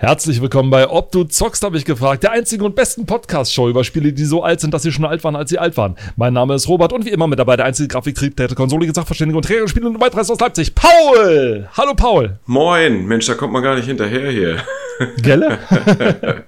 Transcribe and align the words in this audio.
Herzlich 0.00 0.40
willkommen 0.40 0.70
bei 0.70 0.88
Ob 0.88 1.10
du 1.10 1.24
zockst, 1.24 1.64
habe 1.64 1.76
ich 1.76 1.84
gefragt. 1.84 2.22
Der 2.22 2.30
einzigen 2.30 2.62
und 2.62 2.76
besten 2.76 3.04
Podcast-Show 3.04 3.68
über 3.68 3.82
Spiele, 3.82 4.12
die 4.12 4.26
so 4.26 4.44
alt 4.44 4.60
sind, 4.60 4.72
dass 4.72 4.84
sie 4.84 4.92
schon 4.92 5.04
alt 5.04 5.24
waren, 5.24 5.34
als 5.34 5.50
sie 5.50 5.58
alt 5.58 5.76
waren. 5.76 5.96
Mein 6.14 6.34
Name 6.34 6.54
ist 6.54 6.68
Robert 6.68 6.92
und 6.92 7.04
wie 7.04 7.08
immer 7.08 7.26
mit 7.26 7.40
dabei 7.40 7.56
der 7.56 7.66
einzige 7.66 7.88
Grafiktrieb, 7.88 8.36
der 8.36 8.46
Konsole, 8.54 8.88
Sachverständige 8.94 9.36
und 9.36 9.44
Träger 9.44 9.66
Spiele 9.66 9.88
und 9.88 10.00
weiteres 10.00 10.30
aus 10.30 10.38
Leipzig. 10.38 10.72
Paul! 10.76 11.68
Hallo 11.76 11.94
Paul! 11.96 12.38
Moin! 12.46 13.06
Mensch, 13.06 13.26
da 13.26 13.34
kommt 13.34 13.52
man 13.52 13.60
gar 13.60 13.74
nicht 13.74 13.86
hinterher 13.86 14.30
hier. 14.30 14.58
Gelle? 15.20 15.58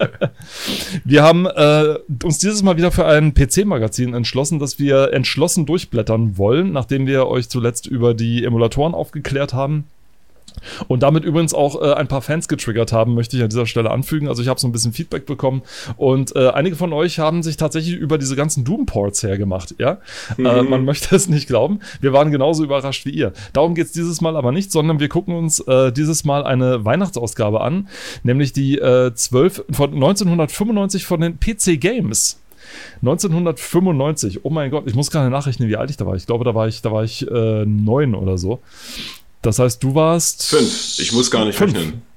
wir 1.04 1.24
haben 1.24 1.46
äh, 1.46 1.96
uns 2.22 2.38
dieses 2.38 2.62
Mal 2.62 2.76
wieder 2.76 2.92
für 2.92 3.06
ein 3.06 3.34
PC-Magazin 3.34 4.14
entschlossen, 4.14 4.60
das 4.60 4.78
wir 4.78 5.12
entschlossen 5.12 5.66
durchblättern 5.66 6.38
wollen, 6.38 6.70
nachdem 6.70 7.08
wir 7.08 7.26
euch 7.26 7.48
zuletzt 7.48 7.88
über 7.88 8.14
die 8.14 8.44
Emulatoren 8.44 8.94
aufgeklärt 8.94 9.54
haben. 9.54 9.86
Und 10.88 11.02
damit 11.02 11.24
übrigens 11.24 11.54
auch 11.54 11.80
äh, 11.80 11.94
ein 11.94 12.08
paar 12.08 12.22
Fans 12.22 12.48
getriggert 12.48 12.92
haben, 12.92 13.14
möchte 13.14 13.36
ich 13.36 13.42
an 13.42 13.48
dieser 13.48 13.66
Stelle 13.66 13.90
anfügen. 13.90 14.28
Also 14.28 14.42
ich 14.42 14.48
habe 14.48 14.60
so 14.60 14.68
ein 14.68 14.72
bisschen 14.72 14.92
Feedback 14.92 15.26
bekommen 15.26 15.62
und 15.96 16.34
äh, 16.36 16.48
einige 16.48 16.76
von 16.76 16.92
euch 16.92 17.18
haben 17.18 17.42
sich 17.42 17.56
tatsächlich 17.56 17.96
über 17.96 18.18
diese 18.18 18.36
ganzen 18.36 18.64
Doom-Ports 18.64 19.22
hergemacht, 19.22 19.74
ja. 19.78 19.98
Äh, 20.38 20.40
mhm. 20.40 20.46
Äh, 20.46 20.62
man 20.62 20.84
möchte 20.84 21.14
es 21.14 21.28
nicht 21.28 21.46
glauben. 21.46 21.80
Wir 22.00 22.12
waren 22.12 22.30
genauso 22.30 22.64
überrascht 22.64 23.06
wie 23.06 23.10
ihr. 23.10 23.32
Darum 23.52 23.74
geht 23.74 23.86
es 23.86 23.92
dieses 23.92 24.20
Mal 24.20 24.36
aber 24.36 24.52
nicht, 24.52 24.72
sondern 24.72 25.00
wir 25.00 25.08
gucken 25.08 25.34
uns 25.34 25.60
äh, 25.60 25.92
dieses 25.92 26.24
Mal 26.24 26.44
eine 26.44 26.84
Weihnachtsausgabe 26.84 27.60
an, 27.60 27.88
nämlich 28.22 28.52
die 28.52 28.78
äh, 28.78 29.14
12 29.14 29.64
von 29.70 29.94
1995 29.94 31.06
von 31.06 31.20
den 31.20 31.38
PC 31.38 31.80
Games. 31.80 32.40
1995, 33.02 34.44
oh 34.44 34.50
mein 34.50 34.70
Gott, 34.70 34.84
ich 34.86 34.94
muss 34.94 35.10
gerade 35.10 35.30
nachrechnen, 35.30 35.68
wie 35.68 35.76
alt 35.76 35.90
ich 35.90 35.96
da 35.96 36.06
war. 36.06 36.14
Ich 36.14 36.26
glaube, 36.26 36.44
da 36.44 36.54
war 36.54 36.68
ich, 36.68 36.82
da 36.82 36.92
war 36.92 37.04
ich 37.04 37.26
äh, 37.28 37.64
neun 37.64 38.14
oder 38.14 38.38
so. 38.38 38.60
Das 39.42 39.58
heißt, 39.58 39.82
du 39.82 39.94
warst. 39.94 40.44
Fünf. 40.44 40.98
Ich 40.98 41.12
muss 41.12 41.30
gar 41.30 41.44
nicht 41.44 41.56
fünf. 41.56 41.74
rechnen 41.74 42.09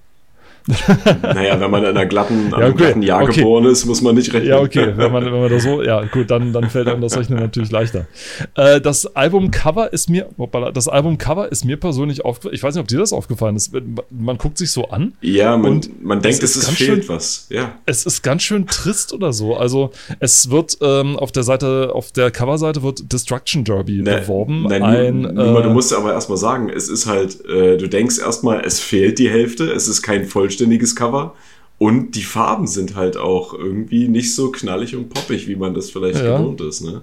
naja, 1.21 1.59
wenn 1.59 1.71
man 1.71 1.83
in 1.83 1.89
einer 1.89 2.05
glatten, 2.05 2.51
ja, 2.51 2.67
okay. 2.67 2.73
glatten 2.73 3.01
Jahr 3.01 3.23
okay. 3.23 3.41
geboren 3.41 3.65
ist, 3.65 3.85
muss 3.85 4.01
man 4.01 4.15
nicht 4.15 4.33
rechnen. 4.33 4.49
Ja, 4.49 4.59
okay, 4.59 4.93
wenn 4.95 5.11
man, 5.11 5.25
wenn 5.25 5.39
man 5.39 5.49
da 5.49 5.59
so, 5.59 5.83
ja, 5.83 6.03
gut, 6.05 6.31
dann, 6.31 6.53
dann 6.53 6.69
fällt 6.69 6.87
einem 6.87 7.01
das 7.01 7.17
Rechnen 7.17 7.39
natürlich 7.39 7.71
leichter. 7.71 8.07
Äh, 8.55 8.79
das 8.79 9.15
Albumcover 9.15 9.91
ist 9.91 10.09
mir, 10.09 10.29
das 10.73 10.87
Albumcover 10.87 11.51
ist 11.51 11.65
mir 11.65 11.77
persönlich 11.77 12.23
aufgefallen. 12.23 12.55
Ich 12.55 12.63
weiß 12.63 12.75
nicht, 12.75 12.81
ob 12.81 12.87
dir 12.87 12.99
das 12.99 13.11
aufgefallen 13.11 13.55
ist. 13.55 13.73
Man 14.09 14.37
guckt 14.37 14.57
sich 14.57 14.71
so 14.71 14.85
an. 14.89 15.13
Ja, 15.21 15.57
man, 15.57 15.81
man 16.01 16.21
denkt, 16.21 16.43
es, 16.43 16.55
ist 16.55 16.69
es 16.69 16.75
fehlt 16.75 17.05
schön, 17.05 17.09
was. 17.09 17.47
Ja. 17.49 17.75
Es 17.85 18.05
ist 18.05 18.21
ganz 18.21 18.43
schön 18.43 18.65
trist 18.65 19.13
oder 19.13 19.33
so. 19.33 19.57
Also, 19.57 19.91
es 20.19 20.49
wird 20.49 20.77
ähm, 20.81 21.17
auf 21.17 21.33
der 21.33 21.43
Seite, 21.43 21.91
auf 21.93 22.11
der 22.11 22.31
Coverseite 22.31 22.83
wird 22.83 23.11
Destruction 23.11 23.65
Derby 23.65 24.01
ne, 24.01 24.21
beworben. 24.21 24.63
Ne, 24.63 24.83
ein, 24.83 25.21
nur, 25.21 25.59
äh, 25.59 25.63
du 25.63 25.69
musst 25.71 25.93
aber 25.93 26.13
erstmal 26.13 26.37
sagen, 26.37 26.69
es 26.69 26.87
ist 26.87 27.05
halt, 27.05 27.43
äh, 27.45 27.77
du 27.77 27.89
denkst 27.89 28.19
erstmal, 28.19 28.61
es 28.65 28.79
fehlt 28.79 29.19
die 29.19 29.29
Hälfte, 29.29 29.65
es 29.71 29.87
ist 29.87 30.01
kein 30.01 30.25
voll 30.25 30.52
vollständiges 30.53 30.95
Cover. 30.95 31.33
Und 31.79 32.11
die 32.11 32.23
Farben 32.23 32.67
sind 32.67 32.95
halt 32.95 33.17
auch 33.17 33.53
irgendwie 33.53 34.07
nicht 34.07 34.33
so 34.35 34.51
knallig 34.51 34.95
und 34.95 35.09
poppig, 35.09 35.47
wie 35.47 35.55
man 35.55 35.73
das 35.73 35.89
vielleicht 35.89 36.23
ja. 36.23 36.37
gewohnt 36.37 36.61
ist. 36.61 36.81
Ne? 36.81 37.01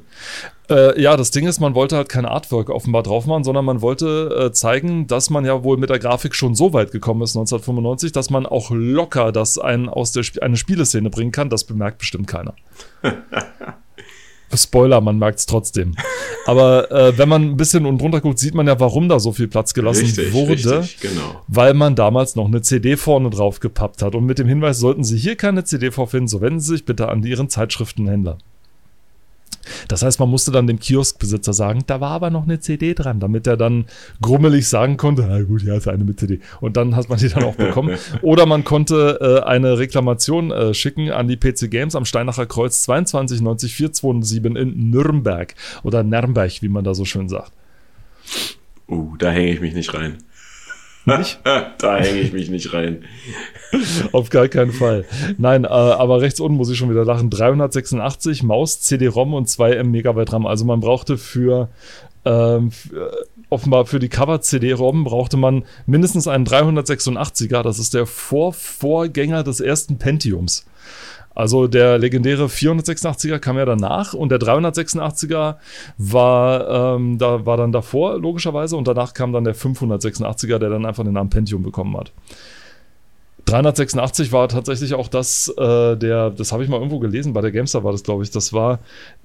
Äh, 0.71 0.99
ja, 0.99 1.17
das 1.17 1.33
Ding 1.33 1.47
ist, 1.47 1.61
man 1.61 1.75
wollte 1.75 1.97
halt 1.97 2.09
kein 2.09 2.25
Artwork 2.25 2.71
offenbar 2.71 3.03
drauf 3.03 3.27
machen, 3.27 3.45
sondern 3.45 3.65
man 3.65 3.83
wollte 3.83 4.47
äh, 4.47 4.53
zeigen, 4.53 5.07
dass 5.07 5.29
man 5.29 5.45
ja 5.45 5.65
wohl 5.65 5.77
mit 5.77 5.91
der 5.91 5.99
Grafik 5.99 6.35
schon 6.35 6.55
so 6.55 6.73
weit 6.73 6.93
gekommen 6.93 7.21
ist 7.23 7.37
1995, 7.37 8.13
dass 8.13 8.31
man 8.31 8.47
auch 8.47 8.71
locker 8.71 9.33
das 9.33 9.59
einen 9.59 9.89
aus 9.89 10.13
der 10.13 10.23
Sp 10.25 10.41
eine 10.41 10.57
Spieleszene 10.57 11.11
bringen 11.11 11.33
kann. 11.33 11.51
Das 11.51 11.65
bemerkt 11.65 11.99
bestimmt 11.99 12.29
keiner. 12.29 12.55
Spoiler, 14.55 15.01
man 15.01 15.19
merkt 15.19 15.39
es 15.39 15.47
trotzdem. 15.47 15.95
Aber 16.47 16.91
äh, 16.91 17.17
wenn 17.17 17.29
man 17.29 17.43
ein 17.43 17.57
bisschen 17.57 17.87
unten 17.87 17.99
drunter 17.99 18.21
guckt, 18.21 18.39
sieht 18.39 18.55
man 18.55 18.67
ja, 18.67 18.79
warum 18.81 19.09
da 19.09 19.21
so 19.21 19.33
viel 19.33 19.49
Platz 19.49 19.75
gelassen 19.75 20.05
richtig, 20.05 20.33
wurde. 20.33 20.81
Richtig, 20.81 21.01
genau. 21.01 21.43
Weil 21.47 21.75
man 21.75 21.95
damals 21.95 22.35
noch 22.37 22.47
eine 22.47 22.63
CD 22.63 22.97
vorne 22.97 23.31
drauf 23.31 23.61
gepappt 23.61 24.03
hat. 24.03 24.15
Und 24.15 24.27
mit 24.27 24.39
dem 24.39 24.49
Hinweis, 24.49 24.79
sollten 24.79 25.05
Sie 25.05 25.19
hier 25.19 25.37
keine 25.37 25.65
CD 25.65 25.91
vorfinden, 25.91 26.29
so 26.29 26.41
wenden 26.41 26.61
Sie 26.61 26.73
sich 26.73 26.85
bitte 26.85 27.09
an 27.09 27.23
Ihren 27.23 27.49
Zeitschriftenhändler. 27.49 28.39
Das 29.89 30.03
heißt, 30.03 30.19
man 30.21 30.31
musste 30.31 30.51
dann 30.51 30.67
dem 30.67 30.79
Kioskbesitzer 30.79 31.53
sagen, 31.53 31.83
da 31.87 32.01
war 32.01 32.11
aber 32.11 32.31
noch 32.31 32.45
eine 32.45 32.61
CD 32.61 32.95
dran, 32.95 33.21
damit 33.21 33.47
er 33.47 33.57
dann 33.57 33.87
grummelig 34.21 34.69
sagen 34.69 34.97
konnte, 34.97 35.27
na 35.29 35.43
gut, 35.43 35.63
hier 35.63 35.75
ist 35.75 35.89
eine 35.89 36.05
mit 36.05 36.19
CD. 36.19 36.41
Und 36.61 36.77
dann 36.77 36.97
hat 36.97 37.09
man 37.09 37.19
die 37.19 37.29
dann 37.29 37.45
auch 37.45 37.57
bekommen. 37.57 37.99
Oder 38.23 38.47
man 38.47 38.65
konnte 38.65 39.19
äh, 39.21 39.47
eine 39.47 39.79
Reklamation 39.79 40.51
äh, 40.51 40.75
schicken 40.75 41.11
an 41.11 41.29
die 41.29 41.37
PC 41.37 41.71
Games 41.71 41.95
am 41.95 42.05
Steinacher 42.05 42.47
Kreuz 42.47 42.89
2290427 42.89 44.57
in 44.57 44.91
Nürnberg. 44.91 45.55
Oder 45.83 46.03
Nürnberg, 46.03 46.51
wie 46.63 46.69
man 46.69 46.85
da 46.85 46.95
so 46.95 47.05
schön 47.05 47.29
sagt. 47.29 47.53
Uh, 48.89 49.17
da 49.19 49.31
hänge 49.31 49.53
ich 49.53 49.61
mich 49.61 49.75
nicht 49.75 49.95
rein. 49.95 50.19
Nicht? 51.07 51.41
da 51.79 51.97
hänge 51.97 52.21
ich 52.21 52.33
mich 52.33 52.51
nicht 52.51 52.73
rein. 52.73 53.05
Auf 54.13 54.31
gar 54.31 54.49
keinen 54.49 54.73
Fall. 54.73 55.05
Nein, 55.39 55.65
äh, 55.65 55.69
aber 55.69 56.21
rechts 56.21 56.41
unten 56.41 56.57
muss 56.57 56.71
ich 56.71 56.79
schon 56.79 56.91
wieder 56.91 57.05
lachen. 57.05 57.31
386 57.31 58.43
Maus, 58.43 58.81
CD-ROM 58.81 59.35
und 59.35 59.49
2 59.49 59.73
M 59.73 59.91
Megabyte 59.91 60.33
RAM. 60.33 60.47
Also 60.47 60.65
man 60.65 60.81
brauchte 60.81 61.19
für, 61.19 61.69
ähm, 62.25 62.71
für 62.71 63.13
offenbar 63.51 63.87
für 63.87 63.99
die 63.99 64.09
Cover-CD-ROM 64.09 65.05
brauchte 65.05 65.37
man 65.37 65.65
mindestens 65.87 66.29
einen 66.29 66.47
386er. 66.47 67.63
Das 67.63 67.79
ist 67.79 67.95
der 67.95 68.07
Vorvorgänger 68.07 69.43
des 69.43 69.61
ersten 69.61 69.99
Pentiums. 69.99 70.65
Also 71.35 71.69
der 71.69 71.99
legendäre 71.99 72.47
486er 72.47 73.39
kam 73.39 73.57
ja 73.57 73.65
danach 73.65 74.15
und 74.15 74.31
der 74.31 74.41
386er 74.41 75.57
war, 75.97 76.97
ähm, 76.97 77.19
da 77.19 77.47
war 77.47 77.57
dann 77.57 77.73
davor, 77.73 78.19
logischerweise, 78.19 78.77
und 78.77 78.89
danach 78.89 79.15
kam 79.15 79.33
dann 79.33 79.45
der 79.45 79.55
586er, 79.55 80.59
der 80.59 80.71
dann 80.71 80.85
einfach 80.85 81.05
den 81.05 81.15
Namen 81.15 81.31
Pentium 81.31 81.63
bekommen 81.63 81.97
hat. 81.97 82.13
386 83.47 84.33
war 84.33 84.49
tatsächlich 84.49 84.95
auch 84.95 85.09
das, 85.09 85.49
äh, 85.57 85.97
der, 85.97 86.31
das 86.31 86.53
habe 86.53 86.63
ich 86.63 86.69
mal 86.69 86.77
irgendwo 86.77 86.99
gelesen, 86.99 87.33
bei 87.33 87.41
der 87.41 87.51
Gamestar 87.51 87.83
war 87.83 87.93
das, 87.93 88.03
glaube 88.03 88.23
ich, 88.23 88.31
das 88.31 88.53
war 88.53 88.79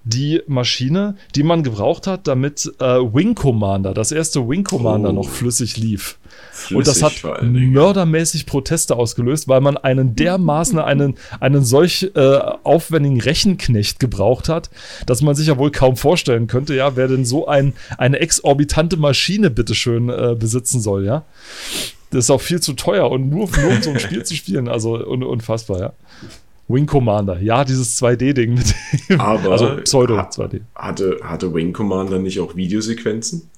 die 0.03 0.41
Maschine, 0.47 1.15
die 1.35 1.43
man 1.43 1.63
gebraucht 1.63 2.07
hat, 2.07 2.27
damit 2.27 2.71
äh, 2.79 2.83
Wing 2.83 3.35
Commander, 3.35 3.93
das 3.93 4.11
erste 4.11 4.47
Wing 4.47 4.63
Commander 4.63 5.09
oh. 5.09 5.13
noch 5.13 5.29
flüssig 5.29 5.77
lief. 5.77 6.17
Flüssig 6.55 6.77
und 6.77 6.87
das 6.87 7.03
hat 7.03 7.43
mördermäßig 7.43 8.45
Proteste 8.45 8.95
ausgelöst, 8.95 9.49
weil 9.49 9.59
man 9.59 9.75
einen 9.75 10.15
dermaßen 10.15 10.79
einen, 10.79 11.15
einen 11.41 11.65
solch 11.65 12.11
äh, 12.15 12.37
aufwendigen 12.63 13.19
Rechenknecht 13.19 13.99
gebraucht 13.99 14.47
hat, 14.47 14.69
dass 15.05 15.21
man 15.21 15.35
sich 15.35 15.47
ja 15.47 15.57
wohl 15.57 15.71
kaum 15.71 15.97
vorstellen 15.97 16.47
könnte, 16.47 16.73
ja, 16.73 16.95
wer 16.95 17.09
denn 17.09 17.25
so 17.25 17.45
ein, 17.45 17.73
eine 17.97 18.19
exorbitante 18.19 18.95
Maschine 18.95 19.49
bitteschön 19.49 20.07
äh, 20.07 20.37
besitzen 20.39 20.79
soll, 20.79 21.05
ja. 21.05 21.25
Das 22.11 22.25
ist 22.25 22.31
auch 22.31 22.39
viel 22.39 22.61
zu 22.61 22.71
teuer 22.71 23.11
und 23.11 23.29
nur, 23.29 23.49
nur 23.61 23.71
um 23.71 23.81
so 23.81 23.89
ein 23.89 23.99
Spiel 23.99 24.23
zu 24.25 24.33
spielen, 24.33 24.69
also 24.69 24.95
un, 24.95 25.23
unfassbar, 25.23 25.79
ja. 25.79 25.93
Wing 26.69 26.85
Commander, 26.85 27.41
ja, 27.41 27.65
dieses 27.65 28.01
2D-Ding 28.01 28.53
mit 28.53 28.73
dem, 29.09 29.19
Aber 29.19 29.51
also 29.51 29.75
Pseudo 29.83 30.17
2D. 30.17 30.61
Hatte, 30.73 31.19
hatte 31.21 31.53
Wing 31.53 31.73
Commander 31.73 32.17
nicht 32.17 32.39
auch 32.39 32.55
Videosequenzen? 32.55 33.49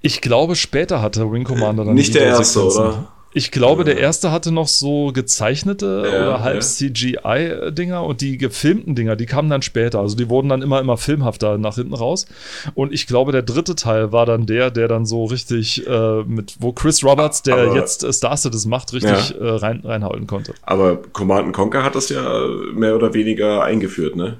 Ich 0.00 0.20
glaube, 0.20 0.54
später 0.56 1.02
hatte 1.02 1.30
Wing 1.30 1.44
Commander 1.44 1.84
dann 1.84 1.94
Nicht 1.94 2.14
der 2.14 2.26
erste, 2.26 2.64
oder? 2.64 3.08
Ich 3.34 3.50
glaube, 3.50 3.84
der 3.84 3.98
erste 3.98 4.32
hatte 4.32 4.52
noch 4.52 4.68
so 4.68 5.12
gezeichnete 5.12 6.02
ja, 6.10 6.22
oder 6.22 6.40
halb 6.40 6.56
ja. 6.56 6.60
CGI-Dinger 6.60 8.02
und 8.02 8.22
die 8.22 8.38
gefilmten 8.38 8.94
Dinger, 8.94 9.16
die 9.16 9.26
kamen 9.26 9.50
dann 9.50 9.60
später. 9.60 10.00
Also 10.00 10.16
die 10.16 10.30
wurden 10.30 10.48
dann 10.48 10.62
immer, 10.62 10.80
immer 10.80 10.96
filmhafter 10.96 11.58
nach 11.58 11.74
hinten 11.74 11.92
raus. 11.92 12.26
Und 12.74 12.92
ich 12.92 13.06
glaube, 13.06 13.32
der 13.32 13.42
dritte 13.42 13.74
Teil 13.74 14.12
war 14.12 14.24
dann 14.24 14.46
der, 14.46 14.70
der 14.70 14.88
dann 14.88 15.04
so 15.04 15.26
richtig 15.26 15.86
äh, 15.86 16.22
mit, 16.22 16.56
wo 16.60 16.72
Chris 16.72 17.04
Roberts, 17.04 17.42
der 17.42 17.56
aber, 17.56 17.74
jetzt 17.76 18.02
äh, 18.02 18.12
Star 18.12 18.36
Citizen 18.36 18.70
macht, 18.70 18.94
richtig 18.94 19.30
ja. 19.30 19.36
äh, 19.36 19.56
rein, 19.56 19.82
reinhalten 19.84 20.26
konnte. 20.26 20.54
Aber 20.62 20.96
Command 20.96 21.52
Conquer 21.52 21.84
hat 21.84 21.94
das 21.94 22.08
ja 22.08 22.46
mehr 22.72 22.96
oder 22.96 23.12
weniger 23.12 23.62
eingeführt, 23.62 24.16
ne? 24.16 24.38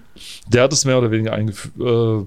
Der 0.48 0.62
hat 0.62 0.72
es 0.72 0.84
mehr 0.84 0.98
oder 0.98 1.10
weniger 1.10 1.34
eingeführt. 1.34 1.74
Äh, 1.78 2.26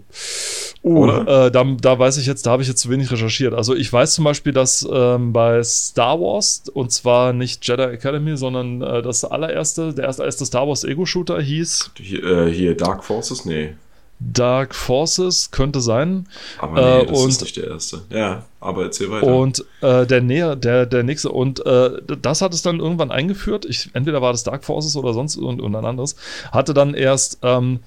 Oh, 0.84 1.06
äh, 1.06 1.52
da, 1.52 1.64
da 1.80 2.00
weiß 2.00 2.18
ich 2.18 2.26
jetzt, 2.26 2.48
da 2.48 2.52
habe 2.52 2.64
ich 2.64 2.68
jetzt 2.68 2.82
zu 2.82 2.90
wenig 2.90 3.12
recherchiert. 3.12 3.54
Also 3.54 3.76
ich 3.76 3.92
weiß 3.94 4.16
zum 4.16 4.24
Beispiel, 4.24 4.52
dass 4.52 4.88
ähm, 4.92 5.32
bei 5.32 5.62
Star 5.62 6.20
Wars, 6.20 6.51
und 6.74 6.92
zwar 6.92 7.34
nicht 7.34 7.68
Jedi 7.68 7.84
Academy, 7.84 8.38
sondern 8.38 8.82
äh, 8.82 9.02
das 9.02 9.26
allererste, 9.26 9.94
der 9.94 10.06
erste, 10.06 10.46
Star 10.46 10.68
Wars 10.68 10.84
Ego-Shooter 10.84 11.42
hieß. 11.42 11.92
Hier, 11.98 12.24
äh, 12.24 12.52
hier, 12.52 12.76
Dark 12.76 13.04
Forces? 13.04 13.46
Nee. 13.46 13.76
Dark 14.20 14.76
Forces 14.76 15.50
könnte 15.50 15.82
sein. 15.82 16.28
Aber 16.60 17.00
nee, 17.00 17.06
das 17.08 17.20
und, 17.20 17.30
ist 17.30 17.42
nicht 17.42 17.58
der 17.58 17.68
erste. 17.68 18.02
Ja, 18.12 18.46
aber 18.60 18.84
erzähl 18.84 19.10
weiter. 19.10 19.26
Und 19.26 19.66
äh, 19.82 20.06
der, 20.06 20.22
Näher, 20.22 20.56
der, 20.56 20.86
der 20.86 21.02
nächste, 21.02 21.32
und 21.32 21.66
äh, 21.66 22.02
das 22.22 22.42
hat 22.42 22.54
es 22.54 22.62
dann 22.62 22.80
irgendwann 22.80 23.10
eingeführt. 23.12 23.66
Ich, 23.66 23.90
entweder 23.94 24.22
war 24.22 24.32
das 24.32 24.44
Dark 24.44 24.64
Forces 24.64 24.96
oder 24.96 25.14
sonst 25.14 25.38
und, 25.38 25.60
und 25.60 25.76
ein 25.76 25.86
anderes. 25.86 26.16
Hatte 26.52 26.76
dann 26.76 26.94
erst 26.94 27.40
ähm, 27.42 27.80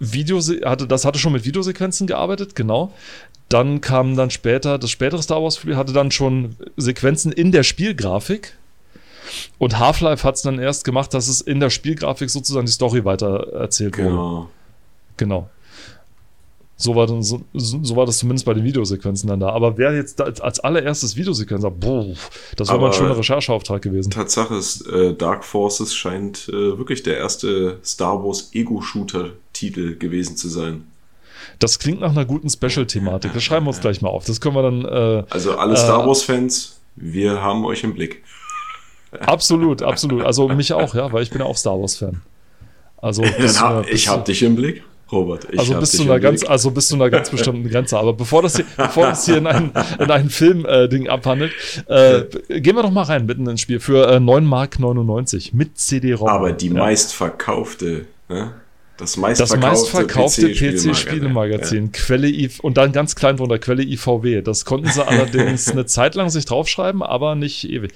Video, 0.00 0.40
hatte, 0.40 0.88
das 0.88 1.04
hatte 1.04 1.20
schon 1.20 1.32
mit 1.32 1.44
Videosequenzen 1.44 2.08
gearbeitet, 2.08 2.56
genau. 2.56 2.92
Dann 3.48 3.80
kam 3.80 4.16
dann 4.16 4.30
später, 4.30 4.78
das 4.78 4.90
spätere 4.90 5.22
Star 5.22 5.42
Wars 5.42 5.56
Spiel 5.56 5.76
hatte 5.76 5.92
dann 5.92 6.10
schon 6.10 6.56
Sequenzen 6.76 7.30
in 7.32 7.52
der 7.52 7.62
Spielgrafik. 7.62 8.56
Und 9.58 9.78
Half-Life 9.78 10.26
hat 10.26 10.36
es 10.36 10.42
dann 10.42 10.58
erst 10.58 10.84
gemacht, 10.84 11.14
dass 11.14 11.28
es 11.28 11.40
in 11.40 11.60
der 11.60 11.70
Spielgrafik 11.70 12.30
sozusagen 12.30 12.66
die 12.66 12.72
Story 12.72 13.04
weiter 13.04 13.52
erzählt 13.52 13.96
wurde. 13.96 14.10
Genau. 14.10 14.50
Genau. 15.16 15.50
So 16.76 16.96
war, 16.96 17.06
so, 17.22 17.40
so 17.52 17.96
war 17.96 18.04
das 18.04 18.18
zumindest 18.18 18.44
bei 18.46 18.52
den 18.52 18.64
Videosequenzen 18.64 19.28
dann 19.28 19.38
da. 19.38 19.50
Aber 19.50 19.78
wer 19.78 19.94
jetzt 19.94 20.18
da 20.18 20.24
als 20.24 20.58
allererstes 20.58 21.16
Videosequenz 21.16 21.62
sagt, 21.62 21.78
boah, 21.78 22.14
das 22.56 22.68
wäre 22.68 22.80
mal 22.80 22.88
ein 22.88 22.92
schöner 22.92 23.16
Rechercheauftrag 23.16 23.80
gewesen. 23.80 24.10
Tatsache 24.10 24.56
ist, 24.56 24.86
äh, 24.88 25.14
Dark 25.14 25.44
Forces 25.44 25.94
scheint 25.94 26.48
äh, 26.48 26.76
wirklich 26.76 27.04
der 27.04 27.16
erste 27.16 27.78
Star 27.84 28.24
Wars 28.24 28.50
Ego-Shooter-Titel 28.52 29.96
gewesen 29.98 30.36
zu 30.36 30.48
sein. 30.48 30.88
Das 31.58 31.78
klingt 31.78 32.00
nach 32.00 32.10
einer 32.10 32.24
guten 32.24 32.48
Special-Thematik. 32.48 33.32
Das 33.32 33.42
schreiben 33.42 33.66
wir 33.66 33.70
uns 33.70 33.80
gleich 33.80 34.02
mal 34.02 34.08
auf. 34.08 34.24
Das 34.24 34.40
können 34.40 34.54
wir 34.54 34.62
dann. 34.62 34.84
Äh, 34.84 35.24
also 35.30 35.56
alle 35.56 35.76
Star 35.76 36.04
äh, 36.04 36.06
Wars-Fans, 36.06 36.80
wir 36.96 37.42
haben 37.42 37.64
euch 37.64 37.84
im 37.84 37.94
Blick. 37.94 38.22
Absolut, 39.20 39.82
absolut. 39.82 40.24
Also 40.24 40.48
mich 40.48 40.72
auch, 40.72 40.94
ja, 40.94 41.12
weil 41.12 41.22
ich 41.22 41.30
bin 41.30 41.40
ja 41.40 41.46
auch 41.46 41.56
Star 41.56 41.78
Wars-Fan. 41.80 42.20
Also 42.96 43.22
bis, 43.38 43.60
hab, 43.60 43.88
ich 43.88 44.08
habe 44.08 44.24
dich 44.24 44.42
im 44.42 44.56
Blick. 44.56 44.82
Robert, 45.12 45.46
ich 45.52 45.58
also 45.58 45.78
bis 45.78 45.92
zu 45.92 46.02
einer 46.02 46.18
ganz, 46.18 46.42
also 46.44 46.70
bis 46.70 46.88
zu 46.88 46.94
einer 46.94 47.10
ganz 47.10 47.28
bestimmten 47.30 47.68
Grenze. 47.68 47.98
Aber 47.98 48.14
bevor 48.14 48.42
das 48.42 48.56
hier, 48.56 48.64
bevor 48.76 49.06
das 49.08 49.26
hier 49.26 49.36
in 49.36 49.46
ein, 49.46 49.70
in 49.98 50.10
ein 50.10 50.30
Film-Ding 50.30 51.06
äh, 51.06 51.08
abhandelt, 51.08 51.52
äh, 51.86 52.22
gehen 52.48 52.74
wir 52.74 52.82
doch 52.82 52.90
mal 52.90 53.02
rein 53.02 53.26
mitten 53.26 53.46
ins 53.46 53.60
Spiel 53.60 53.80
für 53.80 54.08
äh, 54.08 54.18
9 54.18 54.44
Mark 54.44 54.80
99 54.80 55.52
mit 55.52 55.78
CD-ROM. 55.78 56.28
Aber 56.28 56.52
die 56.52 56.68
ja. 56.68 56.74
meistverkaufte, 56.74 58.06
ne? 58.28 58.54
Das 58.96 59.16
meistverkaufte, 59.16 60.48
PC-Spielemagazin, 60.52 61.90
PC 61.90 61.96
ja. 61.96 62.04
Quelle 62.04 62.28
IV 62.28 62.60
und 62.60 62.76
dann 62.76 62.92
ganz 62.92 63.16
klein 63.16 63.36
drunter 63.36 63.58
Quelle 63.58 63.82
IVW. 63.82 64.42
Das 64.42 64.64
konnten 64.64 64.88
sie 64.88 65.04
allerdings 65.04 65.68
eine 65.72 65.86
Zeit 65.86 66.14
lang 66.14 66.30
sich 66.30 66.44
draufschreiben, 66.44 67.02
aber 67.02 67.34
nicht 67.34 67.68
ewig. 67.68 67.92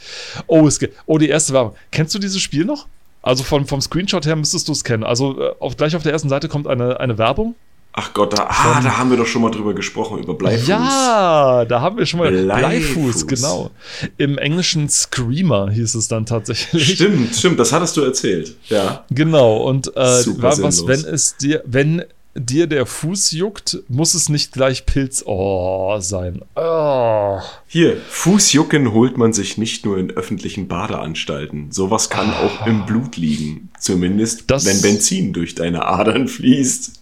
Oh, 0.49 0.67
es 0.67 0.81
geht. 0.81 0.93
Oh, 1.07 1.19
die 1.19 1.29
erste 1.29 1.53
Werbung. 1.53 1.75
Kennst 1.93 2.15
du 2.15 2.19
dieses 2.19 2.41
Spiel 2.41 2.65
noch? 2.65 2.87
Also 3.23 3.45
von, 3.45 3.67
vom 3.67 3.81
Screenshot 3.81 4.27
her 4.27 4.37
müsstest 4.37 4.69
du 4.69 4.73
es 4.73 4.85
kennen. 4.85 5.05
Also 5.05 5.41
äh, 5.41 5.55
auf, 5.61 5.77
gleich 5.77 5.95
auf 5.95 6.03
der 6.03 6.13
ersten 6.13 6.29
Seite 6.29 6.49
kommt 6.49 6.67
eine, 6.67 6.99
eine 6.99 7.19
Werbung. 7.19 7.55
Ach 8.01 8.15
Gott, 8.15 8.33
da, 8.33 8.47
ah, 8.49 8.81
da 8.81 8.97
haben 8.97 9.11
wir 9.11 9.17
doch 9.17 9.27
schon 9.27 9.43
mal 9.43 9.51
drüber 9.51 9.75
gesprochen, 9.75 10.23
über 10.23 10.35
Bleifuß. 10.35 10.69
Ja, 10.69 11.65
da 11.65 11.81
haben 11.81 11.99
wir 11.99 12.07
schon 12.07 12.21
mal 12.21 12.31
Bleifuß, 12.31 13.27
Bleifuß 13.27 13.27
genau. 13.27 13.73
Im 14.19 14.39
englischen 14.39 14.89
Screamer 14.89 15.73
hieß 15.73 15.97
es 15.97 16.07
dann 16.07 16.25
tatsächlich. 16.25 16.95
Stimmt, 16.95 17.35
stimmt, 17.35 17.59
das 17.59 17.73
hattest 17.73 17.97
du 17.97 18.03
erzählt, 18.03 18.55
ja. 18.69 19.05
Genau, 19.11 19.57
und 19.57 19.89
äh, 19.97 20.01
war 20.41 20.57
was, 20.63 20.87
wenn 20.87 21.01
es 21.01 21.39
dir, 21.39 21.65
wenn 21.67 22.05
dir 22.39 22.67
der 22.67 22.87
Fuß 22.87 23.33
juckt, 23.33 23.83
muss 23.89 24.15
es 24.15 24.29
nicht 24.29 24.53
gleich 24.53 24.87
Pilz 24.87 25.25
oh, 25.27 25.99
sein. 26.01 26.43
Oh. 26.55 27.41
Hier, 27.67 27.97
Fußjucken 28.09 28.93
holt 28.93 29.19
man 29.19 29.33
sich 29.33 29.59
nicht 29.59 29.85
nur 29.85 29.99
in 29.99 30.11
öffentlichen 30.11 30.69
Badeanstalten. 30.69 31.73
Sowas 31.73 32.11
kann 32.11 32.31
oh. 32.31 32.47
auch 32.47 32.67
im 32.67 32.87
Blut 32.87 33.17
liegen. 33.17 33.71
Zumindest, 33.81 34.51
das, 34.51 34.67
wenn 34.67 34.81
Benzin 34.83 35.33
durch 35.33 35.55
deine 35.55 35.87
Adern 35.87 36.29
fließt. 36.29 36.93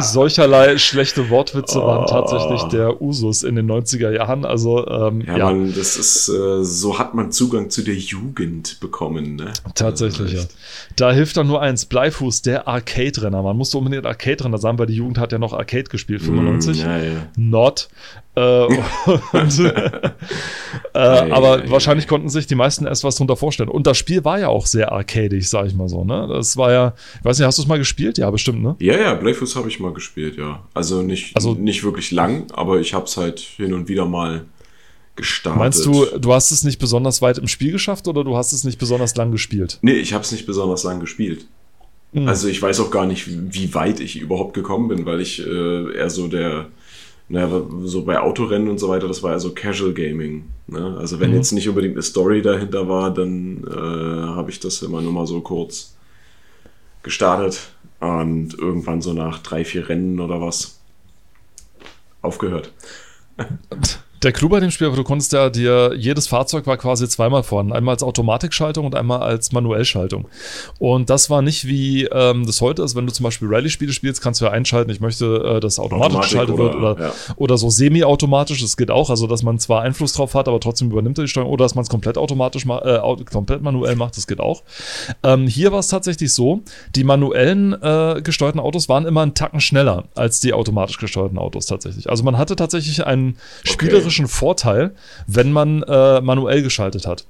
Solcherlei 0.00 0.78
schlechte 0.78 1.28
Wortwitze 1.28 1.82
oh. 1.82 1.86
waren 1.86 2.06
tatsächlich 2.06 2.62
der 2.64 3.02
Usus 3.02 3.42
in 3.42 3.54
den 3.54 3.70
90er 3.70 4.10
Jahren. 4.10 4.46
Also, 4.46 4.86
ähm, 4.86 5.20
ja, 5.20 5.36
ja. 5.36 5.44
Man, 5.44 5.74
das 5.74 5.96
ist, 5.96 6.30
äh, 6.30 6.64
so 6.64 6.98
hat 6.98 7.12
man 7.12 7.32
Zugang 7.32 7.68
zu 7.68 7.82
der 7.82 7.94
Jugend 7.94 8.80
bekommen. 8.80 9.36
Ne? 9.36 9.52
Tatsächlich, 9.74 10.32
ja. 10.32 10.42
Da 10.96 11.12
hilft 11.12 11.36
dann 11.36 11.48
nur 11.48 11.60
eins: 11.60 11.84
Bleifuß, 11.84 12.40
der 12.40 12.66
Arcade-Renner. 12.66 13.42
Man 13.42 13.58
musste 13.58 13.76
unbedingt 13.76 14.06
Arcade-Renner 14.06 14.56
sein, 14.56 14.78
weil 14.78 14.86
die 14.86 14.96
Jugend 14.96 15.18
hat 15.18 15.32
ja 15.32 15.38
noch 15.38 15.52
Arcade 15.52 15.84
gespielt, 15.84 16.22
95. 16.22 16.78
Mm, 16.78 16.86
ja, 16.86 16.98
ja. 16.98 17.12
Not. 17.36 17.88
Äh, 18.34 18.64
und, 19.32 19.58
äh, 19.58 20.00
aber 20.94 21.68
wahrscheinlich 21.70 22.08
konnten 22.08 22.30
sich 22.30 22.46
die 22.46 22.54
meisten 22.54 22.86
erst 22.86 23.04
was 23.04 23.16
drunter 23.16 23.36
vorstellen. 23.36 23.68
Und 23.68 23.86
das 23.86 23.98
Spiel 23.98 24.24
war 24.24 24.38
ja 24.38 24.48
auch 24.48 24.66
sehr 24.66 24.92
arcadig, 24.92 25.48
sag 25.48 25.66
ich 25.66 25.74
mal 25.74 25.88
so. 25.88 26.04
Ne? 26.04 26.26
Das 26.28 26.56
war 26.56 26.72
ja, 26.72 26.94
ich 27.18 27.24
weiß 27.24 27.38
nicht, 27.38 27.46
hast 27.46 27.58
du 27.58 27.62
es 27.62 27.68
mal 27.68 27.78
gespielt? 27.78 28.18
Ja, 28.18 28.30
bestimmt, 28.30 28.62
ne? 28.62 28.76
Ja, 28.78 28.98
ja, 28.98 29.14
Blayfuß 29.14 29.56
habe 29.56 29.68
ich 29.68 29.80
mal 29.80 29.92
gespielt, 29.92 30.36
ja. 30.36 30.62
Also 30.72 31.02
nicht, 31.02 31.36
also, 31.36 31.54
nicht 31.54 31.84
wirklich 31.84 32.10
lang, 32.10 32.50
aber 32.52 32.80
ich 32.80 32.94
habe 32.94 33.04
es 33.04 33.16
halt 33.16 33.40
hin 33.40 33.74
und 33.74 33.88
wieder 33.88 34.06
mal 34.06 34.46
gestartet. 35.14 35.58
Meinst 35.58 35.84
du, 35.84 36.06
du 36.18 36.32
hast 36.32 36.52
es 36.52 36.64
nicht 36.64 36.78
besonders 36.78 37.20
weit 37.20 37.36
im 37.36 37.48
Spiel 37.48 37.72
geschafft 37.72 38.08
oder 38.08 38.24
du 38.24 38.36
hast 38.36 38.52
es 38.52 38.64
nicht 38.64 38.78
besonders 38.78 39.14
lang 39.14 39.30
gespielt? 39.30 39.78
Nee, 39.82 39.92
ich 39.92 40.14
habe 40.14 40.24
es 40.24 40.32
nicht 40.32 40.46
besonders 40.46 40.84
lang 40.84 41.00
gespielt. 41.00 41.46
Mhm. 42.12 42.28
Also 42.28 42.48
ich 42.48 42.60
weiß 42.62 42.80
auch 42.80 42.90
gar 42.90 43.06
nicht, 43.06 43.26
wie 43.28 43.74
weit 43.74 44.00
ich 44.00 44.18
überhaupt 44.18 44.54
gekommen 44.54 44.88
bin, 44.88 45.04
weil 45.04 45.20
ich 45.20 45.46
äh, 45.46 45.96
eher 45.96 46.08
so 46.08 46.28
der 46.28 46.68
naja, 47.32 47.62
so 47.84 48.04
bei 48.04 48.20
Autorennen 48.20 48.68
und 48.68 48.78
so 48.78 48.90
weiter, 48.90 49.08
das 49.08 49.22
war 49.22 49.32
ja 49.32 49.38
so 49.38 49.54
Casual 49.54 49.94
Gaming. 49.94 50.50
Ne? 50.66 50.98
Also 50.98 51.18
wenn 51.18 51.30
mhm. 51.30 51.36
jetzt 51.36 51.52
nicht 51.52 51.66
unbedingt 51.66 51.94
eine 51.94 52.02
Story 52.02 52.42
dahinter 52.42 52.90
war, 52.90 53.12
dann 53.12 53.64
äh, 53.66 54.36
habe 54.36 54.50
ich 54.50 54.60
das 54.60 54.82
immer 54.82 55.00
nur 55.00 55.12
mal 55.12 55.26
so 55.26 55.40
kurz 55.40 55.96
gestartet 57.02 57.70
und 58.00 58.52
irgendwann 58.58 59.00
so 59.00 59.14
nach 59.14 59.38
drei, 59.38 59.64
vier 59.64 59.88
Rennen 59.88 60.20
oder 60.20 60.42
was 60.42 60.78
aufgehört. 62.20 62.70
Der 64.22 64.30
Clou 64.30 64.48
bei 64.48 64.60
dem 64.60 64.70
Spiel, 64.70 64.92
du 64.92 65.02
konntest 65.02 65.32
ja 65.32 65.50
dir, 65.50 65.94
jedes 65.96 66.28
Fahrzeug 66.28 66.64
war 66.68 66.76
quasi 66.76 67.08
zweimal 67.08 67.42
vorhanden. 67.42 67.72
Einmal 67.72 67.94
als 67.94 68.04
Automatikschaltung 68.04 68.86
und 68.86 68.94
einmal 68.94 69.20
als 69.20 69.50
Manuellschaltung. 69.50 70.28
Und 70.78 71.10
das 71.10 71.28
war 71.28 71.42
nicht 71.42 71.66
wie 71.66 72.04
ähm, 72.04 72.46
das 72.46 72.60
heute 72.60 72.82
ist, 72.82 72.94
wenn 72.94 73.04
du 73.04 73.12
zum 73.12 73.24
Beispiel 73.24 73.48
Rallye-Spiele 73.48 73.92
spielst, 73.92 74.22
kannst 74.22 74.40
du 74.40 74.44
ja 74.44 74.52
einschalten, 74.52 74.92
ich 74.92 75.00
möchte, 75.00 75.56
äh, 75.56 75.60
dass 75.60 75.80
automatisch 75.80 76.06
Automatik 76.06 76.30
geschaltet 76.30 76.54
oder, 76.54 76.64
wird 76.64 76.74
oder, 76.76 77.00
ja. 77.00 77.12
oder 77.34 77.58
so 77.58 77.68
semi-automatisch. 77.68 78.60
Das 78.60 78.76
geht 78.76 78.92
auch, 78.92 79.10
also 79.10 79.26
dass 79.26 79.42
man 79.42 79.58
zwar 79.58 79.82
Einfluss 79.82 80.12
drauf 80.12 80.34
hat, 80.34 80.46
aber 80.46 80.60
trotzdem 80.60 80.92
übernimmt 80.92 81.18
er 81.18 81.24
die 81.24 81.28
Steuerung 81.28 81.50
oder 81.50 81.64
dass 81.64 81.74
man 81.74 81.82
es 81.82 81.88
komplett 81.88 82.16
automatisch 82.16 82.64
macht, 82.64 82.84
äh, 82.84 83.00
komplett 83.24 83.62
manuell 83.62 83.96
macht, 83.96 84.16
das 84.16 84.28
geht 84.28 84.38
auch. 84.38 84.62
Ähm, 85.24 85.48
hier 85.48 85.72
war 85.72 85.80
es 85.80 85.88
tatsächlich 85.88 86.32
so, 86.32 86.60
die 86.94 87.02
manuellen 87.02 87.72
äh, 87.82 88.20
gesteuerten 88.22 88.60
Autos 88.60 88.88
waren 88.88 89.04
immer 89.04 89.22
einen 89.22 89.34
Tacken 89.34 89.60
schneller 89.60 90.04
als 90.14 90.38
die 90.38 90.52
automatisch 90.52 90.98
gesteuerten 90.98 91.38
Autos 91.38 91.66
tatsächlich. 91.66 92.08
Also 92.08 92.22
man 92.22 92.38
hatte 92.38 92.54
tatsächlich 92.54 93.04
einen 93.04 93.30
okay. 93.30 93.72
spielerischen 93.72 94.11
spielerischen 94.12 94.28
Vorteil, 94.28 94.94
wenn 95.26 95.52
man 95.52 95.82
äh, 95.82 96.20
manuell 96.20 96.62
geschaltet 96.62 97.06
hat. 97.06 97.24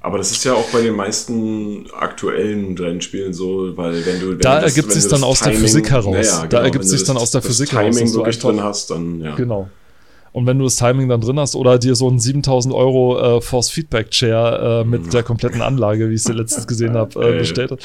Aber 0.00 0.16
das 0.18 0.30
ist 0.30 0.44
ja 0.44 0.54
auch 0.54 0.68
bei 0.70 0.80
den 0.80 0.94
meisten 0.94 1.86
aktuellen 1.92 2.78
Rennspielen 2.78 3.34
so, 3.34 3.76
weil 3.76 4.06
wenn 4.06 4.20
du 4.20 4.30
wenn 4.30 4.38
da 4.38 4.60
du 4.60 4.62
das, 4.62 4.76
ergibt 4.76 4.92
sich 4.92 5.08
dann 5.08 5.24
aus 5.24 5.40
Timing, 5.40 5.54
der 5.54 5.60
Physik 5.60 5.90
heraus. 5.90 6.26
Ja, 6.26 6.36
genau, 6.38 6.48
da 6.48 6.62
ergibt 6.62 6.84
sich 6.84 7.02
dann 7.02 7.16
aus 7.16 7.32
der 7.32 7.42
Physik 7.42 7.72
heraus. 7.72 7.96
Timing 7.96 8.14
wirklich 8.14 8.38
drin 8.38 8.62
hast, 8.62 8.90
dann 8.90 9.20
ja. 9.20 9.34
Genau. 9.34 9.68
Und 10.38 10.46
wenn 10.46 10.56
du 10.56 10.64
das 10.66 10.76
Timing 10.76 11.08
dann 11.08 11.20
drin 11.20 11.40
hast 11.40 11.56
oder 11.56 11.80
dir 11.80 11.96
so 11.96 12.06
einen 12.06 12.20
7000 12.20 12.72
Euro 12.72 13.38
äh, 13.38 13.40
Force 13.40 13.70
Feedback 13.70 14.12
Chair 14.12 14.84
äh, 14.84 14.88
mit 14.88 15.12
der 15.12 15.24
kompletten 15.24 15.62
Anlage, 15.62 16.08
wie 16.10 16.14
ich 16.14 16.22
sie 16.22 16.32
letztens 16.32 16.68
gesehen 16.68 16.94
habe, 16.94 17.20
äh, 17.20 17.38
bestellt 17.40 17.72
hat. 17.72 17.80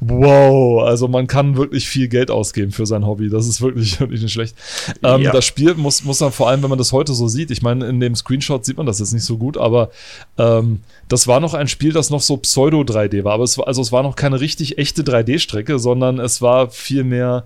Wow, 0.00 0.82
also 0.82 1.06
man 1.06 1.28
kann 1.28 1.56
wirklich 1.56 1.88
viel 1.88 2.08
Geld 2.08 2.32
ausgeben 2.32 2.72
für 2.72 2.84
sein 2.84 3.06
Hobby. 3.06 3.30
Das 3.30 3.46
ist 3.46 3.62
wirklich, 3.62 4.00
wirklich 4.00 4.22
nicht 4.22 4.32
schlecht. 4.32 4.56
Ähm, 5.04 5.22
ja. 5.22 5.30
Das 5.30 5.44
Spiel 5.44 5.74
muss, 5.76 6.02
muss 6.02 6.18
dann 6.18 6.32
vor 6.32 6.48
allem, 6.48 6.64
wenn 6.64 6.68
man 6.68 6.80
das 6.80 6.90
heute 6.90 7.14
so 7.14 7.28
sieht, 7.28 7.52
ich 7.52 7.62
meine, 7.62 7.86
in 7.86 8.00
dem 8.00 8.16
Screenshot 8.16 8.64
sieht 8.64 8.76
man 8.76 8.86
das 8.86 8.98
jetzt 8.98 9.12
nicht 9.12 9.24
so 9.24 9.38
gut, 9.38 9.56
aber 9.56 9.90
ähm, 10.36 10.80
das 11.06 11.28
war 11.28 11.38
noch 11.38 11.54
ein 11.54 11.68
Spiel, 11.68 11.92
das 11.92 12.10
noch 12.10 12.22
so 12.22 12.38
Pseudo 12.38 12.80
3D 12.80 13.22
war. 13.22 13.34
Aber 13.34 13.44
es 13.44 13.56
war, 13.56 13.68
also 13.68 13.80
es 13.80 13.92
war 13.92 14.02
noch 14.02 14.16
keine 14.16 14.40
richtig 14.40 14.78
echte 14.78 15.02
3D-Strecke, 15.04 15.78
sondern 15.78 16.18
es 16.18 16.42
war 16.42 16.70
vielmehr, 16.70 17.44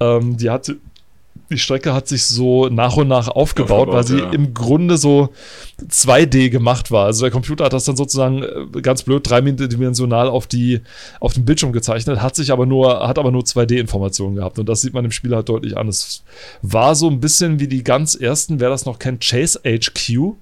ähm, 0.00 0.36
die 0.36 0.50
hatte 0.50 0.78
die 1.50 1.58
Strecke 1.58 1.92
hat 1.92 2.08
sich 2.08 2.24
so 2.24 2.68
nach 2.68 2.96
und 2.96 3.08
nach 3.08 3.28
aufgebaut, 3.28 3.88
aufgebaut 3.88 3.94
weil 3.94 4.06
sie 4.06 4.18
ja. 4.18 4.30
im 4.30 4.54
Grunde 4.54 4.96
so 4.96 5.30
2D 5.82 6.50
gemacht 6.50 6.90
war. 6.90 7.06
Also 7.06 7.22
der 7.22 7.30
Computer 7.30 7.64
hat 7.64 7.72
das 7.72 7.84
dann 7.84 7.96
sozusagen 7.96 8.42
äh, 8.42 8.80
ganz 8.80 9.02
blöd 9.02 9.28
dreidimensional 9.28 10.28
auf 10.28 10.46
die 10.46 10.80
auf 11.20 11.34
den 11.34 11.44
Bildschirm 11.44 11.72
gezeichnet, 11.72 12.22
hat 12.22 12.36
sich 12.36 12.52
aber 12.52 12.66
nur 12.66 13.06
hat 13.06 13.18
aber 13.18 13.30
nur 13.30 13.42
2D-Informationen 13.42 14.36
gehabt 14.36 14.58
und 14.58 14.68
das 14.68 14.80
sieht 14.80 14.94
man 14.94 15.04
im 15.04 15.10
Spiel 15.10 15.34
halt 15.34 15.48
deutlich 15.48 15.76
an. 15.76 15.88
Es 15.88 16.24
war 16.62 16.94
so 16.94 17.08
ein 17.08 17.20
bisschen 17.20 17.60
wie 17.60 17.68
die 17.68 17.84
ganz 17.84 18.14
ersten, 18.14 18.60
wer 18.60 18.70
das 18.70 18.86
noch 18.86 18.98
kennt, 18.98 19.24
Chase 19.24 19.60
HQ. 19.64 20.34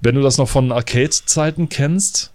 Wenn 0.00 0.14
du 0.16 0.20
das 0.20 0.38
noch 0.38 0.48
von 0.48 0.72
Arcade-Zeiten 0.72 1.68
kennst, 1.68 2.33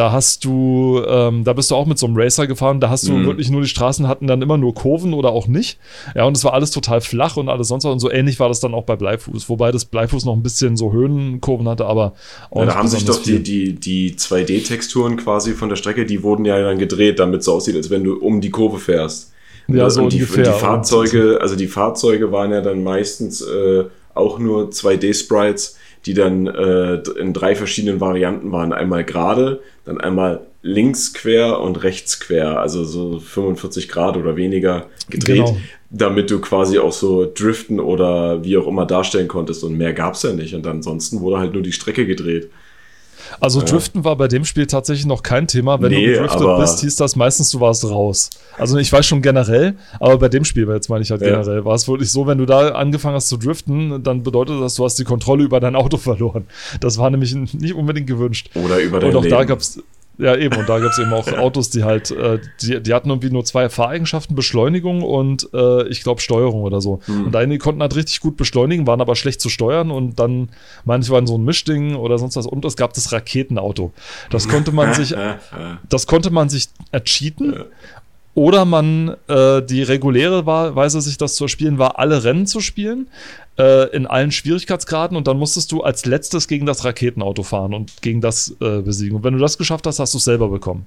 da 0.00 0.12
hast 0.12 0.46
du, 0.46 1.02
ähm, 1.06 1.44
da 1.44 1.52
bist 1.52 1.70
du 1.70 1.74
auch 1.74 1.84
mit 1.84 1.98
so 1.98 2.06
einem 2.06 2.16
Racer 2.16 2.46
gefahren, 2.46 2.80
da 2.80 2.88
hast 2.88 3.06
du 3.06 3.12
mhm. 3.12 3.26
wirklich 3.26 3.50
nur 3.50 3.60
die 3.60 3.68
Straßen 3.68 4.08
hatten 4.08 4.26
dann 4.26 4.40
immer 4.40 4.56
nur 4.56 4.74
Kurven 4.74 5.12
oder 5.12 5.28
auch 5.28 5.46
nicht. 5.46 5.78
Ja, 6.14 6.24
und 6.24 6.34
es 6.38 6.42
war 6.42 6.54
alles 6.54 6.70
total 6.70 7.02
flach 7.02 7.36
und 7.36 7.50
alles 7.50 7.68
sonst 7.68 7.84
was. 7.84 7.92
Und 7.92 7.98
so 7.98 8.10
ähnlich 8.10 8.40
war 8.40 8.48
das 8.48 8.60
dann 8.60 8.72
auch 8.72 8.84
bei 8.84 8.96
Bleifuß, 8.96 9.50
wobei 9.50 9.72
das 9.72 9.84
Bleifuß 9.84 10.24
noch 10.24 10.34
ein 10.34 10.42
bisschen 10.42 10.78
so 10.78 10.90
Höhenkurven 10.90 11.68
hatte, 11.68 11.84
aber 11.84 12.14
auch 12.50 12.60
ja, 12.60 12.66
Da 12.68 12.74
haben 12.76 12.88
sich 12.88 13.04
doch 13.04 13.22
die, 13.22 13.42
die, 13.42 13.74
die 13.74 14.14
2D-Texturen 14.14 15.18
quasi 15.18 15.52
von 15.52 15.68
der 15.68 15.76
Strecke, 15.76 16.06
die 16.06 16.22
wurden 16.22 16.46
ja 16.46 16.58
dann 16.62 16.78
gedreht, 16.78 17.18
damit 17.18 17.40
es 17.40 17.44
so 17.44 17.52
aussieht, 17.52 17.76
als 17.76 17.90
wenn 17.90 18.02
du 18.02 18.14
um 18.14 18.40
die 18.40 18.50
Kurve 18.50 18.78
fährst. 18.78 19.34
Ja, 19.68 19.84
und 19.84 19.90
so 19.90 20.08
die, 20.08 20.16
ungefähr. 20.16 20.44
Die 20.44 20.58
Fahrzeuge, 20.58 21.38
also 21.42 21.56
die 21.56 21.68
Fahrzeuge 21.68 22.32
waren 22.32 22.52
ja 22.52 22.62
dann 22.62 22.82
meistens 22.82 23.42
äh, 23.42 23.84
auch 24.14 24.38
nur 24.38 24.70
2D-Sprites 24.70 25.76
die 26.06 26.14
dann 26.14 26.46
äh, 26.46 27.02
in 27.18 27.32
drei 27.32 27.54
verschiedenen 27.54 28.00
Varianten 28.00 28.52
waren. 28.52 28.72
Einmal 28.72 29.04
gerade, 29.04 29.60
dann 29.84 30.00
einmal 30.00 30.46
links 30.62 31.14
quer 31.14 31.60
und 31.60 31.82
rechts 31.82 32.20
quer, 32.20 32.60
also 32.60 32.84
so 32.84 33.18
45 33.18 33.88
Grad 33.88 34.16
oder 34.16 34.36
weniger 34.36 34.86
gedreht, 35.08 35.46
genau. 35.46 35.56
damit 35.90 36.30
du 36.30 36.40
quasi 36.40 36.78
auch 36.78 36.92
so 36.92 37.30
driften 37.32 37.80
oder 37.80 38.44
wie 38.44 38.56
auch 38.56 38.66
immer 38.66 38.86
darstellen 38.86 39.28
konntest. 39.28 39.64
Und 39.64 39.76
mehr 39.76 39.92
gab 39.92 40.14
es 40.14 40.22
ja 40.22 40.32
nicht. 40.32 40.54
Und 40.54 40.66
ansonsten 40.66 41.20
wurde 41.20 41.38
halt 41.38 41.54
nur 41.54 41.62
die 41.62 41.72
Strecke 41.72 42.06
gedreht. 42.06 42.50
Also 43.38 43.60
Driften 43.62 44.04
war 44.04 44.16
bei 44.16 44.26
dem 44.28 44.44
Spiel 44.44 44.66
tatsächlich 44.66 45.06
noch 45.06 45.22
kein 45.22 45.46
Thema. 45.46 45.80
Wenn 45.80 45.90
Nee, 45.92 46.06
du 46.06 46.12
gedriftet 46.22 46.46
bist, 46.58 46.80
hieß 46.80 46.96
das 46.96 47.16
meistens, 47.16 47.50
du 47.50 47.60
warst 47.60 47.84
raus. 47.84 48.30
Also 48.58 48.76
ich 48.78 48.92
weiß 48.92 49.06
schon 49.06 49.22
generell, 49.22 49.74
aber 50.00 50.18
bei 50.18 50.28
dem 50.28 50.44
Spiel, 50.44 50.68
jetzt 50.68 50.88
meine 50.88 51.02
ich 51.02 51.10
halt 51.10 51.20
Ja. 51.22 51.30
generell, 51.30 51.64
war 51.64 51.74
es 51.74 51.86
wirklich 51.86 52.10
so, 52.10 52.26
wenn 52.26 52.38
du 52.38 52.46
da 52.46 52.70
angefangen 52.70 53.14
hast 53.14 53.28
zu 53.28 53.36
driften, 53.36 54.02
dann 54.02 54.22
bedeutet 54.22 54.60
das, 54.60 54.74
du 54.74 54.84
hast 54.84 54.98
die 54.98 55.04
Kontrolle 55.04 55.44
über 55.44 55.60
dein 55.60 55.76
Auto 55.76 55.96
verloren. 55.96 56.46
Das 56.80 56.98
war 56.98 57.10
nämlich 57.10 57.34
nicht 57.34 57.74
unbedingt 57.74 58.06
gewünscht. 58.06 58.50
Oder 58.54 58.80
über 58.80 58.98
dein 59.00 59.10
Und 59.10 59.16
auch 59.16 59.22
Leben. 59.22 59.34
da 59.36 59.44
gab 59.44 59.60
es, 59.60 59.80
ja 60.20 60.36
eben, 60.36 60.56
und 60.56 60.68
da 60.68 60.78
gab 60.78 60.92
es 60.92 60.98
eben 60.98 61.12
auch 61.12 61.26
Autos, 61.32 61.70
die 61.70 61.84
halt, 61.84 62.10
äh, 62.10 62.38
die, 62.60 62.82
die 62.82 62.94
hatten 62.94 63.08
irgendwie 63.08 63.30
nur 63.30 63.44
zwei 63.44 63.68
Fahreigenschaften, 63.68 64.36
Beschleunigung 64.36 65.02
und 65.02 65.48
äh, 65.52 65.88
ich 65.88 66.02
glaube 66.02 66.20
Steuerung 66.20 66.62
oder 66.62 66.80
so. 66.80 67.00
Hm. 67.06 67.26
Und 67.26 67.36
einige 67.36 67.58
konnten 67.58 67.80
halt 67.80 67.96
richtig 67.96 68.20
gut 68.20 68.36
beschleunigen, 68.36 68.86
waren 68.86 69.00
aber 69.00 69.16
schlecht 69.16 69.40
zu 69.40 69.48
steuern 69.48 69.90
und 69.90 70.18
dann, 70.18 70.50
manche 70.84 71.10
waren 71.12 71.26
so 71.26 71.36
ein 71.36 71.44
Mischding 71.44 71.94
oder 71.96 72.18
sonst 72.18 72.36
was. 72.36 72.46
Und 72.46 72.64
es 72.64 72.76
gab 72.76 72.92
das 72.92 73.12
Raketenauto. 73.12 73.92
Das 74.30 74.48
konnte 74.48 74.72
man 74.72 74.94
sich, 74.94 75.14
das 75.88 76.06
konnte 76.06 76.30
man 76.30 76.48
sich 76.48 76.68
ercheaten. 76.92 77.64
Oder 78.40 78.64
man, 78.64 79.16
äh, 79.28 79.60
die 79.60 79.82
reguläre 79.82 80.46
Weise, 80.46 81.02
sich 81.02 81.18
das 81.18 81.34
zu 81.34 81.46
spielen, 81.46 81.76
war, 81.76 81.98
alle 81.98 82.24
Rennen 82.24 82.46
zu 82.46 82.60
spielen, 82.60 83.08
äh, 83.58 83.94
in 83.94 84.06
allen 84.06 84.32
Schwierigkeitsgraden 84.32 85.14
und 85.14 85.26
dann 85.26 85.36
musstest 85.36 85.70
du 85.72 85.82
als 85.82 86.06
letztes 86.06 86.48
gegen 86.48 86.64
das 86.64 86.82
Raketenauto 86.86 87.42
fahren 87.42 87.74
und 87.74 88.00
gegen 88.00 88.22
das 88.22 88.56
äh, 88.62 88.80
besiegen. 88.80 89.16
Und 89.18 89.24
wenn 89.24 89.34
du 89.34 89.40
das 89.40 89.58
geschafft 89.58 89.86
hast, 89.86 89.98
hast 89.98 90.14
du 90.14 90.16
es 90.16 90.24
selber 90.24 90.48
bekommen. 90.48 90.86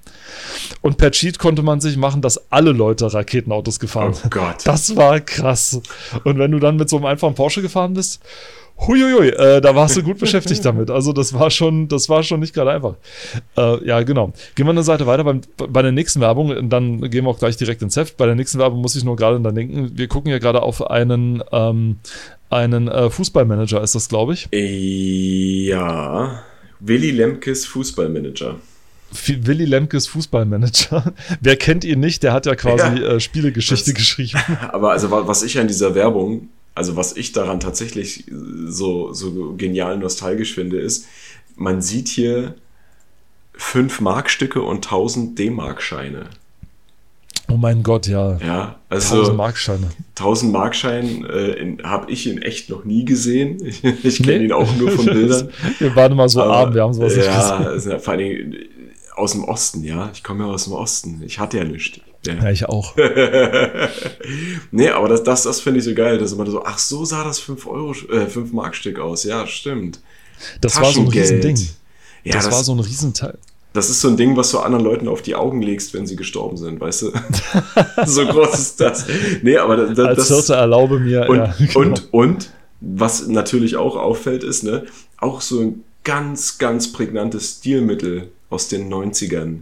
Und 0.82 0.98
per 0.98 1.12
Cheat 1.12 1.38
konnte 1.38 1.62
man 1.62 1.80
sich 1.80 1.96
machen, 1.96 2.24
dass 2.24 2.52
alle 2.52 2.72
Leute 2.72 3.14
Raketenautos 3.14 3.80
gefahren 3.80 4.14
Oh 4.14 4.20
sind. 4.20 4.32
Gott. 4.32 4.66
Das 4.66 4.96
war 4.96 5.20
krass. 5.20 5.80
Und 6.24 6.40
wenn 6.40 6.50
du 6.50 6.58
dann 6.58 6.78
mit 6.78 6.90
so 6.90 6.96
einem 6.96 7.06
einfachen 7.06 7.36
Porsche 7.36 7.62
gefahren 7.62 7.94
bist, 7.94 8.20
huiuiui, 8.78 9.30
äh, 9.30 9.62
da 9.62 9.76
warst 9.76 9.96
du 9.98 10.04
gut 10.04 10.18
beschäftigt 10.20 10.64
damit. 10.66 10.90
Also 10.90 11.14
das 11.14 11.34
war 11.34 11.50
schon, 11.52 11.88
das 11.88 12.10
war 12.10 12.24
schon 12.24 12.40
nicht 12.40 12.54
gerade 12.54 12.72
einfach. 12.72 12.96
Äh, 13.58 13.86
ja, 13.88 14.02
genau. 14.04 14.34
Gehen 14.56 14.66
wir 14.66 14.72
eine 14.72 14.84
Seite 14.84 15.06
weiter 15.08 15.24
beim, 15.24 15.42
bei 15.58 15.82
der 15.82 15.92
nächsten 15.92 16.20
Werbung, 16.22 16.50
und 16.50 16.70
dann 16.70 17.02
gehen 17.10 17.24
wir 17.26 17.30
auch 17.30 17.40
gleich 17.40 17.58
direkt 17.58 17.82
ins 17.82 17.96
Heft. 17.96 18.18
Bei 18.18 18.26
der 18.26 18.36
nächsten 18.36 18.60
Werbung 18.60 18.82
muss 18.82 18.96
ich 18.96 19.04
nur 19.04 19.16
gerade 19.16 19.40
dann 19.40 19.56
denken, 19.56 19.92
wir 19.98 20.08
gucken 20.08 20.32
ja 20.32 20.40
gerade 20.40 20.62
auf 20.62 20.90
einen, 20.90 21.44
ähm, 21.52 21.98
einen 22.50 22.88
äh, 22.88 23.10
Fußballmanager, 23.10 23.82
ist 23.82 23.96
das, 23.96 24.10
glaube 24.10 24.34
ich. 24.34 24.48
Ja. 25.68 26.44
Willy 26.80 27.12
Lemkes 27.12 27.66
Fußballmanager. 27.66 28.56
Willy 29.28 29.66
Lemkes 29.66 30.08
Fußballmanager. 30.08 31.14
Wer 31.42 31.56
kennt 31.56 31.86
ihn 31.86 32.00
nicht? 32.00 32.24
Der 32.24 32.34
hat 32.34 32.46
ja 32.46 32.56
quasi 32.56 33.00
Ja. 33.02 33.14
äh, 33.14 33.20
Spielegeschichte 33.20 33.92
Das- 33.92 33.94
geschrieben. 34.00 34.40
Aber 34.72 34.92
also 34.92 35.10
wa- 35.12 35.24
was 35.28 35.44
ich 35.44 35.58
an 35.60 35.68
dieser 35.68 35.94
Werbung, 35.96 36.50
also 36.76 36.96
was 36.96 37.16
ich 37.16 37.32
daran 37.32 37.60
tatsächlich 37.60 38.26
so, 38.68 39.14
so 39.14 39.54
genial 39.58 39.98
nostalgisch 39.98 40.54
finde, 40.54 40.78
ist, 40.80 41.06
man 41.56 41.82
sieht 41.82 42.08
hier 42.08 42.56
5 43.54 44.02
Markstücke 44.02 44.62
und 44.62 44.78
1000 44.86 45.38
D-Mark-Scheine. 45.38 46.26
Oh 47.52 47.58
mein 47.58 47.84
Gott, 47.84 48.08
ja. 48.08 48.38
Ja, 48.38 48.80
1000 48.90 49.20
also 49.20 49.34
Markscheine. 49.34 49.90
1000 50.18 50.52
Markschein 50.52 51.26
äh, 51.26 51.78
habe 51.84 52.10
ich 52.12 52.26
in 52.26 52.42
echt 52.42 52.70
noch 52.70 52.84
nie 52.86 53.06
gesehen. 53.06 53.58
Ich 54.04 54.24
kenne 54.24 54.40
Nee. 54.40 54.46
ihn 54.46 54.52
auch 54.54 54.74
nur 54.76 54.90
von 54.92 55.06
Bildern. 55.06 55.50
wir 55.80 55.96
waren 55.96 56.14
immer 56.14 56.30
so 56.30 56.42
Aber, 56.42 56.56
arm, 56.56 56.74
wir 56.74 56.82
haben 56.82 56.94
sowas 56.94 57.16
nicht 57.16 57.26
ja, 57.26 57.58
gesehen. 57.58 57.68
also 57.68 58.00
vor 58.00 58.14
allen 58.14 58.20
Dingen 58.20 58.56
aus 59.16 59.34
dem 59.34 59.44
Osten, 59.44 59.84
ja. 59.84 60.10
Ich 60.14 60.24
komme 60.24 60.46
ja 60.46 60.50
aus 60.50 60.64
dem 60.64 60.74
Osten. 60.74 61.22
Ich 61.26 61.38
hatte 61.38 61.58
ja 61.58 61.64
nichts. 61.66 62.00
Ja. 62.26 62.36
Ja, 62.36 62.50
ich 62.52 62.66
auch. 62.66 62.96
nee, 64.72 64.90
aber 64.90 65.10
das, 65.10 65.24
das, 65.24 65.44
das 65.44 65.60
finde 65.60 65.80
ich 65.80 65.86
so 65.86 65.94
geil, 65.94 66.18
dass 66.18 66.36
man 66.36 66.50
so, 66.50 66.64
ach, 66.64 66.78
so 66.78 67.06
sah 67.06 67.24
das 67.24 67.40
5 67.40 67.68
Euro, 67.68 67.92
äh, 68.12 68.28
5 68.28 68.54
Mark 68.54 68.76
Stück 68.76 69.00
aus. 69.00 69.24
Ja, 69.24 69.46
stimmt. 69.46 70.00
Das 70.62 70.80
war 70.80 70.92
so 70.92 71.02
ein. 71.02 71.08
Riesending. 71.08 71.58
Ja, 72.24 72.34
das, 72.34 72.46
das, 72.46 72.54
war 72.54 72.64
so 72.64 72.74
ein 72.74 72.80
Riesenteil. 72.80 73.38
das 73.74 73.90
ist 73.90 74.00
so 74.00 74.08
ein 74.08 74.16
Ding, 74.16 74.38
was 74.38 74.52
du 74.52 74.60
anderen 74.60 74.86
Leuten 74.86 75.08
auf 75.10 75.22
die 75.22 75.36
Augen 75.36 75.62
legst, 75.62 75.94
wenn 75.94 76.08
sie 76.08 76.16
gestorben 76.16 76.56
sind, 76.56 76.80
weißt 76.80 77.02
du? 77.02 77.12
so 78.06 78.26
groß 78.26 78.54
ist 78.58 78.80
das. 78.80 79.06
Nee, 79.42 79.58
aber 79.58 79.76
das, 79.76 79.96
das, 79.96 80.08
Als 80.08 80.28
Hirte 80.30 80.54
erlaube 80.54 81.00
mir. 81.00 81.28
und, 81.30 81.38
ja, 81.38 81.56
genau. 81.58 81.80
und, 81.80 82.14
und, 82.14 82.50
was 82.80 83.28
natürlich 83.28 83.76
auch 83.78 83.96
auffällt, 83.96 84.44
ist, 84.44 84.64
ne, 84.64 84.86
auch 85.18 85.42
so 85.42 85.62
ein 85.62 85.84
ganz, 86.04 86.58
ganz 86.58 86.92
prägnantes 86.92 87.58
Stilmittel 87.60 88.30
aus 88.50 88.68
den 88.68 88.92
90ern. 88.92 89.60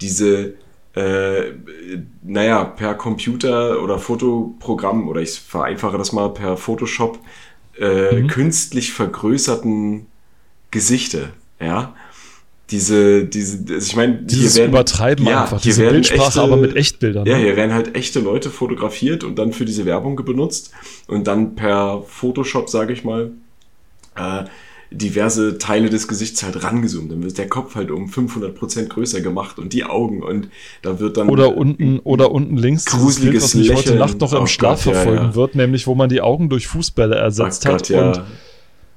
Diese, 0.00 0.54
äh, 0.94 1.52
naja, 2.22 2.64
per 2.64 2.94
Computer 2.94 3.82
oder 3.82 3.98
Fotoprogramm, 3.98 5.08
oder 5.08 5.20
ich 5.20 5.40
vereinfache 5.40 5.96
das 5.98 6.12
mal 6.12 6.28
per 6.30 6.56
Photoshop, 6.56 7.18
äh, 7.78 8.20
Mhm. 8.20 8.26
künstlich 8.26 8.92
vergrößerten 8.92 10.06
Gesichter, 10.70 11.30
ja. 11.60 11.94
Diese, 12.70 13.24
diese, 13.26 13.58
also 13.74 13.86
ich 13.86 13.96
meine, 13.96 14.22
Dieses 14.22 14.56
Übertreiben 14.56 15.28
einfach, 15.28 15.60
hier 15.60 15.70
diese 15.72 15.82
werden 15.82 15.94
Bildsprache, 15.94 16.28
echte- 16.28 16.40
aber 16.40 16.56
mit 16.56 16.74
Echtbildern. 16.74 17.26
ja, 17.26 17.36
ne? 17.36 17.42
hier 17.44 17.56
werden 17.56 17.74
halt 17.74 17.94
echte 17.94 18.20
Leute 18.20 18.48
fotografiert 18.48 19.24
und 19.24 19.38
dann 19.38 19.52
für 19.52 19.66
diese 19.66 19.84
Werbung 19.84 20.16
benutzt 20.16 20.72
und 21.06 21.26
dann 21.26 21.54
per 21.54 22.02
Photoshop, 22.06 22.70
sage 22.70 22.94
ich 22.94 23.04
mal, 23.04 23.32
äh, 24.16 24.44
diverse 24.92 25.58
Teile 25.58 25.90
des 25.90 26.08
Gesichts 26.08 26.42
halt 26.42 26.62
rangezoomt. 26.62 27.10
Dann 27.10 27.22
wird 27.22 27.36
der 27.38 27.48
Kopf 27.48 27.74
halt 27.74 27.90
um 27.90 28.06
500% 28.06 28.88
größer 28.88 29.20
gemacht 29.20 29.58
und 29.58 29.72
die 29.72 29.84
Augen 29.84 30.22
und 30.22 30.48
da 30.82 31.00
wird 31.00 31.16
dann 31.16 31.28
Oder 31.28 31.56
unten, 31.56 31.98
oder 32.00 32.30
unten 32.32 32.56
links 32.56 32.84
dieses 32.84 32.96
Bild, 32.98 33.04
gruseliges 33.04 33.44
was 33.44 33.54
mich 33.54 33.68
heute 33.70 33.78
Lächeln. 33.78 33.98
Nacht 33.98 34.20
noch 34.20 34.32
im 34.32 34.42
Oh 34.42 34.46
Schlaf 34.46 34.84
Gott, 34.84 34.94
ja, 34.94 35.00
verfolgen 35.00 35.24
ja. 35.24 35.34
wird, 35.34 35.54
nämlich 35.54 35.86
wo 35.86 35.94
man 35.94 36.08
die 36.08 36.20
Augen 36.20 36.48
durch 36.48 36.66
Fußbälle 36.68 37.14
ersetzt 37.16 37.66
Ach 37.66 37.72
hat. 37.72 37.78
Gott, 37.80 37.88
ja. 37.88 38.06
Und 38.08 38.22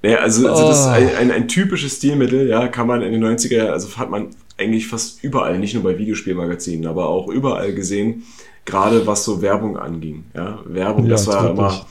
Ja, 0.03 0.17
also, 0.17 0.47
also 0.47 0.67
das 0.67 0.79
ist 0.81 0.85
Oh. 0.85 0.89
ein, 0.89 1.09
ein, 1.17 1.31
ein 1.31 1.47
typisches 1.47 1.97
Stilmittel, 1.97 2.47
ja, 2.47 2.67
kann 2.67 2.87
man 2.87 3.01
in 3.01 3.11
den 3.11 3.23
90er, 3.23 3.67
also 3.69 3.97
hat 3.97 4.09
man 4.11 4.27
eigentlich 4.57 4.87
fast 4.87 5.23
überall, 5.23 5.57
nicht 5.59 5.73
nur 5.73 5.83
bei 5.83 5.97
Videospielmagazinen, 5.97 6.85
aber 6.87 7.07
auch 7.09 7.27
überall 7.27 7.73
gesehen, 7.73 8.23
gerade 8.65 9.05
was 9.07 9.23
so 9.25 9.41
Werbung 9.41 9.77
anging. 9.77 10.25
Ja, 10.35 10.59
Werbung, 10.65 11.05
Ja, 11.05 11.11
das 11.11 11.27
war 11.27 11.43
wirklich. 11.43 11.57
immer 11.59 11.85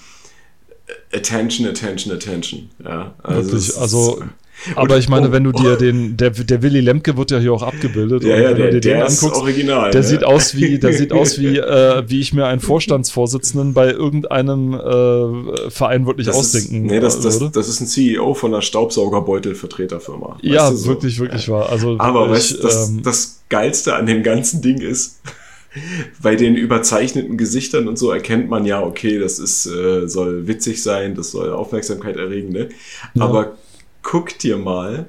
Attention, 1.14 1.66
Attention, 1.66 2.12
Attention. 2.14 2.70
Ja, 2.84 3.14
also 3.22 3.52
Wirklich, 3.52 3.76
also- 3.78 4.22
aber 4.76 4.98
ich 4.98 5.08
meine, 5.08 5.28
oh, 5.28 5.32
wenn 5.32 5.44
du 5.44 5.52
dir 5.52 5.76
den, 5.76 6.16
der, 6.16 6.30
der 6.30 6.62
Willy 6.62 6.80
Lemke 6.80 7.16
wird 7.16 7.30
ja 7.30 7.38
hier 7.38 7.52
auch 7.52 7.62
abgebildet. 7.62 8.22
ja, 8.24 8.36
und 8.36 8.42
ja, 8.42 8.48
wenn 8.50 8.56
der, 8.56 8.66
du 8.66 8.72
dir 8.72 8.80
der 8.80 8.98
den 9.00 9.06
ist 9.06 9.22
anguckst, 9.22 9.40
original. 9.42 9.90
der 9.90 10.00
ne? 10.00 10.06
sieht 10.06 10.24
aus 10.24 10.54
wie, 10.54 10.78
der 10.78 10.92
sieht 10.92 11.12
aus 11.12 11.38
wie, 11.38 11.58
äh, 11.58 12.02
wie 12.06 12.20
ich 12.20 12.32
mir 12.32 12.46
einen 12.46 12.60
Vorstandsvorsitzenden 12.60 13.74
bei 13.74 13.90
irgendeinem 13.90 14.74
äh, 14.74 15.70
Verein 15.70 16.06
wirklich 16.06 16.28
das 16.28 16.36
ausdenken 16.36 16.86
ist, 16.86 16.90
nee, 16.92 17.00
das, 17.00 17.20
das, 17.20 17.50
das 17.50 17.68
ist 17.68 17.80
ein 17.80 17.86
CEO 17.86 18.34
von 18.34 18.54
einer 18.54 18.62
Staubsaugerbeutelvertreterfirma. 18.62 20.38
ja, 20.42 20.72
so. 20.72 20.88
wirklich, 20.88 21.18
wirklich 21.18 21.48
wahr. 21.48 21.68
Also 21.70 21.96
Aber 21.98 22.28
wirklich, 22.28 22.54
weißt 22.54 22.64
das, 22.64 22.88
ähm, 22.88 23.02
das 23.02 23.40
Geilste 23.48 23.94
an 23.96 24.06
dem 24.06 24.22
ganzen 24.22 24.62
Ding 24.62 24.80
ist, 24.80 25.20
bei 26.22 26.36
den 26.36 26.56
überzeichneten 26.56 27.36
Gesichtern 27.36 27.88
und 27.88 27.98
so 27.98 28.10
erkennt 28.10 28.48
man 28.48 28.64
ja, 28.64 28.82
okay, 28.82 29.18
das 29.18 29.38
ist, 29.38 29.66
äh, 29.66 30.06
soll 30.08 30.46
witzig 30.46 30.82
sein, 30.82 31.14
das 31.14 31.32
soll 31.32 31.52
Aufmerksamkeit 31.52 32.16
erregen, 32.16 32.50
ne? 32.50 32.68
Ja. 33.14 33.24
Aber 33.24 33.58
guck 34.02 34.38
dir 34.38 34.56
mal 34.56 35.06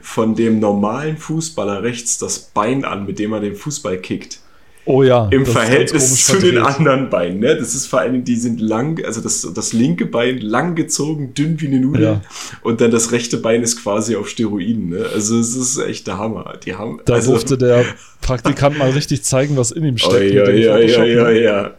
von 0.00 0.34
dem 0.34 0.60
normalen 0.60 1.16
Fußballer 1.16 1.82
rechts 1.82 2.18
das 2.18 2.38
Bein 2.38 2.84
an, 2.84 3.06
mit 3.06 3.18
dem 3.18 3.32
er 3.32 3.40
den 3.40 3.56
Fußball 3.56 3.98
kickt. 3.98 4.40
Oh 4.84 5.02
ja, 5.02 5.28
Im 5.30 5.46
Verhältnis 5.46 6.26
zu 6.26 6.38
den 6.38 6.58
anderen 6.58 7.10
Beinen, 7.10 7.40
ne? 7.40 7.56
Das 7.56 7.74
ist 7.74 7.86
vor 7.86 8.00
allem, 8.00 8.24
die 8.24 8.36
sind 8.36 8.60
lang, 8.60 9.04
also 9.04 9.20
das, 9.20 9.48
das 9.54 9.72
linke 9.72 10.06
Bein 10.06 10.38
lang 10.38 10.74
gezogen, 10.74 11.34
dünn 11.34 11.60
wie 11.60 11.68
eine 11.68 11.80
Nudel. 11.80 12.02
Ja. 12.02 12.20
Und 12.62 12.80
dann 12.80 12.90
das 12.90 13.12
rechte 13.12 13.38
Bein 13.38 13.62
ist 13.62 13.82
quasi 13.82 14.16
auf 14.16 14.28
Steroiden, 14.28 14.90
ne? 14.90 15.06
Also 15.14 15.38
es 15.38 15.54
ist 15.54 15.78
echt 15.78 16.06
der 16.06 16.18
Hammer. 16.18 16.54
Die 16.64 16.74
haben, 16.74 17.00
Da 17.04 17.14
also, 17.14 17.32
durfte 17.32 17.58
der 17.58 17.84
Praktikant 18.20 18.78
mal 18.78 18.90
richtig 18.90 19.24
zeigen, 19.24 19.56
was 19.56 19.70
in 19.70 19.84
ihm 19.84 19.98
steckt. 19.98 20.14
Oi, 20.14 20.40
oi, 20.40 20.62
Photoshop. 20.64 21.00
oi, 21.00 21.20
oi, 21.20 21.42
ja. 21.42 21.70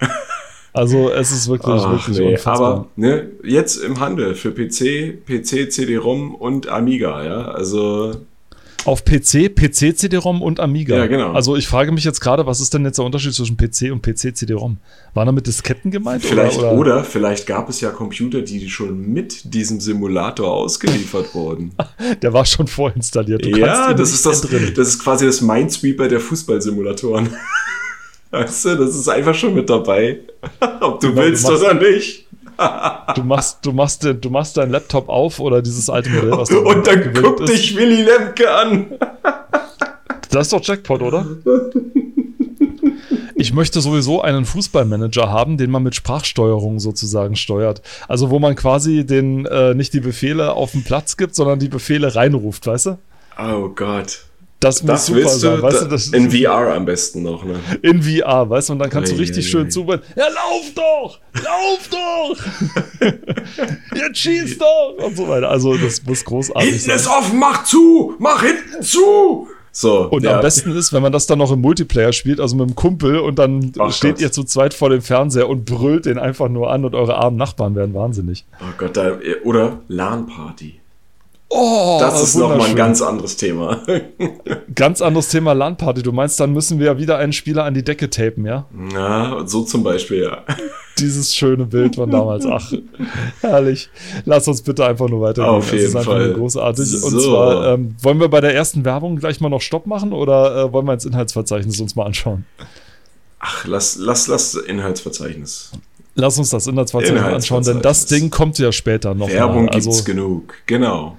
Also 0.73 1.11
es 1.11 1.31
ist 1.31 1.47
wirklich, 1.47 1.81
Ach, 1.81 1.91
wirklich 1.91 2.17
nee. 2.17 2.31
unfassbar. 2.31 2.71
Aber 2.71 2.87
ne, 2.95 3.29
jetzt 3.43 3.77
im 3.77 3.99
Handel 3.99 4.33
für 4.33 4.51
PC, 4.51 5.23
PC, 5.23 5.71
CD-ROM 5.71 6.33
und 6.33 6.67
Amiga, 6.67 7.23
ja. 7.23 7.51
Also 7.51 8.15
Auf 8.85 9.05
PC, 9.05 9.55
PC, 9.55 9.97
CD-ROM 9.97 10.41
und 10.41 10.59
Amiga. 10.59 10.97
Ja, 10.97 11.07
genau. 11.07 11.31
Also 11.31 11.55
ich 11.55 11.67
frage 11.67 11.93
mich 11.93 12.03
jetzt 12.03 12.19
gerade, 12.19 12.45
was 12.45 12.59
ist 12.59 12.73
denn 12.73 12.83
jetzt 12.83 12.97
der 12.97 13.05
Unterschied 13.05 13.33
zwischen 13.33 13.55
PC 13.55 13.91
und 13.91 14.01
PC, 14.01 14.35
CD-ROM? 14.35 14.77
Waren 15.13 15.25
damit 15.27 15.47
Disketten 15.47 15.89
gemeint? 15.89 16.23
vielleicht 16.23 16.59
oder, 16.59 16.73
oder, 16.73 16.79
oder? 16.79 17.03
vielleicht 17.03 17.47
gab 17.47 17.69
es 17.69 17.79
ja 17.79 17.91
Computer, 17.91 18.41
die 18.41 18.69
schon 18.69 19.13
mit 19.13 19.53
diesem 19.53 19.79
Simulator 19.79 20.51
ausgeliefert 20.51 21.33
wurden. 21.33 21.71
Der 22.21 22.33
war 22.33 22.45
schon 22.45 22.67
vorinstalliert. 22.67 23.45
Du 23.45 23.49
ja, 23.49 23.93
das 23.93 24.11
ist 24.11 24.25
das, 24.25 24.41
das 24.41 24.87
ist 24.87 24.99
quasi 24.99 25.25
das 25.25 25.41
Minesweeper 25.41 26.09
der 26.09 26.19
Fußballsimulatoren. 26.19 27.29
Weißt 28.31 28.65
du, 28.65 28.75
das 28.75 28.95
ist 28.95 29.07
einfach 29.07 29.35
schon 29.35 29.53
mit 29.53 29.69
dabei. 29.69 30.19
Ob 30.81 30.99
du 30.99 31.09
Genau, 31.09 31.21
du 31.21 31.27
willst 31.27 31.43
machst- 31.47 31.63
oder 31.63 31.73
nicht. 31.75 32.27
Du 33.15 33.23
machst, 33.23 33.59
du 33.65 33.71
machst, 33.71 34.03
den- 34.03 34.19
du 34.21 34.29
machst 34.29 34.57
deinen 34.57 34.71
Laptop 34.71 35.09
auf 35.09 35.39
oder 35.39 35.61
dieses 35.61 35.89
alte 35.89 36.09
Modell, 36.09 36.31
was 36.31 36.49
du 36.49 36.59
Und 36.59 36.85
dann 36.87 36.99
gewöhnt 37.01 37.25
guck 37.37 37.41
ist. 37.41 37.51
dich 37.53 37.75
Willy 37.75 38.01
Lemke 38.03 38.51
an. 38.53 38.85
Das 40.31 40.47
ist 40.47 40.53
doch 40.53 40.63
Jackpot, 40.63 41.01
oder? 41.01 41.25
Ich 43.35 43.53
möchte 43.53 43.81
sowieso 43.81 44.21
einen 44.21 44.45
Fußballmanager 44.45 45.29
haben, 45.29 45.57
den 45.57 45.69
man 45.71 45.83
mit 45.83 45.95
Sprachsteuerung 45.95 46.79
sozusagen 46.79 47.35
steuert. 47.35 47.81
Also 48.07 48.29
wo 48.29 48.39
man 48.39 48.55
quasi 48.55 49.05
den 49.05 49.45
äh, 49.45 49.73
nicht 49.73 49.93
die 49.93 49.99
Befehle 49.99 50.53
auf 50.53 50.71
den 50.71 50.83
Platz 50.83 51.17
gibt, 51.17 51.35
sondern 51.35 51.59
die 51.59 51.67
Befehle 51.69 52.15
reinruft, 52.15 52.65
weißt 52.67 52.85
du? 52.87 52.97
Oh 53.37 53.69
Gott. 53.69 54.25
Das 54.63 54.81
muss 54.83 54.91
Das 54.91 55.05
super 55.07 55.19
willst 55.19 55.35
du, 55.35 55.39
sein, 55.39 55.61
weißt 55.61 55.81
du, 55.81 55.85
das 55.85 56.07
in 56.07 56.31
VR 56.31 56.73
am 56.75 56.85
besten 56.85 57.23
noch, 57.23 57.43
ne? 57.43 57.55
in 57.81 58.01
VR, 58.01 58.49
weißt 58.49 58.69
du, 58.69 58.73
und 58.73 58.79
dann 58.79 58.89
kannst 58.89 59.11
du 59.11 59.15
Ei, 59.15 59.19
richtig 59.19 59.45
ei, 59.45 59.49
schön 59.49 59.65
ei. 59.67 59.69
zuhören. 59.69 60.01
Ja, 60.15 60.25
lauf 60.27 60.71
doch! 60.75 61.19
Lauf 61.43 61.89
doch! 61.89 63.07
Jetzt 63.95 64.17
schieß 64.19 64.57
doch! 64.57 64.95
Und 65.05 65.17
so 65.17 65.27
weiter. 65.27 65.49
Also, 65.49 65.75
das 65.77 66.03
muss 66.03 66.23
großartig 66.23 66.69
Hinten 66.69 66.85
sein. 66.85 66.95
ist 66.95 67.07
offen, 67.07 67.39
mach 67.39 67.63
zu! 67.63 68.15
Mach 68.19 68.41
hinten 68.41 68.81
zu! 68.83 69.47
So. 69.75 70.07
Und 70.11 70.23
ja. 70.23 70.35
am 70.35 70.41
besten 70.41 70.71
ist, 70.75 70.93
wenn 70.93 71.01
man 71.01 71.11
das 71.11 71.25
dann 71.25 71.39
noch 71.39 71.51
im 71.51 71.59
Multiplayer 71.61 72.13
spielt, 72.13 72.39
also 72.39 72.55
mit 72.55 72.67
einem 72.67 72.75
Kumpel, 72.75 73.17
und 73.17 73.39
dann 73.39 73.71
Ach 73.79 73.91
steht 73.91 74.15
Gott. 74.15 74.21
ihr 74.21 74.31
zu 74.31 74.43
zweit 74.43 74.73
vor 74.75 74.89
dem 74.91 75.01
Fernseher 75.01 75.49
und 75.49 75.65
brüllt 75.65 76.05
den 76.05 76.19
einfach 76.19 76.47
nur 76.47 76.71
an 76.71 76.85
und 76.85 76.93
eure 76.93 77.15
armen 77.15 77.37
Nachbarn 77.37 77.75
werden 77.75 77.95
wahnsinnig. 77.95 78.45
Oh 78.61 78.65
Gott, 78.77 78.95
da, 78.95 79.17
oder 79.43 79.79
LAN-Party. 79.87 80.79
Oh, 81.55 81.97
Das 81.99 82.21
ist 82.23 82.35
nochmal 82.35 82.67
ein 82.69 82.75
ganz 82.75 83.01
anderes 83.01 83.37
Thema. 83.37 83.81
ganz 84.75 85.01
anderes 85.03 85.27
Thema 85.29 85.53
LAN-Party. 85.53 86.01
Du 86.01 86.11
meinst, 86.11 86.39
dann 86.39 86.51
müssen 86.51 86.79
wir 86.79 86.87
ja 86.87 86.97
wieder 86.97 87.17
einen 87.17 87.31
Spieler 87.31 87.63
an 87.65 87.75
die 87.75 87.83
Decke 87.83 88.09
tapen, 88.09 88.45
ja? 88.45 88.65
Na, 88.71 89.45
so 89.45 89.61
zum 89.63 89.83
Beispiel, 89.83 90.23
ja. 90.23 90.43
Dieses 90.99 91.35
schöne 91.35 91.65
Bild 91.65 91.95
von 91.95 92.09
damals. 92.09 92.45
Ach, 92.47 92.71
herrlich. 93.41 93.89
Lass 94.25 94.47
uns 94.47 94.61
bitte 94.63 94.85
einfach 94.85 95.07
nur 95.09 95.21
weitergehen. 95.21 95.45
Auf 95.53 95.65
Das 95.69 95.73
ist 95.73 95.81
jeden 95.81 95.97
einfach 95.97 96.11
Fall. 96.13 96.27
nur 96.27 96.35
großartig. 96.37 97.03
Und 97.03 97.11
So. 97.11 97.19
zwar, 97.19 97.73
ähm, 97.73 97.95
wollen 98.01 98.19
wir 98.19 98.29
bei 98.29 98.41
der 98.41 98.55
ersten 98.55 98.83
Werbung 98.85 99.17
gleich 99.17 99.39
mal 99.41 99.49
noch 99.49 99.61
Stopp 99.61 99.85
machen 99.85 100.11
oder 100.13 100.55
äh, 100.65 100.73
wollen 100.73 100.85
wir 100.87 100.93
ins 100.93 101.05
Inhaltsverzeichnis 101.05 101.79
uns 101.79 101.95
mal 101.95 102.05
anschauen? 102.05 102.45
Ach, 103.39 103.65
lass, 103.67 103.97
lass, 103.99 104.27
lass 104.27 104.55
Inhaltsverzeichnis. 104.55 105.71
Lass 106.15 106.37
uns 106.37 106.49
das 106.51 106.67
Inhaltsverzeichnis 106.67 107.21
anschauen, 107.23 107.63
denn 107.63 107.81
das 107.81 108.03
Inhaltsverzeichnis. 108.03 108.19
Ding 108.21 108.29
kommt 108.29 108.59
ja 108.59 108.71
später 108.71 109.13
noch. 109.15 109.29
Werbung 109.29 109.65
mal. 109.65 109.73
Also, 109.73 109.89
gibt's 109.89 110.05
genug. 110.05 110.53
Genau. 110.67 111.17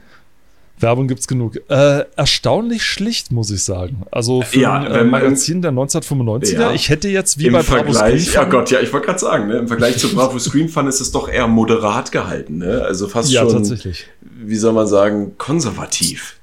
Werbung 0.81 1.07
gibt's 1.09 1.27
genug. 1.29 1.57
Äh, 1.69 2.05
erstaunlich 2.17 2.83
schlicht, 2.83 3.31
muss 3.33 3.51
ich 3.51 3.63
sagen. 3.63 4.03
Also 4.11 4.43
für 4.43 4.59
Ja, 4.61 4.75
ein 4.75 4.85
wenn 4.87 4.93
äh, 4.93 4.97
man- 5.05 5.11
Magazin 5.23 5.63
der 5.63 5.71
1995er. 5.73 6.53
Ja. 6.61 6.73
Ich 6.73 6.89
hätte 6.89 7.09
jetzt 7.09 7.39
wie 7.39 7.49
bei 7.51 7.63
Bravo 7.63 7.85
Vergleich, 7.93 8.23
Screen 8.25 8.35
ja 8.35 8.45
Gott, 8.45 8.71
ja, 8.71 8.81
ich 8.81 8.93
wollte 8.93 9.07
gerade 9.07 9.19
sagen, 9.21 9.47
ne, 9.49 9.59
im 9.59 9.69
Vergleich 9.69 9.99
zu 9.99 10.13
Bravo 10.15 10.39
Screen 10.39 10.69
Fun 10.69 10.87
ist 10.89 11.01
es 11.01 11.13
doch 11.13 11.29
eher 11.29 11.47
moderat 11.47 12.11
gehalten, 12.13 12.59
ne? 12.59 12.83
Also 12.83 13.07
fast 13.09 13.31
Ja, 13.31 13.43
schon, 13.43 13.53
tatsächlich. 13.53 14.07
wie 14.21 14.57
soll 14.57 14.73
man 14.73 14.87
sagen, 14.87 15.33
konservativ, 15.39 16.37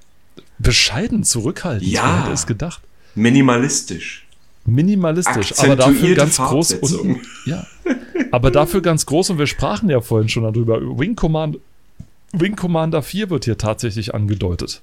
Bescheiden, 0.59 1.23
zurückhaltend. 1.23 1.91
Ja. 1.91 2.23
Hätte 2.23 2.33
es 2.33 2.47
gedacht? 2.47 2.81
minimalistisch, 3.15 4.25
Minimalistisch, 4.65 5.53
aber 5.57 5.75
dafür 5.75 6.15
ganz 6.15 6.37
groß 6.37 6.73
und 6.75 7.19
ja, 7.45 7.65
aber 8.31 8.51
dafür 8.51 8.81
ganz 8.81 9.05
groß 9.07 9.31
und 9.31 9.39
wir 9.39 9.47
sprachen 9.47 9.89
ja 9.89 9.99
vorhin 10.01 10.29
schon 10.29 10.43
darüber. 10.43 10.79
Wing 10.81 11.15
Command, 11.15 11.57
Wing 12.33 12.55
Commander 12.55 13.01
4 13.01 13.29
wird 13.29 13.45
hier 13.45 13.57
tatsächlich 13.57 14.13
angedeutet. 14.13 14.81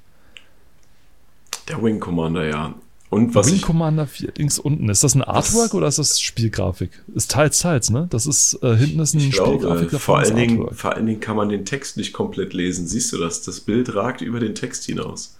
Der 1.68 1.82
Wing 1.82 2.00
Commander, 2.00 2.46
ja. 2.46 2.74
Und 3.10 3.34
was 3.34 3.50
Wing 3.50 3.62
Commander 3.62 4.06
4 4.06 4.32
links 4.36 4.58
unten. 4.58 4.88
Ist 4.90 5.02
das 5.02 5.14
ein 5.14 5.22
Artwork 5.22 5.72
oder 5.72 5.86
ist 5.86 5.98
das 5.98 6.20
Spielgrafik? 6.20 6.90
Ist 7.14 7.30
teils, 7.30 7.58
teils, 7.60 7.88
ne? 7.88 8.06
Das 8.10 8.26
ist 8.26 8.58
äh, 8.62 8.76
hinten 8.76 9.00
ist 9.00 9.14
ein 9.14 9.20
ich 9.20 9.32
glaube, 9.32 9.56
Spielgrafik 9.56 9.90
davon 9.90 10.00
vor 10.00 10.18
allen, 10.18 10.36
Dingen, 10.36 10.74
vor 10.74 10.94
allen 10.94 11.06
Dingen 11.06 11.20
kann 11.20 11.36
man 11.36 11.48
den 11.48 11.64
Text 11.64 11.96
nicht 11.96 12.12
komplett 12.12 12.52
lesen. 12.52 12.86
Siehst 12.86 13.12
du 13.12 13.18
das? 13.18 13.42
Das 13.42 13.60
Bild 13.60 13.94
ragt 13.94 14.20
über 14.20 14.40
den 14.40 14.54
Text 14.54 14.84
hinaus. 14.84 15.36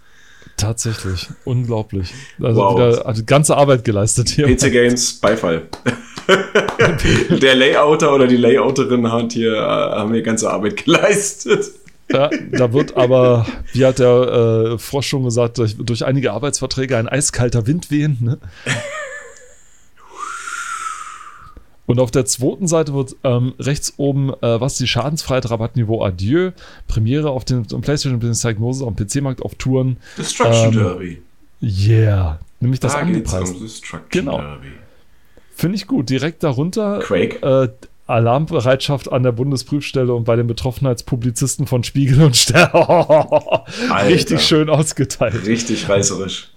Tatsächlich, 0.57 1.29
unglaublich. 1.45 2.15
Also 2.41 2.61
Wow. 2.61 2.77
wieder 2.77 3.05
hat 3.05 3.27
ganze 3.27 3.57
Arbeit 3.57 3.85
geleistet 3.85 4.31
hier. 4.31 4.47
PC 4.47 4.73
Games, 4.73 5.13
Beifall. 5.15 5.69
Der 7.43 7.55
Layouter 7.55 8.15
oder 8.15 8.27
die 8.27 8.37
Layouterin 8.37 9.11
hat 9.11 9.33
hier, 9.33 9.55
äh, 9.55 9.59
haben 9.61 10.13
hier 10.13 10.23
ganze 10.23 10.51
Arbeit 10.51 10.85
geleistet. 10.85 11.71
Ja, 12.11 12.31
da 12.53 12.73
wird 12.73 12.97
aber, 12.97 13.47
wie 13.73 13.85
hat 13.85 13.99
der 13.99 14.73
äh, 14.75 14.79
Frosch 14.79 15.09
schon 15.09 15.25
gesagt, 15.25 15.59
durch, 15.59 15.77
durch 15.77 16.05
einige 16.07 16.33
Arbeitsverträge 16.33 16.97
ein 16.97 17.09
eiskalter 17.09 17.67
Wind 17.67 17.91
wehen. 17.91 18.17
Ne? 18.21 18.39
Und 21.87 22.01
auf 22.01 22.11
der 22.11 22.27
zweiten 22.27 22.67
Seite 22.69 22.93
wird 22.93 23.17
ähm, 23.25 23.55
rechts 23.59 23.95
oben, 23.97 24.31
äh, 24.43 24.61
was 24.61 24.77
die 24.77 24.87
Schadensfreiheit 24.87 25.51
Rabattniveau 25.51 26.05
Adieu, 26.05 26.51
Premiere 26.87 27.31
auf 27.31 27.47
den 27.47 27.63
PlayStation 27.65 28.19
Business 28.19 28.41
Diagnose 28.43 28.87
am 28.87 28.95
PC-Markt 28.95 29.41
auf 29.41 29.55
Touren. 29.55 29.97
Destruction 30.19 30.73
Ähm, 30.75 30.79
Derby. 30.79 31.23
Yeah. 31.63 32.41
Nämlich 32.61 32.81
das 32.81 32.93
Da 32.93 33.03
geht's 33.05 33.33
angepreist. 33.33 33.55
um 33.57 33.63
Destruction 33.63 34.09
Genau. 34.11 34.37
Derby. 34.39 34.69
Finde 35.57 35.77
ich 35.77 35.87
gut. 35.87 36.11
Direkt 36.11 36.43
darunter 36.43 36.99
Quake. 37.01 37.43
äh, 37.43 37.69
Alarmbereitschaft 38.09 39.13
an 39.13 39.23
der 39.23 39.33
Bundesprüfstelle 39.33 40.13
und 40.15 40.25
bei 40.25 40.35
den 40.35 40.47
Betroffenheitspublizisten 40.47 41.67
von 41.67 41.85
Spiegel 41.85 42.23
und 42.23 42.37
Stern. 42.37 42.71
Richtig 44.07 44.41
schön 44.43 44.71
ausgeteilt. 44.71 45.47
Richtig 45.47 45.89
reißerisch. 45.89 46.49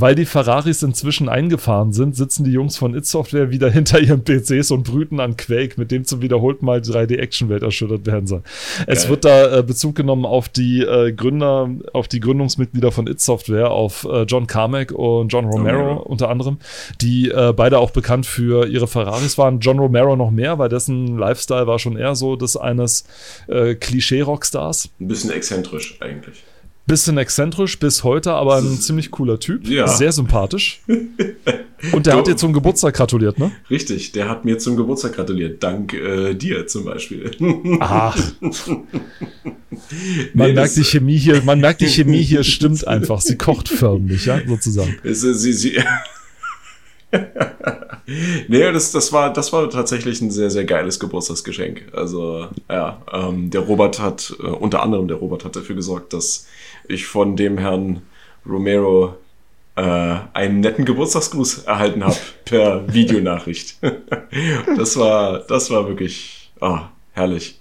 Weil 0.00 0.14
die 0.14 0.26
Ferraris 0.26 0.82
inzwischen 0.84 1.28
eingefahren 1.28 1.92
sind, 1.92 2.14
sitzen 2.14 2.44
die 2.44 2.52
Jungs 2.52 2.76
von 2.76 2.94
It 2.94 3.04
Software 3.04 3.50
wieder 3.50 3.68
hinter 3.78 3.98
ihren 4.00 4.22
PCs 4.22 4.70
und 4.70 4.84
brüten 4.84 5.18
an 5.18 5.36
Quake, 5.36 5.74
mit 5.76 5.90
dem 5.90 6.04
zum 6.04 6.22
wiederholten 6.22 6.64
Mal 6.64 6.80
die 6.80 6.90
3D-Action-Welt 6.90 7.62
erschüttert 7.62 8.06
werden 8.06 8.26
soll. 8.26 8.42
Es 8.86 9.02
Geil. 9.02 9.10
wird 9.10 9.24
da 9.24 9.58
äh, 9.58 9.62
Bezug 9.62 9.96
genommen 9.96 10.24
auf 10.24 10.48
die 10.48 10.82
äh, 10.82 11.12
Gründer, 11.12 11.68
auf 11.92 12.06
die 12.06 12.20
Gründungsmitglieder 12.20 12.92
von 12.92 13.08
It 13.08 13.20
Software, 13.20 13.70
auf 13.70 14.04
äh, 14.04 14.22
John 14.22 14.46
Carmack 14.46 14.92
und 14.92 15.32
John 15.32 15.46
Romero, 15.46 15.78
Romero. 15.78 16.02
unter 16.02 16.30
anderem, 16.30 16.58
die 17.00 17.30
äh, 17.30 17.52
beide 17.52 17.78
auch 17.78 17.90
bekannt 17.90 18.26
für 18.26 18.68
ihre 18.68 18.86
Ferraris 18.86 19.36
waren. 19.36 19.58
John 19.58 19.78
Romero 19.78 20.14
noch 20.14 20.30
mehr, 20.30 20.58
weil 20.58 20.68
dessen 20.68 21.18
Lifestyle 21.18 21.66
war 21.66 21.78
schon 21.78 21.96
eher 21.96 22.14
so 22.14 22.36
des 22.36 22.56
eines 22.56 23.04
äh, 23.48 23.74
Klischee-Rockstars. 23.74 24.90
Ein 25.00 25.08
bisschen 25.08 25.30
exzentrisch 25.32 25.96
eigentlich. 26.00 26.44
Bisschen 26.88 27.18
exzentrisch 27.18 27.78
bis 27.78 28.02
heute, 28.02 28.32
aber 28.32 28.56
ein 28.56 28.80
ziemlich 28.80 29.10
cooler 29.10 29.38
Typ. 29.38 29.68
Ja. 29.68 29.86
Sehr 29.86 30.10
sympathisch. 30.10 30.80
Und 31.92 32.06
der 32.06 32.16
hat 32.16 32.26
dir 32.26 32.36
zum 32.36 32.52
Geburtstag 32.54 32.94
gratuliert, 32.94 33.38
ne? 33.38 33.52
Richtig, 33.70 34.12
der 34.12 34.28
hat 34.28 34.44
mir 34.46 34.58
zum 34.58 34.74
Geburtstag 34.76 35.12
gratuliert. 35.14 35.62
Dank 35.62 35.92
äh, 35.92 36.34
dir 36.34 36.66
zum 36.66 36.86
Beispiel. 36.86 37.30
Ach. 37.80 38.18
Man 40.34 40.48
Nee, 40.48 40.52
merkt 40.54 40.76
die 40.76 40.84
Chemie 40.84 41.18
hier, 41.18 41.42
man 41.42 41.60
merkt 41.60 41.80
die 41.80 41.86
Chemie 41.86 42.22
hier 42.22 42.42
stimmt 42.42 42.86
einfach. 42.86 43.20
Sie 43.20 43.36
kocht 43.36 43.68
förmlich, 43.68 44.26
ja, 44.26 44.40
sozusagen. 44.46 44.96
Es 45.04 45.20
Sie, 45.20 45.52
sie, 45.52 45.78
nee, 48.48 48.72
das, 48.72 48.92
das, 48.92 49.12
war, 49.12 49.32
das 49.32 49.52
war 49.52 49.68
tatsächlich 49.70 50.20
ein 50.20 50.30
sehr, 50.30 50.50
sehr 50.50 50.64
geiles 50.64 51.00
Geburtstagsgeschenk. 51.00 51.84
Also, 51.92 52.48
ja, 52.68 53.02
ähm, 53.12 53.50
der 53.50 53.62
Robert 53.62 54.00
hat, 54.00 54.34
äh, 54.40 54.46
unter 54.46 54.82
anderem 54.82 55.08
der 55.08 55.18
Robert 55.18 55.44
hat 55.44 55.56
dafür 55.56 55.76
gesorgt, 55.76 56.12
dass 56.12 56.46
ich 56.88 57.06
von 57.06 57.36
dem 57.36 57.58
Herrn 57.58 58.02
Romero 58.46 59.16
äh, 59.76 60.16
einen 60.32 60.60
netten 60.60 60.84
Geburtstagsgruß 60.84 61.64
erhalten 61.64 62.04
habe 62.04 62.16
per 62.44 62.92
Videonachricht. 62.92 63.78
das 64.76 64.96
war, 64.96 65.40
das 65.46 65.70
war 65.70 65.86
wirklich 65.86 66.50
ah, 66.60 66.90
herrlich. 67.12 67.60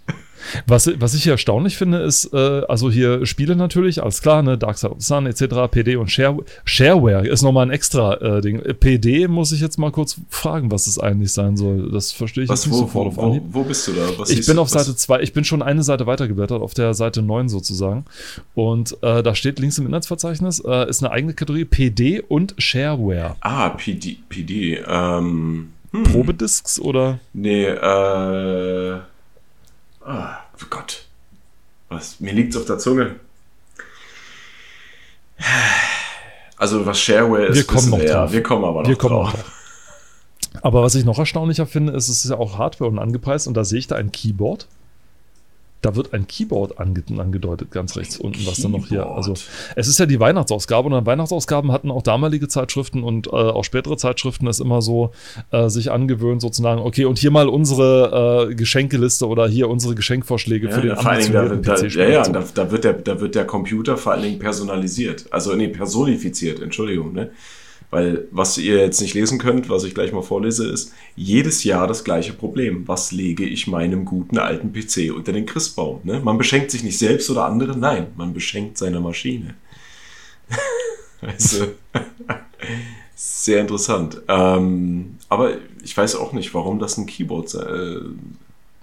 Was, 0.67 0.89
was 0.99 1.13
ich 1.13 1.23
hier 1.23 1.33
erstaunlich 1.33 1.77
finde, 1.77 1.99
ist, 1.99 2.33
äh, 2.33 2.37
also 2.67 2.89
hier 2.91 3.25
Spiele 3.25 3.55
natürlich, 3.55 4.01
alles 4.01 4.21
klar, 4.21 4.41
ne, 4.43 4.57
Dark 4.57 4.77
Side 4.77 4.91
of 4.91 4.99
the 4.99 5.05
Sun 5.05 5.25
etc., 5.25 5.69
PD 5.71 5.95
und 5.97 6.11
Share, 6.11 6.37
Shareware 6.65 7.27
ist 7.27 7.41
nochmal 7.41 7.65
ein 7.65 7.71
extra 7.71 8.15
äh, 8.15 8.41
Ding. 8.41 8.61
PD 8.79 9.27
muss 9.27 9.51
ich 9.51 9.61
jetzt 9.61 9.77
mal 9.77 9.91
kurz 9.91 10.17
fragen, 10.29 10.71
was 10.71 10.87
es 10.87 10.99
eigentlich 10.99 11.31
sein 11.33 11.57
soll. 11.57 11.91
Das 11.91 12.11
verstehe 12.11 12.43
ich 12.45 12.49
Was, 12.49 12.65
jetzt 12.65 12.71
nicht 12.73 12.81
wo, 12.81 12.85
sofort 12.85 13.05
wo, 13.05 13.09
auf 13.09 13.17
wo, 13.17 13.21
Anhieb. 13.27 13.43
wo 13.51 13.63
bist 13.63 13.87
du 13.87 13.93
da? 13.93 14.01
Was 14.17 14.29
Ich 14.29 14.45
bin 14.45 14.57
auf 14.59 14.73
Was- 14.73 14.85
Seite 14.85 14.95
2, 14.97 15.21
ich 15.21 15.33
bin 15.33 15.43
schon 15.43 15.61
eine 15.61 15.83
Seite 15.83 16.05
weitergeblättert, 16.07 16.61
auf 16.61 16.73
der 16.73 16.93
Seite 16.93 17.21
9 17.21 17.49
sozusagen. 17.49 18.05
Und 18.55 18.97
äh, 19.03 19.23
da 19.23 19.35
steht 19.35 19.59
links 19.59 19.77
im 19.77 19.85
Inhaltsverzeichnis, 19.87 20.59
äh, 20.65 20.89
ist 20.89 21.03
eine 21.03 21.11
eigene 21.11 21.33
Kategorie 21.33 21.65
PD 21.65 22.21
und 22.21 22.55
Shareware. 22.57 23.35
Ah, 23.41 23.69
PD. 23.69 24.17
PD 24.29 24.79
ähm, 24.87 25.69
hm. 25.91 26.03
Probedisks 26.03 26.79
oder? 26.79 27.19
Nee, 27.33 27.65
äh. 27.65 28.97
Ah, 30.07 30.37
oh 30.61 30.65
Gott. 30.69 31.03
Was? 31.89 32.19
Mir 32.21 32.31
liegt's 32.33 32.55
auf 32.55 32.65
der 32.65 32.79
Zunge. 32.79 33.17
Also, 36.57 36.85
was 36.85 36.99
Shareware 36.99 37.47
ist, 37.47 37.55
Wir 37.55 37.63
kommen 37.65 37.89
noch 37.89 37.99
wir 37.99 38.05
ja. 38.07 38.13
drauf. 38.21 38.31
Wir 38.31 38.41
kommen 38.43 38.65
aber 38.65 38.81
noch 38.81 38.89
Wir 38.89 38.95
kommen 38.95 39.15
drauf. 39.15 39.27
auch 39.27 39.33
drauf. 39.33 39.51
Aber 40.63 40.81
was 40.81 40.95
ich 40.95 41.05
noch 41.05 41.19
erstaunlicher 41.19 41.67
finde, 41.67 41.93
ist, 41.93 42.07
es 42.07 42.23
ist 42.25 42.31
ja 42.31 42.37
auch 42.37 42.57
Hardware 42.57 42.89
und 42.89 42.97
angepreist 42.99 43.47
und 43.47 43.53
da 43.55 43.63
sehe 43.63 43.79
ich 43.79 43.87
da 43.87 43.95
ein 43.95 44.11
Keyboard. 44.11 44.67
Da 45.81 45.95
wird 45.95 46.13
ein 46.13 46.27
Keyboard 46.27 46.79
ange 46.79 47.03
angedeutet, 47.17 47.71
ganz 47.71 47.95
rechts 47.95 48.17
unten, 48.17 48.45
was 48.47 48.61
dann 48.61 48.71
noch 48.71 48.87
hier. 48.87 49.05
Also, 49.05 49.33
es 49.75 49.87
ist 49.87 49.99
ja 49.99 50.05
die 50.07 50.19
Weihnachtsausgabe 50.19 50.87
und 50.87 50.93
an 50.93 51.05
Weihnachtsausgaben 51.05 51.71
hatten 51.71 51.91
auch 51.91 52.01
damalige 52.01 52.47
Zeitschriften 52.47 53.03
und 53.03 53.27
äh, 53.27 53.29
auch 53.29 53.63
spätere 53.63 53.95
Zeitschriften 53.97 54.47
es 54.47 54.59
immer 54.59 54.81
so 54.81 55.11
äh, 55.51 55.69
sich 55.69 55.91
angewöhnt, 55.91 56.41
sozusagen, 56.41 56.81
okay, 56.81 57.05
und 57.05 57.19
hier 57.19 57.31
mal 57.31 57.47
unsere 57.47 58.49
äh, 58.49 58.55
Geschenkeliste 58.55 59.27
oder 59.27 59.47
hier 59.47 59.69
unsere 59.69 59.93
Geschenkvorschläge 59.93 60.71
für 60.71 60.81
den 60.81 60.89
Ja, 60.89 60.95
vor 60.95 61.11
allen 61.11 61.31
Dingen, 61.31 61.61
da, 61.61 61.75
ja, 61.75 62.09
ja, 62.09 62.23
da, 62.23 62.43
da, 62.53 62.71
wird 62.71 62.83
der, 62.83 62.93
da 62.93 63.21
wird 63.21 63.35
der 63.35 63.45
Computer 63.45 63.97
vor 63.97 64.13
allen 64.13 64.23
Dingen 64.23 64.39
personalisiert. 64.39 65.25
Also, 65.31 65.55
nee, 65.55 65.67
personifiziert, 65.67 66.59
Entschuldigung, 66.59 67.13
ne? 67.13 67.31
Weil, 67.89 68.27
was 68.31 68.57
ihr 68.57 68.77
jetzt 68.77 68.99
nicht 68.99 69.13
lesen 69.13 69.39
könnt, 69.39 69.69
was 69.69 69.85
ich 69.85 69.95
gleich 69.95 70.11
mal 70.11 70.21
vorlese, 70.21 70.67
ist, 70.67 70.91
jedes 71.15 71.63
Jahr 71.63 71.87
das 71.87 72.03
gleiche 72.03 72.33
Problem. 72.33 72.85
Was 72.87 73.13
lege 73.13 73.45
ich 73.45 73.67
meinem 73.67 74.03
guten 74.03 74.37
alten 74.37 74.73
PC 74.73 75.15
unter 75.15 75.31
den 75.31 75.45
Christbaum? 75.45 76.01
Ne? 76.03 76.19
Man 76.19 76.37
beschenkt 76.37 76.71
sich 76.71 76.83
nicht 76.83 76.97
selbst 76.97 77.29
oder 77.29 77.45
andere, 77.45 77.77
nein, 77.77 78.07
man 78.17 78.33
beschenkt 78.33 78.77
seine 78.77 78.99
Maschine. 78.99 79.55
Also, 81.19 81.69
sehr 83.15 83.61
interessant. 83.61 84.21
Ähm, 84.27 85.17
aber 85.29 85.53
ich 85.83 85.97
weiß 85.97 86.15
auch 86.15 86.31
nicht, 86.31 86.53
warum 86.53 86.77
das 86.77 86.95
ein 86.97 87.07
Keyboard, 87.07 87.55
äh, 87.55 88.01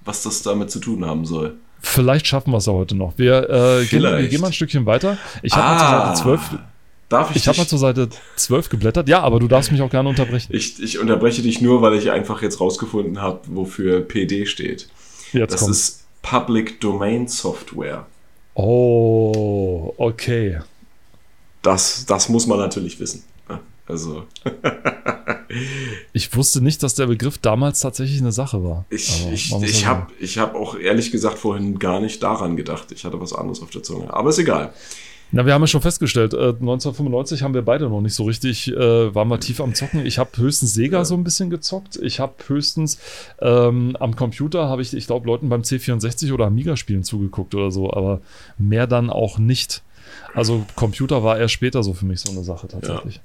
was 0.05 0.25
das 0.25 0.43
damit 0.43 0.69
zu 0.69 0.81
tun 0.81 1.07
haben 1.07 1.27
soll. 1.27 1.55
Vielleicht 1.81 2.27
schaffen 2.27 2.51
wir 2.51 2.57
es 2.57 2.67
ja 2.67 2.73
heute 2.73 2.97
noch. 2.97 3.17
Wir, 3.19 3.49
äh, 3.49 3.85
gehen, 3.85 4.03
wir 4.03 4.27
gehen 4.27 4.41
mal 4.41 4.49
ein 4.49 4.53
Stückchen 4.53 4.85
weiter. 4.85 5.17
Ich 5.43 5.55
habe 5.55 6.11
ah, 6.11 6.15
12. 6.15 6.59
Darf 7.09 7.31
ich 7.31 7.37
ich 7.37 7.49
habe 7.49 7.59
mal 7.59 7.67
zur 7.67 7.79
Seite 7.79 8.09
12 8.37 8.69
geblättert. 8.71 9.09
Ja, 9.09 9.21
aber 9.21 9.39
du 9.39 9.49
darfst 9.49 9.71
mich 9.71 9.83
auch 9.83 9.91
gerne 9.91 10.09
unterbrechen. 10.09 10.55
Ich, 10.55 10.83
ich 10.83 10.99
unterbreche 10.99 11.43
dich 11.43 11.61
nur, 11.61 11.83
weil 11.83 11.95
ich 11.95 12.11
einfach 12.11 12.43
jetzt 12.43 12.61
rausgefunden 12.61 13.21
habe, 13.21 13.41
wofür 13.49 14.01
PD 14.01 14.47
steht. 14.47 14.89
Jetzt 15.33 15.53
das 15.53 15.61
kommt's. 15.61 15.79
ist 15.79 16.05
Public 16.23 16.81
Domain 16.81 17.29
Software. 17.29 18.07
Oh, 18.55 19.93
okay. 19.97 20.61
Das, 21.63 22.07
das 22.07 22.29
muss 22.29 22.47
man 22.47 22.59
natürlich 22.59 22.99
wissen. 23.01 23.25
Also. 23.87 24.27
ich 26.15 26.35
wusste 26.35 26.63
nicht, 26.63 26.83
dass 26.83 26.95
der 26.95 27.07
Begriff 27.07 27.39
damals 27.39 27.81
tatsächlich 27.81 28.21
eine 28.21 28.33
Sache 28.33 28.65
war. 28.65 28.87
Ich, 28.89 29.27
ich, 29.31 29.53
ich 29.63 29.87
habe 29.87 30.07
hab 30.23 30.55
auch 30.55 30.79
ehrlich 30.79 31.11
gesagt 31.11 31.39
vorhin 31.39 31.79
gar 31.79 32.01
nicht 32.01 32.23
daran 32.23 32.57
gedacht. 32.57 32.93
Ich 32.93 33.05
hatte 33.05 33.21
was 33.21 33.35
anderes 33.35 33.61
auf 33.61 33.71
der 33.71 33.83
Zunge. 33.83 34.13
Aber 34.13 34.31
ist 34.31 34.39
egal. 34.39 34.73
Na, 35.35 35.45
wir 35.45 35.53
haben 35.53 35.63
ja 35.63 35.67
schon 35.67 35.83
festgestellt, 35.83 36.33
äh, 36.33 36.37
1995 36.37 37.43
haben 37.43 37.55
wir 37.55 37.63
beide 37.63 37.89
noch 37.89 38.01
nicht 38.01 38.15
so 38.15 38.23
richtig, 38.23 38.69
äh, 38.69 39.15
waren 39.15 39.27
wir 39.27 39.41
tief 39.41 39.61
am 39.61 39.75
Zocken. 39.75 40.07
Ich 40.07 40.19
habe 40.19 40.31
höchstens 40.37 40.75
Sega 40.75 40.99
ja. 40.99 41.05
so 41.05 41.15
ein 41.17 41.25
bisschen 41.25 41.51
gezockt. 41.51 41.97
Ich 41.97 42.21
habe 42.21 42.35
höchstens 42.47 42.99
ähm, 43.41 43.97
am 43.99 44.15
Computer, 44.15 44.69
habe 44.69 44.81
ich, 44.81 44.95
ich 44.95 45.09
glaube, 45.09 45.27
Leuten 45.27 45.49
beim 45.49 45.63
C64 45.63 46.33
oder 46.33 46.47
Amiga-Spielen 46.47 47.03
zugeguckt 47.03 47.55
oder 47.57 47.73
so, 47.73 47.93
aber 47.93 48.21
mehr 48.59 48.87
dann 48.87 49.11
auch 49.11 49.39
nicht. 49.39 49.83
Also 50.35 50.65
Computer 50.77 51.25
war 51.25 51.37
eher 51.37 51.49
später 51.49 51.83
so 51.83 51.95
für 51.95 52.07
mich 52.07 52.21
so 52.21 52.31
eine 52.31 52.45
Sache 52.45 52.69
tatsächlich. 52.69 53.17
Ja. 53.17 53.23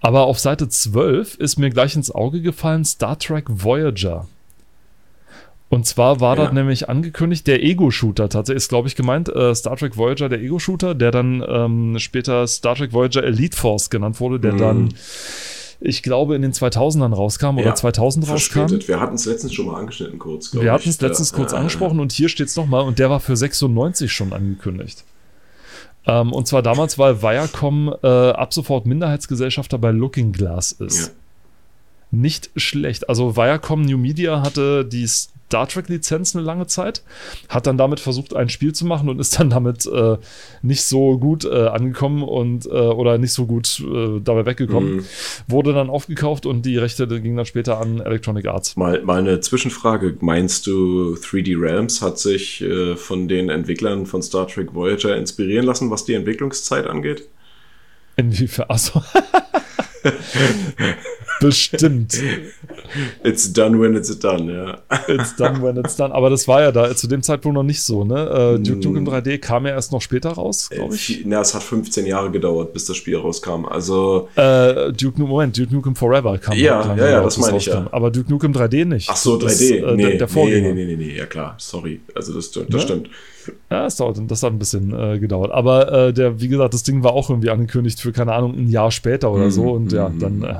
Aber 0.00 0.22
auf 0.26 0.38
Seite 0.38 0.68
12 0.68 1.34
ist 1.34 1.58
mir 1.58 1.70
gleich 1.70 1.96
ins 1.96 2.12
Auge 2.12 2.42
gefallen 2.42 2.84
Star 2.84 3.18
Trek 3.18 3.46
Voyager. 3.48 4.28
Und 5.72 5.86
zwar 5.86 6.20
war 6.20 6.36
ja. 6.36 6.42
dort 6.42 6.52
nämlich 6.52 6.90
angekündigt, 6.90 7.46
der 7.46 7.64
Ego-Shooter 7.64 8.28
tatsächlich 8.28 8.64
ist, 8.64 8.68
glaube 8.68 8.88
ich, 8.88 8.94
gemeint, 8.94 9.30
äh, 9.30 9.54
Star 9.54 9.74
Trek 9.74 9.96
Voyager, 9.96 10.28
der 10.28 10.42
Ego-Shooter, 10.42 10.94
der 10.94 11.10
dann 11.10 11.42
ähm, 11.48 11.98
später 11.98 12.46
Star 12.46 12.74
Trek 12.74 12.92
Voyager 12.92 13.24
Elite 13.24 13.56
Force 13.56 13.88
genannt 13.88 14.20
wurde, 14.20 14.38
der 14.38 14.52
mhm. 14.52 14.58
dann, 14.58 14.94
ich 15.80 16.02
glaube, 16.02 16.36
in 16.36 16.42
den 16.42 16.52
2000ern 16.52 17.14
rauskam 17.14 17.56
ja, 17.56 17.64
oder 17.64 17.74
2000 17.74 18.28
rauskam. 18.28 18.66
Wir 18.86 19.00
hatten 19.00 19.14
es 19.14 19.24
letztens 19.24 19.54
schon 19.54 19.64
mal 19.64 19.80
angeschnitten 19.80 20.18
kurz, 20.18 20.52
Wir 20.52 20.72
hatten 20.72 20.90
es 20.90 21.00
letztens 21.00 21.32
kurz 21.32 21.54
angesprochen 21.54 22.00
und 22.00 22.12
hier 22.12 22.28
steht 22.28 22.48
es 22.48 22.56
nochmal 22.56 22.82
und 22.84 22.98
der 22.98 23.08
war 23.08 23.20
für 23.20 23.34
96 23.34 24.12
schon 24.12 24.34
angekündigt. 24.34 25.04
Ähm, 26.06 26.34
und 26.34 26.46
zwar 26.46 26.60
damals, 26.60 26.98
weil 26.98 27.22
Viacom 27.22 27.94
äh, 28.02 28.06
ab 28.06 28.52
sofort 28.52 28.84
Minderheitsgesellschafter 28.84 29.78
bei 29.78 29.90
Looking 29.90 30.32
Glass 30.32 30.72
ist. 30.72 31.06
Ja. 31.06 31.21
Nicht 32.12 32.50
schlecht. 32.56 33.08
Also 33.08 33.36
Viacom 33.36 33.82
New 33.82 33.98
Media 33.98 34.42
hatte 34.42 34.84
die 34.84 35.06
Star 35.06 35.68
Trek-Lizenz 35.68 36.34
eine 36.34 36.44
lange 36.44 36.66
Zeit, 36.66 37.02
hat 37.50 37.66
dann 37.66 37.76
damit 37.76 38.00
versucht, 38.00 38.34
ein 38.34 38.48
Spiel 38.48 38.74
zu 38.74 38.86
machen 38.86 39.10
und 39.10 39.18
ist 39.18 39.38
dann 39.38 39.50
damit 39.50 39.84
äh, 39.84 40.16
nicht 40.62 40.82
so 40.82 41.18
gut 41.18 41.44
äh, 41.44 41.66
angekommen 41.66 42.22
und 42.22 42.64
äh, 42.64 42.70
oder 42.70 43.18
nicht 43.18 43.34
so 43.34 43.44
gut 43.44 43.80
äh, 43.80 44.18
dabei 44.20 44.46
weggekommen. 44.46 44.96
Mhm. 44.96 45.04
Wurde 45.48 45.74
dann 45.74 45.90
aufgekauft 45.90 46.46
und 46.46 46.64
die 46.64 46.78
Rechte 46.78 47.06
gingen 47.06 47.36
dann 47.36 47.44
später 47.44 47.78
an 47.78 48.00
Electronic 48.00 48.46
Arts. 48.46 48.76
Mal, 48.76 49.02
mal 49.02 49.18
eine 49.18 49.40
Zwischenfrage. 49.40 50.16
Meinst 50.20 50.66
du, 50.66 51.16
3D 51.20 51.60
Realms 51.60 52.00
hat 52.00 52.18
sich 52.18 52.62
äh, 52.62 52.96
von 52.96 53.28
den 53.28 53.50
Entwicklern 53.50 54.06
von 54.06 54.22
Star 54.22 54.46
Trek 54.46 54.74
Voyager 54.74 55.16
inspirieren 55.16 55.66
lassen, 55.66 55.90
was 55.90 56.06
die 56.06 56.14
Entwicklungszeit 56.14 56.86
angeht? 56.86 57.28
Inwiefern? 58.16 58.66
Achso. 58.70 59.02
Bestimmt. 61.40 62.20
It's 63.24 63.52
done 63.52 63.80
when 63.80 63.94
it's 63.94 64.18
done, 64.18 64.52
ja. 64.52 64.78
It's 65.08 65.36
done 65.36 65.62
when 65.62 65.76
it's 65.76 65.96
done. 65.96 66.12
Aber 66.12 66.30
das 66.30 66.48
war 66.48 66.62
ja 66.62 66.72
da 66.72 66.94
zu 66.94 67.06
dem 67.06 67.22
Zeitpunkt 67.22 67.54
noch 67.54 67.62
nicht 67.62 67.82
so, 67.82 68.04
ne? 68.04 68.56
Äh, 68.56 68.58
Duke 68.58 68.88
Nukem 68.88 69.08
3D 69.08 69.38
kam 69.38 69.66
ja 69.66 69.72
erst 69.72 69.92
noch 69.92 70.02
später 70.02 70.30
raus, 70.30 70.68
glaube 70.70 70.94
ich. 70.94 71.22
Na, 71.24 71.40
es 71.40 71.54
hat 71.54 71.62
15 71.62 72.06
Jahre 72.06 72.30
gedauert, 72.30 72.72
bis 72.72 72.84
das 72.84 72.96
Spiel 72.96 73.16
rauskam. 73.16 73.64
Also. 73.66 74.28
Äh, 74.36 74.92
Duke 74.92 75.18
Nukem, 75.18 75.28
Moment, 75.28 75.58
Duke 75.58 75.72
Nukem 75.74 75.96
Forever 75.96 76.38
kam. 76.38 76.56
Ja, 76.56 76.82
kam 76.82 76.98
ja, 76.98 77.10
ja, 77.10 77.22
das 77.22 77.38
meine 77.38 77.56
ich 77.56 77.66
ja. 77.66 77.86
Aber 77.92 78.10
Duke 78.10 78.30
Nukem 78.30 78.52
3D 78.52 78.84
nicht. 78.84 79.08
Ach 79.10 79.16
so, 79.16 79.36
3D. 79.36 79.42
Das, 79.42 79.60
äh, 79.60 79.96
nee, 79.96 80.02
der, 80.02 80.18
der 80.18 80.28
Vorgänger. 80.28 80.74
Nee, 80.74 80.84
nee, 80.84 80.96
nee, 80.96 81.06
nee, 81.06 81.16
ja 81.16 81.26
klar, 81.26 81.54
sorry. 81.58 82.00
Also 82.14 82.32
das, 82.34 82.50
das 82.50 82.64
ja? 82.68 82.78
stimmt. 82.78 83.08
Ja, 83.70 83.84
das, 83.84 83.96
dauert, 83.96 84.18
das 84.28 84.42
hat 84.42 84.52
ein 84.52 84.58
bisschen 84.58 84.92
äh, 84.96 85.18
gedauert. 85.18 85.50
Aber 85.50 86.08
äh, 86.08 86.12
der, 86.12 86.40
wie 86.40 86.48
gesagt, 86.48 86.74
das 86.74 86.82
Ding 86.82 87.02
war 87.02 87.12
auch 87.12 87.30
irgendwie 87.30 87.50
angekündigt 87.50 88.00
für, 88.00 88.12
keine 88.12 88.32
Ahnung, 88.32 88.54
ein 88.56 88.68
Jahr 88.68 88.90
später 88.90 89.32
oder 89.32 89.46
mhm, 89.46 89.50
so. 89.50 89.70
Und 89.72 89.92
ja, 89.92 90.08
mhm. 90.08 90.18
dann. 90.18 90.42
Äh, 90.42 90.54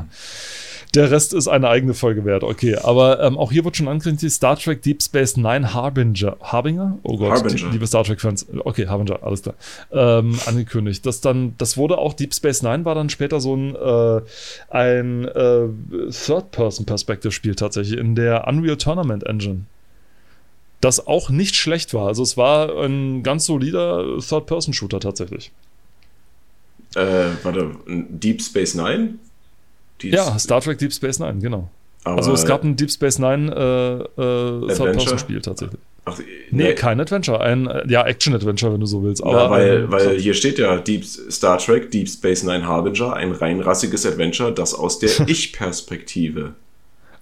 der 0.95 1.11
Rest 1.11 1.33
ist 1.33 1.49
eine 1.49 1.69
eigene 1.69 1.95
Folge 1.95 2.25
wert, 2.25 2.45
okay. 2.45 2.77
Aber 2.77 3.21
ähm, 3.23 3.39
auch 3.39 3.51
hier 3.51 3.65
wird 3.65 3.77
schon 3.77 3.89
angekündigt, 3.89 4.31
Star 4.33 4.57
Trek 4.57 4.83
Deep 4.83 5.03
Space 5.03 5.37
Nine 5.37 5.73
Harbinger. 5.73 6.37
Harbinger? 6.41 6.99
Oh 7.03 7.17
Gott, 7.17 7.33
Harbinger. 7.33 7.71
liebe 7.71 7.87
Star 7.87 8.05
Trek-Fans. 8.05 8.47
Okay, 8.65 8.87
Harbinger, 8.87 9.23
alles 9.23 9.43
klar. 9.43 9.55
Ähm, 9.91 10.39
angekündigt. 10.47 11.07
Das 11.07 11.21
dann, 11.21 11.55
das 11.57 11.77
wurde 11.77 11.99
auch, 11.99 12.13
Deep 12.13 12.35
Space 12.35 12.63
Nine 12.63 12.85
war 12.85 12.95
dann 12.95 13.09
später 13.09 13.41
so 13.41 13.57
ein, 13.57 13.75
äh, 13.75 14.21
ein 14.69 15.25
äh, 15.25 15.69
Third-Person-Perspective-Spiel 16.11 17.55
tatsächlich 17.55 17.99
in 17.99 18.15
der 18.15 18.47
Unreal 18.47 18.77
Tournament 18.77 19.25
Engine 19.25 19.65
das 20.83 21.07
auch 21.07 21.31
nicht 21.31 21.55
schlecht 21.55 21.95
war. 21.95 22.09
Also 22.09 22.25
es 22.25 22.37
war 22.37 22.77
ein 22.83 23.23
ganz 23.23 23.47
solider 23.47 24.19
Third-Person-Shooter 24.19 25.01
tatsächlich. 25.01 25.53
Äh, 26.97 27.29
warte, 27.43 27.77
Deep 27.87 28.43
Space 28.43 28.75
Nine? 28.75 29.21
Ja, 30.01 30.39
Star 30.39 30.61
Trek 30.61 30.79
Deep 30.79 30.93
Space 30.93 31.19
Nine, 31.19 31.39
genau. 31.41 31.69
Also 32.05 32.33
es 32.33 32.45
gab 32.45 32.65
ein 32.65 32.75
Deep 32.75 32.91
Space 32.91 33.19
Nine 33.19 33.53
äh, 33.55 34.21
äh, 34.21 34.75
Third-Person-Spiel 34.75 35.41
tatsächlich. 35.41 35.81
Ach, 36.05 36.19
nee, 36.19 36.65
nee, 36.65 36.75
kein 36.75 37.01
Adventure, 37.01 37.41
ein 37.41 37.71
ja, 37.87 38.05
Action-Adventure, 38.05 38.73
wenn 38.73 38.81
du 38.81 38.87
so 38.87 39.05
willst. 39.05 39.23
Aber 39.23 39.35
Na, 39.35 39.51
weil, 39.51 39.91
weil 39.91 40.19
hier 40.19 40.35
steht 40.35 40.59
ja 40.59 40.79
Deep 40.79 41.05
Star 41.05 41.59
Trek, 41.59 41.93
Deep 41.93 42.09
Space 42.09 42.43
Nine 42.43 42.67
Harbinger, 42.67 43.15
ein 43.15 43.31
reinrassiges 43.31 44.05
Adventure, 44.05 44.53
das 44.53 44.75
aus 44.75 44.99
der 44.99 45.11
Ich-Perspektive 45.29 46.55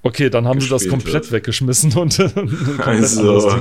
Okay, 0.02 0.30
dann 0.30 0.46
haben 0.46 0.61
sie 0.61 0.68
das 0.68 0.88
komplett 0.88 1.24
wird. 1.24 1.33
weggeschmissen 1.33 1.92
und, 1.92 2.18
und 2.37 2.80
also. 2.80 3.50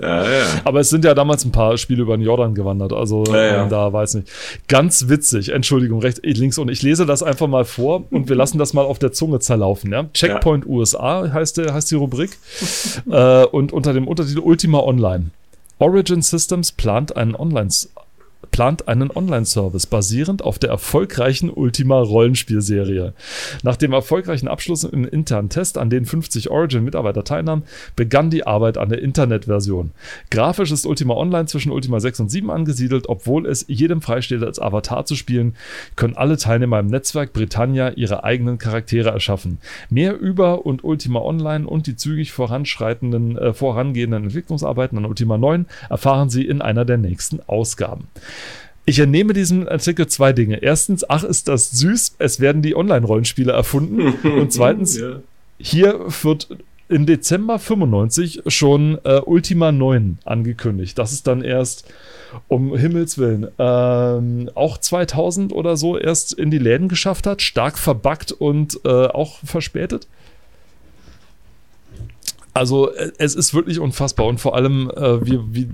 Ja, 0.00 0.24
ja. 0.24 0.44
Aber 0.64 0.80
es 0.80 0.90
sind 0.90 1.04
ja 1.04 1.14
damals 1.14 1.44
ein 1.44 1.52
paar 1.52 1.76
Spiele 1.76 2.02
über 2.02 2.16
den 2.16 2.24
Jordan 2.24 2.54
gewandert, 2.54 2.92
also 2.92 3.24
ja. 3.24 3.64
Ähm, 3.64 3.68
da 3.68 3.92
weiß 3.92 4.14
nicht. 4.14 4.28
Ganz 4.68 5.08
witzig, 5.08 5.50
Entschuldigung, 5.50 6.00
rechts, 6.00 6.20
links 6.22 6.58
und 6.58 6.70
ich 6.70 6.82
lese 6.82 7.06
das 7.06 7.22
einfach 7.22 7.48
mal 7.48 7.64
vor 7.64 8.04
und 8.10 8.28
wir 8.28 8.36
lassen 8.36 8.58
das 8.58 8.74
mal 8.74 8.84
auf 8.84 8.98
der 8.98 9.12
Zunge 9.12 9.40
zerlaufen. 9.40 9.92
Checkpoint 10.12 10.66
USA 10.66 11.30
heißt, 11.32 11.58
heißt 11.58 11.90
die 11.90 11.96
Rubrik 11.96 12.30
äh, 13.10 13.44
und 13.44 13.72
unter 13.72 13.92
dem 13.92 14.06
Untertitel 14.06 14.40
Ultima 14.40 14.80
Online. 14.80 15.30
Origin 15.78 16.22
Systems 16.22 16.72
plant 16.72 17.16
einen 17.16 17.36
Online 17.36 17.70
plant 18.50 18.88
einen 18.88 19.10
Online-Service 19.10 19.86
basierend 19.86 20.42
auf 20.42 20.58
der 20.58 20.70
erfolgreichen 20.70 21.50
Ultima-Rollenspielserie. 21.50 23.14
Nach 23.62 23.76
dem 23.76 23.92
erfolgreichen 23.92 24.48
Abschluss 24.48 24.84
im 24.84 25.04
internen 25.04 25.48
Test, 25.48 25.78
an 25.78 25.90
den 25.90 26.04
50 26.04 26.50
Origin-Mitarbeiter 26.50 27.24
teilnahmen, 27.24 27.62
begann 27.96 28.30
die 28.30 28.46
Arbeit 28.46 28.78
an 28.78 28.88
der 28.88 29.02
Internetversion. 29.02 29.92
Grafisch 30.30 30.70
ist 30.70 30.86
Ultima 30.86 31.14
Online 31.14 31.46
zwischen 31.46 31.72
Ultima 31.72 32.00
6 32.00 32.20
und 32.20 32.30
7 32.30 32.50
angesiedelt, 32.50 33.08
obwohl 33.08 33.46
es 33.46 33.64
jedem 33.68 34.02
freisteht, 34.02 34.42
als 34.42 34.58
Avatar 34.58 35.04
zu 35.04 35.14
spielen, 35.14 35.54
können 35.96 36.16
alle 36.16 36.36
Teilnehmer 36.36 36.80
im 36.80 36.86
Netzwerk 36.86 37.32
Britannia 37.32 37.90
ihre 37.90 38.24
eigenen 38.24 38.58
Charaktere 38.58 39.10
erschaffen. 39.10 39.58
Mehr 39.90 40.18
über 40.18 40.66
und 40.66 40.84
Ultima 40.84 41.20
Online 41.20 41.66
und 41.66 41.86
die 41.86 41.96
zügig 41.96 42.32
voranschreitenden, 42.32 43.36
äh, 43.38 43.52
vorangehenden 43.52 44.24
Entwicklungsarbeiten 44.24 44.98
an 44.98 45.04
Ultima 45.04 45.38
9 45.38 45.66
erfahren 45.90 46.30
Sie 46.30 46.46
in 46.46 46.62
einer 46.62 46.84
der 46.84 46.98
nächsten 46.98 47.40
Ausgaben. 47.46 48.08
Ich 48.88 48.98
entnehme 49.00 49.34
diesem 49.34 49.68
Artikel 49.68 50.06
zwei 50.06 50.32
Dinge. 50.32 50.62
Erstens, 50.62 51.04
ach, 51.10 51.22
ist 51.22 51.46
das 51.46 51.72
süß, 51.72 52.14
es 52.20 52.40
werden 52.40 52.62
die 52.62 52.74
Online-Rollenspiele 52.74 53.52
erfunden. 53.52 54.00
Und 54.26 54.50
zweitens, 54.50 54.98
ja. 54.98 55.16
hier 55.58 56.06
wird 56.22 56.48
im 56.88 57.04
Dezember 57.04 57.58
95 57.58 58.44
schon 58.46 58.96
äh, 59.04 59.20
Ultima 59.20 59.72
9 59.72 60.20
angekündigt. 60.24 60.98
Das 60.98 61.12
ist 61.12 61.26
dann 61.26 61.42
erst 61.42 61.84
um 62.48 62.74
Himmels 62.74 63.18
Willen 63.18 63.48
ähm, 63.58 64.50
auch 64.54 64.78
2000 64.78 65.52
oder 65.52 65.76
so 65.76 65.98
erst 65.98 66.32
in 66.32 66.50
die 66.50 66.56
Läden 66.56 66.88
geschafft 66.88 67.26
hat, 67.26 67.42
stark 67.42 67.76
verbuggt 67.76 68.32
und 68.32 68.80
äh, 68.86 68.88
auch 68.88 69.40
verspätet. 69.44 70.06
Also 72.58 72.92
äh, 72.92 73.12
es 73.18 73.34
ist 73.34 73.54
wirklich 73.54 73.78
unfassbar 73.78 74.26
und 74.26 74.40
vor 74.40 74.54
allem, 74.54 74.90
äh, 74.90 75.24
wie, 75.24 75.40
wie, 75.50 75.70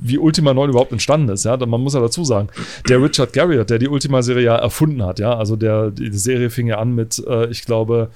wie 0.00 0.18
Ultima 0.18 0.54
9 0.54 0.70
überhaupt 0.70 0.92
entstanden 0.92 1.28
ist. 1.28 1.44
Ja? 1.44 1.56
Man 1.56 1.80
muss 1.80 1.94
ja 1.94 2.00
dazu 2.00 2.24
sagen, 2.24 2.48
der 2.88 3.02
Richard 3.02 3.32
Garriott, 3.32 3.70
der 3.70 3.78
die 3.78 3.88
Ultima-Serie 3.88 4.44
ja 4.44 4.56
erfunden 4.56 5.04
hat, 5.04 5.18
ja, 5.18 5.36
also 5.36 5.56
der, 5.56 5.90
die 5.90 6.10
Serie 6.16 6.50
fing 6.50 6.66
ja 6.66 6.78
an 6.78 6.94
mit, 6.94 7.22
äh, 7.26 7.46
ich 7.50 7.64
glaube, 7.64 8.10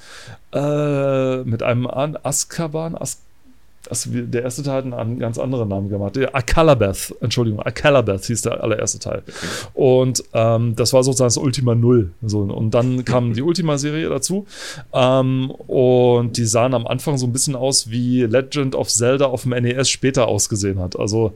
äh, 0.53 1.45
mit 1.45 1.63
einem 1.63 1.87
Azkaban, 1.87 2.97
Azkaban 2.97 3.32
das, 3.89 4.09
der 4.11 4.43
erste 4.43 4.63
Teil 4.63 4.85
hat 4.85 4.93
einen 4.93 5.19
ganz 5.19 5.39
anderen 5.39 5.69
Namen 5.69 5.89
gemacht. 5.89 6.17
Akalabeth, 6.33 7.15
Entschuldigung, 7.21 7.61
Akalabeth 7.61 8.25
hieß 8.25 8.43
der 8.43 8.63
allererste 8.63 8.99
Teil. 8.99 9.23
Und 9.75 10.23
ähm, 10.33 10.77
das 10.77 10.93
war 10.93 11.03
sozusagen 11.03 11.27
das 11.27 11.37
Ultima 11.37 11.75
Null. 11.75 12.13
So, 12.23 12.41
und 12.41 12.73
dann 12.73 13.05
kam 13.05 13.35
die 13.35 13.43
Ultima-Serie 13.43 14.09
dazu. 14.09 14.47
Ähm, 14.93 15.51
und 15.51 16.37
die 16.37 16.45
sahen 16.45 16.75
am 16.75 16.87
Anfang 16.87 17.19
so 17.19 17.27
ein 17.27 17.33
bisschen 17.33 17.57
aus, 17.57 17.91
wie 17.91 18.23
Legend 18.23 18.75
of 18.75 18.89
Zelda 18.89 19.27
auf 19.27 19.43
dem 19.43 19.51
NES 19.51 19.91
später 19.91 20.29
ausgesehen 20.29 20.79
hat. 20.79 20.99
Also 20.99 21.35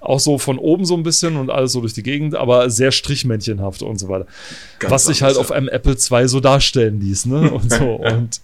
auch 0.00 0.20
so 0.20 0.38
von 0.38 0.58
oben 0.58 0.84
so 0.84 0.96
ein 0.96 1.02
bisschen 1.02 1.36
und 1.36 1.50
alles 1.50 1.72
so 1.72 1.80
durch 1.80 1.92
die 1.92 2.02
Gegend, 2.02 2.34
aber 2.34 2.70
sehr 2.70 2.90
strichmännchenhaft 2.90 3.82
und 3.82 3.98
so 3.98 4.08
weiter. 4.08 4.26
Ganz 4.78 4.92
Was 4.92 5.04
sich 5.04 5.22
halt 5.22 5.36
auf 5.36 5.52
einem 5.52 5.68
Apple 5.68 5.94
II 5.94 6.26
so 6.26 6.40
darstellen 6.40 7.00
ließ, 7.00 7.26
ne? 7.26 7.50
Und 7.52 7.70
so. 7.70 7.84
und 7.84 8.40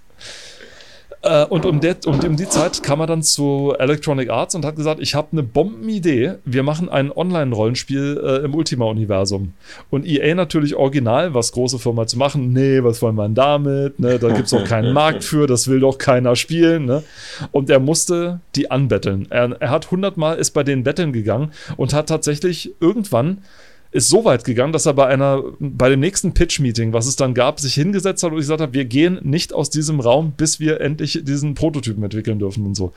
äh, 1.23 1.45
und 1.47 1.67
um, 1.67 1.81
der, 1.81 1.97
und 2.07 2.25
um 2.25 2.37
die 2.37 2.49
Zeit 2.49 2.83
kam 2.83 3.01
er 3.01 3.07
dann 3.07 3.23
zu 3.23 3.75
Electronic 3.79 4.31
Arts 4.31 4.55
und 4.55 4.65
hat 4.65 4.77
gesagt, 4.77 5.01
ich 5.01 5.15
habe 5.15 5.29
eine 5.33 5.43
Bombenidee. 5.43 6.35
Wir 6.45 6.63
machen 6.63 6.89
ein 6.89 7.11
Online-Rollenspiel 7.11 8.21
äh, 8.23 8.45
im 8.45 8.55
Ultima-Universum. 8.55 9.53
Und 9.91 10.07
EA 10.07 10.35
natürlich 10.35 10.77
original, 10.77 11.35
was 11.35 11.53
große 11.53 11.79
Firma 11.79 12.07
zu 12.07 12.19
machen. 12.19 12.53
Nee, 12.53 12.85
was 12.85 13.03
wollen 13.03 13.17
wir 13.17 13.25
denn 13.25 13.35
damit? 13.35 13.99
Ne, 13.99 14.19
da 14.19 14.29
gibt 14.29 14.45
es 14.45 14.51
doch 14.51 14.65
keinen 14.65 14.93
Markt 14.93 15.25
für, 15.25 15.47
das 15.47 15.67
will 15.67 15.81
doch 15.81 15.99
keiner 15.99 16.37
spielen. 16.37 16.85
Ne? 16.85 17.03
Und 17.51 17.69
er 17.69 17.81
musste 17.81 18.41
die 18.55 18.71
anbetteln. 18.71 19.27
Er, 19.31 19.57
er 19.61 19.71
hat 19.71 19.91
hundertmal 19.91 20.39
ist 20.39 20.53
bei 20.53 20.63
den 20.63 20.85
Betteln 20.85 21.13
gegangen 21.13 21.51
und 21.77 21.95
hat 21.95 22.09
tatsächlich 22.09 22.75
irgendwann 22.81 23.39
ist 23.90 24.09
so 24.09 24.24
weit 24.24 24.44
gegangen, 24.44 24.72
dass 24.72 24.87
er 24.87 24.92
bei 24.92 25.07
einer, 25.07 25.42
bei 25.59 25.88
dem 25.88 26.01
nächsten 26.01 26.35
Pitch-Meeting, 26.35 26.92
was 26.92 27.07
es 27.07 27.16
dann 27.16 27.33
gab, 27.33 27.59
sich 27.59 27.74
hingesetzt 27.74 28.22
hat 28.22 28.33
und 28.33 28.37
gesagt 28.37 28.61
hat, 28.61 28.74
wir 28.74 28.85
gehen 28.85 29.18
nicht 29.22 29.55
aus 29.55 29.70
diesem 29.70 30.01
Raum, 30.01 30.33
bis 30.37 30.61
wir 30.61 30.81
endlich 30.81 31.20
diesen 31.22 31.55
Prototypen 31.55 32.03
entwickeln 32.03 32.38
dürfen 32.38 32.66
und 32.66 32.74
so. 32.74 32.92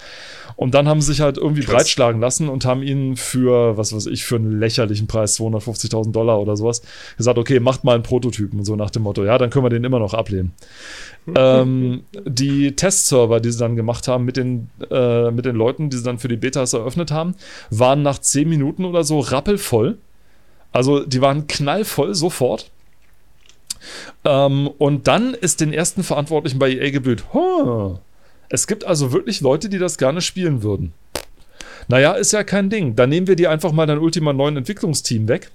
Und 0.57 0.73
dann 0.73 0.89
haben 0.89 0.99
sie 0.99 1.07
sich 1.07 1.21
halt 1.21 1.37
irgendwie 1.37 1.61
Krass. 1.61 1.75
breitschlagen 1.75 2.19
lassen 2.19 2.49
und 2.49 2.65
haben 2.65 2.83
ihn 2.83 3.15
für, 3.15 3.77
was 3.77 3.93
weiß 3.93 4.07
ich, 4.07 4.25
für 4.25 4.35
einen 4.35 4.59
lächerlichen 4.59 5.07
Preis, 5.07 5.39
250.000 5.39 6.11
Dollar 6.11 6.41
oder 6.41 6.57
sowas, 6.57 6.81
gesagt, 7.17 7.37
okay, 7.37 7.61
macht 7.61 7.85
mal 7.85 7.93
einen 7.93 8.03
Prototypen 8.03 8.59
und 8.59 8.65
so 8.65 8.75
nach 8.75 8.89
dem 8.89 9.03
Motto, 9.03 9.23
ja, 9.23 9.37
dann 9.37 9.49
können 9.49 9.65
wir 9.65 9.69
den 9.69 9.85
immer 9.85 9.99
noch 9.99 10.13
ablehnen. 10.13 10.51
ähm, 11.35 12.01
die 12.25 12.75
Testserver, 12.75 13.39
die 13.39 13.51
sie 13.51 13.59
dann 13.59 13.75
gemacht 13.75 14.07
haben 14.07 14.25
mit 14.25 14.37
den, 14.37 14.69
äh, 14.89 15.31
mit 15.31 15.45
den 15.45 15.55
Leuten, 15.55 15.89
die 15.89 15.97
sie 15.97 16.03
dann 16.03 16.19
für 16.19 16.27
die 16.27 16.35
Betas 16.35 16.73
eröffnet 16.73 17.11
haben, 17.11 17.35
waren 17.69 18.01
nach 18.01 18.17
10 18.17 18.49
Minuten 18.49 18.85
oder 18.85 19.03
so 19.03 19.19
rappelvoll 19.19 19.97
also 20.71 21.05
die 21.05 21.21
waren 21.21 21.47
knallvoll 21.47 22.15
sofort. 22.15 22.69
Ähm, 24.23 24.67
und 24.77 25.07
dann 25.07 25.33
ist 25.33 25.61
den 25.61 25.73
ersten 25.73 26.03
Verantwortlichen 26.03 26.59
bei 26.59 26.71
EA 26.71 26.91
geblüht. 26.91 27.33
Huh, 27.33 27.97
es 28.49 28.67
gibt 28.67 28.83
also 28.83 29.11
wirklich 29.11 29.41
Leute, 29.41 29.69
die 29.69 29.79
das 29.79 29.97
gerne 29.97 30.21
spielen 30.21 30.61
würden. 30.61 30.93
Naja, 31.91 32.13
ist 32.13 32.31
ja 32.31 32.45
kein 32.45 32.69
Ding. 32.69 32.95
Dann 32.95 33.09
nehmen 33.09 33.27
wir 33.27 33.35
dir 33.35 33.51
einfach 33.51 33.73
mal 33.73 33.85
dein 33.85 33.99
Ultima 33.99 34.31
9 34.31 34.55
Entwicklungsteam 34.55 35.27
weg 35.27 35.51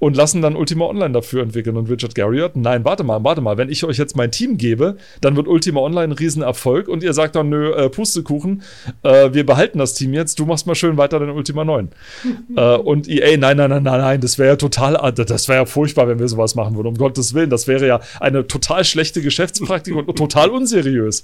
und 0.00 0.16
lassen 0.16 0.42
dann 0.42 0.56
Ultima 0.56 0.86
Online 0.86 1.12
dafür 1.12 1.40
entwickeln. 1.40 1.76
Und 1.76 1.88
Richard 1.88 2.16
Garriott, 2.16 2.56
nein, 2.56 2.84
warte 2.84 3.04
mal, 3.04 3.22
warte 3.22 3.40
mal, 3.42 3.58
wenn 3.58 3.70
ich 3.70 3.84
euch 3.84 3.96
jetzt 3.96 4.16
mein 4.16 4.32
Team 4.32 4.58
gebe, 4.58 4.96
dann 5.20 5.36
wird 5.36 5.46
Ultima 5.46 5.78
Online 5.78 6.12
ein 6.12 6.18
Riesenerfolg 6.18 6.88
und 6.88 7.04
ihr 7.04 7.12
sagt 7.12 7.36
dann, 7.36 7.48
nö, 7.48 7.72
äh, 7.74 7.90
Pustekuchen, 7.90 8.62
äh, 9.04 9.32
wir 9.32 9.46
behalten 9.46 9.78
das 9.78 9.94
Team 9.94 10.14
jetzt, 10.14 10.40
du 10.40 10.46
machst 10.46 10.66
mal 10.66 10.74
schön 10.74 10.96
weiter 10.96 11.20
dein 11.20 11.30
Ultima 11.30 11.64
9. 11.64 11.90
äh, 12.56 12.76
und 12.76 13.08
EA, 13.08 13.36
nein, 13.36 13.56
nein, 13.56 13.70
nein, 13.70 13.84
nein, 13.84 14.00
nein, 14.00 14.20
das 14.20 14.36
wäre 14.36 14.48
ja 14.48 14.56
total, 14.56 15.12
das 15.12 15.46
wäre 15.46 15.60
ja 15.60 15.64
furchtbar, 15.64 16.08
wenn 16.08 16.18
wir 16.18 16.26
sowas 16.26 16.56
machen 16.56 16.74
würden, 16.74 16.88
um 16.88 16.98
Gottes 16.98 17.34
Willen, 17.34 17.50
das 17.50 17.68
wäre 17.68 17.86
ja 17.86 18.00
eine 18.18 18.48
total 18.48 18.84
schlechte 18.84 19.22
Geschäftspraktik 19.22 19.94
und 19.94 20.16
total 20.16 20.50
unseriös. 20.50 21.22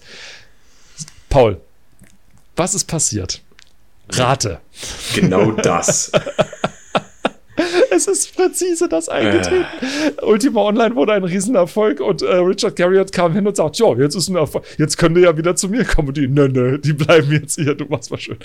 Paul, 1.28 1.56
was 2.54 2.76
ist 2.76 2.84
passiert? 2.84 3.43
Rate. 4.10 4.60
Genau 5.14 5.52
das. 5.52 6.10
es 7.90 8.06
ist 8.06 8.36
präzise 8.36 8.88
das 8.88 9.08
eingetreten. 9.08 9.66
Äh. 10.20 10.24
Ultima 10.24 10.62
Online 10.62 10.94
wurde 10.96 11.12
ein 11.12 11.24
Riesenerfolg 11.24 12.00
und 12.00 12.22
äh, 12.22 12.34
Richard 12.36 12.76
Garriott 12.76 13.12
kam 13.12 13.32
hin 13.32 13.46
und 13.46 13.56
sagt, 13.56 13.78
ja, 13.78 13.94
jetzt 13.94 14.14
ist 14.14 14.28
ein 14.28 14.36
Erfolg, 14.36 14.64
jetzt 14.78 14.96
können 14.96 15.14
die 15.14 15.22
ja 15.22 15.36
wieder 15.36 15.54
zu 15.56 15.68
mir 15.68 15.84
kommen. 15.84 16.08
Und 16.08 16.16
die, 16.16 16.26
nö, 16.26 16.48
nö, 16.48 16.78
die 16.78 16.92
bleiben 16.92 17.30
jetzt 17.30 17.56
hier, 17.56 17.74
du 17.74 17.84
machst 17.86 18.10
mal 18.10 18.18
schön. 18.18 18.38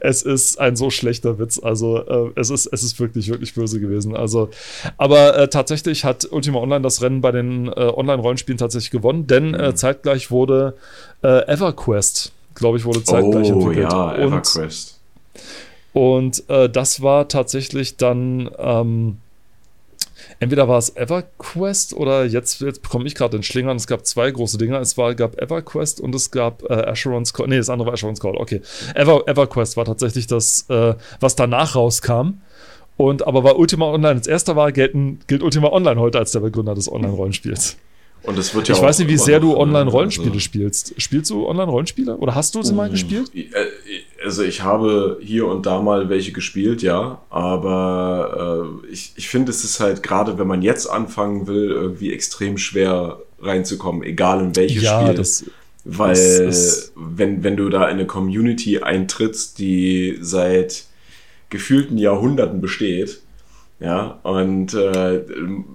Es 0.00 0.22
ist 0.22 0.58
ein 0.58 0.76
so 0.76 0.90
schlechter 0.90 1.38
Witz. 1.38 1.60
Also 1.62 1.98
äh, 1.98 2.30
es, 2.36 2.50
ist, 2.50 2.66
es 2.66 2.82
ist 2.82 3.00
wirklich, 3.00 3.28
wirklich 3.28 3.54
böse 3.54 3.80
gewesen. 3.80 4.16
Also, 4.16 4.50
aber 4.96 5.36
äh, 5.36 5.48
tatsächlich 5.48 6.04
hat 6.04 6.30
Ultima 6.30 6.58
Online 6.58 6.82
das 6.82 7.02
Rennen 7.02 7.20
bei 7.20 7.32
den 7.32 7.68
äh, 7.68 7.70
Online-Rollenspielen 7.70 8.58
tatsächlich 8.58 8.90
gewonnen, 8.90 9.26
denn 9.26 9.54
äh, 9.54 9.70
mhm. 9.70 9.76
zeitgleich 9.76 10.30
wurde 10.30 10.74
EverQuest, 11.24 12.32
glaube 12.56 12.78
ich, 12.78 12.84
wurde 12.84 13.04
zeitgleich 13.04 13.52
oh, 13.52 13.60
entwickelt. 13.60 13.92
Ja, 13.92 14.16
EverQuest. 14.16 14.91
Und 15.92 16.48
äh, 16.48 16.70
das 16.70 17.02
war 17.02 17.28
tatsächlich 17.28 17.96
dann, 17.96 18.50
ähm, 18.58 19.18
entweder 20.40 20.68
war 20.68 20.78
es 20.78 20.96
EverQuest 20.96 21.94
oder 21.94 22.24
jetzt, 22.24 22.60
jetzt 22.60 22.82
bekomme 22.82 23.06
ich 23.06 23.14
gerade 23.14 23.36
den 23.36 23.42
Schlingern. 23.42 23.76
Es 23.76 23.86
gab 23.86 24.06
zwei 24.06 24.30
große 24.30 24.56
Dinger. 24.56 24.80
Es 24.80 24.96
war, 24.96 25.14
gab 25.14 25.40
EverQuest 25.40 26.00
und 26.00 26.14
es 26.14 26.30
gab 26.30 26.62
äh, 26.70 26.72
Asheron's 26.72 27.34
Call. 27.34 27.48
Nee, 27.48 27.58
das 27.58 27.68
andere 27.68 27.88
war 27.88 27.94
Asheron's 27.94 28.20
Call. 28.20 28.36
Okay. 28.36 28.62
Ever, 28.94 29.28
EverQuest 29.28 29.76
war 29.76 29.84
tatsächlich 29.84 30.26
das, 30.26 30.66
äh, 30.70 30.94
was 31.20 31.36
danach 31.36 31.74
rauskam. 31.74 32.40
Und 32.96 33.26
aber 33.26 33.42
weil 33.44 33.54
Ultima 33.54 33.86
Online 33.86 34.16
als 34.16 34.26
erster 34.26 34.56
war, 34.56 34.70
gelten, 34.72 35.20
gilt 35.26 35.42
Ultima 35.42 35.68
Online 35.68 36.00
heute 36.00 36.18
als 36.18 36.32
der 36.32 36.40
Begründer 36.40 36.74
des 36.74 36.90
Online-Rollenspiels. 36.90 37.76
Und 38.22 38.38
es 38.38 38.54
wird 38.54 38.68
ja 38.68 38.76
ich 38.76 38.80
weiß 38.80 39.00
nicht, 39.00 39.08
wie 39.08 39.16
sehr 39.16 39.40
du 39.40 39.56
Online-Rollenspiele 39.56 40.30
also 40.30 40.40
spielst. 40.40 40.94
Spielst 41.00 41.30
du 41.30 41.46
Online-Rollenspiele? 41.48 42.16
Oder 42.16 42.34
hast 42.34 42.54
du 42.54 42.62
sie 42.62 42.72
mal 42.72 42.88
gespielt? 42.88 43.34
Äh, 43.34 43.48
also 44.24 44.42
ich 44.42 44.62
habe 44.62 45.18
hier 45.20 45.46
und 45.46 45.66
da 45.66 45.80
mal 45.80 46.08
welche 46.08 46.32
gespielt, 46.32 46.82
ja. 46.82 47.20
Aber 47.30 48.80
äh, 48.86 48.92
ich, 48.92 49.12
ich 49.16 49.28
finde, 49.28 49.50
es 49.50 49.64
ist 49.64 49.80
halt 49.80 50.02
gerade, 50.02 50.38
wenn 50.38 50.46
man 50.46 50.62
jetzt 50.62 50.86
anfangen 50.88 51.46
will, 51.46 51.70
irgendwie 51.70 52.12
extrem 52.12 52.58
schwer 52.58 53.20
reinzukommen, 53.40 54.02
egal 54.02 54.40
in 54.40 54.56
welches 54.56 54.82
ja, 54.82 55.02
Spiel. 55.02 55.14
Das, 55.14 55.44
Weil 55.84 56.46
das 56.46 56.92
wenn, 56.96 57.42
wenn 57.44 57.56
du 57.56 57.68
da 57.68 57.84
in 57.84 57.94
eine 57.94 58.06
Community 58.06 58.78
eintrittst, 58.78 59.58
die 59.58 60.18
seit 60.20 60.84
gefühlten 61.50 61.98
Jahrhunderten 61.98 62.60
besteht, 62.60 63.20
ja, 63.82 64.20
und 64.22 64.74
äh, 64.74 65.24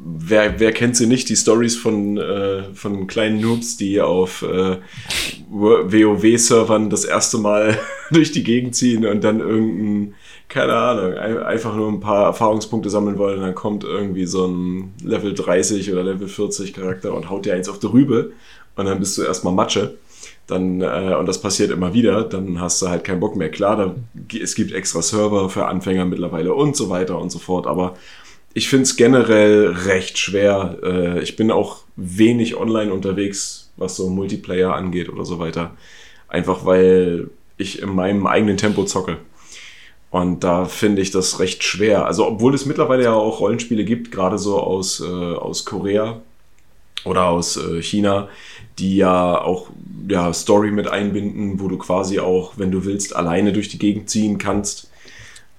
wer, 0.05 0.59
wer 0.61 0.71
kennt 0.71 0.95
sie 0.95 1.07
nicht, 1.07 1.27
die 1.27 1.35
Stories 1.35 1.75
von, 1.75 2.17
äh, 2.17 2.73
von 2.73 3.05
kleinen 3.05 3.41
Noobs, 3.41 3.75
die 3.75 3.99
auf 3.99 4.43
äh, 4.43 4.77
WoW-Servern 5.49 6.89
das 6.89 7.03
erste 7.03 7.37
Mal 7.37 7.77
durch 8.11 8.31
die 8.31 8.43
Gegend 8.43 8.75
ziehen 8.75 9.05
und 9.05 9.25
dann 9.25 9.41
irgendein, 9.41 10.15
keine 10.47 10.73
Ahnung, 10.73 11.13
einfach 11.15 11.75
nur 11.75 11.89
ein 11.89 11.99
paar 11.99 12.27
Erfahrungspunkte 12.27 12.89
sammeln 12.89 13.17
wollen. 13.17 13.39
Und 13.39 13.43
dann 13.43 13.55
kommt 13.55 13.83
irgendwie 13.83 14.25
so 14.25 14.47
ein 14.47 14.93
Level 15.03 15.33
30 15.33 15.91
oder 15.91 16.03
Level 16.03 16.29
40 16.29 16.73
Charakter 16.73 17.13
und 17.13 17.29
haut 17.29 17.45
dir 17.45 17.55
eins 17.55 17.67
auf 17.67 17.79
die 17.79 17.87
Rübe 17.87 18.31
und 18.77 18.85
dann 18.85 18.99
bist 18.99 19.17
du 19.17 19.23
erstmal 19.23 19.53
Matsche 19.53 19.97
dann, 20.47 20.81
äh, 20.81 21.15
und 21.19 21.27
das 21.27 21.41
passiert 21.41 21.71
immer 21.71 21.93
wieder, 21.93 22.23
dann 22.23 22.59
hast 22.59 22.81
du 22.81 22.87
halt 22.87 23.03
keinen 23.03 23.19
Bock 23.19 23.35
mehr. 23.35 23.51
Klar, 23.51 23.75
da, 23.75 23.95
es 24.41 24.55
gibt 24.55 24.71
extra 24.71 25.01
Server 25.01 25.49
für 25.49 25.65
Anfänger 25.65 26.05
mittlerweile 26.05 26.53
und 26.53 26.75
so 26.75 26.89
weiter 26.89 27.19
und 27.19 27.31
so 27.31 27.39
fort, 27.39 27.67
aber 27.67 27.95
ich 28.53 28.69
finde 28.69 28.83
es 28.83 28.95
generell 28.95 29.67
recht 29.67 30.17
schwer. 30.17 30.79
Äh, 30.83 31.21
ich 31.21 31.35
bin 31.35 31.51
auch 31.51 31.81
wenig 31.95 32.55
online 32.55 32.91
unterwegs, 32.91 33.71
was 33.75 33.95
so 33.97 34.09
Multiplayer 34.09 34.73
angeht 34.73 35.09
oder 35.09 35.25
so 35.25 35.37
weiter. 35.37 35.75
Einfach 36.27 36.65
weil 36.65 37.29
ich 37.57 37.81
in 37.81 37.93
meinem 37.93 38.25
eigenen 38.25 38.57
Tempo 38.57 38.85
zocke. 38.85 39.17
Und 40.09 40.43
da 40.43 40.65
finde 40.65 41.01
ich 41.01 41.11
das 41.11 41.39
recht 41.39 41.63
schwer. 41.63 42.05
Also, 42.05 42.25
obwohl 42.25 42.55
es 42.55 42.65
mittlerweile 42.65 43.03
ja 43.03 43.13
auch 43.13 43.41
Rollenspiele 43.41 43.83
gibt, 43.83 44.11
gerade 44.11 44.37
so 44.37 44.59
aus, 44.59 45.01
äh, 45.01 45.05
aus 45.05 45.65
Korea 45.65 46.21
oder 47.05 47.27
aus 47.27 47.57
äh, 47.57 47.81
China, 47.81 48.29
die 48.79 48.97
ja 48.97 49.41
auch 49.41 49.69
ja, 50.07 50.31
Story 50.33 50.71
mit 50.71 50.87
einbinden, 50.87 51.59
wo 51.59 51.67
du 51.67 51.77
quasi 51.77 52.19
auch, 52.19 52.53
wenn 52.57 52.71
du 52.71 52.85
willst, 52.85 53.15
alleine 53.15 53.53
durch 53.53 53.69
die 53.69 53.79
Gegend 53.79 54.09
ziehen 54.09 54.37
kannst. 54.37 54.89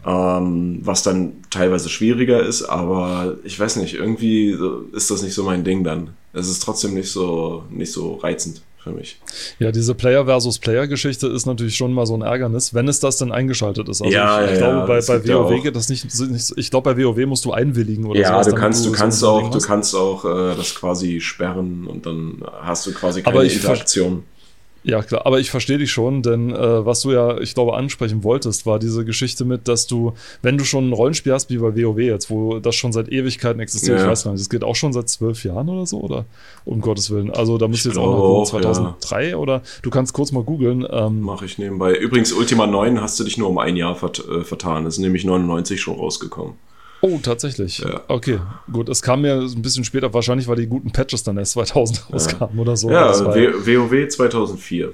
Ähm, 0.07 0.79
was 0.83 1.03
dann 1.03 1.43
teilweise 1.51 1.89
schwieriger 1.89 2.41
ist, 2.41 2.63
aber 2.63 3.37
ich 3.43 3.59
weiß 3.59 3.77
nicht, 3.77 3.95
irgendwie 3.95 4.57
ist 4.93 5.11
das 5.11 5.23
nicht 5.23 5.35
so 5.35 5.43
mein 5.43 5.65
Ding 5.65 5.83
dann. 5.83 6.11
Es 6.33 6.49
ist 6.49 6.63
trotzdem 6.63 6.95
nicht 6.95 7.11
so, 7.11 7.65
nicht 7.69 7.91
so 7.91 8.15
reizend 8.15 8.63
für 8.89 8.95
mich. 8.95 9.19
Ja, 9.59 9.73
diese 9.73 9.95
Player 9.95 10.25
versus 10.25 10.59
Player 10.59 10.87
Geschichte 10.87 11.27
ist 11.29 11.47
natürlich 11.47 11.77
schon 11.77 11.93
mal 11.93 12.07
so 12.07 12.15
ein 12.15 12.23
Ärgernis, 12.23 12.75
wenn 12.75 12.89
es 12.89 13.01
das 13.01 13.19
denn 13.19 13.33
eingeschaltet 13.33 13.89
ist. 13.89 14.03
Also 14.03 14.13
ja, 14.13 14.45
ich, 14.45 14.53
ich 14.53 14.61
ja, 14.61 14.71
glaube, 14.71 14.87
bei, 14.87 15.01
bei 15.01 15.29
WoW 15.29 15.63
geht 15.63 15.77
das 15.77 15.89
nicht, 15.89 16.07
nicht 16.21 16.53
ich 16.57 16.71
glaube, 16.71 16.95
bei 16.95 17.03
WoW 17.03 17.27
musst 17.27 17.45
du 17.45 17.53
einwilligen 17.53 18.07
oder 18.07 18.19
Ja, 18.19 18.29
sowas, 18.29 18.47
du 18.49 18.55
kannst, 18.55 18.87
du, 18.87 18.91
du 18.91 18.97
kannst 18.97 19.21
so 19.21 19.29
auch, 19.29 19.51
du 19.51 19.61
kannst 19.61 19.95
auch 19.95 20.25
äh, 20.25 20.55
das 20.57 20.75
quasi 20.75 21.21
sperren 21.21 21.87
und 21.87 22.07
dann 22.07 22.43
hast 22.61 22.87
du 22.87 22.93
quasi 22.93 23.23
keine 23.23 23.45
Interaktion. 23.45 24.25
Ja, 24.89 25.03
klar, 25.03 25.27
aber 25.27 25.39
ich 25.39 25.51
verstehe 25.51 25.77
dich 25.77 25.93
schon, 25.93 26.23
denn 26.23 26.49
äh, 26.51 26.87
was 26.87 27.03
du 27.03 27.13
ja, 27.13 27.39
ich 27.41 27.53
glaube, 27.55 27.75
ansprechen 27.75 28.25
wolltest, 28.25 28.65
war 28.65 28.79
diese 28.79 29.05
Geschichte 29.05 29.45
mit, 29.45 29.69
dass 29.69 29.87
du, 29.87 30.15
wenn 30.41 30.57
du 30.57 30.65
schon 30.65 30.89
ein 30.89 30.95
Rollenspiel 30.95 31.35
hast, 31.35 31.51
wie 31.51 31.59
bei 31.59 31.77
WoW 31.77 31.99
jetzt, 31.99 32.31
wo 32.31 32.59
das 32.59 32.75
schon 32.75 32.93
seit 32.95 33.11
Ewigkeiten 33.11 33.61
existiert, 33.61 33.99
Ja. 33.99 34.05
ich 34.05 34.11
weiß 34.11 34.25
gar 34.25 34.31
nicht, 34.33 34.41
das 34.41 34.49
geht 34.49 34.65
auch 34.65 34.75
schon 34.77 34.95
seit 34.95 35.11
zwölf 35.11 35.45
Jahren 35.45 35.69
oder 35.69 35.85
so, 35.85 36.01
oder? 36.01 36.25
Um 36.65 36.81
Gottes 36.81 37.11
Willen. 37.11 37.31
Also 37.31 37.59
da 37.59 37.69
müsst 37.69 37.85
ihr 37.85 37.91
Ich 37.91 37.97
jetzt 37.97 38.03
auch 38.03 38.11
noch 38.13 38.17
gucken, 38.17 38.43
auch, 38.43 38.49
2003 38.49 39.37
oder 39.37 39.61
du 39.83 39.91
kannst 39.91 40.15
kurz 40.15 40.33
mal 40.33 40.43
googeln. 40.43 40.87
Ähm, 40.91 41.21
Mache 41.21 41.45
ich 41.45 41.59
nebenbei. 41.59 41.95
Übrigens, 41.95 42.33
Ultima 42.33 42.67
9 42.67 42.99
hast 43.03 43.21
du 43.21 43.25
dich 43.25 43.37
nur 43.37 43.51
um 43.51 43.59
ein 43.59 43.77
Jahr 43.77 43.95
vert 43.95 44.25
äh, 44.27 44.43
vertan. 44.43 44.87
Ist 44.87 44.97
nämlich 44.97 45.23
99 45.27 45.79
schon 45.83 45.97
rausgekommen. 45.97 46.55
Oh, 47.01 47.19
tatsächlich. 47.23 47.79
Ja. 47.79 48.01
Okay, 48.09 48.39
gut. 48.73 48.89
Es 48.89 49.03
kam 49.03 49.23
mir 49.23 49.35
ein 49.41 49.63
bisschen 49.63 49.85
später, 49.85 50.13
wahrscheinlich, 50.13 50.49
weil 50.49 50.57
die 50.57 50.67
guten 50.67 50.91
Patches 50.93 51.23
dann 51.23 51.37
erst 51.39 51.53
2000 51.53 52.13
rauskamen 52.13 52.59
oder 52.59 52.77
so. 52.77 52.91
Ja, 52.91 53.09
WoW 53.19 54.09
2004. 54.09 54.93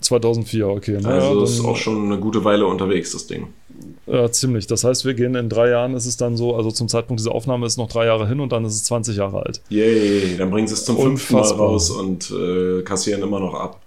2004, 0.00 0.68
okay. 0.68 0.98
Naja, 1.00 1.28
Also 1.28 1.42
ist 1.44 1.58
dann- 1.58 1.66
auch 1.66 1.76
schon 1.76 2.04
eine 2.06 2.18
gute 2.18 2.44
Weile 2.44 2.66
unterwegs, 2.66 3.12
das 3.12 3.26
Ding. 3.26 3.48
Ja, 4.06 4.30
ziemlich. 4.30 4.66
Das 4.66 4.84
heißt, 4.84 5.04
wir 5.04 5.14
gehen 5.14 5.34
in 5.34 5.48
drei 5.48 5.70
Jahren, 5.70 5.94
ist 5.94 6.06
es 6.06 6.16
dann 6.16 6.36
so, 6.36 6.54
also 6.54 6.70
zum 6.70 6.86
Zeitpunkt 6.88 7.18
dieser 7.20 7.32
Aufnahme 7.34 7.66
ist 7.66 7.76
noch 7.76 7.88
drei 7.88 8.06
Jahre 8.06 8.28
hin 8.28 8.40
und 8.40 8.52
dann 8.52 8.64
ist 8.64 8.74
es 8.74 8.84
20 8.84 9.16
Jahre 9.16 9.42
alt. 9.44 9.60
Yay, 9.68 10.36
dann 10.36 10.50
bringen 10.50 10.68
sie 10.68 10.74
es 10.74 10.84
zum 10.84 10.96
fünften 10.96 11.34
Mal 11.34 11.40
Unfassbar. 11.40 11.66
raus 11.66 11.90
und 11.90 12.30
äh, 12.30 12.82
kassieren 12.82 13.22
immer 13.22 13.40
noch 13.40 13.54
ab. 13.54 13.80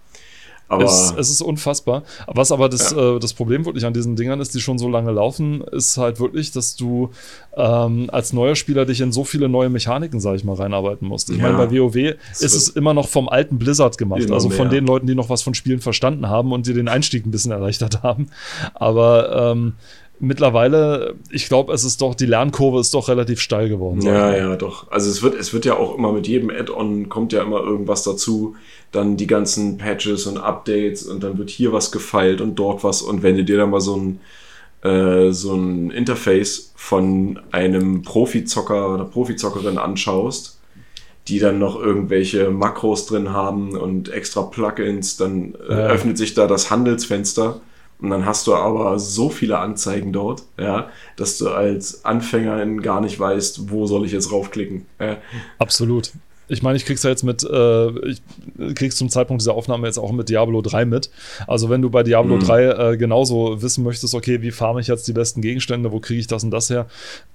Aber 0.69 0.84
Es, 0.86 1.13
es 1.17 1.29
ist 1.32 1.41
unfassbar. 1.41 2.03
Was 2.27 2.51
aber 2.51 2.69
das, 2.69 2.91
äh, 2.93 3.19
das 3.19 3.34
Problem 3.34 3.65
wirklich 3.65 3.86
an 3.86 3.93
diesen 3.93 4.15
Dingern 4.15 4.39
ist, 4.39 4.53
die 4.53 4.62
schon 4.62 4.77
so 4.77 4.88
lange 4.88 5.12
laufen, 5.12 5.62
ist 5.71 5.97
halt 5.97 6.19
wirklich, 6.19 6.51
dass 6.51 6.75
du 6.75 7.10
ähm, 7.58 8.08
als 8.12 8.34
neuer 8.34 8.55
Spieler 8.55 8.86
dich 8.86 9.01
in 9.01 9.12
so 9.12 9.23
viele 9.23 9.49
neue 9.49 9.69
Mechaniken, 9.69 10.19
sag 10.19 10.36
ich 10.36 10.43
mal, 10.43 10.53
reinarbeiten 10.55 11.08
musst. 11.08 11.29
Ich 11.32 11.38
Ja. 11.38 11.51
meine, 11.51 11.58
bei 11.58 11.71
WoW 11.75 11.95
ist 11.95 12.41
wird 12.41 12.53
es 12.53 12.69
immer 12.69 12.93
noch 12.93 13.08
vom 13.08 13.27
alten 13.29 13.58
Blizzard 13.58 13.97
gemacht. 13.97 14.29
Also 14.32 14.49
von 14.51 14.67
mehr. 14.67 14.75
den 14.79 14.86
Leuten, 14.86 15.08
die 15.08 15.15
noch 15.15 15.29
was 15.29 15.41
von 15.41 15.53
Spielen 15.55 15.82
verstanden 15.82 16.29
haben 16.29 16.51
und 16.53 16.67
die 16.67 16.73
den 16.73 16.88
Einstieg 16.88 17.25
ein 17.25 17.32
bisschen 17.32 17.51
erleichtert 17.60 18.03
haben. 18.03 18.27
Aber 18.75 19.51
ähm, 19.51 19.73
mittlerweile, 20.19 21.15
ich 21.29 21.47
glaube, 21.47 21.73
es 21.73 21.84
ist 21.84 22.01
doch, 22.01 22.15
die 22.15 22.25
Lernkurve 22.25 22.79
ist 22.79 22.93
doch 22.93 23.08
relativ 23.10 23.39
steil 23.41 23.69
geworden. 23.69 24.01
Ja, 24.01 24.36
ja, 24.36 24.55
doch. 24.55 24.91
Also 24.91 25.10
es 25.10 25.21
wird, 25.23 25.36
es 25.36 25.53
wird 25.53 25.65
ja 25.65 25.77
auch 25.77 25.97
immer 25.97 26.12
mit 26.12 26.27
jedem 26.27 26.49
Add-on 26.49 27.10
kommt 27.10 27.34
ja 27.34 27.41
immer 27.41 27.62
irgendwas 27.62 28.03
dazu. 28.03 28.55
Dann 28.91 29.17
die 29.17 29.27
ganzen 29.27 29.77
Patches 29.77 30.25
und 30.27 30.38
Updates 30.38 31.03
und 31.03 31.23
dann 31.23 31.38
wird 31.38 31.49
hier 31.49 31.73
was 31.73 31.91
gefeilt 31.91 32.41
und 32.41 32.55
dort 32.55 32.84
was. 32.84 33.01
Und 33.01 33.23
wenn 33.23 33.38
du 33.38 33.43
dir 33.43 33.58
dann 33.58 33.69
mal 33.69 33.82
so 33.82 33.95
ein, 33.97 34.19
äh, 34.84 35.32
so 35.32 35.53
ein 35.53 35.91
Interface 35.91 36.71
von 36.75 37.39
einem 37.51 38.01
Profizocker 38.01 38.93
oder 38.93 39.05
Profizockerin 39.05 39.77
anschaust, 39.77 40.60
die 41.27 41.38
dann 41.39 41.60
noch 41.60 41.79
irgendwelche 41.79 42.49
Makros 42.49 43.05
drin 43.05 43.32
haben 43.32 43.77
und 43.77 44.10
extra 44.10 44.41
Plugins, 44.41 45.17
dann 45.17 45.53
äh, 45.69 45.73
Ja. 45.73 45.88
öffnet 45.88 46.17
sich 46.17 46.34
da 46.34 46.47
das 46.47 46.71
Handelsfenster 46.71 47.62
und 48.01 48.09
dann 48.09 48.25
hast 48.25 48.47
du 48.47 48.55
aber 48.55 48.97
so 48.99 49.29
viele 49.29 49.57
Anzeigen 49.59 50.13
dort, 50.13 50.43
ja, 50.57 50.89
dass 51.17 51.38
du 51.38 51.49
als 51.49 52.05
Anfängerin 52.05 52.81
gar 52.81 53.01
nicht 53.01 53.19
weißt, 53.19 53.69
wo 53.71 53.85
soll 53.88 54.05
ich 54.05 54.12
jetzt 54.12 54.31
raufklicken. 54.31 54.85
Ja, 54.99 55.17
Absolut. 55.57 56.12
Ich 56.51 56.63
meine, 56.63 56.77
ich 56.77 56.85
krieg's 56.85 57.03
ja 57.03 57.12
jetzt 57.12 57.21
mit, 57.23 57.43
äh, 57.43 57.89
ich 58.09 58.21
krieg's 58.73 58.95
zum 58.95 59.09
Zeitpunkt 59.09 59.39
dieser 59.43 59.53
Aufnahme 59.53 59.85
jetzt 59.85 59.99
auch 59.99 60.12
mit 60.12 60.29
Diablo 60.29 60.63
3 60.63 60.83
mit. 60.85 61.12
Also 61.45 61.69
wenn 61.69 61.83
du 61.83 61.91
bei 61.91 62.01
Diablo 62.01 62.38
Mhm. 62.38 62.39
3 62.39 62.63
äh, 62.93 62.97
genauso 62.97 63.62
wissen 63.62 63.83
möchtest, 63.83 64.15
okay, 64.15 64.41
wie 64.41 64.49
farme 64.49 64.81
ich 64.81 64.88
jetzt 64.88 65.07
die 65.07 65.13
besten 65.13 65.41
Gegenstände, 65.41 65.91
wo 65.91 65.99
kriege 65.99 66.19
ich 66.19 66.25
das 66.25 66.43
und 66.43 66.49
das 66.49 66.71
her? 66.71 66.88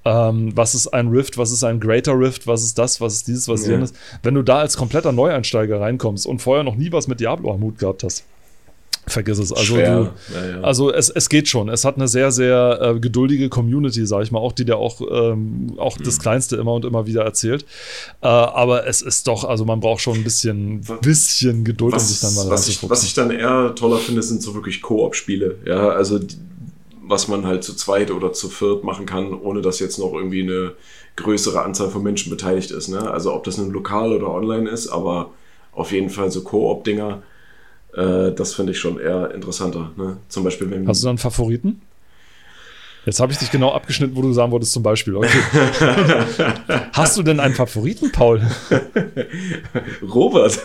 Ähm, 0.04 0.50
was 0.56 0.74
ist 0.74 0.88
ein 0.88 1.06
Rift, 1.10 1.38
was 1.38 1.52
ist 1.52 1.62
ein 1.62 1.78
Greater 1.78 2.18
Rift, 2.18 2.48
was 2.48 2.64
ist 2.64 2.76
das, 2.76 3.00
was 3.00 3.14
ist 3.14 3.28
dieses, 3.28 3.46
was 3.46 3.60
ist 3.60 3.68
Ja. 3.68 3.74
jenes? 3.74 3.92
Wenn 4.24 4.34
du 4.34 4.42
da 4.42 4.58
als 4.58 4.76
kompletter 4.76 5.12
Neueinsteiger 5.12 5.80
reinkommst 5.80 6.26
und 6.26 6.40
vorher 6.42 6.64
noch 6.64 6.74
nie 6.74 6.90
was 6.90 7.06
mit 7.06 7.20
Diablo 7.20 7.52
am 7.54 7.60
Hut 7.62 7.78
gehabt 7.78 8.02
hast, 8.02 8.24
vergiss 9.06 9.38
es. 9.38 9.52
Also 9.52 9.76
du, 9.76 9.80
ja, 9.80 10.00
ja. 10.00 10.60
also 10.62 10.92
es, 10.92 11.10
es 11.10 11.28
geht 11.28 11.48
schon. 11.48 11.68
Es 11.68 11.84
hat 11.84 11.96
eine 11.96 12.08
sehr, 12.08 12.30
sehr 12.30 12.78
äh, 12.80 13.00
geduldige 13.00 13.48
Community, 13.48 14.06
sag 14.06 14.22
ich 14.22 14.32
mal, 14.32 14.38
auch 14.38 14.52
die 14.52 14.64
dir 14.64 14.76
auch, 14.76 15.00
ähm, 15.10 15.74
auch 15.76 15.98
das 15.98 16.18
Kleinste 16.18 16.56
immer 16.56 16.72
und 16.72 16.84
immer 16.84 17.06
wieder 17.06 17.22
erzählt. 17.22 17.64
Äh, 18.22 18.26
aber 18.26 18.86
es 18.86 19.02
ist 19.02 19.26
doch, 19.26 19.44
also 19.44 19.64
man 19.64 19.80
braucht 19.80 20.00
schon 20.00 20.14
ein 20.14 20.24
bisschen, 20.24 20.80
bisschen 21.02 21.64
Geduld, 21.64 21.94
um 21.94 21.98
sich 21.98 22.20
dann 22.20 22.34
mal 22.34 22.50
was, 22.50 22.68
ich, 22.68 22.88
was 22.88 23.04
ich 23.04 23.14
dann 23.14 23.30
eher 23.30 23.74
toller 23.74 23.98
finde, 23.98 24.22
sind 24.22 24.42
so 24.42 24.54
wirklich 24.54 24.82
Koop-Spiele. 24.82 25.56
Ja, 25.66 25.90
also 25.90 26.18
die, 26.18 26.36
was 27.06 27.28
man 27.28 27.46
halt 27.46 27.64
zu 27.64 27.74
zweit 27.74 28.10
oder 28.10 28.32
zu 28.32 28.48
viert 28.48 28.84
machen 28.84 29.06
kann, 29.06 29.34
ohne 29.34 29.60
dass 29.60 29.78
jetzt 29.78 29.98
noch 29.98 30.14
irgendwie 30.14 30.42
eine 30.42 30.72
größere 31.16 31.62
Anzahl 31.62 31.90
von 31.90 32.02
Menschen 32.02 32.30
beteiligt 32.30 32.70
ist. 32.70 32.88
Ne? 32.88 33.10
Also 33.10 33.32
ob 33.34 33.44
das 33.44 33.58
nun 33.58 33.70
lokal 33.70 34.12
oder 34.12 34.30
online 34.30 34.68
ist, 34.68 34.88
aber 34.88 35.30
auf 35.72 35.92
jeden 35.92 36.10
Fall 36.10 36.30
so 36.30 36.42
Koop-Dinger, 36.42 37.22
äh, 37.96 38.32
das 38.32 38.54
finde 38.54 38.72
ich 38.72 38.78
schon 38.78 38.98
eher 38.98 39.32
interessanter. 39.34 39.92
Ne? 39.96 40.16
Zum 40.28 40.44
Beispiel, 40.44 40.70
wenn 40.70 40.86
Hast 40.86 41.02
du 41.02 41.06
dann 41.06 41.12
einen 41.12 41.18
Favoriten? 41.18 41.82
Jetzt 43.06 43.20
habe 43.20 43.32
ich 43.32 43.38
dich 43.38 43.50
genau 43.50 43.72
abgeschnitten, 43.72 44.16
wo 44.16 44.22
du 44.22 44.32
sagen 44.32 44.50
wolltest, 44.50 44.72
zum 44.72 44.82
Beispiel. 44.82 45.16
Okay. 45.16 45.28
Hast 46.92 47.18
du 47.18 47.22
denn 47.22 47.38
einen 47.38 47.54
Favoriten, 47.54 48.10
Paul? 48.12 48.40
Robert. 50.02 50.58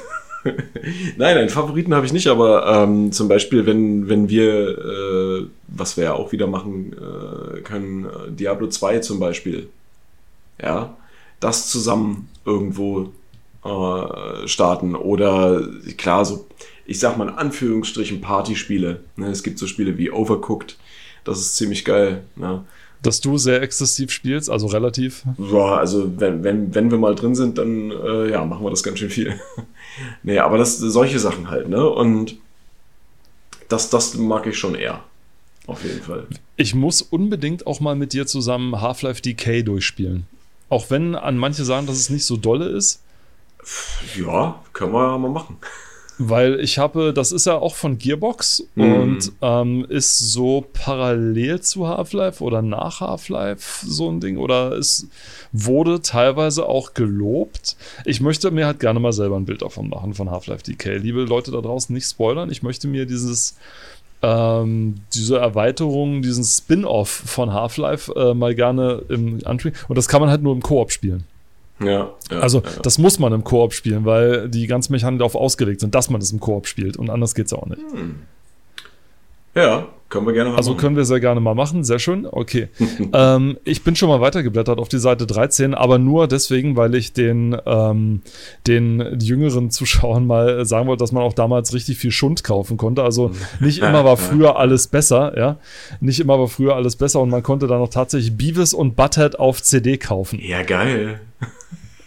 nein, 1.17 1.37
einen 1.37 1.49
Favoriten 1.49 1.93
habe 1.93 2.05
ich 2.05 2.13
nicht, 2.13 2.27
aber 2.27 2.65
ähm, 2.65 3.11
zum 3.11 3.27
Beispiel, 3.27 3.65
wenn, 3.65 4.07
wenn 4.07 4.29
wir, 4.29 4.77
äh, 4.77 5.47
was 5.67 5.97
wir 5.97 6.05
ja 6.05 6.13
auch 6.13 6.31
wieder 6.31 6.47
machen 6.47 6.93
äh, 6.93 7.61
können, 7.61 8.05
äh, 8.05 8.31
Diablo 8.31 8.67
2 8.67 8.99
zum 8.99 9.19
Beispiel, 9.19 9.69
ja, 10.61 10.95
das 11.39 11.69
zusammen 11.69 12.29
irgendwo 12.45 13.11
äh, 13.65 14.47
starten 14.47 14.95
oder 14.95 15.61
klar, 15.97 16.25
so, 16.25 16.47
ich 16.89 16.99
sag 16.99 17.17
mal 17.17 17.29
in 17.29 17.35
Anführungsstrichen 17.35 18.19
Partyspiele. 18.19 19.01
Ne? 19.15 19.27
Es 19.27 19.43
gibt 19.43 19.59
so 19.59 19.67
Spiele 19.67 19.97
wie 19.99 20.09
Overcooked, 20.09 20.75
das 21.23 21.39
ist 21.39 21.55
ziemlich 21.55 21.85
geil. 21.85 22.23
Ne? 22.35 22.65
Dass 23.03 23.21
du 23.21 23.37
sehr 23.37 23.61
exzessiv 23.61 24.11
spielst, 24.11 24.49
also 24.49 24.65
relativ. 24.65 25.23
Ja, 25.37 25.77
also 25.77 26.19
wenn, 26.19 26.43
wenn, 26.43 26.73
wenn 26.73 26.89
wir 26.89 26.97
mal 26.97 27.13
drin 27.13 27.35
sind, 27.35 27.59
dann 27.59 27.91
äh, 27.91 28.31
ja, 28.31 28.43
machen 28.43 28.65
wir 28.65 28.71
das 28.71 28.81
ganz 28.81 28.97
schön 28.97 29.11
viel. 29.11 29.39
nee, 30.23 30.39
aber 30.39 30.57
das 30.57 30.79
solche 30.79 31.19
Sachen 31.19 31.49
halt, 31.49 31.69
ne? 31.69 31.87
Und 31.87 32.37
das, 33.69 33.91
das 33.91 34.15
mag 34.15 34.47
ich 34.47 34.57
schon 34.57 34.73
eher. 34.73 35.03
Auf 35.67 35.83
jeden 35.83 36.01
Fall. 36.01 36.25
Ich 36.55 36.73
muss 36.73 37.03
unbedingt 37.03 37.67
auch 37.67 37.79
mal 37.79 37.95
mit 37.95 38.13
dir 38.13 38.25
zusammen 38.25 38.81
Half-Life 38.81 39.21
DK 39.21 39.63
durchspielen. 39.63 40.25
Auch 40.69 40.89
wenn 40.89 41.15
an 41.15 41.37
manche 41.37 41.63
sagen, 41.63 41.85
dass 41.85 41.97
es 41.97 42.09
nicht 42.09 42.25
so 42.25 42.35
dolle 42.35 42.65
ist. 42.69 43.03
Ja, 44.17 44.59
können 44.73 44.91
wir 44.93 45.17
mal 45.19 45.29
machen. 45.29 45.57
Weil 46.21 46.59
ich 46.59 46.77
habe, 46.77 47.13
das 47.13 47.31
ist 47.31 47.45
ja 47.45 47.55
auch 47.57 47.75
von 47.75 47.97
Gearbox 47.97 48.65
Mhm. 48.75 48.93
und 48.93 49.31
ähm, 49.41 49.85
ist 49.87 50.19
so 50.19 50.65
parallel 50.73 51.61
zu 51.61 51.87
Half-Life 51.87 52.43
oder 52.43 52.61
nach 52.61 52.99
Half-Life 52.99 53.85
so 53.87 54.09
ein 54.11 54.19
Ding 54.19 54.35
oder 54.37 54.73
es 54.73 55.07
wurde 55.53 56.01
teilweise 56.01 56.67
auch 56.67 56.93
gelobt. 56.93 57.77
Ich 58.03 58.19
möchte 58.19 58.51
mir 58.51 58.65
halt 58.65 58.81
gerne 58.81 58.99
mal 58.99 59.13
selber 59.13 59.37
ein 59.37 59.45
Bild 59.45 59.61
davon 59.61 59.87
machen 59.87 60.13
von 60.13 60.29
Half-Life 60.29 60.63
DK. 60.63 60.97
Liebe 60.97 61.23
Leute 61.23 61.51
da 61.51 61.61
draußen, 61.61 61.93
nicht 61.95 62.09
spoilern. 62.09 62.51
Ich 62.51 62.63
möchte 62.63 62.89
mir 62.89 63.05
dieses 63.05 63.55
ähm, 64.21 64.95
diese 65.13 65.37
Erweiterung, 65.37 66.21
diesen 66.21 66.43
Spin-off 66.43 67.09
von 67.09 67.53
Half-Life 67.53 68.11
äh, 68.13 68.33
mal 68.33 68.53
gerne 68.53 69.03
im 69.07 69.39
Antrieb. 69.45 69.73
Und 69.87 69.97
das 69.97 70.09
kann 70.09 70.19
man 70.19 70.29
halt 70.29 70.43
nur 70.43 70.53
im 70.53 70.61
Koop 70.61 70.91
spielen. 70.91 71.23
Ja, 71.81 72.11
ja 72.31 72.39
Also, 72.39 72.59
ja. 72.59 72.69
das 72.83 72.97
muss 72.97 73.19
man 73.19 73.33
im 73.33 73.43
Koop 73.43 73.73
spielen, 73.73 74.05
weil 74.05 74.49
die 74.49 74.67
ganzen 74.67 74.91
Mechaniken 74.93 75.19
darauf 75.19 75.35
ausgelegt 75.35 75.81
sind, 75.81 75.95
dass 75.95 76.09
man 76.09 76.21
es 76.21 76.31
im 76.31 76.39
Koop 76.39 76.67
spielt. 76.67 76.97
Und 76.97 77.09
anders 77.09 77.35
geht 77.35 77.47
es 77.47 77.53
auch 77.53 77.65
nicht. 77.67 77.81
ja, 79.55 79.87
können 80.09 80.25
wir 80.25 80.33
gerne 80.33 80.49
mal 80.49 80.57
Also 80.57 80.71
machen. 80.71 80.79
können 80.79 80.95
wir 80.95 81.05
sehr 81.05 81.19
gerne 81.19 81.39
mal 81.39 81.53
machen. 81.53 81.83
Sehr 81.83 81.99
schön. 81.99 82.25
Okay. 82.29 82.69
ähm, 83.13 83.57
ich 83.63 83.83
bin 83.83 83.95
schon 83.95 84.09
mal 84.09 84.21
weitergeblättert 84.21 84.79
auf 84.79 84.89
die 84.89 84.97
Seite 84.97 85.27
13, 85.27 85.75
aber 85.75 85.99
nur 85.99 86.27
deswegen, 86.27 86.75
weil 86.75 86.95
ich 86.95 87.13
den, 87.13 87.55
ähm, 87.67 88.21
den 88.65 89.19
jüngeren 89.21 89.69
Zuschauern 89.69 90.25
mal 90.25 90.65
sagen 90.65 90.87
wollte, 90.87 91.03
dass 91.03 91.11
man 91.11 91.21
auch 91.21 91.33
damals 91.33 91.73
richtig 91.75 91.97
viel 91.99 92.11
Schund 92.11 92.43
kaufen 92.43 92.75
konnte. 92.77 93.03
Also 93.03 93.31
nicht 93.59 93.79
immer 93.83 94.03
war 94.03 94.17
früher 94.17 94.57
alles 94.57 94.87
besser, 94.87 95.37
ja. 95.37 95.57
Nicht 96.01 96.19
immer 96.19 96.39
war 96.39 96.47
früher 96.47 96.75
alles 96.75 96.95
besser 96.95 97.19
und 97.21 97.29
man 97.29 97.43
konnte 97.43 97.67
dann 97.67 97.79
auch 97.79 97.89
tatsächlich 97.89 98.35
Beavis 98.35 98.73
und 98.73 98.95
Butthead 98.95 99.37
auf 99.37 99.61
CD 99.61 99.97
kaufen. 99.97 100.39
Ja, 100.41 100.63
geil. 100.63 101.19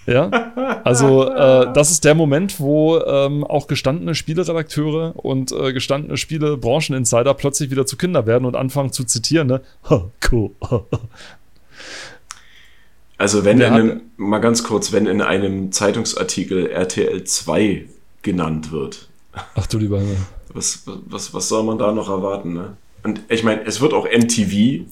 Ja, 0.05 0.83
also 0.83 1.29
äh, 1.31 1.73
das 1.73 1.93
ist 1.93 2.05
der 2.05 2.17
Moment, 2.17 2.59
wo 2.59 2.99
ähm, 2.99 3.45
auch 3.45 3.69
gestandene 3.69 4.17
Spieleredakteure 4.17 5.15
und 5.15 5.53
äh, 5.53 5.73
gestandene 5.73 6.17
Spiele-Brancheninsider 6.17 7.35
plötzlich 7.35 7.71
wieder 7.71 7.87
zu 7.87 7.97
Kinder 7.97 8.27
werden 8.27 8.45
und 8.45 8.57
anfangen 8.57 8.93
zu 8.93 9.05
zitieren, 9.05 9.47
ne? 9.47 9.61
Ha, 9.91 10.11
cool. 10.33 10.51
Also 13.17 13.45
wenn 13.45 13.61
in 13.61 13.73
einem, 13.73 14.01
mal 14.17 14.41
ganz 14.41 14.65
kurz, 14.65 14.91
wenn 14.93 15.07
in 15.07 15.23
einem 15.23 15.71
Zeitungsartikel 15.71 16.67
RTL 16.71 17.23
2 17.23 17.87
genannt 18.23 18.73
wird, 18.73 19.09
Ach 19.55 19.67
du 19.69 19.79
lieber 19.79 20.01
Himmel. 20.01 20.17
was, 20.53 20.83
was, 20.87 21.33
was 21.33 21.49
soll 21.49 21.63
man 21.63 21.79
da 21.79 21.93
noch 21.93 22.09
erwarten, 22.09 22.55
ne? 22.55 22.77
Und 23.05 23.21
ich 23.29 23.45
meine, 23.45 23.65
es 23.65 23.81
wird 23.81 23.95
auch 23.95 24.07
MTV 24.07 24.85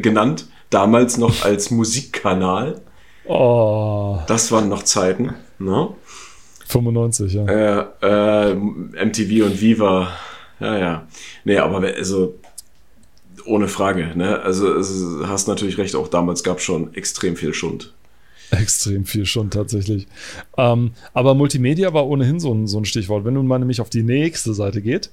genannt, 0.00 0.46
damals 0.70 1.18
noch 1.18 1.44
als 1.44 1.70
Musikkanal. 1.70 2.80
Oh, 3.26 4.18
Das 4.26 4.52
waren 4.52 4.68
noch 4.68 4.82
Zeiten, 4.82 5.34
ne? 5.58 5.88
95, 6.66 7.32
ja. 7.32 7.44
Äh, 7.46 7.84
äh, 8.02 8.54
MTV 8.54 9.46
und 9.46 9.60
Viva. 9.60 10.08
Ja, 10.60 10.78
ja. 10.78 11.06
Nee, 11.44 11.58
aber 11.58 11.78
also 11.94 12.34
ohne 13.46 13.68
Frage, 13.68 14.12
ne? 14.14 14.40
Also, 14.40 14.72
also 14.72 15.26
hast 15.28 15.48
natürlich 15.48 15.78
recht, 15.78 15.96
auch 15.96 16.08
damals 16.08 16.42
gab 16.44 16.58
es 16.58 16.64
schon 16.64 16.94
extrem 16.94 17.36
viel 17.36 17.54
Schund. 17.54 17.93
Extrem 18.60 19.04
viel 19.04 19.26
schon 19.26 19.50
tatsächlich. 19.50 20.06
Ähm, 20.56 20.92
aber 21.12 21.34
Multimedia 21.34 21.92
war 21.92 22.06
ohnehin 22.06 22.40
so 22.40 22.52
ein, 22.52 22.66
so 22.66 22.78
ein 22.78 22.84
Stichwort. 22.84 23.24
Wenn 23.24 23.34
nun 23.34 23.46
mal 23.46 23.58
nämlich 23.58 23.80
auf 23.80 23.90
die 23.90 24.02
nächste 24.02 24.54
Seite 24.54 24.82
geht, 24.82 25.10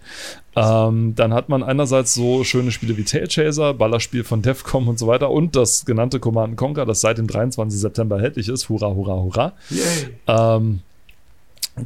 ähm, 0.56 1.16
dann 1.16 1.34
hat 1.34 1.50
man 1.50 1.64
einerseits 1.64 2.14
so 2.14 2.44
schöne 2.44 2.72
Spiele 2.72 2.98
wie 2.98 3.04
Tail 3.04 3.28
Chaser, 3.28 3.74
Ballerspiel 3.74 4.24
von 4.24 4.42
Defcom 4.42 4.88
und 4.88 5.00
so 5.00 5.08
weiter 5.08 5.32
und 5.32 5.56
das 5.56 5.86
genannte 5.86 6.20
Command 6.20 6.58
Conquer, 6.58 6.86
das 6.86 7.02
seit 7.02 7.18
dem 7.18 7.28
23. 7.28 7.80
September 7.80 8.18
erhältlich 8.18 8.50
ist. 8.50 8.70
Hurra, 8.70 8.94
hurra, 8.94 9.16
hurra. 9.16 9.54
Ähm, 10.28 10.82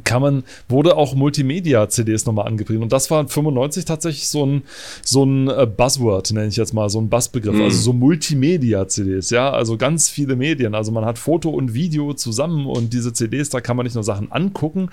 kann 0.04 0.20
man, 0.20 0.44
wurde 0.68 0.96
auch 0.96 1.14
Multimedia-CDs 1.14 2.26
nochmal 2.26 2.46
angepriesen. 2.46 2.82
Und 2.82 2.92
das 2.92 3.10
war 3.10 3.26
95 3.26 3.84
tatsächlich 3.84 4.28
so 4.28 4.44
ein, 4.44 4.62
so 5.02 5.24
ein 5.24 5.48
äh, 5.48 5.66
Buzzword, 5.66 6.32
nenne 6.32 6.48
ich 6.48 6.56
jetzt 6.56 6.74
mal, 6.74 6.88
so 6.90 7.00
ein 7.00 7.08
Buzzbegriff. 7.08 7.54
Mm. 7.54 7.62
Also 7.62 7.78
so 7.78 7.92
Multimedia-CDs, 7.92 9.30
ja, 9.30 9.50
also 9.50 9.76
ganz 9.76 10.08
viele 10.08 10.36
Medien. 10.36 10.74
Also 10.74 10.92
man 10.92 11.04
hat 11.04 11.18
Foto 11.18 11.50
und 11.50 11.72
Video 11.74 12.14
zusammen 12.14 12.66
und 12.66 12.92
diese 12.92 13.12
CDs, 13.12 13.48
da 13.50 13.60
kann 13.60 13.76
man 13.76 13.84
nicht 13.84 13.94
nur 13.94 14.04
Sachen 14.04 14.32
angucken, 14.32 14.90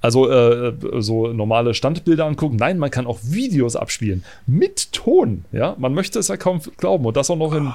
also 0.00 0.30
äh, 0.30 0.72
so 0.98 1.32
normale 1.32 1.74
Standbilder 1.74 2.24
angucken. 2.24 2.56
Nein, 2.56 2.78
man 2.78 2.90
kann 2.90 3.06
auch 3.06 3.18
Videos 3.22 3.76
abspielen 3.76 4.24
mit 4.46 4.92
Ton, 4.92 5.44
ja. 5.52 5.74
Man 5.78 5.92
möchte 5.92 6.18
es 6.18 6.28
ja 6.28 6.36
kaum 6.36 6.60
glauben. 6.76 7.04
Und 7.04 7.16
das 7.16 7.30
auch 7.30 7.36
noch 7.36 7.52
in 7.52 7.72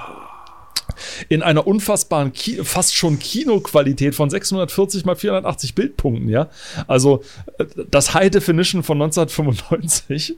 in 1.30 1.42
einer 1.42 1.68
unfassbaren, 1.68 2.34
Ki 2.34 2.64
fast 2.64 2.96
schon 2.96 3.20
Kinoqualität 3.20 4.16
von 4.16 4.30
640 4.30 5.06
mal 5.06 5.16
480 5.16 5.76
Bildpunkten, 5.76 6.30
ja. 6.30 6.50
Also 6.88 7.24
äh, 7.58 7.66
das 7.90 8.14
High 8.14 8.32
Definition 8.32 8.84
von 8.84 9.02
1995, 9.02 10.38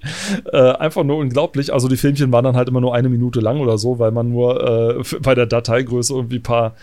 äh, 0.52 0.58
einfach 0.58 1.04
nur 1.04 1.18
unglaublich. 1.18 1.74
Also 1.74 1.88
die 1.88 1.98
Filmchen 1.98 2.32
waren 2.32 2.46
dann 2.46 2.56
halt 2.56 2.68
immer 2.70 2.82
nur 2.82 2.94
eine 2.94 3.10
Minute 3.10 3.40
lang 3.40 3.60
oder 3.60 3.78
so, 3.78 4.00
weil 4.00 4.12
man 4.12 4.30
nur 4.30 5.00
äh, 5.00 5.04
bei 5.20 5.36
der 5.36 5.46
Dateigröße 5.46 6.14
irgendwie 6.14 6.38
ein 6.38 6.44
paar 6.44 6.76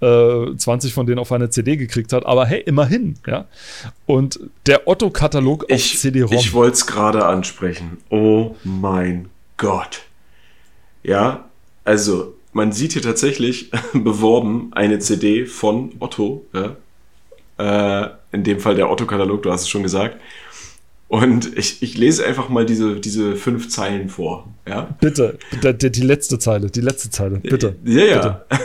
äh, 0.00 0.54
20 0.56 0.92
von 0.92 1.06
denen 1.06 1.18
auf 1.18 1.32
eine 1.32 1.50
CD 1.50 1.76
gekriegt 1.76 2.12
hat. 2.12 2.26
Aber 2.26 2.46
hey, 2.46 2.60
immerhin, 2.60 3.16
ja. 3.26 3.46
Und 4.06 4.40
der 4.66 4.88
Otto-Katalog 4.88 5.70
auf 5.70 5.82
CD-ROM. 5.82 6.32
Ich 6.32 6.52
wollte 6.52 6.74
es 6.74 6.86
gerade 6.86 7.26
ansprechen. 7.26 7.98
Oh 8.10 8.54
mein 8.64 9.28
Gott. 9.56 10.02
Ja, 11.02 11.48
also 11.84 12.37
man 12.58 12.72
sieht 12.72 12.92
hier 12.92 13.02
tatsächlich 13.02 13.70
beworben 13.94 14.70
eine 14.72 14.98
CD 14.98 15.46
von 15.46 15.92
Otto. 16.00 16.44
Ja? 16.52 16.76
Äh, 17.56 18.10
in 18.32 18.44
dem 18.44 18.60
Fall 18.60 18.74
der 18.74 18.90
Otto-Katalog, 18.90 19.42
du 19.44 19.50
hast 19.50 19.62
es 19.62 19.68
schon 19.68 19.82
gesagt. 19.82 20.20
Und 21.06 21.56
ich, 21.56 21.82
ich 21.82 21.96
lese 21.96 22.26
einfach 22.26 22.50
mal 22.50 22.66
diese, 22.66 23.00
diese 23.00 23.36
fünf 23.36 23.70
Zeilen 23.70 24.10
vor. 24.10 24.48
Ja? 24.66 24.94
Bitte, 25.00 25.38
die, 25.62 25.90
die 25.90 26.02
letzte 26.02 26.38
Zeile, 26.38 26.68
die 26.68 26.82
letzte 26.82 27.08
Zeile, 27.10 27.38
bitte. 27.38 27.76
Ja, 27.84 28.04
ja. 28.04 28.44
Bitte. 28.50 28.64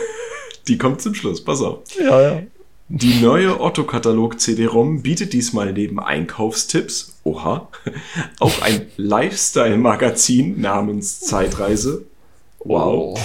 Die 0.66 0.78
kommt 0.78 1.02
zum 1.02 1.14
Schluss, 1.14 1.44
pass 1.44 1.60
auf. 1.60 1.80
Ja, 2.00 2.22
ja. 2.22 2.42
Die 2.88 3.20
neue 3.20 3.60
Otto-Katalog 3.60 4.40
CD-ROM 4.40 5.02
bietet 5.02 5.34
diesmal 5.34 5.74
neben 5.74 6.00
Einkaufstipps, 6.00 7.18
oha, 7.22 7.68
auch 8.40 8.62
ein 8.62 8.86
Lifestyle-Magazin 8.96 10.58
namens 10.62 11.20
Zeitreise. 11.20 12.06
Wow. 12.60 13.20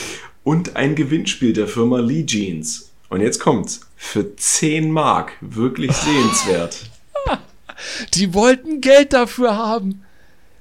Und 0.50 0.78
ein 0.78 0.96
Gewinnspiel 0.96 1.54
der 1.54 1.68
Firma 1.68 2.00
Lee 2.00 2.26
Jeans. 2.26 2.90
Und 3.10 3.22
jetzt 3.22 3.40
kommt's. 3.40 3.82
Für 3.96 4.36
10 4.36 4.90
Mark. 4.90 5.34
Wirklich 5.42 5.92
sehenswert. 5.96 6.90
Die 8.16 8.34
wollten 8.34 8.82
Geld 8.82 9.14
dafür 9.14 9.56
haben. 9.56 10.02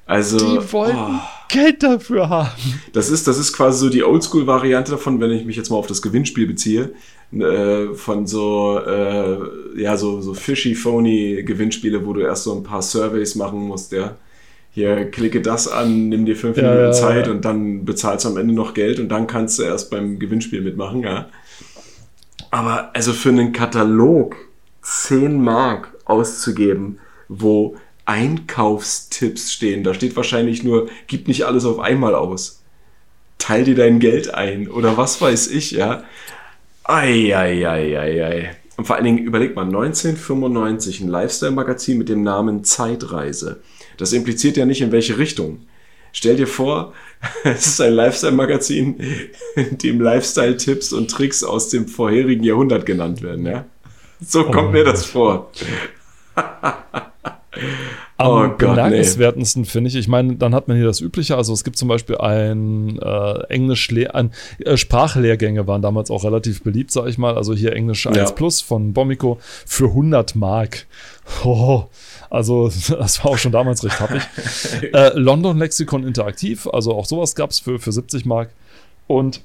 Also. 0.04 0.36
Die 0.36 0.72
wollten 0.74 1.16
oh. 1.16 1.20
Geld 1.48 1.82
dafür 1.82 2.28
haben. 2.28 2.82
Das 2.92 3.08
ist, 3.08 3.26
das 3.26 3.38
ist 3.38 3.54
quasi 3.54 3.78
so 3.78 3.88
die 3.88 4.04
Oldschool-Variante 4.04 4.90
davon, 4.90 5.22
wenn 5.22 5.30
ich 5.30 5.46
mich 5.46 5.56
jetzt 5.56 5.70
mal 5.70 5.78
auf 5.78 5.86
das 5.86 6.02
Gewinnspiel 6.02 6.46
beziehe. 6.46 6.92
Äh, 7.32 7.94
von 7.94 8.26
so, 8.26 8.78
äh, 8.86 9.38
ja, 9.80 9.96
so, 9.96 10.20
so 10.20 10.34
fishy, 10.34 10.74
phony 10.74 11.42
Gewinnspiele, 11.42 12.04
wo 12.04 12.12
du 12.12 12.20
erst 12.20 12.44
so 12.44 12.54
ein 12.54 12.62
paar 12.62 12.82
Surveys 12.82 13.36
machen 13.36 13.60
musst, 13.60 13.92
ja 13.92 14.18
hier 14.78 15.10
klicke 15.10 15.42
das 15.42 15.66
an, 15.66 16.08
nimm 16.08 16.24
dir 16.24 16.36
fünf 16.36 16.56
ja, 16.56 16.72
Minuten 16.72 16.92
Zeit 16.92 17.26
ja. 17.26 17.32
und 17.32 17.44
dann 17.44 17.84
bezahlst 17.84 18.24
du 18.24 18.30
am 18.30 18.36
Ende 18.36 18.54
noch 18.54 18.74
Geld 18.74 19.00
und 19.00 19.08
dann 19.08 19.26
kannst 19.26 19.58
du 19.58 19.64
erst 19.64 19.90
beim 19.90 20.20
Gewinnspiel 20.20 20.60
mitmachen, 20.60 21.02
ja. 21.02 21.28
Aber 22.52 22.90
also 22.94 23.12
für 23.12 23.30
einen 23.30 23.52
Katalog 23.52 24.36
10 24.82 25.42
Mark 25.42 25.92
auszugeben, 26.04 27.00
wo 27.26 27.76
Einkaufstipps 28.04 29.52
stehen, 29.52 29.82
da 29.82 29.94
steht 29.94 30.14
wahrscheinlich 30.14 30.62
nur, 30.62 30.88
gib 31.08 31.26
nicht 31.26 31.44
alles 31.44 31.64
auf 31.64 31.80
einmal 31.80 32.14
aus. 32.14 32.62
Teil 33.38 33.64
dir 33.64 33.74
dein 33.74 33.98
Geld 33.98 34.32
ein 34.32 34.68
oder 34.68 34.96
was 34.96 35.20
weiß 35.20 35.48
ich, 35.48 35.72
ja. 35.72 36.04
Eieieiei. 36.84 38.56
Und 38.78 38.84
vor 38.84 38.94
allen 38.94 39.04
Dingen 39.04 39.18
überleg 39.18 39.56
mal, 39.56 39.64
1995 39.64 41.00
ein 41.00 41.08
Lifestyle-Magazin 41.08 41.98
mit 41.98 42.08
dem 42.08 42.22
Namen 42.22 42.62
Zeitreise. 42.62 43.60
Das 43.96 44.12
impliziert 44.12 44.56
ja 44.56 44.66
nicht, 44.66 44.80
in 44.80 44.92
welche 44.92 45.18
Richtung. 45.18 45.66
Stell 46.12 46.36
dir 46.36 46.46
vor, 46.46 46.92
es 47.42 47.66
ist 47.66 47.80
ein 47.80 47.92
Lifestyle-Magazin, 47.92 49.00
in 49.56 49.78
dem 49.78 50.00
Lifestyle-Tipps 50.00 50.92
und 50.92 51.10
Tricks 51.10 51.42
aus 51.42 51.70
dem 51.70 51.88
vorherigen 51.88 52.44
Jahrhundert 52.44 52.86
genannt 52.86 53.20
werden, 53.20 53.46
ja? 53.46 53.64
So 54.20 54.44
kommt 54.44 54.68
oh. 54.68 54.72
mir 54.72 54.84
das 54.84 55.04
vor. 55.04 55.50
Am 58.20 58.30
oh 58.32 58.56
bemerkenswertesten 58.56 59.62
nee. 59.62 59.68
finde 59.68 59.88
ich, 59.88 59.94
ich 59.94 60.08
meine, 60.08 60.34
dann 60.34 60.52
hat 60.52 60.66
man 60.66 60.76
hier 60.76 60.86
das 60.86 61.00
Übliche, 61.00 61.36
also 61.36 61.52
es 61.52 61.62
gibt 61.62 61.78
zum 61.78 61.86
Beispiel 61.86 62.18
ein 62.18 62.98
äh, 63.00 63.44
Englisch, 63.48 63.88
ein, 64.12 64.32
äh, 64.58 64.76
Sprachlehrgänge 64.76 65.68
waren 65.68 65.82
damals 65.82 66.10
auch 66.10 66.24
relativ 66.24 66.64
beliebt, 66.64 66.90
sag 66.90 67.06
ich 67.06 67.16
mal, 67.16 67.36
also 67.36 67.54
hier 67.54 67.74
Englisch 67.74 68.08
1 68.08 68.16
ja. 68.16 68.30
Plus 68.32 68.60
von 68.60 68.92
Bomiko 68.92 69.38
für 69.64 69.84
100 69.84 70.34
Mark. 70.34 70.88
Oh, 71.44 71.84
also 72.28 72.68
das 72.88 73.22
war 73.22 73.30
auch 73.30 73.38
schon 73.38 73.52
damals 73.52 73.84
recht 73.84 74.00
happig. 74.00 74.22
äh, 74.92 75.16
London 75.16 75.56
Lexikon 75.56 76.04
Interaktiv, 76.04 76.66
also 76.66 76.96
auch 76.96 77.06
sowas 77.06 77.36
gab 77.36 77.50
es 77.50 77.60
für, 77.60 77.78
für 77.78 77.92
70 77.92 78.26
Mark 78.26 78.50
und 79.06 79.42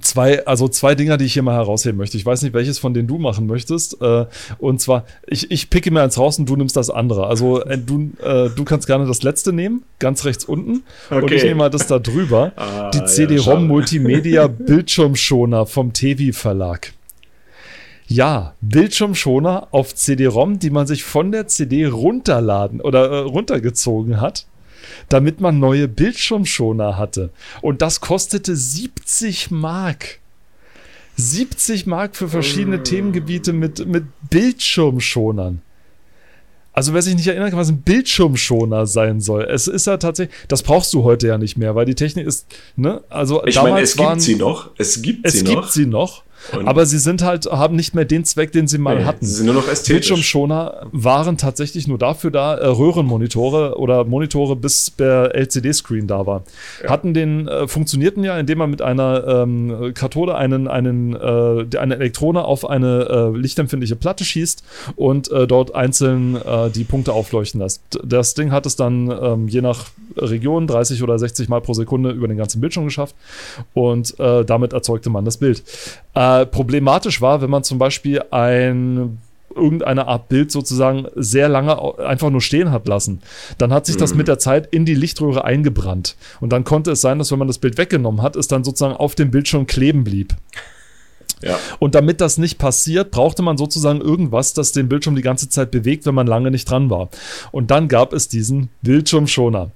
Zwei, 0.00 0.44
also 0.46 0.66
zwei 0.66 0.96
Dinger, 0.96 1.16
die 1.16 1.26
ich 1.26 1.34
hier 1.34 1.44
mal 1.44 1.54
herausheben 1.54 1.96
möchte. 1.96 2.16
Ich 2.16 2.26
weiß 2.26 2.42
nicht, 2.42 2.54
welches 2.54 2.80
von 2.80 2.92
denen 2.92 3.06
du 3.06 3.18
machen 3.18 3.46
möchtest. 3.46 4.00
Äh, 4.02 4.26
und 4.58 4.80
zwar, 4.80 5.04
ich, 5.28 5.50
ich 5.52 5.70
picke 5.70 5.92
mir 5.92 6.02
eins 6.02 6.18
raus 6.18 6.40
und 6.40 6.48
du 6.48 6.56
nimmst 6.56 6.76
das 6.76 6.90
andere. 6.90 7.28
Also 7.28 7.62
äh, 7.62 7.78
du, 7.78 8.10
äh, 8.20 8.50
du 8.50 8.64
kannst 8.64 8.88
gerne 8.88 9.06
das 9.06 9.22
letzte 9.22 9.52
nehmen, 9.52 9.84
ganz 10.00 10.24
rechts 10.24 10.44
unten. 10.44 10.82
Okay. 11.08 11.22
Und 11.22 11.32
ich 11.32 11.44
nehme 11.44 11.54
mal 11.56 11.70
das 11.70 11.86
da 11.86 12.00
drüber. 12.00 12.52
ah, 12.56 12.90
die 12.90 13.04
CD-ROM 13.04 13.62
ja, 13.62 13.68
Multimedia 13.68 14.46
Bildschirmschoner 14.48 15.66
vom 15.66 15.92
Tevi 15.92 16.32
Verlag. 16.32 16.92
Ja, 18.08 18.54
Bildschirmschoner 18.60 19.68
auf 19.70 19.94
CD-ROM, 19.94 20.58
die 20.58 20.70
man 20.70 20.88
sich 20.88 21.04
von 21.04 21.30
der 21.30 21.46
CD 21.46 21.86
runterladen 21.86 22.80
oder 22.80 23.08
äh, 23.08 23.18
runtergezogen 23.18 24.20
hat 24.20 24.46
damit 25.08 25.40
man 25.40 25.58
neue 25.58 25.88
Bildschirmschoner 25.88 26.96
hatte. 26.96 27.30
Und 27.62 27.82
das 27.82 28.00
kostete 28.00 28.56
70 28.56 29.50
Mark. 29.50 30.18
70 31.16 31.86
Mark 31.86 32.14
für 32.14 32.28
verschiedene 32.28 32.78
oh. 32.78 32.82
Themengebiete 32.82 33.52
mit, 33.52 33.86
mit 33.86 34.04
Bildschirmschonern. 34.30 35.62
Also 36.76 36.92
wer 36.92 37.00
sich 37.00 37.14
nicht 37.14 37.26
erinnern 37.26 37.48
kann, 37.48 37.58
was 37.58 37.70
ein 37.70 37.80
Bildschirmschoner 37.80 38.86
sein 38.86 39.22
soll. 39.22 39.44
Es 39.44 39.66
ist 39.66 39.86
ja 39.86 39.96
tatsächlich, 39.96 40.36
das 40.48 40.62
brauchst 40.62 40.92
du 40.92 41.04
heute 41.04 41.26
ja 41.26 41.38
nicht 41.38 41.56
mehr, 41.56 41.74
weil 41.74 41.86
die 41.86 41.94
Technik 41.94 42.26
ist, 42.26 42.46
ne? 42.76 43.02
Also 43.08 43.42
ich 43.46 43.54
damals 43.54 43.72
meine, 43.72 43.82
es 43.82 43.98
waren, 43.98 44.12
gibt 44.18 44.22
sie 44.22 44.34
noch. 44.34 44.70
Es 44.76 45.00
gibt 45.00 45.30
sie 45.30 45.42
noch. 45.42 45.48
Es 45.48 45.54
gibt 45.54 45.72
sie 45.72 45.86
noch. 45.86 46.22
Und 46.52 46.68
aber 46.68 46.86
sie 46.86 46.98
sind 46.98 47.22
halt, 47.22 47.46
haben 47.46 47.76
nicht 47.76 47.94
mehr 47.94 48.04
den 48.04 48.24
Zweck, 48.24 48.52
den 48.52 48.68
sie 48.68 48.78
mal 48.78 48.98
nee, 48.98 49.04
hatten. 49.04 49.24
Sie 49.24 49.34
sind 49.34 49.46
nur 49.46 49.54
noch 49.54 49.68
ästhetisch. 49.68 50.08
Bildschirmschoner 50.08 50.86
waren 50.92 51.36
tatsächlich 51.38 51.88
nur 51.88 51.98
dafür 51.98 52.30
da, 52.30 52.54
äh, 52.54 52.66
Röhrenmonitore 52.66 53.78
oder 53.78 54.04
Monitore 54.04 54.56
bis 54.56 54.92
der 54.96 55.34
LCD-Screen 55.34 56.06
da 56.06 56.26
war. 56.26 56.44
Ja. 56.82 56.90
Hatten 56.90 57.14
den, 57.14 57.48
äh, 57.48 57.66
funktionierten 57.66 58.22
ja, 58.24 58.38
indem 58.38 58.58
man 58.58 58.70
mit 58.70 58.82
einer 58.82 59.26
ähm, 59.26 59.92
Kathode 59.94 60.36
einen, 60.36 60.68
einen, 60.68 61.14
äh, 61.14 61.76
eine 61.78 61.96
Elektrone 61.96 62.44
auf 62.44 62.68
eine 62.68 63.32
äh, 63.34 63.36
lichtempfindliche 63.36 63.96
Platte 63.96 64.24
schießt 64.24 64.62
und 64.96 65.30
äh, 65.30 65.46
dort 65.46 65.74
einzeln 65.74 66.36
äh, 66.36 66.70
die 66.70 66.84
Punkte 66.84 67.12
aufleuchten 67.12 67.60
lässt. 67.60 67.80
Das 68.04 68.34
Ding 68.34 68.52
hat 68.52 68.66
es 68.66 68.76
dann 68.76 69.10
ähm, 69.10 69.48
je 69.48 69.62
nach 69.62 69.86
Region 70.16 70.66
30 70.66 71.02
oder 71.02 71.18
60 71.18 71.48
Mal 71.48 71.60
pro 71.60 71.74
Sekunde 71.74 72.10
über 72.10 72.28
den 72.28 72.38
ganzen 72.38 72.60
Bildschirm 72.60 72.84
geschafft 72.84 73.14
und 73.74 74.14
damit 74.18 74.72
erzeugte 74.72 75.10
man 75.10 75.24
das 75.24 75.36
Bild. 75.36 75.62
Äh, 76.14 76.20
problematisch 76.50 77.20
war, 77.20 77.40
wenn 77.40 77.50
man 77.50 77.64
zum 77.64 77.78
Beispiel 77.78 78.22
ein 78.30 79.18
irgendeine 79.54 80.06
Art 80.06 80.28
Bild 80.28 80.52
sozusagen 80.52 81.06
sehr 81.14 81.48
lange 81.48 81.98
einfach 81.98 82.30
nur 82.30 82.42
stehen 82.42 82.70
hat 82.70 82.86
lassen. 82.86 83.20
Dann 83.58 83.72
hat 83.72 83.86
sich 83.86 83.96
das 83.96 84.12
mhm. 84.12 84.18
mit 84.18 84.28
der 84.28 84.38
Zeit 84.38 84.66
in 84.66 84.84
die 84.84 84.94
Lichtröhre 84.94 85.44
eingebrannt. 85.44 86.16
Und 86.40 86.52
dann 86.52 86.64
konnte 86.64 86.92
es 86.92 87.00
sein, 87.00 87.18
dass 87.18 87.32
wenn 87.32 87.38
man 87.38 87.48
das 87.48 87.58
Bild 87.58 87.78
weggenommen 87.78 88.22
hat, 88.22 88.36
es 88.36 88.48
dann 88.48 88.64
sozusagen 88.64 88.94
auf 88.94 89.14
dem 89.14 89.30
Bildschirm 89.30 89.66
kleben 89.66 90.04
blieb. 90.04 90.36
Ja. 91.42 91.58
Und 91.78 91.94
damit 91.94 92.20
das 92.20 92.38
nicht 92.38 92.58
passiert, 92.58 93.10
brauchte 93.10 93.42
man 93.42 93.58
sozusagen 93.58 94.00
irgendwas, 94.00 94.54
das 94.54 94.72
den 94.72 94.88
Bildschirm 94.88 95.16
die 95.16 95.22
ganze 95.22 95.48
Zeit 95.48 95.70
bewegt, 95.70 96.06
wenn 96.06 96.14
man 96.14 96.26
lange 96.26 96.50
nicht 96.50 96.70
dran 96.70 96.88
war. 96.88 97.10
Und 97.52 97.70
dann 97.70 97.88
gab 97.88 98.12
es 98.12 98.28
diesen 98.28 98.70
Bildschirmschoner. 98.82 99.70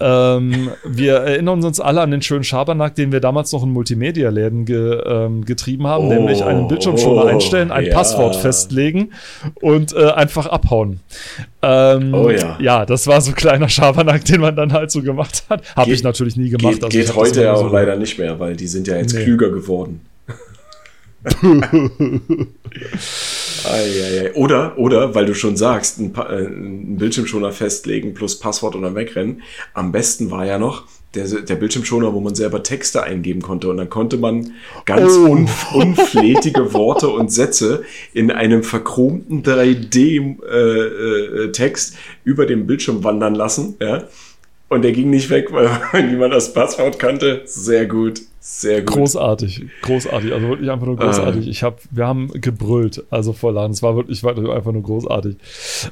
Ähm, 0.00 0.70
wir 0.84 1.14
erinnern 1.14 1.64
uns 1.64 1.80
alle 1.80 2.00
an 2.00 2.10
den 2.10 2.22
schönen 2.22 2.44
Schabernack, 2.44 2.94
den 2.94 3.12
wir 3.12 3.20
damals 3.20 3.52
noch 3.52 3.62
in 3.62 3.70
Multimedia-Läden 3.70 4.64
ge, 4.64 5.00
ähm, 5.06 5.44
getrieben 5.44 5.86
haben, 5.86 6.06
Oh, 6.06 6.12
nämlich 6.12 6.42
einen 6.42 6.68
Bildschirmschoner 6.68 7.24
oh, 7.24 7.28
einstellen, 7.28 7.70
ein 7.70 7.86
ja. 7.86 7.94
Passwort 7.94 8.36
festlegen 8.36 9.12
und 9.60 9.94
äh, 9.94 10.10
einfach 10.10 10.46
abhauen. 10.46 11.00
Ähm, 11.62 12.14
Oh 12.14 12.30
ja. 12.30 12.56
Ja, 12.60 12.86
das 12.86 13.06
war 13.06 13.20
so 13.20 13.30
ein 13.30 13.34
kleiner 13.36 13.68
Schabernack, 13.68 14.24
den 14.24 14.40
man 14.40 14.56
dann 14.56 14.72
halt 14.72 14.90
so 14.90 15.02
gemacht 15.02 15.44
hat. 15.48 15.62
Habe 15.76 15.92
ich 15.92 16.02
natürlich 16.02 16.36
nie 16.36 16.50
gemacht. 16.50 16.74
Geht, 16.74 16.84
also 16.84 16.98
geht 16.98 17.14
heute 17.14 17.42
ja 17.42 17.56
so 17.56 17.66
auch 17.66 17.72
leider 17.72 17.96
nicht 17.96 18.18
mehr, 18.18 18.38
weil 18.40 18.56
die 18.56 18.66
sind 18.66 18.86
ja 18.88 18.96
jetzt 18.96 19.14
Nee. 19.14 19.24
klüger 19.24 19.50
geworden. 19.50 20.00
Oder, 24.34 24.78
oder, 24.78 25.14
weil 25.14 25.26
du 25.26 25.34
schon 25.34 25.56
sagst, 25.56 25.98
ein, 26.00 26.12
Pa- 26.12 26.28
äh, 26.30 26.44
ein 26.46 26.96
Bildschirmschoner 26.98 27.52
festlegen 27.52 28.14
plus 28.14 28.38
Passwort 28.38 28.74
und 28.74 28.82
dann 28.82 28.94
wegrennen. 28.94 29.42
Am 29.72 29.92
besten 29.92 30.30
war 30.30 30.44
ja 30.46 30.58
noch 30.58 30.84
der, 31.14 31.26
der 31.28 31.54
Bildschirmschoner, 31.54 32.12
wo 32.12 32.20
man 32.20 32.34
selber 32.34 32.62
Texte 32.64 33.02
eingeben 33.04 33.40
konnte. 33.40 33.68
Und 33.68 33.76
dann 33.76 33.88
konnte 33.88 34.16
man 34.16 34.52
ganz 34.84 35.12
Oh. 35.16 35.26
unf 35.30 35.72
unflätige 35.74 36.72
Worte 36.74 37.08
und 37.08 37.30
Sätze 37.32 37.84
in 38.12 38.30
einem 38.32 38.62
verchromten 38.64 39.42
3D-Text 40.54 41.96
über 42.24 42.46
den 42.46 42.66
Bildschirm 42.66 43.04
wandern 43.04 43.34
lassen. 43.34 43.76
Ja? 43.80 44.04
Und 44.68 44.82
der 44.82 44.92
ging 44.92 45.10
nicht 45.10 45.30
weg, 45.30 45.52
weil 45.52 45.70
niemand 46.10 46.32
das 46.34 46.52
Passwort 46.52 46.98
kannte. 46.98 47.42
Sehr 47.44 47.86
gut, 47.86 48.22
sehr 48.46 48.82
gut. 48.82 48.96
Großartig, 48.96 49.64
großartig, 49.80 50.34
also 50.34 50.48
wirklich 50.48 50.70
einfach 50.70 50.84
nur 50.84 50.96
großartig. 50.96 51.48
Ich 51.48 51.62
habe, 51.62 51.76
wir 51.90 52.06
haben 52.06 52.28
gebrüllt, 52.28 53.02
also 53.08 53.32
vor 53.32 53.54
Laden. 53.54 53.72
Es 53.72 53.82
war 53.82 53.96
wirklich 53.96 54.22
war 54.22 54.36
einfach 54.36 54.70
nur 54.72 54.82
großartig. 54.82 55.36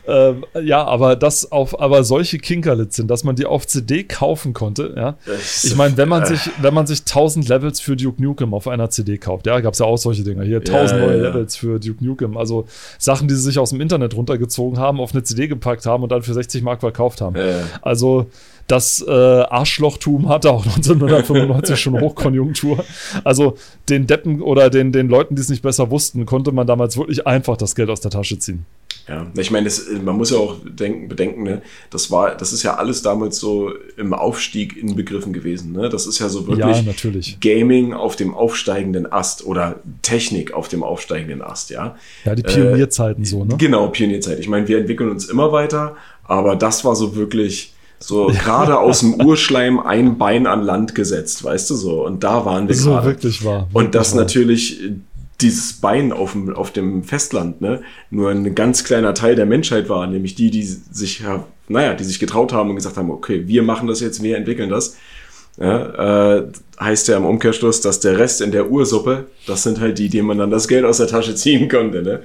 Ähm, 0.07 0.45
ja, 0.63 0.85
aber 0.85 1.17
das 1.17 1.51
auf, 1.51 1.81
aber 1.81 2.05
solche 2.05 2.39
Kinkerlits 2.39 2.97
sind, 2.97 3.11
dass 3.11 3.25
man 3.25 3.37
die 3.37 3.47
auf 3.47 3.67
CD 3.67 4.05
kaufen 4.05 4.53
konnte. 4.53 4.93
Ja, 4.95 5.17
ich 5.63 5.75
meine, 5.77 5.97
wenn 5.97 6.11
man 6.11 6.25
Äh. 6.25 6.27
sich, 6.27 6.51
wenn 6.61 6.75
man 6.75 6.87
sich 6.87 7.01
1000 7.01 7.49
Levels 7.49 7.81
für 7.81 7.97
Duke 7.97 8.23
Nukem 8.23 8.53
auf 8.53 8.69
einer 8.69 8.91
CD 8.91 9.17
kauft, 9.17 9.47
ja, 9.47 9.59
gab 9.61 9.73
es 9.73 9.79
ja 9.79 9.87
auch 9.87 9.97
solche 9.97 10.23
Dinger 10.23 10.45
hier, 10.45 10.59
1000 10.59 11.01
Ja, 11.01 11.07
neue 11.07 11.17
ja. 11.23 11.29
Levels 11.31 11.57
für 11.57 11.81
Duke 11.81 12.05
Nukem, 12.05 12.37
also 12.37 12.67
Sachen, 12.99 13.29
die 13.29 13.35
sie 13.35 13.41
sich 13.41 13.59
aus 13.59 13.71
dem 13.71 13.81
Internet 13.81 14.15
runtergezogen 14.15 14.79
haben, 14.79 15.01
auf 15.01 15.15
eine 15.15 15.23
CD 15.23 15.49
gepackt 15.49 15.87
haben 15.87 16.03
und 16.03 16.13
dann 16.13 16.21
für 16.21 16.35
60 16.35 16.63
Mark 16.63 16.81
verkauft 16.81 17.23
haben. 17.23 17.35
Äh. 17.37 17.55
Also 17.81 18.27
das 18.73 19.05
äh, 19.07 19.11
Arschlochtum 19.11 20.31
hatte 20.31 20.51
auch 20.51 20.65
1995 20.77 21.79
schon 21.79 22.01
Hochkonjunktur. 22.01 22.85
Also 23.23 23.57
den 23.91 24.07
Deppen 24.07 24.41
oder 24.41 24.71
den, 24.71 24.93
den 24.93 25.09
Leuten, 25.09 25.37
die 25.37 25.43
es 25.43 25.51
nicht 25.51 25.63
besser 25.63 25.91
wussten, 25.91 26.25
konnte 26.25 26.53
man 26.53 26.67
damals 26.67 26.97
wirklich 26.97 27.27
einfach 27.27 27.59
das 27.59 27.75
Geld 27.75 27.91
aus 27.91 28.01
der 28.01 28.11
Tasche 28.11 28.39
ziehen. 28.39 28.65
Ja, 29.09 29.27
ich 29.37 29.51
meine, 29.51 29.65
das, 29.65 29.89
man 30.03 30.17
muss 30.17 30.31
ja 30.31 30.39
auch 30.39 30.57
denken, 30.65 31.09
bedenken, 31.09 31.43
ne? 31.43 31.61
das 31.91 32.11
war, 32.11 32.37
das 32.37 32.53
ist 32.53 32.63
ja 32.63 32.77
alles 32.77 33.03
damals 33.03 33.39
so 33.39 33.73
im 33.97 34.15
Aufstieg 34.15 34.77
inbegriffen 34.77 35.33
gewesen. 35.33 35.73
Ne? 35.73 35.89
Das 35.89 36.07
ist 36.07 36.21
ja 36.21 36.29
so 36.29 36.47
wirklich 36.47 36.77
Ja, 36.77 36.83
natürlich. 36.83 37.41
Gaming 37.41 37.93
auf 37.95 38.15
dem 38.17 38.33
aufsteigenden 38.33 39.11
Ast 39.13 39.45
oder 39.45 39.81
Technik 40.03 40.55
auf 40.55 40.69
dem 40.69 40.83
aufsteigenden 40.83 41.43
Ast, 41.43 41.71
ja. 41.71 41.97
Ja, 42.25 42.35
die 42.35 42.43
Pionierzeiten 42.43 43.25
so, 43.25 43.45
ne? 43.45 43.57
Genau, 43.59 43.89
Pionierzeit. 43.89 44.39
Ich 44.39 44.49
meine, 44.49 44.69
wir 44.69 44.79
entwickeln 44.79 45.11
uns 45.11 45.29
immer 45.29 45.51
weiter, 45.51 45.97
aber 46.25 46.55
das 46.55 46.85
war 46.85 46.95
so 46.95 47.17
wirklich 47.17 47.72
so 48.03 48.27
gerade 48.27 48.79
aus 48.79 49.01
dem 49.01 49.15
Urschleim 49.15 49.81
ein 49.81 50.19
Bein 50.19 50.47
an 50.47 50.63
Land 50.63 50.95
gesetzt, 50.95 51.45
weißt 51.45 51.71
du 51.71 51.75
so. 51.75 52.05
Und 52.05 52.25
da 52.25 52.45
waren 52.45 52.69
wir 52.69 52.75
So 52.75 52.91
gerade. 52.91 53.07
wirklich 53.07 53.45
war. 53.45 53.69
Und 53.73 53.95
das 53.95 54.15
wirklich 54.15 54.21
natürlich, 54.21 54.85
äh, 54.85 54.93
dieses 55.41 55.75
Bein 55.75 56.13
auf 56.13 56.33
dem, 56.33 56.55
auf 56.55 56.71
dem 56.71 57.03
Festland, 57.03 57.61
ne, 57.61 57.83
nur 58.11 58.31
ein 58.31 58.55
ganz 58.55 58.85
kleiner 58.85 59.15
Teil 59.15 59.35
der 59.35 59.47
Menschheit 59.47 59.89
war, 59.89 60.07
nämlich 60.07 60.35
die, 60.35 60.51
die 60.51 60.63
sich, 60.63 61.21
ja, 61.21 61.45
naja, 61.69 61.95
die 61.95 62.05
sich 62.05 62.19
getraut 62.21 62.53
haben 62.53 62.71
und 62.71 62.77
gesagt 62.77 62.97
haben, 62.97 63.11
okay, 63.11 63.45
wir 63.47 63.63
machen 63.63 63.89
das 63.89 64.01
jetzt, 64.01 64.23
wir 64.23 64.37
entwickeln 64.37 64.71
das. 64.71 64.97
Ja, 65.59 66.37
äh, 66.39 66.47
heißt 66.81 67.09
ja 67.09 67.19
im 67.19 67.27
Umkehrschluss, 67.27 67.83
dass 67.83 68.01
der 68.01 68.19
Rest 68.19 68.41
in 68.41 68.53
der 68.53 68.71
Ursuppe, 68.71 69.27
das 69.47 69.63
sind 69.63 69.81
halt 69.81 69.99
die, 69.99 70.09
denen 70.09 70.27
man 70.27 70.39
dann 70.39 70.51
das 70.51 70.67
Geld 70.67 70.85
aus 70.85 70.97
der 70.97 71.09
Tasche 71.09 71.35
ziehen 71.35 71.69
konnte, 71.69 72.03
ne? 72.03 72.23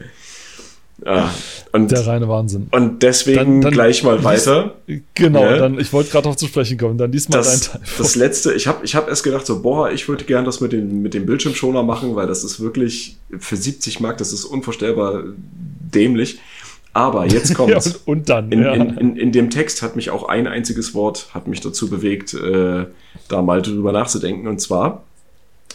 Ja, 1.05 1.31
und, 1.73 1.91
Der 1.91 2.07
reine 2.07 2.27
Wahnsinn. 2.27 2.67
und 2.71 3.03
deswegen 3.03 3.37
Dann- 3.37 3.61
dann 3.61 3.71
gleich 3.71 4.03
mal 4.03 4.23
weiter. 4.23 4.75
Genau, 5.13 5.43
Ja. 5.43 5.57
dann, 5.57 5.79
ich 5.79 5.93
wollte 5.93 6.09
gerade 6.09 6.23
darauf 6.23 6.37
zu 6.37 6.47
sprechen 6.47 6.77
kommen, 6.79 6.97
dann 6.97 7.11
diesmal 7.11 7.43
dein 7.43 7.51
das, 7.51 7.61
Teil. 7.71 7.81
das 7.99 8.15
letzte, 8.15 8.53
ich 8.53 8.65
habe 8.65 8.83
ich 8.83 8.95
hab 8.95 9.07
erst 9.07 9.23
gedacht, 9.23 9.45
so, 9.45 9.61
boah, 9.61 9.91
ich 9.91 10.07
würde 10.09 10.23
gern 10.25 10.43
das 10.43 10.59
mit, 10.59 10.71
den, 10.71 11.03
mit 11.03 11.13
dem 11.13 11.27
Bildschirmschoner 11.27 11.83
machen, 11.83 12.15
weil 12.15 12.25
das 12.25 12.43
ist 12.43 12.59
wirklich 12.59 13.17
für 13.37 13.55
70 13.55 13.99
Mark, 13.99 14.17
das 14.17 14.33
ist 14.33 14.43
unvorstellbar 14.45 15.23
dämlich. 15.37 16.39
Aber 16.93 17.27
jetzt 17.27 17.49
ja, 17.49 17.55
kommt's. 17.55 17.87
und, 18.05 18.07
und 18.07 18.29
dann, 18.29 18.51
in, 18.51 18.61
ja. 18.63 18.73
in, 18.73 18.97
in, 18.97 19.15
in 19.17 19.31
dem 19.31 19.51
Text 19.51 19.83
hat 19.83 19.95
mich 19.95 20.09
auch 20.09 20.27
ein 20.27 20.47
einziges 20.47 20.95
Wort, 20.95 21.27
hat 21.31 21.47
mich 21.47 21.61
dazu 21.61 21.91
bewegt, 21.91 22.33
äh, 22.33 22.85
da 23.27 23.41
mal 23.43 23.61
drüber 23.61 23.91
nachzudenken. 23.91 24.47
Und 24.47 24.59
zwar 24.61 25.03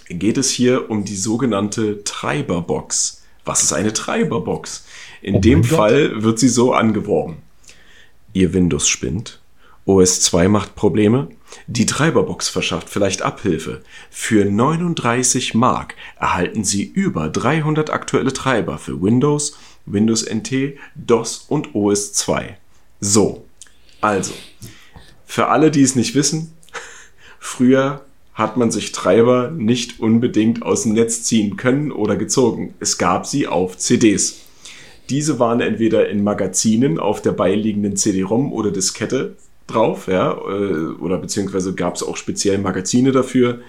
geht 0.09 0.37
es 0.37 0.51
hier 0.51 0.91
um 0.91 1.05
die 1.05 1.15
sogenannte 1.15 2.03
Treiberbox. 2.03 3.22
Was 3.45 3.63
ist 3.63 3.73
eine 3.73 3.93
Treiberbox? 3.93 4.85
In 5.21 5.37
Oh 5.37 5.41
dem 5.41 5.63
Gott. 5.63 5.71
Fall 5.71 6.23
wird 6.23 6.39
sie 6.39 6.49
so 6.49 6.73
angeworben. 6.73 7.39
Ihr 8.33 8.53
Windows 8.53 8.89
spinnt. 8.89 9.41
OS 9.85 10.21
2 10.21 10.49
macht 10.49 10.75
Probleme. 10.75 11.29
Die 11.67 11.87
Treiberbox 11.87 12.49
verschafft 12.49 12.89
vielleicht 12.89 13.23
Abhilfe. 13.23 13.83
Für 14.11 14.45
39 14.45 15.55
Mark 15.55 15.97
erhalten 16.19 16.65
Sie 16.65 16.85
über 16.85 17.29
300 17.29 17.91
aktuelle 17.91 18.33
Treiber 18.33 18.79
für 18.79 19.03
Windows, 19.03 19.59
Windows 19.85 20.25
NT, 20.25 20.79
DOS 20.95 21.45
und 21.49 21.75
OS 21.75 22.13
2. 22.13 22.57
So, 23.01 23.45
also, 24.01 24.33
für 25.27 25.49
alle, 25.49 25.71
die 25.71 25.83
es 25.83 25.97
nicht 25.97 26.15
wissen, 26.15 26.53
früher 27.41 28.05
hat 28.35 28.57
man 28.57 28.71
sich 28.71 28.93
Treiber 28.93 29.51
nicht 29.51 30.01
unbedingt 30.01 30.63
aus 30.63 30.85
dem 30.85 30.95
Netz 30.95 31.23
ziehen 31.25 31.57
können 31.57 31.93
oder 31.93 32.17
gezogen. 32.17 32.75
Es 32.81 32.99
gab 32.99 33.27
sie 33.27 33.47
auf 33.47 33.77
CDs. 33.77 34.41
Diese 35.11 35.39
waren 35.39 35.61
entweder 35.61 36.09
in 36.09 36.25
Magazinen 36.25 36.99
auf 36.99 37.21
der 37.21 37.33
beiliegenden 37.33 37.97
CD-ROM 37.97 38.53
oder 38.53 38.71
Diskette 38.71 39.37
drauf, 39.67 40.07
ja, 40.09 40.33
äh, 40.33 40.95
oder 41.01 41.19
beziehungsweise 41.19 41.75
gab 41.75 41.97
es 41.97 42.03
auch 42.03 42.17
speziell 42.17 42.59
Magazine 42.59 43.13
dafür, 43.13 43.61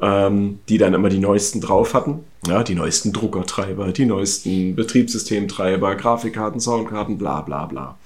ähm, 0.00 0.60
die 0.68 0.78
dann 0.78 0.94
immer 0.94 1.08
die 1.08 1.18
neuesten 1.18 1.60
drauf 1.60 1.92
hatten. 1.92 2.20
Ja, 2.46 2.62
die 2.62 2.74
neuesten 2.74 3.12
Druckertreiber, 3.12 3.92
die 3.92 4.06
neuesten 4.06 4.74
Betriebssystemtreiber, 4.74 5.94
Grafikkarten, 5.96 6.60
Soundkarten, 6.60 7.18
bla 7.18 7.42
bla 7.42 7.66
bla. 7.66 7.98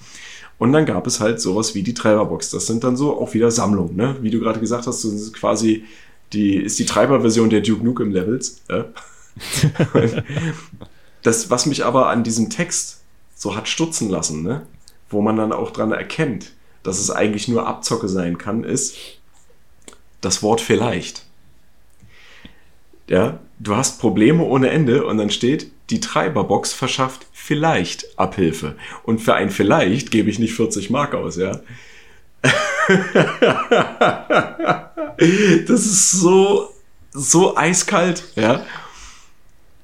Und 0.59 0.73
dann 0.73 0.87
gab 0.87 1.07
es 1.07 1.21
halt 1.21 1.41
sowas 1.41 1.75
wie 1.75 1.83
die 1.83 1.95
Treiberbox. 1.95 2.51
Das 2.51 2.67
sind 2.67 2.85
dann 2.85 2.97
so 2.97 3.19
auch 3.19 3.35
wieder 3.35 3.51
Sammlungen, 3.51 3.97
ne? 3.97 4.17
Wie 4.21 4.31
du 4.31 4.39
gerade 4.41 4.61
gesagt 4.61 4.87
hast, 4.87 5.05
das 5.05 5.13
ist 5.13 5.35
quasi 5.35 5.85
die, 6.33 6.57
ist 6.57 6.79
die 6.79 6.87
Treiberversion 6.87 7.51
der 7.51 7.61
Duke 7.61 7.85
Nukem 7.85 8.13
Levels. 8.13 8.61
Ja? 8.71 8.87
das, 11.23 11.51
was 11.51 11.67
mich 11.67 11.85
aber 11.85 12.09
an 12.09 12.25
diesem 12.25 12.51
Text 12.51 13.03
so 13.35 13.57
hat 13.57 13.69
stutzen 13.69 14.09
lassen, 14.09 14.43
ne? 14.43 14.67
wo 15.11 15.23
man 15.23 15.37
dann 15.37 15.53
auch 15.53 15.71
dran 15.71 15.93
erkennt, 15.93 16.53
dass 16.83 16.99
es 16.99 17.11
eigentlich 17.11 17.49
nur 17.49 17.67
Abzocke 17.67 18.09
sein 18.09 18.39
kann, 18.39 18.65
ist 18.65 18.97
das 20.21 20.43
Wort 20.43 20.61
vielleicht. 20.61 21.25
Ja, 23.09 23.39
du 23.65 23.77
hast 23.77 24.01
Probleme 24.01 24.45
ohne 24.45 24.71
Ende 24.71 25.05
und 25.05 25.19
dann 25.19 25.31
steht, 25.31 25.71
die 25.91 26.01
Treiberbox 26.01 26.73
verschafft 26.73 27.27
vielleicht 27.33 28.19
Abhilfe. 28.19 28.77
Und 29.03 29.21
für 29.21 29.35
ein 29.35 29.51
vielleicht 29.51 30.11
gebe 30.11 30.31
ich 30.31 30.39
nicht 30.39 30.55
40 30.55 30.89
Mark 30.91 31.15
aus, 31.15 31.37
ja. 31.37 31.61
das 35.67 35.87
ist 35.87 36.13
so, 36.13 36.71
so 37.13 37.57
eiskalt, 37.57 38.25
ja. 38.37 38.65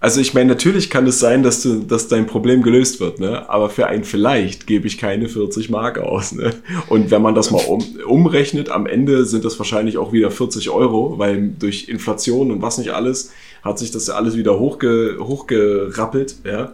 Also 0.02 0.22
ich 0.22 0.32
meine, 0.32 0.48
natürlich 0.48 0.88
kann 0.88 1.06
es 1.06 1.18
sein, 1.18 1.42
dass, 1.42 1.62
du, 1.62 1.80
dass 1.80 2.08
dein 2.08 2.26
Problem 2.26 2.62
gelöst 2.62 3.00
wird, 3.00 3.20
ne? 3.20 3.48
aber 3.50 3.68
für 3.68 3.86
ein 3.86 4.04
vielleicht 4.04 4.66
gebe 4.66 4.86
ich 4.86 4.96
keine 4.96 5.28
40 5.28 5.68
Mark 5.68 5.98
aus. 5.98 6.32
Ne? 6.32 6.54
Und 6.88 7.10
wenn 7.10 7.20
man 7.20 7.34
das 7.34 7.50
mal 7.50 7.62
um, 7.66 7.84
umrechnet, 8.06 8.70
am 8.70 8.86
Ende 8.86 9.26
sind 9.26 9.44
das 9.44 9.58
wahrscheinlich 9.58 9.98
auch 9.98 10.14
wieder 10.14 10.30
40 10.30 10.70
Euro, 10.70 11.18
weil 11.18 11.50
durch 11.50 11.90
Inflation 11.90 12.50
und 12.50 12.62
was 12.62 12.78
nicht 12.78 12.94
alles 12.94 13.32
hat 13.62 13.78
sich 13.78 13.90
das 13.90 14.06
ja 14.06 14.14
alles 14.14 14.38
wieder 14.38 14.58
hochge, 14.58 15.18
hochgerappelt. 15.20 16.36
Ja? 16.44 16.72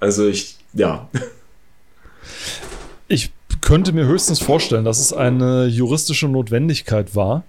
Also 0.00 0.26
ich, 0.26 0.56
ja. 0.72 1.10
Ich 3.06 3.32
könnte 3.60 3.92
mir 3.92 4.06
höchstens 4.06 4.40
vorstellen, 4.40 4.86
dass 4.86 4.98
es 4.98 5.12
eine 5.12 5.66
juristische 5.66 6.26
Notwendigkeit 6.26 7.14
war. 7.14 7.44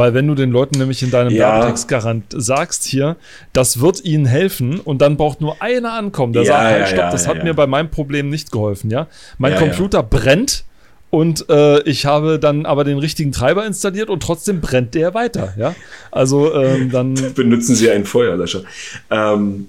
Weil 0.00 0.14
wenn 0.14 0.26
du 0.26 0.34
den 0.34 0.50
Leuten 0.50 0.78
nämlich 0.78 1.02
in 1.02 1.10
deinem 1.10 1.30
Ja. 1.30 1.56
Werbetext 1.58 1.86
garant 1.86 2.24
sagst 2.34 2.84
hier, 2.84 3.16
das 3.52 3.82
wird 3.82 4.02
ihnen 4.02 4.24
helfen 4.24 4.80
und 4.80 5.02
dann 5.02 5.18
braucht 5.18 5.42
nur 5.42 5.60
einer 5.60 5.92
ankommen, 5.92 6.32
der 6.32 6.44
Ja, 6.44 6.52
sagt, 6.54 6.64
halt, 6.64 6.88
stopp, 6.88 7.10
das 7.10 7.28
hat 7.28 7.44
mir 7.44 7.52
bei 7.52 7.66
meinem 7.66 7.90
Problem 7.90 8.30
nicht 8.30 8.50
geholfen, 8.50 8.90
ja. 8.90 9.08
Mein 9.36 9.56
Computer 9.56 10.02
brennt 10.02 10.64
Und 11.10 11.50
äh, 11.50 11.82
ich 11.82 12.06
habe 12.06 12.38
dann 12.38 12.64
aber 12.64 12.84
den 12.84 12.96
richtigen 12.96 13.30
Treiber 13.32 13.66
installiert 13.66 14.08
und 14.08 14.22
trotzdem 14.22 14.62
brennt 14.62 14.94
der 14.94 15.12
weiter. 15.12 15.52
Ja, 15.58 15.74
also 16.10 16.54
ähm, 16.54 16.90
dann 16.90 17.14
benutzen 17.34 17.74
Sie 17.74 17.90
einen 17.90 18.06
Feuerlöscher. 18.06 18.62
Ähm, 19.10 19.68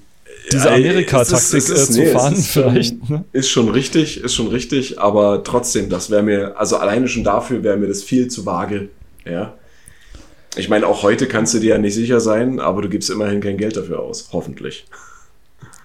diese 0.49 0.71
Amerika-Taktik 0.71 1.59
äh, 1.59 1.75
zu 1.75 1.93
nee, 1.99 2.05
fahren, 2.07 2.35
ist 2.35 2.51
vielleicht. 2.51 2.95
Schon, 3.05 3.17
ne? 3.17 3.25
Ist 3.33 3.49
schon 3.49 3.69
richtig, 3.69 4.23
ist 4.23 4.33
schon 4.33 4.47
richtig, 4.47 4.97
aber 4.97 5.43
trotzdem, 5.43 5.89
das 5.89 6.09
wäre 6.09 6.23
mir, 6.23 6.57
also 6.57 6.77
alleine 6.77 7.09
schon 7.09 7.25
dafür 7.25 7.63
wäre 7.63 7.75
mir 7.75 7.87
das 7.87 8.01
viel 8.01 8.29
zu 8.29 8.45
vage. 8.45 8.87
Ja. 9.25 9.55
Ich 10.57 10.69
meine, 10.69 10.85
auch 10.87 11.03
heute 11.03 11.27
kannst 11.27 11.53
du 11.53 11.59
dir 11.59 11.69
ja 11.69 11.77
nicht 11.77 11.93
sicher 11.93 12.19
sein, 12.19 12.59
aber 12.59 12.81
du 12.81 12.89
gibst 12.89 13.09
immerhin 13.09 13.39
kein 13.39 13.57
Geld 13.57 13.77
dafür 13.77 13.99
aus, 14.01 14.29
hoffentlich. 14.33 14.85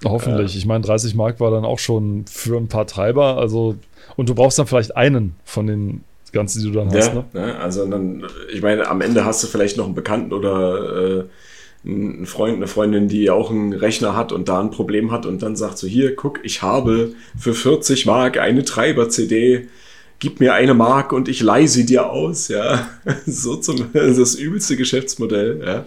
Hoffentlich. 0.04 0.54
Ja. 0.54 0.58
Ich 0.58 0.66
meine, 0.66 0.84
30 0.84 1.14
Mark 1.14 1.40
war 1.40 1.50
dann 1.50 1.64
auch 1.64 1.78
schon 1.78 2.24
für 2.28 2.56
ein 2.56 2.68
paar 2.68 2.86
Treiber, 2.86 3.38
also 3.38 3.76
und 4.16 4.28
du 4.28 4.34
brauchst 4.34 4.58
dann 4.58 4.66
vielleicht 4.66 4.96
einen 4.96 5.36
von 5.44 5.66
den 5.66 6.04
ganzen, 6.32 6.60
die 6.62 6.66
du 6.70 6.72
dann 6.72 6.92
hast. 6.92 7.14
Ja, 7.14 7.24
ne? 7.32 7.58
also 7.58 7.86
dann, 7.86 8.24
ich 8.52 8.62
meine, 8.62 8.88
am 8.88 9.00
Ende 9.00 9.24
hast 9.24 9.42
du 9.42 9.46
vielleicht 9.46 9.76
noch 9.76 9.86
einen 9.86 9.94
Bekannten 9.94 10.32
oder 10.32 11.18
äh, 11.20 11.24
ein 11.84 12.26
Freund, 12.26 12.56
eine 12.56 12.66
Freundin, 12.66 13.08
die 13.08 13.30
auch 13.30 13.50
einen 13.50 13.72
Rechner 13.72 14.16
hat 14.16 14.32
und 14.32 14.48
da 14.48 14.60
ein 14.60 14.70
Problem 14.70 15.12
hat 15.12 15.24
und 15.24 15.42
dann 15.42 15.56
sagt 15.56 15.78
so, 15.78 15.86
hier, 15.86 16.16
guck, 16.16 16.40
ich 16.44 16.62
habe 16.62 17.14
für 17.38 17.54
40 17.54 18.06
Mark 18.06 18.38
eine 18.38 18.64
Treiber-CD, 18.64 19.68
gib 20.18 20.40
mir 20.40 20.54
eine 20.54 20.74
Mark 20.74 21.12
und 21.12 21.28
ich 21.28 21.40
leih 21.40 21.66
sie 21.66 21.86
dir 21.86 22.10
aus, 22.10 22.48
ja. 22.48 22.88
So 23.26 23.56
zum, 23.56 23.90
das 23.92 24.34
übelste 24.34 24.76
Geschäftsmodell, 24.76 25.62
ja. 25.64 25.84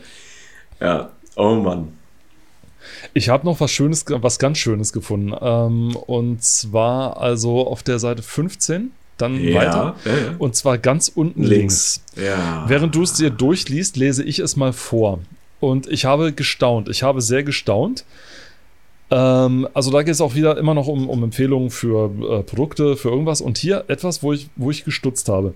Ja, 0.80 1.12
oh 1.36 1.56
Mann. 1.56 1.94
Ich 3.14 3.30
habe 3.30 3.46
noch 3.46 3.60
was 3.60 3.72
Schönes, 3.72 4.06
was 4.08 4.40
ganz 4.40 4.58
Schönes 4.58 4.94
gefunden. 4.94 5.34
Ähm, 5.40 5.96
und 5.96 6.44
zwar 6.44 7.18
also 7.18 7.68
auf 7.68 7.84
der 7.84 8.00
Seite 8.00 8.22
15 8.22 8.92
dann 9.18 9.44
ja, 9.44 9.56
weiter. 9.56 9.96
Ja, 10.06 10.12
ja. 10.12 10.36
Und 10.38 10.56
zwar 10.56 10.78
ganz 10.78 11.10
unten 11.10 11.44
links. 11.44 12.02
links. 12.16 12.30
Während 12.68 12.96
du 12.96 13.04
es 13.04 13.14
dir 13.14 13.30
durchliest, 13.30 13.98
lese 13.98 14.24
ich 14.24 14.40
es 14.40 14.56
mal 14.56 14.74
vor. 14.74 15.20
Und 15.60 15.88
ich 15.88 16.06
habe 16.06 16.32
gestaunt. 16.32 16.88
Ich 16.88 17.04
habe 17.04 17.22
sehr 17.22 17.44
gestaunt. 17.44 18.06
Ähm, 19.12 19.68
also 19.74 19.92
da 19.92 20.04
geht 20.04 20.14
es 20.14 20.22
auch 20.22 20.36
wieder 20.36 20.58
immer 20.58 20.74
noch 20.74 20.88
um, 20.88 21.10
um 21.10 21.24
Empfehlungen 21.24 21.70
für 21.70 22.12
äh, 22.40 22.44
Produkte, 22.44 22.96
für 22.96 23.10
irgendwas. 23.10 23.42
Und 23.42 23.58
hier 23.58 23.86
etwas, 23.88 24.24
wo 24.24 24.34
ich, 24.34 24.50
wo 24.56 24.72
ich 24.72 24.86
gestutzt 24.86 25.30
habe. 25.30 25.54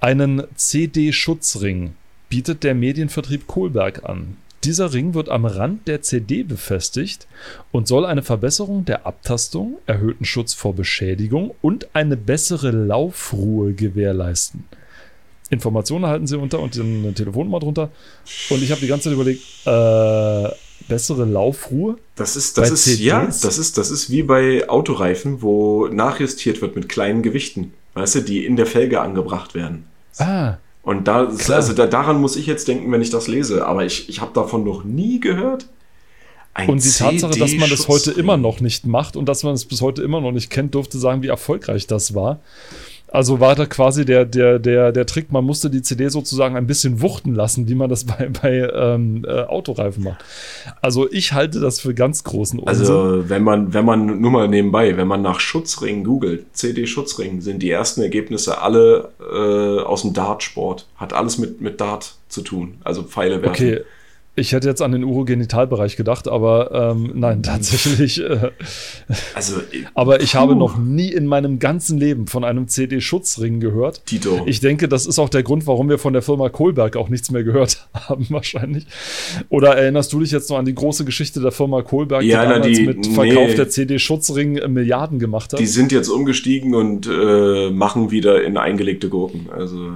Einen 0.00 0.42
CD-Schutzring 0.56 1.94
bietet 2.28 2.64
der 2.64 2.74
Medienvertrieb 2.74 3.46
Kohlberg 3.46 4.04
an. 4.04 4.36
Dieser 4.64 4.92
Ring 4.92 5.14
wird 5.14 5.28
am 5.28 5.44
Rand 5.44 5.88
der 5.88 6.02
CD 6.02 6.44
befestigt 6.44 7.26
und 7.72 7.88
soll 7.88 8.06
eine 8.06 8.22
Verbesserung 8.22 8.84
der 8.84 9.06
Abtastung, 9.06 9.78
erhöhten 9.86 10.24
Schutz 10.24 10.54
vor 10.54 10.74
Beschädigung 10.74 11.52
und 11.62 11.88
eine 11.94 12.16
bessere 12.16 12.70
Laufruhe 12.70 13.72
gewährleisten. 13.72 14.64
Informationen 15.50 16.04
erhalten 16.04 16.26
Sie 16.26 16.38
unter 16.38 16.60
und 16.60 16.78
eine 16.78 17.12
Telefonnummer 17.12 17.58
drunter. 17.58 17.90
Und 18.50 18.62
ich 18.62 18.70
habe 18.70 18.80
die 18.80 18.86
ganze 18.86 19.04
Zeit 19.04 19.14
überlegt, 19.14 19.42
äh, 19.66 20.48
bessere 20.88 21.24
Laufruhe? 21.24 21.96
Das 22.16 22.36
ist, 22.36 22.58
das 22.58 22.70
ist, 22.70 23.00
ja, 23.00 23.24
das 23.26 23.58
ist, 23.58 23.78
das 23.78 23.90
ist 23.90 24.10
wie 24.10 24.22
bei 24.22 24.68
Autoreifen, 24.68 25.42
wo 25.42 25.88
nachjustiert 25.88 26.60
wird 26.62 26.76
mit 26.76 26.88
kleinen 26.88 27.22
Gewichten, 27.22 27.72
weißt 27.94 28.16
du, 28.16 28.20
die 28.20 28.44
in 28.44 28.56
der 28.56 28.66
Felge 28.66 29.00
angebracht 29.00 29.54
werden. 29.54 29.84
Ah. 30.18 30.56
Und 30.82 31.06
da, 31.06 31.26
also 31.26 31.72
da, 31.72 31.86
daran 31.86 32.20
muss 32.20 32.36
ich 32.36 32.46
jetzt 32.46 32.66
denken, 32.68 32.90
wenn 32.90 33.02
ich 33.02 33.10
das 33.10 33.28
lese, 33.28 33.66
aber 33.66 33.84
ich, 33.84 34.08
ich 34.08 34.20
habe 34.20 34.32
davon 34.34 34.64
noch 34.64 34.84
nie 34.84 35.20
gehört. 35.20 35.66
Ein 36.54 36.68
und 36.68 36.84
die 36.84 36.90
Tatsache, 36.90 37.38
dass 37.38 37.54
man 37.54 37.70
das 37.70 37.88
heute 37.88 38.10
immer 38.10 38.36
noch 38.36 38.60
nicht 38.60 38.84
macht 38.84 39.16
und 39.16 39.26
dass 39.26 39.42
man 39.42 39.54
es 39.54 39.64
bis 39.64 39.80
heute 39.80 40.02
immer 40.02 40.20
noch 40.20 40.32
nicht 40.32 40.50
kennt, 40.50 40.74
durfte 40.74 40.98
sagen, 40.98 41.22
wie 41.22 41.28
erfolgreich 41.28 41.86
das 41.86 42.14
war. 42.14 42.40
Also 43.12 43.40
war 43.40 43.54
da 43.54 43.66
quasi 43.66 44.06
der, 44.06 44.24
der, 44.24 44.58
der, 44.58 44.90
der 44.90 45.04
Trick, 45.04 45.30
man 45.32 45.44
musste 45.44 45.68
die 45.68 45.82
CD 45.82 46.08
sozusagen 46.08 46.56
ein 46.56 46.66
bisschen 46.66 47.02
wuchten 47.02 47.34
lassen, 47.34 47.68
wie 47.68 47.74
man 47.74 47.90
das 47.90 48.04
bei, 48.06 48.30
bei 48.30 48.70
ähm, 48.74 49.26
äh, 49.28 49.42
Autoreifen 49.42 50.04
macht. 50.04 50.24
Also 50.80 51.10
ich 51.12 51.34
halte 51.34 51.60
das 51.60 51.78
für 51.78 51.92
ganz 51.92 52.24
großen 52.24 52.58
Unsinn. 52.58 52.80
Also 52.80 53.28
wenn 53.28 53.42
man, 53.42 53.74
wenn 53.74 53.84
man, 53.84 54.20
nur 54.20 54.30
mal 54.30 54.48
nebenbei, 54.48 54.96
wenn 54.96 55.06
man 55.06 55.20
nach 55.20 55.40
Schutzring 55.40 56.04
googelt, 56.04 56.46
CD-Schutzring, 56.54 57.42
sind 57.42 57.62
die 57.62 57.70
ersten 57.70 58.00
Ergebnisse 58.00 58.62
alle 58.62 59.10
äh, 59.20 59.82
aus 59.82 60.02
dem 60.02 60.14
Dartsport. 60.14 60.86
Hat 60.96 61.12
alles 61.12 61.36
mit, 61.36 61.60
mit 61.60 61.82
Dart 61.82 62.14
zu 62.28 62.40
tun, 62.40 62.78
also 62.82 63.02
Pfeile 63.02 63.42
werfen. 63.42 63.66
Okay, 63.66 63.80
ich 64.34 64.52
hätte 64.52 64.66
jetzt 64.66 64.80
an 64.80 64.92
den 64.92 65.04
Urogenitalbereich 65.04 65.96
gedacht, 65.96 66.26
aber 66.26 66.92
ähm, 66.92 67.12
nein, 67.14 67.36
hm. 67.36 67.42
tatsächlich. 67.42 68.20
Äh, 68.22 68.50
also, 69.34 69.60
aber 69.94 70.22
ich 70.22 70.32
puh. 70.32 70.38
habe 70.38 70.56
noch 70.56 70.78
nie 70.78 71.12
in 71.12 71.26
meinem 71.26 71.58
ganzen 71.58 71.98
Leben 71.98 72.26
von 72.26 72.42
einem 72.42 72.66
CD-Schutzring 72.66 73.60
gehört. 73.60 74.06
Tito. 74.06 74.42
Ich 74.46 74.60
denke, 74.60 74.88
das 74.88 75.04
ist 75.04 75.18
auch 75.18 75.28
der 75.28 75.42
Grund, 75.42 75.66
warum 75.66 75.90
wir 75.90 75.98
von 75.98 76.14
der 76.14 76.22
Firma 76.22 76.48
Kohlberg 76.48 76.96
auch 76.96 77.10
nichts 77.10 77.30
mehr 77.30 77.44
gehört 77.44 77.86
haben, 77.94 78.26
wahrscheinlich. 78.30 78.86
Oder 79.50 79.76
erinnerst 79.76 80.12
du 80.14 80.20
dich 80.20 80.30
jetzt 80.30 80.48
noch 80.48 80.56
an 80.56 80.64
die 80.64 80.74
große 80.74 81.04
Geschichte 81.04 81.40
der 81.40 81.52
Firma 81.52 81.82
Kohlberg, 81.82 82.22
ja, 82.22 82.42
die 82.42 82.52
damals 82.52 82.78
die, 82.78 82.86
mit 82.86 83.06
Verkauf 83.08 83.48
nee, 83.48 83.54
der 83.54 83.68
CD-Schutzring 83.68 84.72
Milliarden 84.72 85.18
gemacht 85.18 85.52
hat? 85.52 85.60
Die 85.60 85.66
sind 85.66 85.92
jetzt 85.92 86.08
umgestiegen 86.08 86.74
und 86.74 87.06
äh, 87.06 87.70
machen 87.70 88.10
wieder 88.10 88.42
in 88.42 88.56
eingelegte 88.56 89.10
Gurken. 89.10 89.48
Also. 89.54 89.90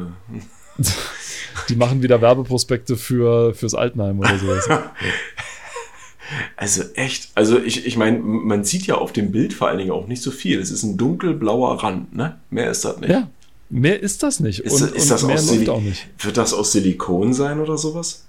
Die 1.69 1.77
machen 1.77 2.03
wieder 2.03 2.21
Werbeprospekte 2.21 2.97
für, 2.97 3.55
fürs 3.55 3.75
Altenheim 3.75 4.19
oder 4.19 4.39
sowas. 4.39 4.69
Also 6.57 6.83
echt, 6.95 7.31
also 7.35 7.59
ich, 7.59 7.87
ich 7.87 7.97
meine, 7.97 8.19
man 8.19 8.65
sieht 8.65 8.87
ja 8.87 8.97
auf 8.97 9.13
dem 9.13 9.31
Bild 9.31 9.53
vor 9.53 9.69
allen 9.69 9.79
Dingen 9.79 9.93
auch 9.93 10.09
nicht 10.09 10.23
so 10.23 10.31
viel. 10.31 10.59
Es 10.61 10.71
ist 10.71 10.83
ein 10.83 10.97
dunkelblauer 10.97 11.83
Rand, 11.83 12.17
ne? 12.17 12.39
Mehr 12.51 12.71
ist 12.71 12.85
das 12.85 12.99
nicht. 12.99 13.11
Ja, 13.11 13.29
mehr 13.71 14.01
ist 14.03 14.23
das 14.23 14.41
nicht. 14.41 14.61
Ist, 14.61 14.83
und, 14.83 14.93
ist 14.93 15.11
das 15.11 15.23
und 15.23 15.29
mehr 15.29 15.41
läuft 15.41 15.69
auch 15.69 15.81
nicht. 15.81 16.09
Wird 16.19 16.37
das 16.37 16.53
aus 16.53 16.73
Silikon 16.73 17.33
sein 17.33 17.61
oder 17.61 17.79
sowas? 17.79 18.25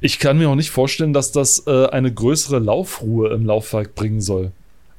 Ich 0.00 0.18
kann 0.18 0.38
mir 0.38 0.48
auch 0.48 0.56
nicht 0.56 0.70
vorstellen, 0.70 1.12
dass 1.12 1.32
das 1.32 1.62
äh, 1.66 1.86
eine 1.86 2.12
größere 2.12 2.58
Laufruhe 2.58 3.32
im 3.32 3.46
Laufwerk 3.46 3.94
bringen 3.94 4.20
soll. 4.20 4.52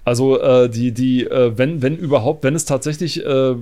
Also 0.08 0.40
äh, 0.40 0.70
die, 0.70 0.94
die, 0.94 1.26
äh, 1.26 1.58
wenn, 1.58 1.82
wenn 1.82 1.98
überhaupt, 1.98 2.46
wenn 2.46 2.56
es 2.56 2.64
tatsächlich 2.64 3.26
äh, 3.26 3.56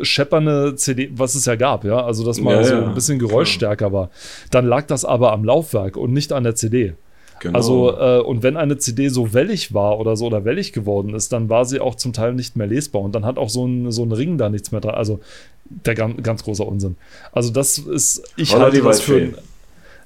scheppernde 0.00 0.74
CD, 0.74 1.10
was 1.12 1.34
es 1.34 1.44
ja 1.44 1.54
gab, 1.54 1.84
ja, 1.84 2.02
also 2.02 2.24
dass 2.24 2.40
mal 2.40 2.54
ja, 2.54 2.64
so 2.64 2.74
ein 2.76 2.94
bisschen 2.94 3.18
geräuschstärker 3.18 3.90
klar. 3.90 3.92
war, 3.92 4.10
dann 4.50 4.64
lag 4.64 4.86
das 4.86 5.04
aber 5.04 5.32
am 5.32 5.44
Laufwerk 5.44 5.98
und 5.98 6.14
nicht 6.14 6.32
an 6.32 6.44
der 6.44 6.54
CD. 6.54 6.94
Genau. 7.40 7.58
Also, 7.58 7.98
äh, 7.98 8.20
und 8.20 8.42
wenn 8.42 8.56
eine 8.56 8.78
CD 8.78 9.10
so 9.10 9.34
wellig 9.34 9.74
war 9.74 10.00
oder 10.00 10.16
so 10.16 10.28
oder 10.28 10.46
wellig 10.46 10.72
geworden 10.72 11.14
ist, 11.14 11.30
dann 11.34 11.50
war 11.50 11.66
sie 11.66 11.78
auch 11.78 11.96
zum 11.96 12.14
Teil 12.14 12.32
nicht 12.32 12.56
mehr 12.56 12.66
lesbar 12.66 13.02
und 13.02 13.14
dann 13.14 13.26
hat 13.26 13.36
auch 13.36 13.50
so 13.50 13.66
ein, 13.66 13.92
so 13.92 14.02
ein 14.02 14.12
Ring 14.12 14.38
da 14.38 14.48
nichts 14.48 14.72
mehr 14.72 14.80
dran. 14.80 14.94
Also, 14.94 15.20
der 15.68 15.94
ganz, 15.94 16.22
ganz 16.22 16.42
großer 16.42 16.66
Unsinn. 16.66 16.96
Also, 17.32 17.52
das 17.52 17.76
ist, 17.76 18.22
ich 18.38 18.56
halte 18.56 18.80
das 18.80 19.02
für, 19.02 19.34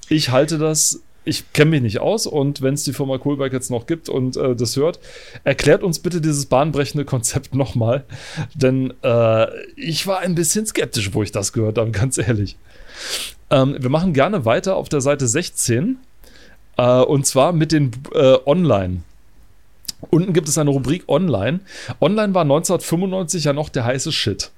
ich 0.09 0.31
halte 0.31 0.57
das 0.57 1.01
ich 1.27 1.51
kenne 1.53 1.71
mich 1.71 1.81
nicht 1.81 1.99
aus 1.99 2.25
und 2.25 2.61
wenn 2.61 2.73
es 2.73 2.83
die 2.83 2.93
Firma 2.93 3.17
Kohlberg 3.17 3.53
jetzt 3.53 3.69
noch 3.69 3.85
gibt 3.85 4.09
und 4.09 4.37
äh, 4.37 4.55
das 4.55 4.75
hört, 4.75 4.99
erklärt 5.43 5.83
uns 5.83 5.99
bitte 5.99 6.21
dieses 6.21 6.45
bahnbrechende 6.45 7.05
Konzept 7.05 7.53
nochmal. 7.55 8.05
Denn 8.55 8.93
äh, 9.03 9.47
ich 9.75 10.07
war 10.07 10.19
ein 10.19 10.35
bisschen 10.35 10.65
skeptisch, 10.65 11.13
wo 11.13 11.23
ich 11.23 11.31
das 11.31 11.53
gehört 11.53 11.77
habe, 11.77 11.91
ganz 11.97 12.17
ehrlich. 12.17 12.57
Ähm, 13.49 13.75
wir 13.79 13.89
machen 13.89 14.13
gerne 14.13 14.45
weiter 14.45 14.75
auf 14.75 14.89
der 14.89 15.01
Seite 15.01 15.27
16 15.27 15.97
äh, 16.77 17.01
und 17.01 17.25
zwar 17.25 17.51
mit 17.51 17.71
den 17.71 17.91
äh, 18.13 18.37
Online. 18.45 19.03
Unten 20.09 20.33
gibt 20.33 20.47
es 20.47 20.57
eine 20.57 20.69
Rubrik 20.69 21.05
Online. 21.07 21.59
Online 22.01 22.33
war 22.33 22.43
1995 22.43 23.45
ja 23.45 23.53
noch 23.53 23.69
der 23.69 23.85
heiße 23.85 24.11
Shit. 24.11 24.51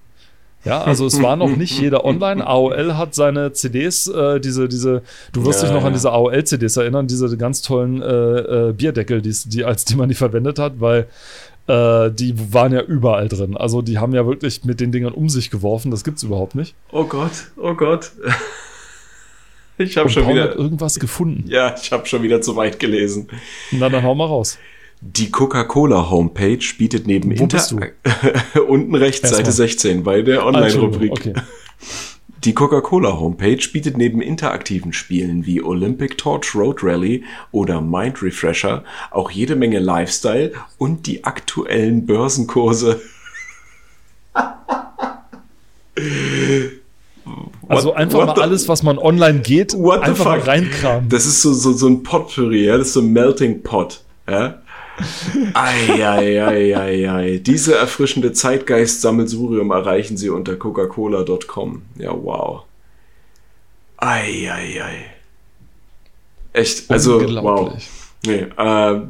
Ja, 0.66 0.82
also 0.82 1.05
es 1.05 1.22
war 1.22 1.38
noch 1.38 1.55
nicht 1.55 1.80
jeder 1.80 2.03
online. 2.03 2.45
AOL 2.45 2.97
hat 2.97 3.16
seine 3.16 3.53
CDs, 3.53 4.07
äh, 4.07 4.39
diese, 4.41 4.68
diese, 4.68 5.03
du 5.32 5.45
wirst 5.45 5.62
ja, 5.62 5.68
dich 5.68 5.74
noch 5.74 5.82
ja. 5.82 5.88
an 5.88 5.93
diese 5.93 6.12
AOL-CDs 6.12 6.76
erinnern, 6.78 7.07
diese 7.07 7.36
ganz 7.38 7.62
tollen 7.62 8.01
äh, 8.01 8.07
äh, 8.70 8.74
Bierdeckel, 8.74 9.22
die, 9.22 9.34
die, 9.45 9.64
als 9.64 9.86
die 9.86 9.95
man 9.95 10.10
die 10.10 10.16
verwendet 10.16 10.60
hat, 10.60 10.82
weil 10.82 11.07
äh, 11.68 12.12
die 12.12 12.34
waren 12.53 12.74
ja 12.74 12.82
überall 12.82 13.30
drin. 13.30 13.55
Also 13.55 13.82
die 13.82 13.99
haben 13.99 14.14
ja 14.14 14.28
wirklich 14.28 14.66
mit 14.66 14.82
den 14.82 14.91
Dingern 14.91 15.14
um 15.14 15.30
sich 15.30 15.49
geworfen, 15.49 15.91
das 15.91 16.03
gibt's 16.03 16.24
überhaupt 16.24 16.55
nicht. 16.55 16.76
Oh 16.91 17.05
Gott, 17.05 17.51
oh 17.57 17.74
Gott. 17.74 18.12
Ich 19.82 19.95
habe 19.95 20.10
schon 20.10 20.26
Paul 20.26 20.34
wieder 20.34 20.55
irgendwas 20.57 20.99
gefunden. 20.99 21.45
Ja, 21.47 21.74
ich 21.82 21.93
habe 21.93 22.05
schon 22.05 22.22
wieder 22.22 22.41
zu 22.41 22.57
weit 22.57 22.80
gelesen. 22.80 23.30
Na, 23.72 23.88
dann 23.88 24.03
hau 24.03 24.14
mal 24.14 24.26
raus. 24.26 24.60
Die 25.02 25.32
Coca-Cola 25.32 26.10
Homepage 26.10 26.60
bietet 26.78 27.08
neben 27.08 27.38
Wo 27.38 27.43
Inter 27.43 27.66
unten 28.68 28.95
rechts. 28.95 29.30
Seite 29.30 29.52
16 29.52 30.04
bei 30.04 30.22
der 30.22 30.45
Online-Rubrik. 30.45 31.12
Okay. 31.12 31.34
Die 32.43 32.54
Coca-Cola 32.54 33.20
Homepage 33.20 33.60
bietet 33.72 33.97
neben 33.97 34.22
interaktiven 34.22 34.93
Spielen 34.93 35.45
wie 35.45 35.62
Olympic 35.62 36.18
Torch 36.18 36.56
Road 36.56 36.82
Rally 36.84 37.26
oder 37.52 37.82
Mind 37.82 38.22
Refresher 38.22 38.86
auch 39.12 39.30
jede 39.30 39.58
Menge 39.58 39.80
Lifestyle 39.80 40.54
und 40.78 41.06
die 41.06 41.24
aktuellen 41.26 42.06
Börsenkurse. 42.06 43.02
Also 47.68 47.93
einfach 47.93 48.26
mal 48.26 48.41
alles, 48.41 48.68
was 48.68 48.82
man 48.82 48.97
online 48.97 49.39
geht, 49.41 49.76
einfach 49.76 50.26
mal 50.26 50.39
reinkramen. 50.39 51.08
Das 51.10 51.28
ist 51.28 51.43
so, 51.43 51.54
so, 51.54 51.74
so 51.74 51.88
ein 51.88 52.02
Potpourri, 52.02 52.66
ja? 52.66 52.78
das 52.78 52.88
ist 52.88 52.93
so 52.93 53.02
ein 53.02 53.14
Melting 53.14 53.62
Pot. 53.62 54.02
Ja? 54.28 54.62
Eieieiei. 55.54 57.38
Diese 57.38 57.76
erfrischende 57.76 58.34
Zeitgeist-Sammelsurium 58.34 59.72
erreichen 59.72 60.18
Sie 60.18 60.30
unter 60.30 60.56
coca-cola.com. 60.56 61.82
Ja, 61.97 62.12
wow. 62.12 62.64
Eieiei. 63.97 65.06
Echt, 66.54 66.89
also, 66.89 67.22
wow. 67.43 67.74
Nee, 68.26 68.47
äh, 68.58 69.02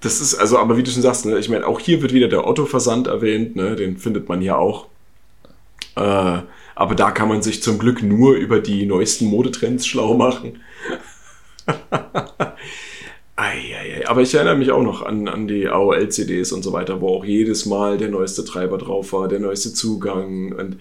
das 0.00 0.20
ist, 0.20 0.34
also, 0.34 0.58
aber 0.58 0.76
wie 0.76 0.82
du 0.82 0.90
schon 0.90 1.02
sagst, 1.02 1.26
ne, 1.26 1.38
ich 1.38 1.48
meine, 1.48 1.66
auch 1.66 1.80
hier 1.80 2.02
wird 2.02 2.12
wieder 2.12 2.28
der 2.28 2.46
Otto-Versand 2.46 3.06
erwähnt, 3.06 3.56
ne, 3.56 3.76
den 3.76 3.96
findet 3.96 4.28
man 4.28 4.40
hier 4.40 4.58
auch. 4.58 4.86
Äh, 5.96 6.42
aber 6.74 6.94
da 6.94 7.10
kann 7.10 7.28
man 7.28 7.42
sich 7.42 7.62
zum 7.62 7.78
Glück 7.78 8.02
nur 8.02 8.34
über 8.34 8.60
die 8.60 8.86
neuesten 8.86 9.26
Modetrends 9.26 9.86
schlau 9.86 10.14
machen. 10.14 10.60
Eieiei. 13.38 14.08
Aber 14.08 14.20
ich 14.22 14.34
erinnere 14.34 14.56
mich 14.56 14.72
auch 14.72 14.82
noch 14.82 15.02
an, 15.02 15.28
an 15.28 15.46
die 15.46 15.68
AOL-CDs 15.68 16.50
und 16.50 16.64
so 16.64 16.72
weiter, 16.72 17.00
wo 17.00 17.08
auch 17.08 17.24
jedes 17.24 17.66
Mal 17.66 17.96
der 17.96 18.08
neueste 18.08 18.44
Treiber 18.44 18.78
drauf 18.78 19.12
war, 19.12 19.28
der 19.28 19.38
neueste 19.38 19.72
Zugang. 19.72 20.52
Und 20.52 20.78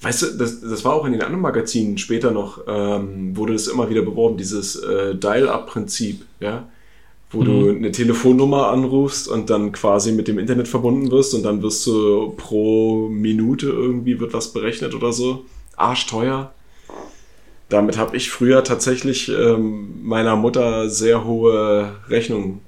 weißt 0.00 0.22
du, 0.22 0.26
das, 0.38 0.60
das 0.60 0.84
war 0.84 0.94
auch 0.94 1.04
in 1.04 1.12
den 1.12 1.22
anderen 1.22 1.42
Magazinen 1.42 1.98
später 1.98 2.30
noch, 2.30 2.62
ähm, 2.68 3.36
wurde 3.36 3.54
das 3.54 3.66
immer 3.66 3.90
wieder 3.90 4.02
beworben, 4.02 4.36
dieses 4.36 4.76
äh, 4.76 5.16
Dial-Up-Prinzip, 5.16 6.24
ja. 6.38 6.68
Wo 7.32 7.40
mhm. 7.40 7.44
du 7.44 7.70
eine 7.70 7.92
Telefonnummer 7.92 8.68
anrufst 8.68 9.28
und 9.28 9.50
dann 9.50 9.72
quasi 9.72 10.12
mit 10.12 10.28
dem 10.28 10.38
Internet 10.38 10.68
verbunden 10.68 11.10
wirst 11.10 11.34
und 11.34 11.42
dann 11.42 11.62
wirst 11.62 11.86
du 11.86 12.34
pro 12.36 13.08
Minute 13.08 13.66
irgendwie 13.66 14.18
wird 14.18 14.32
was 14.32 14.52
berechnet 14.52 14.94
oder 14.94 15.12
so. 15.12 15.44
Arschteuer 15.76 16.52
damit 17.70 17.96
habe 17.96 18.16
ich 18.16 18.30
früher 18.30 18.62
tatsächlich 18.62 19.30
ähm, 19.30 20.02
meiner 20.02 20.36
Mutter 20.36 20.90
sehr 20.90 21.24
hohe 21.24 21.96
Rechnungen 22.08 22.60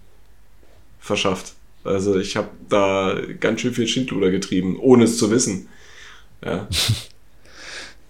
verschafft. 1.01 1.55
Also 1.85 2.17
ich 2.17 2.37
habe 2.37 2.49
da 2.69 3.17
ganz 3.41 3.61
schön 3.61 3.75
viel 3.75 3.89
Schindluder 3.89 4.31
getrieben, 4.31 4.79
ohne 4.79 5.05
es 5.05 5.19
zu 5.19 5.31
wissen. 5.31 5.69
Ja. 6.45 6.67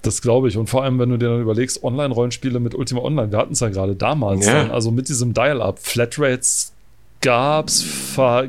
Das 0.05 0.20
glaube 0.20 0.49
ich. 0.49 0.57
Und 0.57 0.68
vor 0.68 0.82
allem, 0.82 0.99
wenn 0.99 1.11
du 1.11 1.16
dir 1.16 1.28
dann 1.28 1.40
überlegst, 1.40 1.84
Online-Rollenspiele 1.84 2.59
mit 2.59 2.74
Ultima 2.74 3.03
Online, 3.03 3.30
wir 3.30 3.38
hatten 3.38 3.53
es 3.53 3.61
ja 3.61 3.68
gerade 3.68 3.95
damals, 3.95 4.45
ja. 4.45 4.55
Dann, 4.55 4.72
also 4.72 4.90
mit 4.90 5.09
diesem 5.09 5.32
Dial-Up, 5.32 5.78
Flatrates 5.78 6.72
gab 7.20 7.68
es 7.68 7.86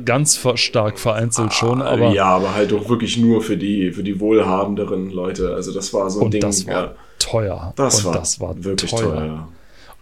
ganz 0.04 0.44
stark 0.56 0.98
vereinzelt 0.98 1.50
ah, 1.50 1.54
schon. 1.54 1.80
Aber 1.80 2.10
ja, 2.10 2.24
aber 2.24 2.56
halt 2.56 2.72
doch 2.72 2.88
wirklich 2.88 3.18
nur 3.18 3.40
für 3.40 3.56
die, 3.56 3.92
für 3.92 4.02
die 4.02 4.18
wohlhabenderen 4.18 5.10
Leute. 5.10 5.54
Also 5.54 5.72
das 5.72 5.94
war 5.94 6.10
so 6.10 6.24
ein 6.24 6.32
Ding. 6.32 6.40
Das 6.40 6.66
war 6.66 6.74
ja. 6.74 6.94
Teuer. 7.34 7.72
Das 7.76 7.98
und 7.98 8.04
war, 8.06 8.12
das 8.14 8.40
war 8.40 8.64
wirklich 8.64 8.90
teuer. 8.90 9.14
teuer. 9.14 9.48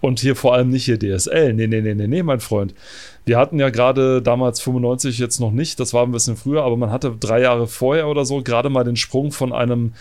Und 0.00 0.18
hier 0.18 0.34
vor 0.34 0.54
allem 0.54 0.70
nicht 0.70 0.84
hier 0.84 0.98
DSL. 0.98 1.52
Nee, 1.54 1.68
nee, 1.68 1.80
nee, 1.80 1.94
nee, 1.94 2.08
nee, 2.08 2.22
mein 2.22 2.40
Freund. 2.40 2.74
Wir 3.24 3.38
hatten 3.38 3.58
ja 3.60 3.70
gerade 3.70 4.20
damals 4.20 4.60
95 4.60 5.18
jetzt 5.18 5.38
noch 5.38 5.52
nicht, 5.52 5.78
das 5.78 5.94
war 5.94 6.02
ein 6.04 6.10
bisschen 6.10 6.36
früher, 6.36 6.64
aber 6.64 6.76
man 6.76 6.90
hatte 6.90 7.14
drei 7.18 7.40
Jahre 7.40 7.68
vorher 7.68 8.08
oder 8.08 8.24
so 8.24 8.42
gerade 8.42 8.68
mal 8.68 8.82
den 8.82 8.96
Sprung 8.96 9.30
von 9.30 9.52
einem 9.52 9.92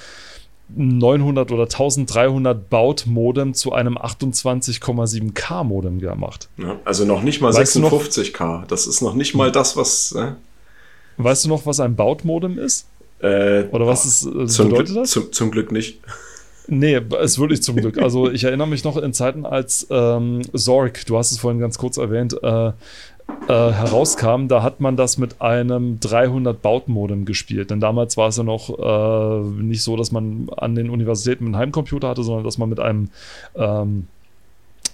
900 0.75 1.51
oder 1.51 1.63
1300 1.63 2.69
Baut-Modem 2.69 3.53
zu 3.53 3.73
einem 3.73 3.97
28,7K 3.97 5.63
Modem 5.63 5.99
gemacht. 5.99 6.49
Ja, 6.57 6.79
also 6.84 7.05
noch 7.05 7.21
nicht 7.21 7.41
mal 7.41 7.53
weißt 7.53 7.77
56K. 7.77 8.65
Das 8.67 8.88
ist 8.88 9.01
noch 9.01 9.13
nicht 9.13 9.36
mal 9.36 9.51
das, 9.51 9.77
was. 9.77 10.13
Äh? 10.13 10.32
Weißt 11.17 11.45
du 11.45 11.49
noch, 11.49 11.65
was 11.67 11.79
ein 11.79 11.95
Baut-Modem 11.95 12.57
ist? 12.57 12.88
Äh, 13.19 13.65
oder 13.65 13.86
was 13.86 14.05
ist, 14.05 14.25
äh, 14.25 14.47
zum 14.47 14.69
bedeutet 14.69 14.88
Glück, 14.88 15.03
das? 15.03 15.11
Zum, 15.11 15.32
zum 15.32 15.51
Glück 15.51 15.71
nicht. 15.71 15.99
Nee, 16.74 17.01
ist 17.22 17.38
wirklich 17.38 17.61
zum 17.61 17.76
Glück. 17.76 18.01
Also 18.01 18.32
ich 18.32 18.45
erinnere 18.45 18.65
mich 18.65 18.86
noch 18.86 18.95
in 18.95 19.11
Zeiten, 19.11 19.45
als 19.45 19.86
ähm, 19.89 20.41
Zorg, 20.55 21.05
du 21.05 21.17
hast 21.17 21.34
es 21.34 21.39
vorhin 21.39 21.59
ganz 21.59 21.78
kurz 21.78 21.97
erwähnt, 21.97 22.41
äh, 22.41 22.67
äh, 22.67 22.72
herauskam, 23.49 24.47
da 24.47 24.63
hat 24.63 24.80
man 24.80 24.95
das 24.95 25.17
mit 25.17 25.41
einem 25.41 25.99
300 25.99 26.61
Baut-Modem 26.61 27.26
gespielt. 27.26 27.72
Denn 27.72 27.82
damals 27.82 28.15
war 28.15 28.30
es 28.30 28.38
ja 28.38 28.43
noch 28.43 28.69
äh, 28.80 29.61
nicht 29.61 29.84
so, 29.84 29.97
dass 29.97 30.13
man 30.13 30.47
an 30.55 30.76
den 30.76 30.89
Universitäten 30.89 31.43
einen 31.47 31.57
Heimcomputer 31.57 32.07
hatte, 32.07 32.24
sondern 32.24 32.45
dass 32.45 32.57
man 32.57 32.69
mit 32.69 32.80
einem 32.80 33.09
ähm, 33.55 34.07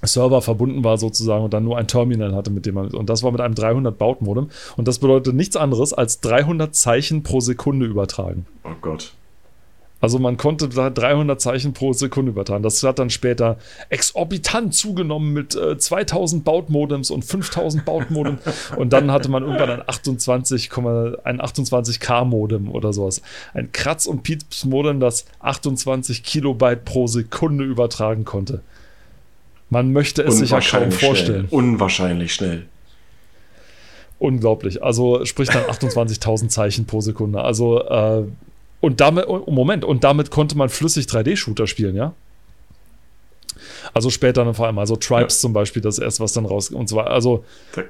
Server 0.01 0.41
verbunden 0.41 0.83
war 0.83 0.97
sozusagen 0.97 1.43
und 1.43 1.53
dann 1.53 1.63
nur 1.63 1.77
ein 1.77 1.87
Terminal 1.87 2.33
hatte, 2.33 2.49
mit 2.49 2.65
dem 2.65 2.73
man 2.73 2.87
und 2.87 3.07
das 3.07 3.21
war 3.21 3.31
mit 3.31 3.41
einem 3.41 3.53
300 3.53 3.95
Baut-Modem 3.95 4.49
und 4.77 4.87
das 4.87 4.97
bedeutet 4.97 5.35
nichts 5.35 5.55
anderes 5.55 5.93
als 5.93 6.21
300 6.21 6.73
Zeichen 6.73 7.21
pro 7.21 7.39
Sekunde 7.39 7.85
übertragen. 7.85 8.47
Oh 8.63 8.75
Gott. 8.81 9.13
Also 9.99 10.19
man 10.19 10.37
konnte 10.37 10.69
da 10.69 10.89
300 10.89 11.41
Zeichen 11.41 11.73
pro 11.73 11.91
Sekunde 11.91 12.31
übertragen. 12.31 12.61
Das 12.61 12.83
hat 12.83 12.99
dann 12.99 13.09
später 13.09 13.57
exorbitant 13.89 14.73
zugenommen 14.73 15.33
mit 15.33 15.55
äh, 15.55 15.77
2000 15.77 16.43
Bautmodems 16.43 17.09
und 17.09 17.25
5000 17.25 17.83
Bautmodems. 17.83 18.41
und 18.77 18.93
dann 18.93 19.11
hatte 19.11 19.29
man 19.29 19.43
irgendwann 19.43 19.71
ein 19.71 19.83
28, 19.87 20.71
ein 20.77 21.41
28K 21.41 22.25
Modem 22.25 22.69
oder 22.69 22.93
sowas. 22.93 23.23
Ein 23.53 23.71
Kratz- 23.71 24.05
und 24.05 24.21
Pieps-Modem, 24.21 24.99
das 24.99 25.25
28 25.39 26.23
Kilobyte 26.23 26.85
pro 26.85 27.07
Sekunde 27.07 27.63
übertragen 27.63 28.23
konnte. 28.23 28.61
Man 29.69 29.91
möchte 29.91 30.21
es 30.21 30.37
sich 30.37 30.51
ja 30.51 30.61
kaum 30.61 30.91
vorstellen. 30.91 31.47
Schnell. 31.47 31.59
Unwahrscheinlich 31.59 32.33
schnell. 32.33 32.67
Unglaublich. 34.19 34.83
Also 34.83 35.25
sprich 35.25 35.49
dann 35.49 35.63
28.000 35.63 36.49
Zeichen 36.49 36.85
pro 36.85 37.01
Sekunde. 37.01 37.41
Also 37.41 37.83
äh, 37.83 38.23
und 38.79 39.01
damit, 39.01 39.27
oh, 39.27 39.51
Moment, 39.51 39.85
und 39.85 40.03
damit 40.03 40.31
konnte 40.31 40.57
man 40.57 40.69
flüssig 40.69 41.05
3D-Shooter 41.05 41.67
spielen, 41.67 41.95
ja? 41.95 42.13
Also 43.93 44.09
später 44.09 44.45
dann 44.45 44.53
vor 44.53 44.67
allem, 44.67 44.77
also 44.77 44.95
Tribes 44.95 45.35
ja. 45.37 45.41
zum 45.41 45.53
Beispiel, 45.53 45.81
das 45.81 45.97
erste, 45.99 46.23
was 46.23 46.33
dann 46.33 46.45
raus 46.45 46.69
und 46.69 46.87
zwar, 46.87 47.07
also, 47.07 47.43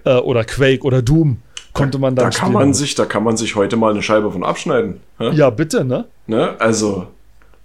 äh, 0.05 0.15
oder 0.15 0.43
Quake 0.43 0.83
oder 0.83 1.01
Doom 1.01 1.41
konnte 1.73 1.99
man 1.99 2.15
dann 2.15 2.31
da 2.31 2.37
kann 2.37 2.51
man 2.51 2.73
sich 2.73 2.95
Da 2.95 3.05
kann 3.05 3.23
man 3.23 3.37
sich 3.37 3.55
heute 3.55 3.77
mal 3.77 3.91
eine 3.91 4.01
Scheibe 4.01 4.31
von 4.31 4.43
abschneiden. 4.43 4.99
Hä? 5.19 5.29
Ja, 5.33 5.49
bitte, 5.49 5.85
ne? 5.85 6.05
ne? 6.25 6.55
Also, 6.59 7.07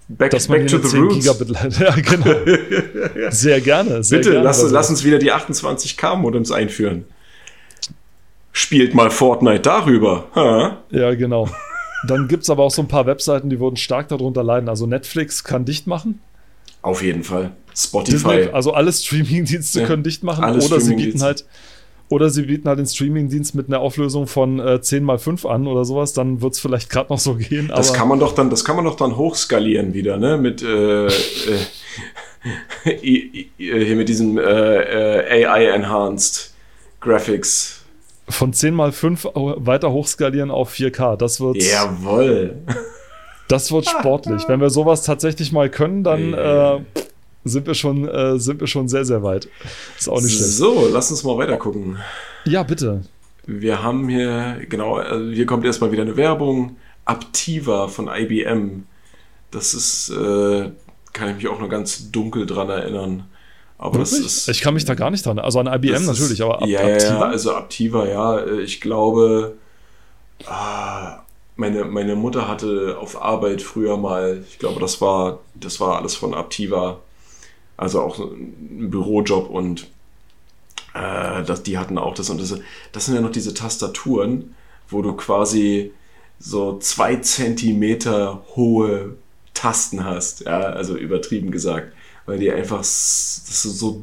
back, 0.09 0.31
Dass 0.31 0.49
back 0.49 0.67
to 0.67 0.79
the 0.79 0.97
roots. 0.99 1.15
Gigabit, 1.17 1.51
ja, 1.81 1.95
genau. 1.95 3.31
Sehr 3.31 3.61
gerne. 3.61 4.03
Sehr 4.03 4.19
bitte, 4.19 4.33
gerne, 4.33 4.45
lass, 4.45 4.71
lass 4.71 4.91
uns 4.91 5.05
wieder 5.05 5.19
die 5.19 5.33
28K-Modems 5.33 6.53
einführen. 6.53 7.05
Spielt 8.53 8.95
mal 8.95 9.11
Fortnite 9.11 9.61
darüber. 9.61 10.27
Ha? 10.35 10.77
Ja, 10.91 11.15
genau. 11.15 11.49
Dann 12.09 12.29
gibt 12.29 12.43
es 12.45 12.51
aber 12.51 12.65
auch 12.65 12.71
so 12.71 12.83
ein 12.83 12.89
paar 12.89 13.07
Webseiten, 13.07 13.51
die 13.51 13.61
würden 13.61 13.77
stark 13.77 14.09
darunter 14.09 14.43
leiden. 14.43 14.69
Also 14.69 14.87
Netflix 14.87 15.45
kann 15.45 15.65
dicht 15.65 15.87
machen. 15.87 16.21
Auf 16.83 17.03
jeden 17.03 17.23
Fall. 17.23 17.53
Spotify. 17.75 18.13
Disney, 18.13 18.53
also 18.53 18.73
alle 18.73 18.93
Streaming-Dienste 18.93 19.81
ja, 19.81 19.87
können 19.87 20.03
dicht 20.03 20.23
machen. 20.23 20.45
Oder 20.45 20.81
sie 20.81 20.97
bieten 20.97 21.23
halt 21.23 21.45
oder 22.13 22.29
sie 22.29 22.43
bieten 22.43 22.69
halt 22.69 22.79
den 22.79 22.87
Streaming-Dienst 22.87 23.55
mit 23.55 23.69
einer 23.69 23.81
Auflösung 23.81 24.27
von 24.27 24.61
äh, 24.61 24.83
10 24.83 25.03
mal 25.03 25.19
5 25.19 25.47
an 25.47 25.67
oder 25.67 25.87
sowas, 25.87 26.13
dann 26.13 26.43
wird 26.43 26.53
es 26.53 26.61
vielleicht 26.61 26.91
gerade 26.91 27.11
noch 27.11 27.19
so 27.19 27.37
gehen. 27.37 27.69
das 27.75 27.95
kann 27.95 28.07
man 28.07 28.21
doch 28.21 28.35
dann, 28.35 28.51
das 28.51 28.67
kann 28.67 28.77
man 28.77 28.85
doch 28.85 28.97
dann 28.97 29.17
hochskalieren 29.17 29.95
wieder, 29.95 30.19
ne? 30.19 30.37
Mit, 30.37 30.63
äh, 30.63 31.07
äh, 31.07 31.11
hier 33.57 33.97
mit 33.97 34.11
diesem 34.11 34.37
äh, 34.37 34.43
äh 34.43 35.47
AI-Enhanced 35.47 36.53
Graphics 37.01 37.82
von 38.33 38.53
10 38.53 38.75
mal 38.75 38.93
5 38.93 39.25
weiter 39.35 39.93
hochskalieren 39.93 40.51
auf 40.51 40.73
4K. 40.73 41.17
Das 41.17 41.41
wird. 41.41 41.57
Jawoll. 41.63 42.57
Das 43.49 43.71
wird 43.71 43.87
sportlich. 43.87 44.49
Wenn 44.49 44.61
wir 44.61 44.71
sowas 44.71 45.03
tatsächlich 45.03 45.53
mal 45.53 45.69
können, 45.69 46.05
dann 46.05 46.33
äh, 46.33 46.81
sind, 47.45 47.67
wir 47.67 47.75
schon, 47.75 48.09
äh, 48.09 48.39
sind 48.39 48.61
wir 48.61 48.67
schon 48.67 48.89
sehr, 48.89 49.05
sehr 49.05 49.23
weit. 49.23 49.49
Ist 49.99 50.09
auch 50.09 50.23
nicht 50.23 50.35
schlecht. 50.35 50.53
So, 50.53 50.89
lass 50.91 51.11
uns 51.11 51.23
mal 51.25 51.37
weiter 51.37 51.59
gucken. 51.59 51.99
Ja, 52.45 52.63
bitte. 52.63 53.03
Wir 53.47 53.83
haben 53.83 54.09
hier, 54.09 54.59
genau, 54.69 54.97
also 54.97 55.31
hier 55.31 55.47
kommt 55.47 55.65
erstmal 55.65 55.93
wieder 55.93 56.03
eine 56.03 56.17
Werbung. 56.17 56.77
Aptiva 57.05 57.89
von 57.89 58.09
IBM. 58.09 58.85
Das 59.51 59.75
ist, 59.75 60.11
äh, 60.11 60.71
kann 61.13 61.29
ich 61.31 61.37
mich 61.37 61.49
auch 61.49 61.61
noch 61.61 61.69
ganz 61.69 62.11
dunkel 62.11 62.47
dran 62.47 62.71
erinnern. 62.71 63.25
Aber 63.83 63.99
Wirklich? 63.99 64.23
das 64.23 64.47
ist. 64.47 64.49
Ich 64.49 64.61
kann 64.61 64.75
mich 64.75 64.85
da 64.85 64.95
gar 64.95 65.11
nicht 65.11 65.27
dran. 65.27 65.41
Also 65.41 65.59
an 65.59 65.67
IBM 65.67 66.07
natürlich, 66.07 66.33
ist, 66.35 66.41
aber 66.41 66.63
ab, 66.63 66.69
ja, 66.69 66.81
Aptiva. 66.81 67.15
Ja, 67.15 67.21
also 67.23 67.53
Aptiva, 67.53 68.07
ja. 68.07 68.47
Ich 68.61 68.81
glaube, 68.81 69.55
ah, 70.47 71.19
meine, 71.57 71.85
meine 71.85 72.15
Mutter 72.15 72.47
hatte 72.47 72.97
auf 73.01 73.21
Arbeit 73.21 73.61
früher 73.61 73.97
mal, 73.97 74.45
ich 74.49 74.61
glaube, 74.61 74.79
das 74.79 75.01
war, 75.01 75.41
das 75.55 75.81
war 75.81 75.99
alles 75.99 76.15
von 76.15 76.33
Aptiva. 76.33 77.01
Also 77.77 78.03
auch 78.03 78.21
ein 78.21 78.89
Bürojob 78.89 79.51
und 79.51 79.89
äh, 80.95 81.43
das, 81.43 81.65
die 81.65 81.77
hatten 81.77 81.99
auch 81.99 82.15
das 82.15 82.31
und 82.31 82.41
das. 82.41 82.55
Das 82.93 83.07
sind 83.07 83.17
ja 83.17 83.21
noch 83.21 83.33
diese 83.33 83.53
Tastaturen, 83.53 84.55
wo 84.91 85.03
du 85.03 85.15
quasi 85.15 85.91
so 86.39 86.79
zwei 86.79 87.17
Zentimeter 87.17 88.45
hohe 88.55 89.17
Tasten 89.55 90.05
hast, 90.05 90.43
ja, 90.43 90.61
also 90.61 90.97
übertrieben 90.97 91.51
gesagt 91.51 91.93
weil 92.27 92.39
die 92.39 92.51
einfach, 92.51 92.79
das 92.79 93.43
ist 93.47 93.63
so 93.63 94.03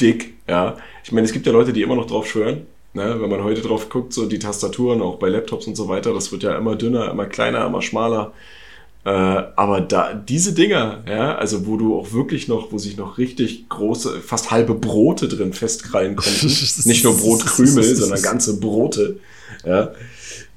dick, 0.00 0.34
ja. 0.48 0.76
Ich 1.04 1.12
meine, 1.12 1.26
es 1.26 1.32
gibt 1.32 1.46
ja 1.46 1.52
Leute, 1.52 1.72
die 1.72 1.82
immer 1.82 1.96
noch 1.96 2.06
drauf 2.06 2.26
schwören, 2.26 2.66
ne? 2.94 3.16
wenn 3.20 3.30
man 3.30 3.44
heute 3.44 3.60
drauf 3.60 3.88
guckt, 3.88 4.12
so 4.12 4.26
die 4.26 4.38
Tastaturen, 4.38 5.02
auch 5.02 5.16
bei 5.16 5.28
Laptops 5.28 5.66
und 5.66 5.76
so 5.76 5.88
weiter, 5.88 6.12
das 6.12 6.32
wird 6.32 6.42
ja 6.42 6.56
immer 6.56 6.76
dünner, 6.76 7.10
immer 7.10 7.26
kleiner, 7.26 7.66
immer 7.66 7.82
schmaler. 7.82 8.32
Äh, 9.04 9.10
aber 9.10 9.82
da, 9.82 10.14
diese 10.14 10.54
Dinger, 10.54 11.04
ja, 11.06 11.36
also 11.36 11.66
wo 11.66 11.76
du 11.76 11.98
auch 11.98 12.12
wirklich 12.12 12.48
noch, 12.48 12.72
wo 12.72 12.78
sich 12.78 12.96
noch 12.96 13.18
richtig 13.18 13.68
große, 13.68 14.22
fast 14.22 14.50
halbe 14.50 14.74
Brote 14.74 15.28
drin 15.28 15.52
festkrallen 15.52 16.16
konnten. 16.16 16.46
Nicht 16.46 17.04
nur 17.04 17.16
Brotkrümel, 17.16 17.94
sondern 17.94 18.22
ganze 18.22 18.58
Brote, 18.58 19.20
ja, 19.66 19.92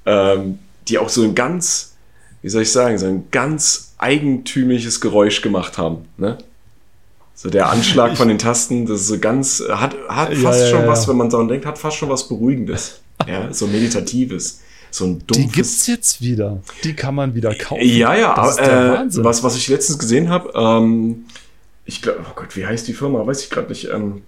ähm, 0.06 0.58
die 0.88 0.96
auch 0.96 1.10
so 1.10 1.22
ein 1.24 1.34
ganz, 1.34 1.96
wie 2.40 2.48
soll 2.48 2.62
ich 2.62 2.72
sagen, 2.72 2.96
so 2.96 3.04
ein 3.04 3.24
ganz 3.30 3.92
eigentümliches 3.98 5.02
Geräusch 5.02 5.42
gemacht 5.42 5.76
haben, 5.76 6.06
ne? 6.16 6.38
So 7.40 7.50
der 7.50 7.70
Anschlag 7.70 8.16
von 8.16 8.26
den 8.26 8.38
Tasten, 8.38 8.84
das 8.84 9.02
ist 9.02 9.06
so 9.06 9.18
ganz, 9.20 9.62
hat, 9.70 9.94
hat 10.08 10.34
fast 10.34 10.60
ja, 10.60 10.66
schon 10.70 10.88
was, 10.88 11.06
wenn 11.06 11.16
man 11.16 11.30
daran 11.30 11.46
denkt, 11.46 11.66
hat 11.66 11.78
fast 11.78 11.96
schon 11.96 12.08
was 12.08 12.28
Beruhigendes. 12.28 13.00
Ja, 13.26 13.52
so 13.52 13.66
Meditatives. 13.66 14.60
So 14.92 15.04
ein 15.04 15.18
dumpfes. 15.26 15.36
Die 15.36 15.52
gibt's 15.52 15.86
jetzt 15.88 16.22
wieder. 16.22 16.62
Die 16.84 16.94
kann 16.94 17.16
man 17.16 17.34
wieder 17.34 17.52
kaufen. 17.52 17.82
Ja, 17.84 18.14
ja, 18.14 18.32
aber 18.32 19.02
äh, 19.02 19.24
was, 19.24 19.42
was 19.42 19.56
ich 19.56 19.68
letztens 19.68 19.98
gesehen 19.98 20.28
habe, 20.28 20.52
ähm, 20.54 21.24
ich 21.84 22.00
glaube, 22.00 22.20
oh 22.22 22.32
Gott, 22.36 22.56
wie 22.56 22.64
heißt 22.64 22.86
die 22.86 22.92
Firma? 22.92 23.26
Weiß 23.26 23.42
ich 23.42 23.50
gerade 23.50 23.68
nicht. 23.68 23.88
Ähm, 23.92 24.22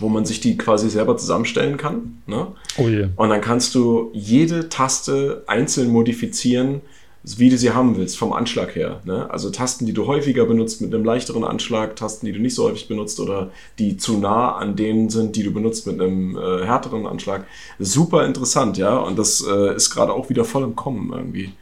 wo 0.00 0.08
man 0.08 0.24
sich 0.24 0.40
die 0.40 0.56
quasi 0.56 0.88
selber 0.88 1.18
zusammenstellen 1.18 1.76
kann. 1.76 2.22
Ne? 2.26 2.48
Oh 2.78 2.88
je. 2.88 3.08
Und 3.16 3.28
dann 3.28 3.42
kannst 3.42 3.74
du 3.74 4.10
jede 4.14 4.70
Taste 4.70 5.44
einzeln 5.46 5.90
modifizieren, 5.90 6.80
wie 7.24 7.50
du 7.50 7.56
sie 7.56 7.70
haben 7.70 7.96
willst, 7.96 8.18
vom 8.18 8.32
Anschlag 8.32 8.74
her. 8.74 9.00
Ne? 9.04 9.30
Also 9.30 9.50
Tasten, 9.50 9.86
die 9.86 9.92
du 9.92 10.06
häufiger 10.06 10.44
benutzt 10.44 10.80
mit 10.80 10.92
einem 10.92 11.04
leichteren 11.04 11.44
Anschlag, 11.44 11.94
Tasten, 11.94 12.26
die 12.26 12.32
du 12.32 12.40
nicht 12.40 12.54
so 12.54 12.64
häufig 12.64 12.88
benutzt 12.88 13.20
oder 13.20 13.50
die 13.78 13.96
zu 13.96 14.18
nah 14.18 14.56
an 14.56 14.74
denen 14.74 15.08
sind, 15.08 15.36
die 15.36 15.44
du 15.44 15.52
benutzt 15.52 15.86
mit 15.86 16.00
einem 16.00 16.36
äh, 16.36 16.64
härteren 16.64 17.06
Anschlag. 17.06 17.46
Super 17.78 18.26
interessant, 18.26 18.76
ja. 18.76 18.98
Und 18.98 19.18
das 19.18 19.44
äh, 19.46 19.74
ist 19.76 19.90
gerade 19.90 20.12
auch 20.12 20.30
wieder 20.30 20.44
voll 20.44 20.64
im 20.64 20.74
Kommen 20.74 21.12
irgendwie 21.12 21.52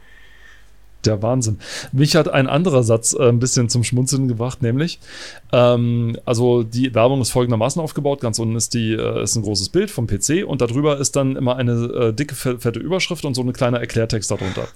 der 1.05 1.21
Wahnsinn. 1.21 1.59
Mich 1.91 2.15
hat 2.15 2.29
ein 2.29 2.47
anderer 2.47 2.83
Satz 2.83 3.13
äh, 3.13 3.29
ein 3.29 3.39
bisschen 3.39 3.69
zum 3.69 3.83
Schmunzeln 3.83 4.27
gebracht, 4.27 4.61
nämlich, 4.61 4.99
ähm, 5.51 6.17
also 6.25 6.63
die 6.63 6.93
Werbung 6.93 7.21
ist 7.21 7.31
folgendermaßen 7.31 7.81
aufgebaut. 7.81 8.21
Ganz 8.21 8.39
unten 8.39 8.55
ist, 8.55 8.73
die, 8.73 8.93
äh, 8.93 9.23
ist 9.23 9.35
ein 9.35 9.43
großes 9.43 9.69
Bild 9.69 9.91
vom 9.91 10.07
PC 10.07 10.45
und 10.45 10.61
darüber 10.61 10.97
ist 10.97 11.15
dann 11.15 11.35
immer 11.35 11.55
eine 11.55 11.71
äh, 11.71 12.13
dicke, 12.13 12.35
fette 12.35 12.79
Überschrift 12.79 13.25
und 13.25 13.35
so 13.35 13.41
ein 13.41 13.53
kleiner 13.53 13.79
Erklärtext 13.79 14.31
darunter. 14.31 14.67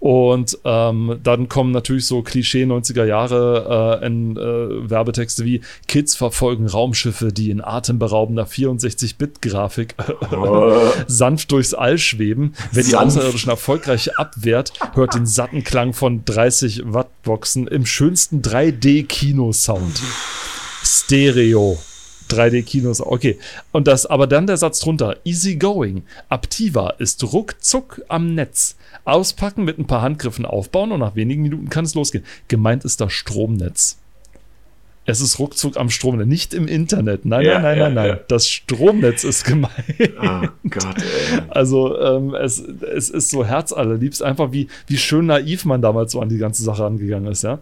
Und 0.00 0.58
ähm, 0.64 1.18
dann 1.22 1.48
kommen 1.48 1.72
natürlich 1.72 2.06
so 2.06 2.22
Klischee 2.22 2.64
90er 2.64 3.04
Jahre 3.04 4.00
äh, 4.02 4.06
in, 4.06 4.36
äh, 4.36 4.90
Werbetexte 4.90 5.44
wie 5.44 5.60
Kids 5.88 6.16
verfolgen 6.16 6.66
Raumschiffe, 6.66 7.32
die 7.32 7.50
in 7.50 7.62
atemberaubender 7.62 8.44
64-Bit-Grafik 8.44 9.94
oh. 10.32 10.72
sanft 11.06 11.52
durchs 11.52 11.74
All 11.74 11.98
schweben. 11.98 12.54
Wer 12.72 12.84
die 12.84 12.96
Außerirdischen 12.96 13.50
erfolgreich 13.50 14.18
abwehrt, 14.18 14.72
hört 14.94 15.14
den 15.14 15.26
satten 15.26 15.55
Klang 15.64 15.92
von 15.92 16.24
30 16.24 16.82
Watt 16.86 17.22
Boxen 17.22 17.66
im 17.66 17.86
schönsten 17.86 18.42
3D-Kino-Sound. 18.42 20.00
Stereo. 20.82 21.78
3D-Kinos, 22.28 23.00
okay. 23.00 23.38
Und 23.72 23.86
das, 23.86 24.06
aber 24.06 24.26
dann 24.26 24.46
der 24.46 24.56
Satz 24.56 24.80
drunter. 24.80 25.16
Easy 25.24 25.56
going. 25.56 26.02
Aptiva 26.28 26.90
ist 26.98 27.22
ruckzuck 27.32 28.02
am 28.08 28.34
Netz. 28.34 28.76
Auspacken, 29.04 29.64
mit 29.64 29.78
ein 29.78 29.86
paar 29.86 30.02
Handgriffen 30.02 30.44
aufbauen 30.44 30.92
und 30.92 31.00
nach 31.00 31.14
wenigen 31.14 31.42
Minuten 31.42 31.68
kann 31.68 31.84
es 31.84 31.94
losgehen. 31.94 32.24
Gemeint 32.48 32.84
ist 32.84 33.00
das 33.00 33.12
Stromnetz. 33.12 33.98
Es 35.06 35.20
ist 35.20 35.38
ruckzuck 35.38 35.76
am 35.76 35.88
Stromnetz, 35.88 36.26
nicht 36.26 36.52
im 36.52 36.66
Internet. 36.66 37.24
Nein, 37.24 37.46
ja, 37.46 37.54
nein, 37.54 37.62
nein, 37.62 37.78
ja, 37.78 37.88
nein, 37.90 38.08
nein. 38.08 38.20
Das 38.28 38.48
Stromnetz 38.48 39.22
ist 39.24 39.44
gemeint. 39.44 39.72
Oh 40.20 40.48
Gott, 40.68 40.96
ey. 40.96 41.40
Also 41.48 41.98
ähm, 42.00 42.34
es, 42.34 42.58
es 42.58 43.10
ist 43.10 43.30
so 43.30 43.44
herzallerliebst, 43.44 44.22
einfach 44.22 44.50
wie, 44.52 44.66
wie 44.88 44.96
schön 44.96 45.26
naiv 45.26 45.64
man 45.64 45.80
damals 45.80 46.12
so 46.12 46.20
an 46.20 46.28
die 46.28 46.38
ganze 46.38 46.64
Sache 46.64 46.84
angegangen 46.84 47.30
ist, 47.30 47.42
ja. 47.42 47.60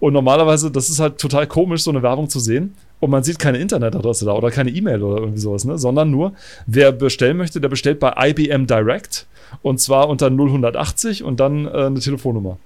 Und 0.00 0.12
normalerweise, 0.12 0.70
das 0.70 0.90
ist 0.90 1.00
halt 1.00 1.18
total 1.18 1.46
komisch, 1.46 1.82
so 1.82 1.90
eine 1.90 2.02
Werbung 2.02 2.28
zu 2.28 2.40
sehen. 2.40 2.74
Und 3.00 3.10
man 3.10 3.24
sieht 3.24 3.40
keine 3.40 3.58
Internetadresse 3.58 4.26
da 4.26 4.32
oder 4.32 4.52
keine 4.52 4.70
E-Mail 4.70 5.02
oder 5.02 5.22
irgendwie 5.22 5.40
sowas, 5.40 5.64
ne? 5.64 5.76
sondern 5.76 6.10
nur, 6.12 6.34
wer 6.66 6.92
bestellen 6.92 7.36
möchte, 7.36 7.60
der 7.60 7.68
bestellt 7.68 7.98
bei 7.98 8.14
IBM 8.16 8.66
Direct 8.66 9.26
und 9.60 9.80
zwar 9.80 10.08
unter 10.08 10.26
0180 10.26 11.24
und 11.24 11.40
dann 11.40 11.66
äh, 11.66 11.70
eine 11.70 11.98
Telefonnummer. 11.98 12.58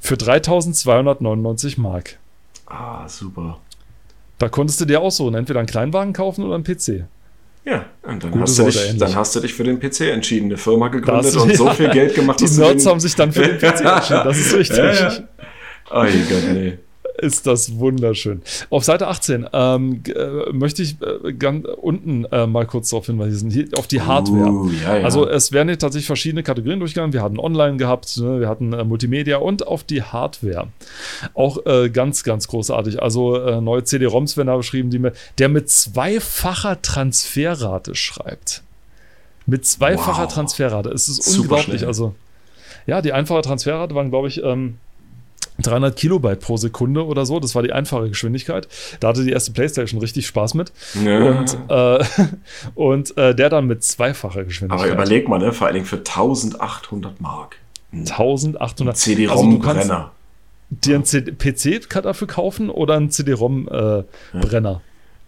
Für 0.00 0.16
3299 0.16 1.76
Mark. 1.76 2.18
Ah, 2.66 3.08
super. 3.08 3.58
Da 4.38 4.48
konntest 4.48 4.80
du 4.80 4.84
dir 4.84 5.00
auch 5.00 5.10
so 5.10 5.30
entweder 5.30 5.60
einen 5.60 5.68
Kleinwagen 5.68 6.12
kaufen 6.12 6.44
oder 6.44 6.54
einen 6.54 6.64
PC. 6.64 7.04
Ja, 7.64 7.86
und 8.02 8.22
dann, 8.22 8.40
hast 8.40 8.58
du, 8.58 8.64
dich, 8.64 8.98
dann 8.98 9.14
hast 9.14 9.34
du 9.34 9.40
dich 9.40 9.54
für 9.54 9.64
den 9.64 9.80
PC 9.80 10.02
entschieden, 10.12 10.46
eine 10.46 10.58
Firma 10.58 10.88
gegründet 10.88 11.34
und 11.36 11.56
so 11.56 11.70
viel 11.70 11.88
Geld 11.92 12.14
gemacht. 12.14 12.40
Die 12.40 12.44
Nerds 12.44 12.84
haben 12.84 13.00
sich 13.00 13.14
dann 13.14 13.32
für 13.32 13.42
den 13.42 13.58
PC 13.58 13.80
entschieden, 13.80 14.24
das 14.24 14.38
ist 14.38 14.54
richtig. 14.58 14.78
Ja, 14.78 14.92
ja. 14.92 15.12
Oh 15.90 16.02
Gott, 16.02 16.52
nee 16.52 16.78
ist 17.24 17.46
das 17.46 17.78
wunderschön. 17.78 18.42
Auf 18.70 18.84
Seite 18.84 19.08
18 19.08 19.48
ähm, 19.52 20.02
äh, 20.06 20.52
möchte 20.52 20.82
ich 20.82 20.96
äh, 21.00 21.32
ganz 21.32 21.66
unten 21.80 22.26
äh, 22.26 22.46
mal 22.46 22.66
kurz 22.66 22.90
darauf 22.90 23.06
hinweisen, 23.06 23.50
hier, 23.50 23.66
auf 23.78 23.86
die 23.86 24.02
Hardware. 24.02 24.50
Uh, 24.50 24.70
ja, 24.70 24.98
ja. 24.98 25.04
Also 25.04 25.28
es 25.28 25.52
werden 25.52 25.68
hier 25.68 25.78
tatsächlich 25.78 26.06
verschiedene 26.06 26.42
Kategorien 26.42 26.78
durchgegangen. 26.78 27.12
Wir 27.12 27.22
hatten 27.22 27.38
Online 27.40 27.78
gehabt, 27.78 28.16
ne? 28.18 28.40
wir 28.40 28.48
hatten 28.48 28.72
äh, 28.72 28.84
Multimedia 28.84 29.38
und 29.38 29.66
auf 29.66 29.84
die 29.84 30.02
Hardware. 30.02 30.68
Auch 31.32 31.64
äh, 31.64 31.88
ganz, 31.88 32.22
ganz 32.24 32.46
großartig. 32.48 33.02
Also 33.02 33.36
äh, 33.36 33.60
neue 33.60 33.84
CD-ROMs 33.84 34.36
werden 34.36 34.48
da 34.48 34.56
beschrieben, 34.56 34.90
die 34.90 34.98
mit, 34.98 35.16
der 35.38 35.48
mit 35.48 35.70
zweifacher 35.70 36.82
Transferrate 36.82 37.94
schreibt. 37.94 38.62
Mit 39.46 39.66
zweifacher 39.66 40.24
wow. 40.24 40.32
Transferrate. 40.32 40.90
Es 40.90 41.08
ist 41.08 41.22
Super 41.22 41.42
unglaublich. 41.42 41.78
Schnell. 41.78 41.88
Also 41.88 42.14
ja, 42.86 43.00
die 43.00 43.12
einfache 43.12 43.42
Transferrate 43.42 43.94
waren, 43.94 44.10
glaube 44.10 44.28
ich, 44.28 44.42
ähm, 44.42 44.78
300 45.62 45.96
Kilobyte 45.96 46.40
pro 46.40 46.56
Sekunde 46.56 47.06
oder 47.06 47.26
so. 47.26 47.38
Das 47.40 47.54
war 47.54 47.62
die 47.62 47.72
einfache 47.72 48.08
Geschwindigkeit. 48.08 48.68
Da 49.00 49.08
hatte 49.08 49.24
die 49.24 49.30
erste 49.30 49.52
PlayStation 49.52 50.00
richtig 50.00 50.26
Spaß 50.26 50.54
mit. 50.54 50.72
Ja. 51.04 51.38
Und, 51.38 51.58
äh, 51.68 52.04
und 52.74 53.16
äh, 53.16 53.34
der 53.34 53.50
dann 53.50 53.66
mit 53.66 53.84
zweifacher 53.84 54.44
Geschwindigkeit. 54.44 54.90
Aber 54.90 54.92
überleg 54.92 55.28
mal, 55.28 55.38
ne? 55.38 55.52
vor 55.52 55.66
allen 55.66 55.74
Dingen 55.74 55.86
für 55.86 55.98
1800 55.98 57.20
Mark. 57.20 57.56
1800 57.92 58.96
CD-ROM-Brenner. 58.96 59.94
Also 59.94 60.10
dir 60.70 60.96
einen 60.96 61.38
PC 61.38 61.88
dafür 62.02 62.26
kaufen 62.26 62.70
oder 62.70 62.94
einen 62.94 63.10
CD-ROM-Brenner? 63.10 64.70
Äh, 64.70 64.72
ja. 64.72 64.80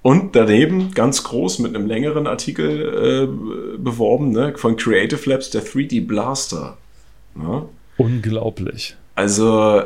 Und 0.02 0.36
daneben 0.36 0.92
ganz 0.92 1.24
groß 1.24 1.58
mit 1.60 1.74
einem 1.74 1.86
längeren 1.86 2.26
Artikel 2.26 3.26
äh, 3.26 3.76
beworben, 3.76 4.30
ne, 4.30 4.54
von 4.56 4.76
Creative 4.76 5.28
Labs, 5.28 5.50
der 5.50 5.64
3D 5.64 6.06
Blaster. 6.06 6.76
Ja? 7.36 7.68
Unglaublich. 7.96 8.96
Also 9.14 9.82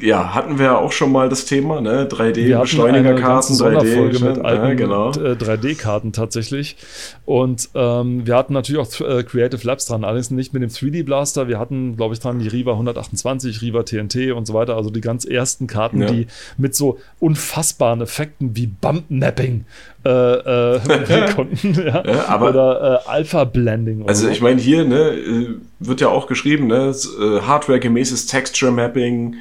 ja, 0.00 0.34
hatten 0.34 0.58
wir 0.58 0.78
auch 0.78 0.90
schon 0.90 1.12
mal 1.12 1.28
das 1.28 1.44
Thema, 1.44 1.80
ne? 1.80 2.08
3D-Beschleunigerkarten, 2.08 3.54
3D 3.54 4.24
mit 4.24 4.44
alten 4.44 4.68
ja, 4.68 4.74
genau. 4.74 5.10
3D-Karten 5.10 6.08
äh, 6.08 6.12
tatsächlich. 6.12 6.76
Und 7.24 7.68
ähm, 7.74 8.26
wir 8.26 8.34
hatten 8.34 8.52
natürlich 8.52 8.80
auch 8.80 9.00
äh, 9.00 9.22
Creative 9.22 9.64
Labs 9.64 9.86
dran, 9.86 10.04
allerdings 10.04 10.32
nicht 10.32 10.52
mit 10.52 10.62
dem 10.62 10.70
3D-Blaster. 10.70 11.46
Wir 11.46 11.60
hatten, 11.60 11.96
glaube 11.96 12.14
ich, 12.14 12.20
dran 12.20 12.40
die 12.40 12.48
Riva 12.48 12.72
128, 12.72 13.62
Riva 13.62 13.84
TNT 13.84 14.32
und 14.32 14.46
so 14.46 14.54
weiter, 14.54 14.76
also 14.76 14.90
die 14.90 15.00
ganz 15.00 15.24
ersten 15.24 15.68
Karten, 15.68 16.02
ja. 16.02 16.08
die 16.08 16.26
mit 16.58 16.74
so 16.74 16.98
unfassbaren 17.20 18.00
Effekten 18.00 18.56
wie 18.56 18.66
Bump-Napping 18.66 19.64
äh, 20.06 20.76
äh, 20.76 21.32
konnten. 21.34 21.74
ja. 21.74 22.04
ja. 22.06 22.28
aber, 22.28 22.50
oder 22.50 23.02
äh, 23.06 23.08
Alpha-Blending. 23.08 24.08
Also 24.08 24.26
so. 24.26 24.32
ich 24.32 24.40
meine, 24.40 24.60
hier 24.60 24.84
ne, 24.84 25.10
äh, 25.10 25.48
wird 25.80 26.00
ja 26.00 26.08
auch 26.08 26.26
geschrieben, 26.26 26.68
ne, 26.68 26.94
äh, 27.20 27.40
Hardware-gemäßes 27.40 28.26
Texture-Mapping, 28.26 29.34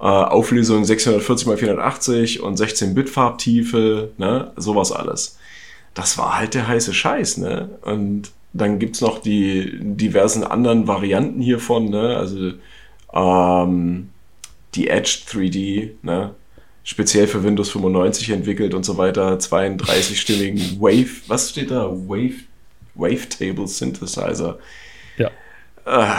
äh, 0.00 0.02
Auflösung 0.02 0.84
640 0.84 1.48
x 1.48 1.60
480 1.60 2.42
und 2.42 2.58
16-Bit-Farbtiefe, 2.58 4.10
ne, 4.16 4.52
sowas 4.56 4.92
alles. 4.92 5.38
Das 5.94 6.16
war 6.16 6.38
halt 6.38 6.54
der 6.54 6.68
heiße 6.68 6.94
Scheiß, 6.94 7.38
ne? 7.38 7.70
Und 7.82 8.30
dann 8.52 8.78
gibt 8.78 8.94
es 8.94 9.00
noch 9.00 9.20
die 9.20 9.78
diversen 9.80 10.44
anderen 10.44 10.86
Varianten 10.86 11.40
hiervon, 11.40 11.90
ne? 11.90 12.16
Also 12.16 12.52
ähm, 13.12 14.10
die 14.74 14.88
Edge 14.88 15.18
3D, 15.28 15.90
ne? 16.02 16.34
Speziell 16.88 17.26
für 17.26 17.44
Windows 17.44 17.68
95 17.68 18.30
entwickelt 18.30 18.72
und 18.72 18.82
so 18.82 18.96
weiter, 18.96 19.34
32-stimmigen 19.34 20.58
Wave, 20.80 21.20
was 21.26 21.50
steht 21.50 21.70
da? 21.70 21.86
Wave, 21.90 22.44
Wavetable 22.94 23.68
Synthesizer. 23.68 24.58
Ja. 25.18 25.30
Äh, 25.84 26.16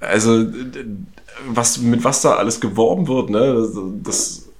also, 0.00 0.46
was, 1.46 1.78
mit 1.78 2.04
was 2.04 2.20
da 2.20 2.34
alles 2.34 2.60
geworben 2.60 3.08
wird, 3.08 3.30
ne, 3.30 3.66
das 4.02 4.50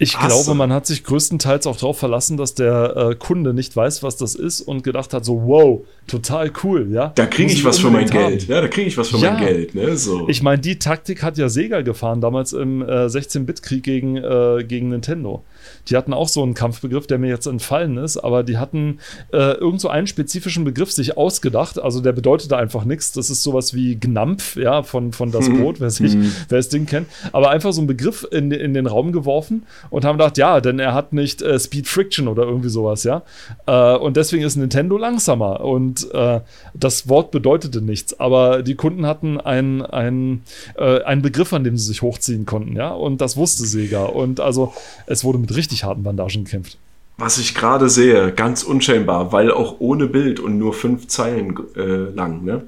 ich 0.00 0.16
Hasse. 0.16 0.28
glaube, 0.28 0.56
man 0.56 0.72
hat 0.72 0.86
sich 0.86 1.02
größtenteils 1.02 1.66
auch 1.66 1.76
darauf 1.76 1.98
verlassen, 1.98 2.36
dass 2.36 2.54
der 2.54 2.96
äh, 2.96 3.14
Kunde 3.16 3.52
nicht 3.52 3.74
weiß, 3.74 4.04
was 4.04 4.16
das 4.16 4.36
ist 4.36 4.60
und 4.60 4.84
gedacht 4.84 5.12
hat, 5.12 5.24
so, 5.24 5.42
wow, 5.46 5.80
total 6.06 6.52
cool, 6.62 6.88
ja. 6.92 7.12
Da 7.16 7.26
kriege 7.26 7.52
ich 7.52 7.64
was 7.64 7.80
für 7.80 7.90
mein 7.90 8.08
haben. 8.12 8.30
Geld. 8.30 8.46
Ja, 8.46 8.60
da 8.60 8.68
kriege 8.68 8.86
ich 8.86 8.96
was 8.96 9.08
für 9.08 9.18
ja. 9.18 9.32
mein 9.32 9.44
Geld, 9.44 9.74
ne? 9.74 9.96
So. 9.96 10.28
Ich 10.28 10.42
meine, 10.42 10.60
die 10.60 10.78
Taktik 10.78 11.22
hat 11.24 11.36
ja 11.36 11.48
Sega 11.48 11.80
gefahren, 11.80 12.20
damals 12.20 12.52
im 12.52 12.82
äh, 12.82 13.06
16-Bit-Krieg 13.06 13.82
gegen, 13.82 14.16
äh, 14.16 14.64
gegen 14.66 14.90
Nintendo. 14.90 15.42
Die 15.88 15.96
hatten 15.96 16.12
auch 16.12 16.28
so 16.28 16.42
einen 16.42 16.54
Kampfbegriff, 16.54 17.06
der 17.06 17.18
mir 17.18 17.28
jetzt 17.28 17.46
entfallen 17.46 17.96
ist, 17.96 18.16
aber 18.18 18.42
die 18.42 18.58
hatten 18.58 18.98
äh, 19.32 19.52
irgend 19.54 19.80
so 19.80 19.88
einen 19.88 20.06
spezifischen 20.06 20.64
Begriff 20.64 20.92
sich 20.92 21.16
ausgedacht. 21.16 21.78
Also 21.80 22.00
der 22.00 22.12
bedeutete 22.12 22.56
einfach 22.56 22.84
nichts. 22.84 23.12
Das 23.12 23.30
ist 23.30 23.42
sowas 23.42 23.74
wie 23.74 23.96
Gnampf, 23.96 24.56
ja, 24.56 24.82
von, 24.82 25.12
von 25.12 25.30
das 25.30 25.48
Mhm. 25.48 25.60
Brot, 25.60 25.80
wer, 25.80 25.90
sich, 25.90 26.14
Mhm. 26.14 26.32
wer 26.48 26.58
das 26.58 26.68
Ding 26.68 26.86
kennt. 26.86 27.08
Aber 27.32 27.50
einfach 27.50 27.72
so 27.72 27.80
einen 27.80 27.86
Begriff 27.88 28.26
in, 28.30 28.50
in 28.52 28.74
den 28.74 28.86
Raum 28.86 29.12
geworfen 29.12 29.64
und 29.90 30.04
haben 30.04 30.18
gedacht, 30.18 30.38
ja, 30.38 30.60
denn 30.60 30.78
er 30.78 30.94
hat 30.94 31.12
nicht 31.12 31.42
äh, 31.42 31.58
Speed 31.58 31.86
Friction 31.88 32.28
oder 32.28 32.44
irgendwie 32.44 32.68
sowas, 32.68 33.04
ja. 33.04 33.22
Äh, 33.66 33.96
und 33.96 34.16
deswegen 34.16 34.44
ist 34.44 34.56
Nintendo 34.56 34.96
langsamer. 34.98 35.60
Und 35.60 36.12
äh, 36.12 36.40
das 36.74 37.08
Wort 37.08 37.30
bedeutete 37.30 37.80
nichts. 37.80 38.18
Aber 38.18 38.62
die 38.62 38.74
Kunden 38.74 39.06
hatten 39.06 39.40
einen, 39.40 39.82
einen, 39.82 40.42
äh, 40.76 41.02
einen 41.02 41.22
Begriff, 41.22 41.52
an 41.52 41.64
dem 41.64 41.76
sie 41.76 41.86
sich 41.86 42.02
hochziehen 42.02 42.46
konnten, 42.46 42.76
ja. 42.76 42.90
Und 42.90 43.20
das 43.20 43.36
wusste 43.36 43.64
Sega. 43.66 44.04
Und 44.04 44.40
also 44.40 44.72
es 45.06 45.24
wurde 45.24 45.38
mit 45.38 45.54
richtig 45.58 45.84
harten 45.84 46.02
Bandagen 46.02 46.44
gekämpft. 46.44 46.78
Was 47.18 47.38
ich 47.38 47.54
gerade 47.54 47.90
sehe, 47.90 48.32
ganz 48.32 48.62
unscheinbar, 48.62 49.32
weil 49.32 49.50
auch 49.50 49.76
ohne 49.80 50.06
Bild 50.06 50.40
und 50.40 50.56
nur 50.56 50.72
fünf 50.72 51.08
Zeilen 51.08 51.58
äh, 51.76 51.80
lang, 52.14 52.44
ne? 52.44 52.62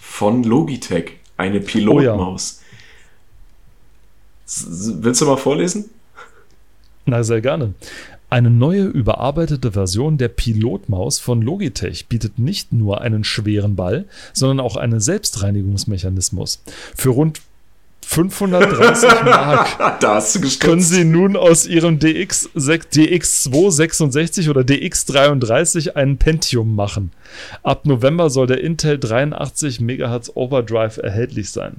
Von 0.00 0.44
Logitech, 0.44 1.18
eine 1.36 1.60
Pilotmaus. 1.60 2.60
S- 4.46 4.94
Willst 5.00 5.20
du 5.20 5.26
mal 5.26 5.36
vorlesen? 5.36 5.90
Na, 7.06 7.24
sehr 7.24 7.40
gerne. 7.40 7.74
Eine 8.30 8.50
neue 8.50 8.84
überarbeitete 8.84 9.72
Version 9.72 10.16
der 10.16 10.28
Pilotmaus 10.28 11.18
von 11.18 11.42
Logitech 11.42 12.06
bietet 12.06 12.38
nicht 12.38 12.72
nur 12.72 13.00
einen 13.00 13.24
schweren 13.24 13.76
Ball, 13.76 14.06
sondern 14.32 14.60
auch 14.60 14.76
einen 14.76 15.00
Selbstreinigungsmechanismus. 15.00 16.62
Für 16.94 17.10
rund 17.10 17.42
530 18.12 19.24
Mark 19.24 19.98
da 20.00 20.16
hast 20.16 20.34
du 20.34 20.40
können. 20.58 20.82
Sie 20.82 21.04
nun 21.04 21.36
aus 21.36 21.66
Ihrem 21.66 21.98
DX, 21.98 22.50
DX266 22.54 24.50
oder 24.50 24.60
DX33 24.60 25.94
einen 25.94 26.18
Pentium 26.18 26.74
machen. 26.74 27.12
Ab 27.62 27.86
November 27.86 28.28
soll 28.28 28.46
der 28.46 28.60
Intel 28.62 28.98
83 28.98 29.80
MHz 29.80 30.32
Overdrive 30.34 30.98
erhältlich 30.98 31.50
sein. 31.50 31.76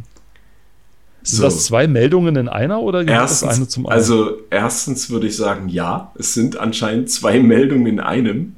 Sind 1.22 1.38
So. 1.38 1.44
das 1.44 1.66
zwei 1.66 1.88
Meldungen 1.88 2.36
in 2.36 2.50
einer 2.50 2.82
oder 2.82 3.00
gibt 3.00 3.12
Erstens, 3.12 3.56
eine 3.56 3.68
zum 3.68 3.86
anderen? 3.86 4.00
also 4.00 4.38
erstens 4.50 5.10
würde 5.12 5.28
ich 5.28 5.38
sagen, 5.38 5.70
ja, 5.70 6.12
es 6.18 6.34
sind 6.34 6.58
anscheinend 6.58 7.12
zwei 7.12 7.40
Meldungen 7.40 7.88
in 7.88 8.00
einem. 8.00 8.56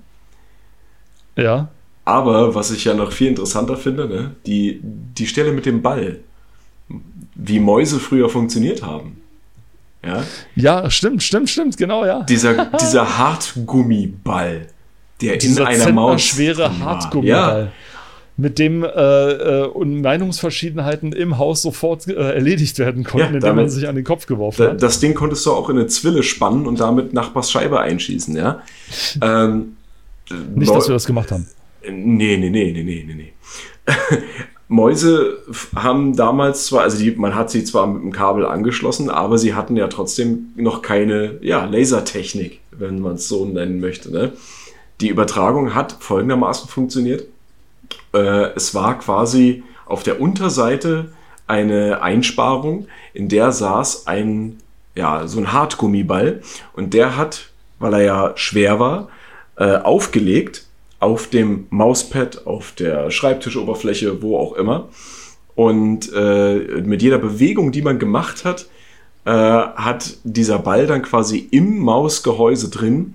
ja. 1.36 1.70
Aber 2.08 2.54
was 2.54 2.70
ich 2.70 2.86
ja 2.86 2.94
noch 2.94 3.12
viel 3.12 3.30
interessanter 3.30 3.78
finde, 3.78 4.08
ne, 4.08 4.36
die, 4.46 4.80
die 4.84 5.26
Stelle 5.26 5.52
mit 5.52 5.66
dem 5.66 5.82
Ball, 5.82 6.20
wie 7.36 7.60
Mäuse 7.60 8.00
früher 8.00 8.30
funktioniert 8.30 8.82
haben. 8.84 9.22
Ja, 10.06 10.24
Ja, 10.56 10.90
stimmt, 10.92 11.24
stimmt, 11.24 11.50
stimmt, 11.50 11.78
genau, 11.78 12.06
ja. 12.06 12.22
dieser, 12.24 12.66
dieser 12.82 13.18
Hartgummiball, 13.18 14.68
der 15.22 15.38
Dieser 15.38 15.62
in 15.62 15.68
einer 15.82 15.92
Maus 15.92 16.22
schwere. 16.22 16.80
Hartgummiball. 16.80 17.64
Ja, 17.66 17.72
Mit 18.38 18.60
dem 18.60 18.84
äh, 18.84 18.88
äh, 18.88 19.86
Meinungsverschiedenheiten 19.86 21.12
im 21.14 21.38
Haus 21.38 21.62
sofort 21.62 22.08
äh, 22.08 22.14
erledigt 22.14 22.78
werden 22.80 23.04
konnten, 23.04 23.20
Ja, 23.20 23.26
indem 23.28 23.42
damit- 23.42 23.64
man 23.66 23.70
sich 23.70 23.88
an 23.88 23.96
den 23.96 24.04
Kopf 24.04 24.26
geworfen 24.28 24.62
da, 24.64 24.70
hat. 24.72 24.84
das 24.84 25.00
Ding 25.00 25.14
konntest 25.16 25.46
du 25.46 25.54
auch 25.54 25.70
in 25.70 25.78
eine 25.78 25.88
Zwille 25.88 26.22
spannen 26.22 26.68
und 26.68 26.80
damit 26.80 27.14
Nachbars 27.14 27.50
Scheibe 27.50 27.80
einschießen, 27.80 28.36
ja. 28.36 28.62
ähm, 29.22 29.78
Nicht, 30.54 30.70
dass 30.74 30.88
wir 30.88 30.94
das 30.94 31.06
gemacht 31.06 31.32
haben. 31.32 31.48
Nee, 31.82 32.38
nee, 32.38 32.50
nee, 32.50 32.72
nee, 32.72 32.84
nee, 32.84 33.04
nee, 33.08 33.14
nee. 33.16 33.34
Mäuse 34.68 35.38
haben 35.76 36.16
damals 36.16 36.66
zwar, 36.66 36.82
also 36.84 36.98
die, 36.98 37.12
man 37.12 37.36
hat 37.36 37.52
sie 37.52 37.64
zwar 37.64 37.86
mit 37.86 38.02
dem 38.02 38.12
Kabel 38.12 38.46
angeschlossen, 38.46 39.10
aber 39.10 39.38
sie 39.38 39.54
hatten 39.54 39.78
ja 39.78 39.88
trotzdem 39.88 40.54
noch 40.56 40.82
keine 40.82 41.38
ja, 41.42 41.66
Lasertechnik, 41.66 42.62
wenn 42.72 43.00
man 43.00 43.16
es 43.16 43.28
so 43.28 43.46
nennen 43.46 43.80
möchte. 43.80 44.12
Ne? 44.12 44.34
Die 45.02 45.10
Übertragung 45.10 45.76
hat 45.76 45.98
folgendermaßen 46.00 46.68
funktioniert. 46.68 47.26
Äh, 48.14 48.54
es 48.56 48.74
war 48.74 48.98
quasi 48.98 49.64
auf 49.86 50.02
der 50.02 50.20
Unterseite 50.20 51.10
eine 51.46 52.02
Einsparung, 52.02 52.88
in 53.14 53.30
der 53.30 53.52
saß 53.52 54.08
ein, 54.08 54.58
ja, 54.96 55.28
so 55.28 55.40
ein 55.40 55.54
Hartgummiball 55.54 56.42
und 56.74 56.96
der 56.96 57.18
hat, 57.18 57.50
weil 57.78 57.94
er 57.94 58.02
ja 58.02 58.32
schwer 58.36 58.80
war, 58.80 59.10
äh, 59.58 59.78
aufgelegt 59.78 60.65
auf 61.06 61.28
dem 61.28 61.68
Mauspad, 61.70 62.48
auf 62.48 62.72
der 62.72 63.12
Schreibtischoberfläche, 63.12 64.22
wo 64.24 64.38
auch 64.38 64.54
immer. 64.54 64.90
Und 65.56 66.12
äh, 66.14 66.56
mit 66.84 67.02
jeder 67.02 67.20
Bewegung, 67.20 67.72
die 67.72 67.82
man 67.84 68.00
gemacht 68.00 68.44
hat, 68.44 68.66
äh, 69.26 69.32
hat 69.32 70.18
dieser 70.24 70.60
Ball 70.60 70.88
dann 70.88 71.02
quasi 71.04 71.48
im 71.52 71.78
Mausgehäuse 71.80 72.70
drin 72.70 73.14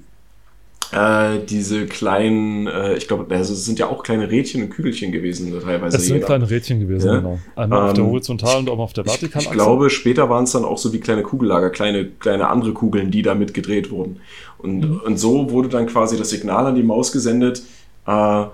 äh, 0.93 1.38
diese 1.49 1.86
kleinen, 1.86 2.66
äh, 2.66 2.95
ich 2.97 3.07
glaube, 3.07 3.32
also 3.32 3.53
es 3.53 3.64
sind 3.64 3.78
ja 3.78 3.88
auch 3.88 4.03
kleine 4.03 4.28
Rädchen 4.28 4.62
und 4.64 4.70
Kügelchen 4.70 5.12
gewesen 5.12 5.53
teilweise. 5.64 5.97
Es 5.99 6.07
sind 6.07 6.14
jeder. 6.16 6.26
kleine 6.26 6.51
Rädchen 6.51 6.80
gewesen, 6.80 7.07
Ja. 7.09 7.16
genau. 7.18 7.38
Einmal 7.55 7.82
auf 7.88 7.93
der 7.93 8.03
Ähm, 8.05 8.11
horizontalen 8.11 8.66
und 8.68 8.70
auch 8.74 8.78
auf 8.80 8.93
der 8.93 9.05
Ich, 9.07 9.12
vertikalen 9.12 9.47
ich 9.47 9.53
glaube, 9.53 9.88
später 9.91 10.28
waren 10.30 10.45
es 10.45 10.53
dann 10.53 10.64
auch 10.64 10.78
so 10.78 10.93
wie 10.93 10.99
kleine 10.99 11.22
Kugellager, 11.22 11.70
kleine, 11.70 12.07
kleine 12.07 12.49
andere 12.49 12.72
Kugeln, 12.72 13.11
die 13.12 13.22
da 13.22 13.34
mit 13.36 13.55
gedreht 13.55 13.91
wurden. 13.93 14.16
Und, 14.59 14.80
Mhm. 14.80 15.01
und 15.07 15.16
so 15.18 15.51
wurde 15.53 15.68
dann 15.68 15.86
quasi 15.86 16.16
das 16.16 16.30
Signal 16.30 16.66
an 16.66 16.74
die 16.74 16.82
Maus 16.82 17.12
gesendet, 17.12 17.62
äh, 18.11 18.47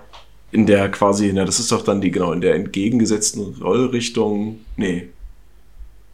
in 0.51 0.65
der 0.65 0.89
quasi, 0.89 1.31
na, 1.33 1.43
das 1.45 1.59
ist 1.59 1.71
doch 1.71 1.83
dann 1.83 1.99
die, 2.01 2.11
genau, 2.11 2.31
in 2.31 2.41
der 2.41 2.55
entgegengesetzten 2.55 3.55
Rollrichtung. 3.61 4.59
Nee. 4.77 5.09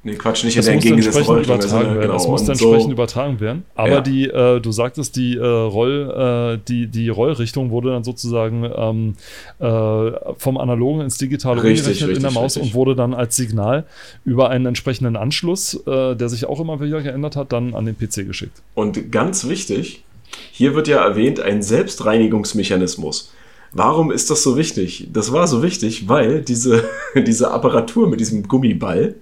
Nee, 0.06 0.16
Quatsch, 0.16 0.44
nicht 0.44 0.58
Das 0.58 0.66
in 0.66 0.72
der 0.72 0.74
entgegengesetzten 0.74 1.24
Rollrichtung. 1.24 1.56
übertragen 1.56 1.70
sondern 1.70 1.90
werden. 1.96 2.02
genau, 2.02 2.14
das 2.16 2.28
muss 2.28 2.44
dann 2.44 2.56
so- 2.58 2.66
entsprechend 2.66 2.92
übertragen 2.94 3.40
werden. 3.40 3.64
Aber 3.76 3.90
Ja. 3.90 4.02
die, 4.02 4.26
äh, 4.28 4.60
du 4.60 4.72
sagtest, 4.74 5.16
die 5.16 5.38
äh, 5.38 5.40
Roll, 5.46 6.58
äh, 6.60 6.68
die, 6.68 6.88
die 6.88 7.08
Rollrichtung 7.08 7.70
wurde 7.72 7.92
dann 7.92 8.04
sozusagen 8.04 8.70
ähm, 8.76 9.16
äh, 9.60 10.12
vom 10.38 10.58
Analogen 10.58 11.00
ins 11.02 11.18
Digitale 11.20 11.64
Richtig, 11.64 11.82
umgerechnet 11.86 12.02
in 12.02 12.22
der 12.22 12.32
richtig, 12.32 12.34
Maus 12.36 12.56
richtig. 12.58 12.74
und 12.74 12.78
wurde 12.78 12.96
dann 12.98 13.14
als 13.14 13.38
Signal 13.38 13.86
über 14.26 14.50
einen 14.50 14.66
entsprechenden 14.66 15.16
Anschluss, 15.16 15.76
äh, 15.88 16.16
der 16.18 16.28
sich 16.28 16.48
auch 16.48 16.60
immer 16.60 16.82
wieder 16.82 17.02
geändert 17.02 17.38
hat, 17.38 17.54
dann 17.54 17.74
an 17.74 17.86
den 17.86 17.96
PC 17.96 18.26
geschickt. 18.28 18.62
Und 18.76 19.10
ganz 19.10 19.48
wichtig, 19.48 20.04
hier 20.52 20.76
wird 20.76 20.88
ja 20.88 21.04
erwähnt 21.04 21.40
ein 21.40 21.62
Selbstreinigungsmechanismus. 21.62 23.34
Warum 23.72 24.12
ist 24.12 24.30
das 24.30 24.44
so 24.44 24.56
wichtig? 24.56 25.08
Das 25.12 25.32
war 25.32 25.48
so 25.48 25.64
wichtig, 25.64 26.08
weil 26.08 26.42
diese, 26.42 26.88
diese 27.16 27.52
Apparatur 27.52 28.08
mit 28.08 28.20
diesem 28.20 28.48
Gummiball 28.48 29.16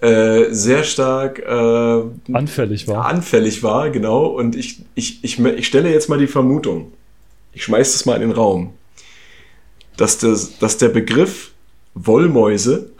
äh, 0.00 0.44
sehr 0.50 0.84
stark 0.84 1.38
äh, 1.40 2.32
Anfällig 2.32 2.86
war. 2.88 3.06
anfällig 3.06 3.62
war, 3.62 3.90
genau. 3.90 4.26
Und 4.26 4.54
ich, 4.54 4.82
ich, 4.94 5.24
ich, 5.24 5.40
ich 5.40 5.66
stelle 5.66 5.90
jetzt 5.90 6.08
mal 6.08 6.18
die 6.18 6.26
Vermutung, 6.26 6.92
ich 7.52 7.64
schmeiß 7.64 7.92
das 7.92 8.06
mal 8.06 8.14
in 8.16 8.22
den 8.22 8.32
Raum, 8.32 8.74
dass, 9.96 10.18
das, 10.18 10.58
dass 10.58 10.78
der 10.78 10.88
Begriff 10.88 11.52
Wollmäuse 11.94 12.90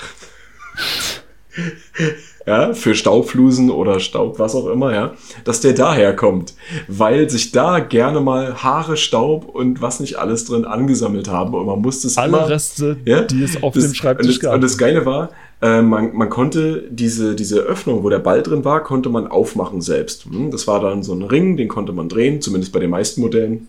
ja, 2.47 2.73
für 2.75 2.95
Staubflusen 2.95 3.71
oder 3.71 4.01
Staub, 4.01 4.39
was 4.39 4.55
auch 4.55 4.67
immer, 4.69 4.93
ja, 4.95 5.13
dass 5.45 5.61
der 5.61 5.73
daher 5.75 6.15
kommt, 6.17 6.55
weil 6.89 7.31
sich 7.31 7.53
da 7.53 7.79
gerne 7.79 8.21
mal 8.21 8.63
Haare, 8.63 8.97
Staub 8.97 9.45
und 9.55 9.81
was 9.81 10.01
nicht 10.01 10.17
alles 10.19 10.45
drin 10.47 10.65
angesammelt 10.65 11.29
haben 11.29 11.55
und 11.55 11.67
man 11.67 11.81
musste 11.81 12.09
es 12.09 12.19
Alle 12.19 12.29
immer, 12.39 12.49
Reste, 12.49 12.97
ja, 13.05 13.23
die 13.23 13.43
es 13.43 13.63
auf 13.63 13.75
das- 13.75 13.85
dem 13.85 13.95
Schreibtisch 13.95 14.27
und 14.27 14.33
das, 14.35 14.41
gab. 14.41 14.55
Und 14.55 14.61
das 14.65 14.77
Geile 14.79 15.07
war, 15.07 15.31
äh, 15.61 15.81
man, 15.83 16.15
man 16.17 16.29
konnte 16.31 16.85
diese, 16.91 17.37
diese 17.37 17.61
Öffnung, 17.61 18.03
wo 18.03 18.09
der 18.11 18.19
Ball 18.19 18.43
drin 18.43 18.65
war, 18.65 18.83
konnte 18.83 19.09
man 19.09 19.29
aufmachen 19.29 19.81
selbst. 19.81 20.25
Hm, 20.25 20.51
Das 20.51 20.67
war 20.67 20.81
dann 20.81 21.05
so 21.05 21.13
ein 21.15 21.23
Ring, 21.23 21.57
den 21.57 21.69
konnte 21.69 21.93
man 21.93 22.09
drehen, 22.09 22.41
zumindest 22.41 22.73
bei 22.73 22.81
den 22.81 22.91
meisten 22.91 23.21
Modellen. 23.21 23.69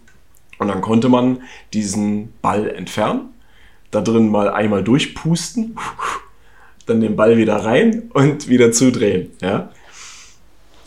Und 0.58 0.68
dann 0.70 0.82
konnte 0.82 1.10
man 1.10 1.42
diesen 1.74 2.30
Ball 2.42 2.68
entfernen, 2.70 3.30
da 3.92 4.02
drin 4.02 4.30
mal 4.30 4.50
einmal 4.50 4.84
durchpusten, 4.84 5.76
dann 6.86 7.02
den 7.02 7.16
Ball 7.16 7.38
wieder 7.38 7.58
rein 7.58 8.04
und 8.14 8.50
wieder 8.50 8.72
zudrehen. 8.72 9.32
Ja? 9.42 9.70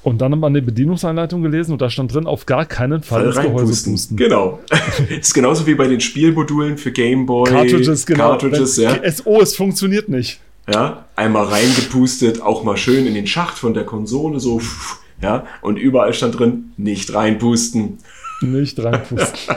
Und 0.07 0.19
dann 0.19 0.31
hat 0.31 0.39
man 0.39 0.55
die 0.55 0.61
Bedienungsanleitung 0.61 1.43
gelesen 1.43 1.73
und 1.73 1.83
da 1.83 1.91
stand 1.91 2.15
drin, 2.15 2.27
auf 2.27 2.47
gar 2.47 2.65
keinen 2.65 3.03
Fall 3.03 3.23
Ball 3.23 3.27
ins 3.27 3.37
Gehäuse 3.37 3.59
reinpusten. 3.59 3.93
pusten. 3.93 4.17
Genau. 4.17 4.61
ist 5.21 5.35
genauso 5.35 5.67
wie 5.67 5.75
bei 5.75 5.89
den 5.89 6.01
Spielmodulen 6.01 6.79
für 6.79 6.93
Game 6.93 7.27
Boy. 7.27 7.51
Cartridges, 7.51 8.07
genau. 8.07 8.29
Cartridges, 8.29 8.77
ja. 8.77 8.95
es, 9.03 9.27
oh, 9.27 9.41
es 9.41 9.57
funktioniert 9.57 10.09
nicht. 10.09 10.39
ja, 10.73 11.07
einmal 11.17 11.47
reingepustet, 11.47 12.41
auch 12.41 12.63
mal 12.63 12.77
schön 12.77 13.07
in 13.07 13.15
den 13.15 13.27
Schacht 13.27 13.59
von 13.59 13.75
der 13.75 13.85
Konsole, 13.85 14.39
so, 14.39 14.61
ja, 15.23 15.45
und 15.61 15.77
überall 15.77 16.13
stand 16.13 16.39
drin, 16.39 16.73
nicht 16.77 17.13
reinpusten. 17.13 17.99
Nicht 18.43 18.79
reinpusten. 18.79 19.57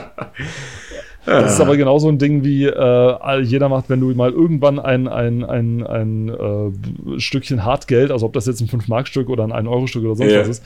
Das 1.26 1.54
ist 1.54 1.60
aber 1.60 1.76
genauso 1.76 2.08
ein 2.08 2.18
Ding 2.18 2.44
wie 2.44 2.64
äh, 2.64 3.40
jeder 3.42 3.68
macht, 3.68 3.90
wenn 3.90 4.00
du 4.00 4.08
mal 4.14 4.30
irgendwann 4.30 4.78
ein, 4.78 5.06
ein, 5.06 5.44
ein, 5.44 5.86
ein 5.86 6.28
äh, 6.28 7.20
Stückchen 7.20 7.64
Hartgeld, 7.64 8.10
also 8.10 8.26
ob 8.26 8.32
das 8.32 8.46
jetzt 8.46 8.60
ein 8.60 8.68
5-Mark-Stück 8.68 9.28
oder 9.28 9.44
ein 9.44 9.52
1-Euro-Stück 9.52 10.04
oder 10.04 10.16
sonst 10.16 10.32
Ja. 10.32 10.40
was 10.40 10.48
ist, 10.48 10.62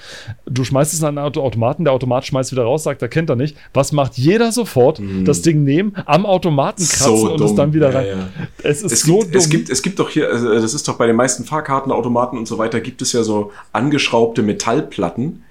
du 0.47 0.65
schmeißt 0.65 0.93
es 0.95 1.03
an 1.03 1.19
einen 1.19 1.27
Auto 1.27 1.43
Automaten, 1.43 1.85
der 1.85 1.93
Automat 1.93 2.25
schmeißt 2.25 2.53
wieder 2.53 2.63
raus, 2.65 2.83
sagt, 2.85 3.03
er 3.03 3.09
kennt 3.09 3.31
er 3.31 3.37
nicht. 3.37 3.57
Was 3.73 3.93
macht 3.93 4.17
jeder 4.17 4.53
sofort? 4.53 5.01
Das 5.25 5.43
Ding 5.43 5.65
nehmen, 5.65 5.95
am 6.07 6.27
Automaten 6.27 6.83
kratzen 6.85 7.29
und 7.29 7.41
es 7.41 7.55
dann 7.55 7.73
wieder 7.73 7.89
Mhm. 7.89 7.93
Ja, 7.95 7.99
rein. 8.01 8.07
ja. 8.09 8.29
Es 8.63 8.83
ist 8.83 8.93
Es 8.93 9.01
so 9.03 9.19
gibt, 9.19 9.35
dumm. 9.35 9.39
es, 9.41 9.49
gibt, 9.51 9.71
es 9.71 9.83
gibt 9.83 9.99
doch 9.99 10.09
hier, 10.11 10.29
also 10.31 10.53
das 10.53 10.75
ist 10.75 10.87
doch 10.89 10.97
bei 10.97 11.07
den 11.07 11.17
meisten 11.17 11.45
Fahrkartenautomaten 11.45 12.39
und 12.39 12.47
so 12.49 12.59
weiter, 12.59 12.81
gibt 12.81 13.03
es 13.03 13.13
ja 13.13 13.23
so 13.23 13.53
angeschraubte 13.73 14.43
Metallplatten, 14.43 15.43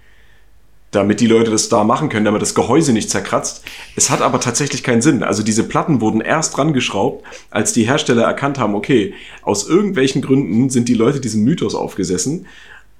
damit 0.96 1.20
die 1.20 1.28
Leute 1.28 1.52
das 1.52 1.70
da 1.70 1.84
machen 1.84 2.10
können, 2.10 2.26
damit 2.26 2.42
das 2.42 2.56
Gehäuse 2.56 2.94
nicht 2.94 3.10
zerkratzt. 3.10 3.64
Es 3.96 4.10
hat 4.10 4.22
aber 4.22 4.40
tatsächlich 4.40 4.84
keinen 4.84 5.02
Sinn. 5.02 5.24
Also 5.24 5.44
diese 5.44 5.64
Platten 5.64 6.02
wurden 6.02 6.22
erst 6.22 6.56
dran 6.56 6.74
geschraubt, 6.74 7.26
als 7.52 7.74
die 7.74 7.84
Hersteller 7.84 8.24
erkannt 8.24 8.60
haben, 8.60 8.76
okay, 8.76 9.14
aus 9.42 9.68
irgendwelchen 9.68 10.22
Gründen 10.22 10.70
sind 10.70 10.88
die 10.88 10.94
Leute 10.94 11.20
diesem 11.20 11.44
Mythos 11.44 11.76
aufgesessen, 11.76 12.46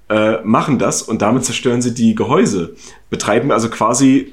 äh, 0.08 0.42
machen 0.42 0.78
das 0.78 1.02
und 1.02 1.22
damit 1.22 1.44
zerstören 1.44 1.82
sie 1.82 1.94
die 1.94 2.14
Gehäuse. 2.14 2.76
Betreiben 3.10 3.50
also 3.50 3.70
quasi 3.70 4.32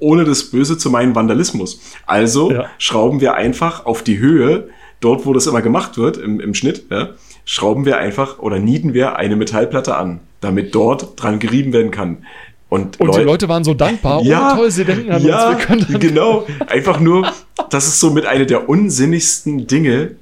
ohne 0.00 0.24
das 0.24 0.44
Böse 0.44 0.78
zu 0.78 0.90
meinen 0.90 1.14
Vandalismus. 1.14 1.80
Also 2.06 2.52
ja. 2.52 2.66
schrauben 2.78 3.20
wir 3.20 3.34
einfach 3.34 3.86
auf 3.86 4.02
die 4.02 4.18
Höhe, 4.18 4.68
dort 5.00 5.26
wo 5.26 5.32
das 5.32 5.46
immer 5.46 5.62
gemacht 5.62 5.98
wird, 5.98 6.16
im, 6.16 6.40
im 6.40 6.54
Schnitt, 6.54 6.86
ja, 6.90 7.10
schrauben 7.44 7.84
wir 7.84 7.98
einfach 7.98 8.38
oder 8.38 8.58
nieten 8.58 8.94
wir 8.94 9.16
eine 9.16 9.36
Metallplatte 9.36 9.96
an, 9.96 10.20
damit 10.40 10.74
dort 10.74 11.20
dran 11.20 11.38
gerieben 11.38 11.72
werden 11.72 11.90
kann. 11.90 12.24
Und, 12.72 12.98
und 13.00 13.08
Leute, 13.08 13.18
die 13.18 13.26
Leute 13.26 13.48
waren 13.50 13.64
so 13.64 13.74
dankbar. 13.74 14.22
Ja, 14.22 14.54
oh, 14.54 14.56
toll, 14.56 14.70
sie 14.70 14.86
denken 14.86 15.10
an 15.12 15.22
ja, 15.22 15.50
uns. 15.50 15.58
Wir 15.58 15.66
können 15.66 15.98
genau. 16.00 16.46
Einfach 16.68 17.00
nur, 17.00 17.30
das 17.68 17.86
ist 17.86 18.00
so 18.00 18.08
mit 18.08 18.24
einer 18.24 18.46
der 18.46 18.66
unsinnigsten 18.66 19.66
Dinge, 19.66 20.12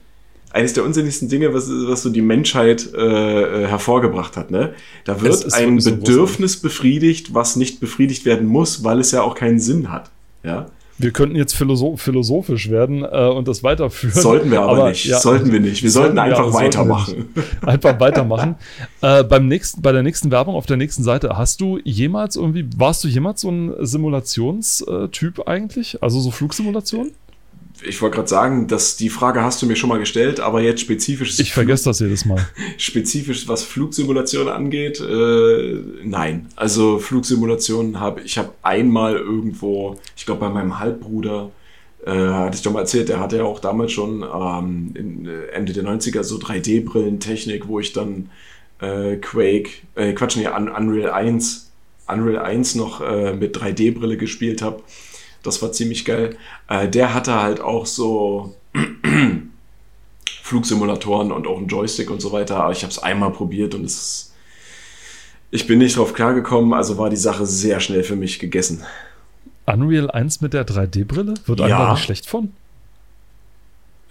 eines 0.50 0.72
der 0.72 0.82
unsinnigsten 0.82 1.28
Dinge, 1.28 1.54
was, 1.54 1.70
was 1.70 2.02
so 2.02 2.10
die 2.10 2.22
Menschheit 2.22 2.92
äh, 2.92 3.68
hervorgebracht 3.68 4.36
hat. 4.36 4.50
Ne? 4.50 4.74
Da 5.04 5.20
wird 5.20 5.54
ein 5.54 5.76
Bedürfnis 5.76 6.56
befriedigt, 6.56 7.34
was 7.34 7.54
nicht 7.54 7.78
befriedigt 7.78 8.24
werden 8.24 8.48
muss, 8.48 8.82
weil 8.82 8.98
es 8.98 9.12
ja 9.12 9.22
auch 9.22 9.36
keinen 9.36 9.60
Sinn 9.60 9.92
hat. 9.92 10.10
Ja? 10.42 10.66
Wir 11.00 11.12
könnten 11.12 11.36
jetzt 11.36 11.54
philosoph 11.54 12.00
philosophisch 12.00 12.70
werden 12.70 13.04
äh, 13.04 13.28
und 13.28 13.48
das 13.48 13.62
weiterführen. 13.62 14.20
Sollten 14.20 14.50
wir 14.50 14.62
aber, 14.62 14.72
aber 14.72 14.88
nicht. 14.90 15.06
Ja, 15.06 15.18
sollten 15.18 15.52
wir 15.52 15.60
nicht. 15.60 15.82
Wir 15.82 15.90
sollten, 15.90 16.16
sollten 16.16 16.18
einfach 16.18 16.46
wir, 16.46 16.54
weitermachen. 16.54 17.28
Einfach 17.64 17.98
weitermachen. 18.00 18.56
äh, 19.02 19.24
beim 19.24 19.48
nächsten, 19.48 19.82
bei 19.82 19.92
der 19.92 20.02
nächsten 20.02 20.30
Werbung 20.30 20.54
auf 20.54 20.66
der 20.66 20.76
nächsten 20.76 21.02
Seite, 21.02 21.36
hast 21.36 21.60
du 21.60 21.78
jemals 21.84 22.36
irgendwie, 22.36 22.66
warst 22.76 23.02
du 23.04 23.08
jemals 23.08 23.40
so 23.40 23.50
ein 23.50 23.74
Simulationstyp 23.80 25.48
eigentlich? 25.48 26.02
Also 26.02 26.20
so 26.20 26.30
Flugsimulation? 26.30 27.12
Ich 27.82 28.00
wollte 28.02 28.16
gerade 28.16 28.28
sagen, 28.28 28.66
dass 28.66 28.96
die 28.96 29.08
Frage 29.08 29.42
hast 29.42 29.62
du 29.62 29.66
mir 29.66 29.76
schon 29.76 29.88
mal 29.88 29.98
gestellt, 29.98 30.40
aber 30.40 30.60
jetzt 30.60 30.80
spezifisch. 30.80 31.38
Ich 31.38 31.52
vergesse 31.52 31.84
das 31.84 32.00
jedes 32.00 32.24
Mal. 32.24 32.46
Spezifisch, 32.76 33.48
was 33.48 33.62
Flugsimulation 33.62 34.48
angeht, 34.48 35.00
äh, 35.00 35.80
nein. 36.02 36.46
Also 36.56 36.98
Flugsimulation 36.98 38.00
habe 38.00 38.22
ich 38.22 38.38
habe 38.38 38.52
einmal 38.62 39.16
irgendwo, 39.16 39.98
ich 40.16 40.26
glaube 40.26 40.40
bei 40.40 40.48
meinem 40.48 40.78
Halbbruder, 40.78 41.50
äh, 42.04 42.10
hatte 42.10 42.56
ich 42.56 42.62
doch 42.62 42.72
mal 42.72 42.80
erzählt, 42.80 43.08
der 43.08 43.20
hatte 43.20 43.38
ja 43.38 43.44
auch 43.44 43.60
damals 43.60 43.92
schon 43.92 44.22
ähm, 44.22 44.90
in, 44.94 45.26
äh, 45.26 45.46
Ende 45.52 45.72
der 45.72 45.84
90er 45.84 46.22
so 46.22 46.36
3D-Brillentechnik, 46.36 47.68
wo 47.68 47.80
ich 47.80 47.92
dann 47.92 48.30
äh, 48.80 49.16
Quake, 49.16 49.70
äh, 49.94 50.12
Quatsch, 50.12 50.36
nee, 50.36 50.48
Unreal 50.48 51.10
1, 51.10 51.70
Unreal 52.08 52.38
1 52.38 52.74
noch 52.76 53.00
äh, 53.00 53.34
mit 53.34 53.56
3D-Brille 53.56 54.16
gespielt 54.16 54.62
habe. 54.62 54.82
Das 55.42 55.62
war 55.62 55.72
ziemlich 55.72 56.04
geil. 56.04 56.36
Äh, 56.68 56.88
der 56.88 57.14
hatte 57.14 57.40
halt 57.40 57.60
auch 57.60 57.86
so 57.86 58.54
Flugsimulatoren 60.42 61.32
und 61.32 61.46
auch 61.46 61.58
einen 61.58 61.68
Joystick 61.68 62.10
und 62.10 62.20
so 62.20 62.32
weiter. 62.32 62.62
Aber 62.62 62.72
ich 62.72 62.82
habe 62.82 62.90
es 62.90 62.98
einmal 62.98 63.30
probiert 63.30 63.74
und 63.74 63.84
es 63.84 64.30
ich 65.52 65.66
bin 65.66 65.78
nicht 65.78 65.96
drauf 65.96 66.14
klargekommen, 66.14 66.72
also 66.72 66.96
war 66.96 67.10
die 67.10 67.16
Sache 67.16 67.44
sehr 67.44 67.80
schnell 67.80 68.04
für 68.04 68.14
mich 68.16 68.38
gegessen. 68.38 68.84
Unreal 69.66 70.10
1 70.10 70.40
mit 70.40 70.52
der 70.52 70.66
3D-Brille? 70.66 71.34
Wird 71.46 71.60
ja. 71.60 71.66
einfach 71.66 71.94
nicht 71.94 72.04
schlecht 72.04 72.26
von? 72.26 72.52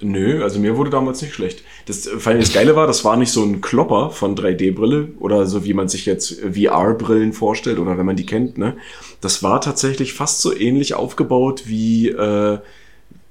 Nö, 0.02 0.43
also 0.43 0.60
mir 0.60 0.78
wurde 0.78 0.89
damals 0.89 1.22
nicht 1.22 1.34
schlecht. 1.34 1.64
Das, 1.86 2.08
vor 2.08 2.32
allem 2.32 2.39
das 2.39 2.54
Geile 2.54 2.76
war, 2.76 2.88
das 2.88 3.04
war 3.04 3.18
nicht 3.18 3.32
so 3.32 3.43
ein 3.43 3.60
Klopper 3.60 4.12
von 4.12 4.34
3D-Brille 4.36 5.10
oder 5.20 5.45
so 5.45 5.66
wie 5.66 5.74
man 5.74 5.89
sich 5.89 6.06
jetzt 6.06 6.39
VR-Brillen 6.39 7.34
vorstellt 7.34 7.80
oder 7.80 7.97
wenn 7.97 8.06
man 8.06 8.16
die 8.16 8.26
kennt, 8.26 8.58
ne? 8.58 8.78
Das 9.20 9.43
war 9.43 9.60
tatsächlich 9.60 10.14
fast 10.14 10.41
so 10.41 10.56
ähnlich 10.56 10.93
aufgebaut 10.93 11.64
wie, 11.66 12.10
äh, 12.10 12.60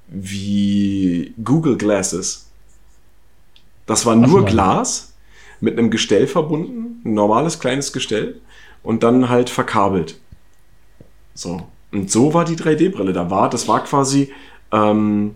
wie 0.09 1.33
Google 1.43 1.77
Glasses. 1.77 2.49
Das 3.87 4.05
war 4.05 4.15
nur 4.15 4.45
Glas 4.45 5.13
mit 5.61 5.77
einem 5.77 5.89
Gestell 5.89 6.27
verbunden, 6.27 7.01
ein 7.03 7.15
normales 7.15 7.59
kleines 7.59 7.93
Gestell 7.93 8.39
und 8.83 9.01
dann 9.01 9.29
halt 9.29 9.49
verkabelt. 9.49 10.19
So. 11.33 11.63
Und 11.91 12.11
so 12.11 12.35
war 12.35 12.45
die 12.45 12.55
3D-Brille. 12.55 13.13
Da 13.13 13.31
war, 13.31 13.49
das 13.49 13.67
war 13.67 13.83
quasi, 13.83 14.31
ähm, 14.71 15.35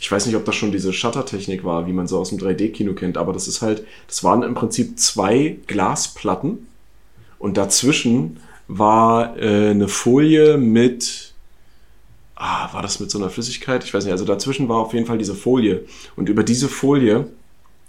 ich 0.00 0.10
weiß 0.10 0.24
nicht, 0.24 0.34
ob 0.34 0.46
das 0.46 0.56
schon 0.56 0.72
diese 0.72 0.94
Shutter-Technik 0.94 1.62
war, 1.62 1.86
wie 1.86 1.92
man 1.92 2.08
so 2.08 2.18
aus 2.18 2.30
dem 2.30 2.38
3D-Kino 2.38 2.94
kennt, 2.94 3.18
aber 3.18 3.34
das 3.34 3.46
ist 3.46 3.60
halt, 3.60 3.86
das 4.08 4.24
waren 4.24 4.42
im 4.42 4.54
Prinzip 4.54 4.98
zwei 4.98 5.58
Glasplatten 5.66 6.66
und 7.38 7.58
dazwischen 7.58 8.38
war 8.66 9.36
äh, 9.36 9.70
eine 9.70 9.88
Folie 9.88 10.56
mit, 10.56 11.34
ah, 12.34 12.72
war 12.72 12.80
das 12.80 12.98
mit 12.98 13.10
so 13.10 13.18
einer 13.18 13.28
Flüssigkeit? 13.28 13.84
Ich 13.84 13.92
weiß 13.92 14.04
nicht, 14.04 14.12
also 14.12 14.24
dazwischen 14.24 14.70
war 14.70 14.78
auf 14.78 14.94
jeden 14.94 15.04
Fall 15.04 15.18
diese 15.18 15.34
Folie 15.34 15.84
und 16.16 16.30
über 16.30 16.44
diese 16.44 16.68
Folie 16.68 17.26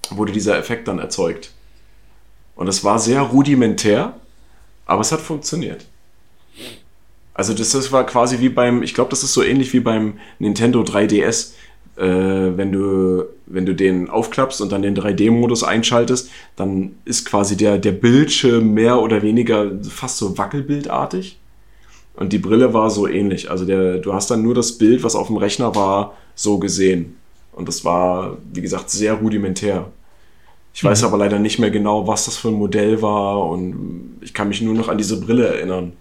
wurde 0.09 0.33
dieser 0.33 0.57
Effekt 0.57 0.89
dann 0.89 0.99
erzeugt. 0.99 1.53
Und 2.55 2.67
es 2.67 2.83
war 2.83 2.99
sehr 2.99 3.21
rudimentär, 3.21 4.15
aber 4.85 4.99
es 4.99 5.13
hat 5.13 5.21
funktioniert. 5.21 5.85
Also 7.33 7.53
das, 7.53 7.71
das 7.71 7.93
war 7.93 8.05
quasi 8.05 8.39
wie 8.39 8.49
beim, 8.49 8.83
ich 8.83 8.93
glaube, 8.93 9.11
das 9.11 9.23
ist 9.23 9.33
so 9.33 9.41
ähnlich 9.41 9.71
wie 9.71 9.79
beim 9.79 10.19
Nintendo 10.39 10.81
3DS 10.81 11.53
äh, 11.97 12.03
wenn, 12.03 12.71
du, 12.71 13.23
wenn 13.45 13.65
du 13.65 13.75
den 13.75 14.09
aufklappst 14.09 14.61
und 14.61 14.71
dann 14.71 14.81
den 14.81 14.95
3D-Modus 14.95 15.63
einschaltest, 15.63 16.29
dann 16.55 16.95
ist 17.05 17.25
quasi 17.25 17.57
der, 17.57 17.77
der 17.77 17.91
Bildschirm 17.91 18.73
mehr 18.73 19.01
oder 19.01 19.21
weniger 19.21 19.71
fast 19.83 20.17
so 20.17 20.37
wackelbildartig. 20.37 21.37
Und 22.15 22.33
die 22.33 22.39
Brille 22.39 22.73
war 22.73 22.89
so 22.89 23.07
ähnlich. 23.07 23.49
Also 23.49 23.65
der, 23.65 23.97
du 23.97 24.13
hast 24.13 24.29
dann 24.31 24.43
nur 24.43 24.53
das 24.53 24.77
Bild, 24.77 25.03
was 25.03 25.15
auf 25.15 25.27
dem 25.27 25.37
Rechner 25.37 25.75
war, 25.75 26.13
so 26.35 26.59
gesehen. 26.59 27.15
Und 27.53 27.67
das 27.67 27.83
war, 27.83 28.37
wie 28.53 28.61
gesagt, 28.61 28.89
sehr 28.89 29.13
rudimentär. 29.13 29.87
Ich 30.73 30.83
mhm. 30.83 30.89
weiß 30.89 31.03
aber 31.03 31.17
leider 31.17 31.39
nicht 31.39 31.59
mehr 31.59 31.71
genau, 31.71 32.07
was 32.07 32.25
das 32.25 32.37
für 32.37 32.49
ein 32.49 32.55
Modell 32.55 33.01
war 33.01 33.47
und 33.49 34.17
ich 34.21 34.33
kann 34.33 34.47
mich 34.47 34.61
nur 34.61 34.73
noch 34.73 34.87
an 34.89 34.97
diese 34.97 35.19
Brille 35.19 35.47
erinnern. 35.47 35.93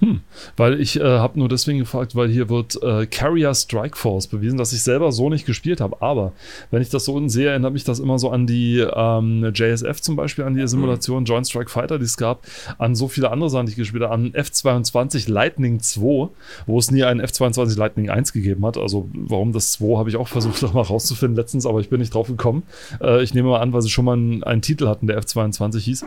Hm, 0.00 0.20
weil 0.56 0.80
ich 0.80 0.98
äh, 0.98 1.04
habe 1.04 1.38
nur 1.38 1.48
deswegen 1.48 1.78
gefragt, 1.78 2.16
weil 2.16 2.28
hier 2.28 2.48
wird 2.48 2.82
äh, 2.82 3.06
Carrier 3.06 3.54
Strike 3.54 3.96
Force 3.96 4.26
bewiesen, 4.26 4.58
dass 4.58 4.72
ich 4.72 4.82
selber 4.82 5.12
so 5.12 5.30
nicht 5.30 5.46
gespielt 5.46 5.80
habe. 5.80 6.02
Aber 6.02 6.32
wenn 6.72 6.82
ich 6.82 6.90
das 6.90 7.04
so 7.04 7.14
unten 7.14 7.28
sehe, 7.28 7.50
erinnert 7.50 7.72
mich 7.72 7.84
das 7.84 8.00
immer 8.00 8.18
so 8.18 8.30
an 8.30 8.46
die 8.46 8.80
ähm, 8.80 9.52
JSF 9.54 10.00
zum 10.00 10.16
Beispiel, 10.16 10.44
an 10.44 10.54
die 10.54 10.66
Simulation 10.66 11.20
mhm. 11.20 11.26
Joint 11.26 11.46
Strike 11.46 11.70
Fighter, 11.70 11.98
die 11.98 12.06
es 12.06 12.16
gab, 12.16 12.44
an 12.78 12.96
so 12.96 13.06
viele 13.06 13.30
andere 13.30 13.50
Sachen, 13.50 13.66
die 13.66 13.72
ich 13.72 13.78
gespielt 13.78 14.02
habe, 14.02 14.12
an 14.12 14.32
F22 14.32 15.30
Lightning 15.30 15.78
2, 15.78 16.28
wo 16.66 16.78
es 16.78 16.90
nie 16.90 17.04
einen 17.04 17.20
F22 17.20 17.78
Lightning 17.78 18.10
1 18.10 18.32
gegeben 18.32 18.66
hat. 18.66 18.76
Also 18.76 19.08
warum 19.14 19.52
das 19.52 19.72
2 19.72 19.96
habe 19.96 20.10
ich 20.10 20.16
auch 20.16 20.28
versucht, 20.28 20.60
noch 20.62 20.74
mal 20.74 20.82
rauszufinden 20.82 21.36
letztens, 21.36 21.66
aber 21.66 21.78
ich 21.78 21.88
bin 21.88 22.00
nicht 22.00 22.14
drauf 22.14 22.26
gekommen. 22.26 22.64
Äh, 23.00 23.22
ich 23.22 23.32
nehme 23.32 23.48
mal 23.48 23.60
an, 23.60 23.72
weil 23.72 23.82
sie 23.82 23.90
schon 23.90 24.04
mal 24.04 24.14
einen, 24.14 24.42
einen 24.42 24.60
Titel 24.60 24.88
hatten, 24.88 25.06
der 25.06 25.22
F22 25.22 25.78
hieß. 25.78 26.04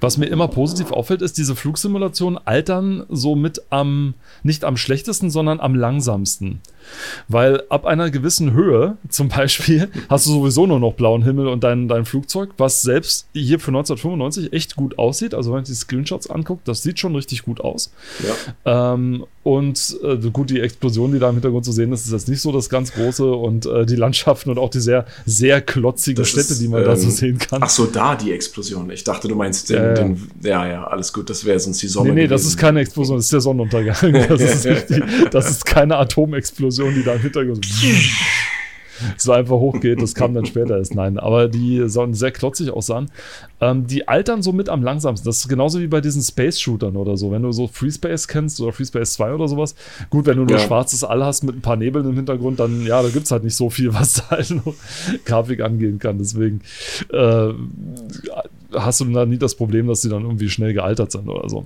Was 0.00 0.18
mir 0.18 0.26
immer 0.26 0.48
positiv 0.48 0.92
auffällt, 0.92 1.22
ist, 1.22 1.38
diese 1.38 1.56
Flugsimulationen 1.56 2.38
altern 2.44 3.04
so 3.08 3.34
mit 3.34 3.62
am, 3.70 4.14
nicht 4.42 4.64
am 4.64 4.76
schlechtesten, 4.76 5.30
sondern 5.30 5.60
am 5.60 5.74
langsamsten. 5.74 6.60
Weil 7.28 7.62
ab 7.68 7.84
einer 7.84 8.10
gewissen 8.10 8.52
Höhe, 8.52 8.96
zum 9.08 9.28
Beispiel, 9.28 9.88
hast 10.08 10.26
du 10.26 10.30
sowieso 10.30 10.66
nur 10.66 10.80
noch 10.80 10.94
blauen 10.94 11.22
Himmel 11.22 11.48
und 11.48 11.64
dein, 11.64 11.88
dein 11.88 12.04
Flugzeug, 12.04 12.50
was 12.58 12.82
selbst 12.82 13.26
hier 13.32 13.60
für 13.60 13.68
1995 13.68 14.52
echt 14.52 14.76
gut 14.76 14.98
aussieht. 14.98 15.34
Also 15.34 15.50
wenn 15.50 15.58
man 15.58 15.64
die 15.64 15.74
Screenshots 15.74 16.28
anguckt, 16.28 16.66
das 16.68 16.82
sieht 16.82 16.98
schon 16.98 17.14
richtig 17.14 17.42
gut 17.42 17.60
aus. 17.60 17.92
Ja. 18.64 18.94
Ähm, 18.94 19.24
und 19.42 19.96
äh, 20.02 20.16
gut, 20.30 20.50
die 20.50 20.60
Explosion, 20.60 21.12
die 21.12 21.18
da 21.18 21.30
im 21.30 21.36
Hintergrund 21.36 21.64
zu 21.64 21.72
sehen 21.72 21.92
ist, 21.92 22.04
ist 22.04 22.12
jetzt 22.12 22.28
nicht 22.28 22.42
so 22.42 22.52
das 22.52 22.68
ganz 22.68 22.92
große 22.92 23.24
und 23.24 23.64
äh, 23.64 23.86
die 23.86 23.96
Landschaften 23.96 24.50
und 24.50 24.58
auch 24.58 24.68
die 24.68 24.80
sehr, 24.80 25.06
sehr 25.24 25.62
klotzigen 25.62 26.26
Städte, 26.26 26.52
ist, 26.52 26.60
die 26.60 26.68
man 26.68 26.82
ähm, 26.82 26.88
da 26.88 26.96
so 26.96 27.04
ähm, 27.04 27.10
sehen 27.10 27.38
kann. 27.38 27.62
Ach 27.62 27.70
so, 27.70 27.86
da 27.86 28.16
die 28.16 28.32
Explosion. 28.32 28.90
Ich 28.90 29.02
dachte, 29.02 29.28
du 29.28 29.34
meinst 29.34 29.70
den, 29.70 29.76
ja, 29.76 29.88
ja. 29.88 29.94
Den, 29.94 30.30
ja, 30.42 30.66
ja, 30.66 30.84
alles 30.84 31.10
gut, 31.10 31.30
das 31.30 31.42
wäre 31.46 31.58
sonst 31.58 31.80
die 31.80 31.88
Sonne. 31.88 32.10
Nee, 32.10 32.14
nee, 32.14 32.20
gewesen. 32.26 32.32
das 32.32 32.44
ist 32.44 32.56
keine 32.58 32.80
Explosion, 32.80 33.16
das 33.16 33.24
ist 33.24 33.32
der 33.32 33.40
Sonnenuntergang. 33.40 33.96
Das 34.30 34.40
ist, 34.40 34.90
die, 34.90 35.02
das 35.30 35.50
ist 35.50 35.64
keine 35.64 35.96
Atomexplosion, 35.96 36.79
die 36.88 37.02
da 37.02 37.14
im 37.14 37.20
Hintergrund 37.20 37.66
so 39.16 39.32
einfach 39.32 39.56
hochgeht. 39.56 40.00
Das 40.00 40.14
kam 40.14 40.34
dann 40.34 40.46
später 40.46 40.78
erst. 40.78 40.94
Nein, 40.94 41.18
aber 41.18 41.48
die 41.48 41.88
sollen 41.88 42.14
sehr 42.14 42.30
klotzig 42.30 42.70
aussahen. 42.70 43.10
Ähm, 43.60 43.86
die 43.86 44.08
altern 44.08 44.42
so 44.42 44.52
mit 44.52 44.68
am 44.68 44.82
langsamsten. 44.82 45.26
Das 45.26 45.38
ist 45.38 45.48
genauso 45.48 45.80
wie 45.80 45.86
bei 45.86 46.00
diesen 46.00 46.22
Space-Shootern 46.22 46.96
oder 46.96 47.16
so. 47.16 47.30
Wenn 47.30 47.42
du 47.42 47.52
so 47.52 47.66
Free 47.66 47.90
Space 47.90 48.28
kennst 48.28 48.60
oder 48.60 48.72
Free 48.72 48.84
Space 48.84 49.14
2 49.14 49.34
oder 49.34 49.48
sowas. 49.48 49.74
Gut, 50.10 50.26
wenn 50.26 50.36
du 50.36 50.44
nur 50.44 50.58
ja. 50.58 50.64
schwarzes 50.64 51.04
All 51.04 51.24
hast 51.24 51.44
mit 51.44 51.56
ein 51.56 51.62
paar 51.62 51.76
Nebeln 51.76 52.08
im 52.08 52.16
Hintergrund, 52.16 52.60
dann 52.60 52.84
ja, 52.84 53.02
da 53.02 53.08
gibt 53.08 53.26
es 53.26 53.30
halt 53.30 53.44
nicht 53.44 53.56
so 53.56 53.70
viel, 53.70 53.92
was 53.94 54.14
da 54.14 54.30
halt 54.30 54.50
noch 54.50 54.74
Grafik 55.24 55.60
angehen 55.60 55.98
kann. 55.98 56.18
Deswegen 56.18 56.60
äh, 57.12 57.48
hast 58.74 59.00
du 59.00 59.04
da 59.06 59.26
nie 59.26 59.38
das 59.38 59.54
Problem, 59.54 59.86
dass 59.86 60.02
die 60.02 60.08
dann 60.08 60.22
irgendwie 60.22 60.48
schnell 60.48 60.72
gealtert 60.74 61.12
sind 61.12 61.28
oder 61.28 61.48
so. 61.48 61.64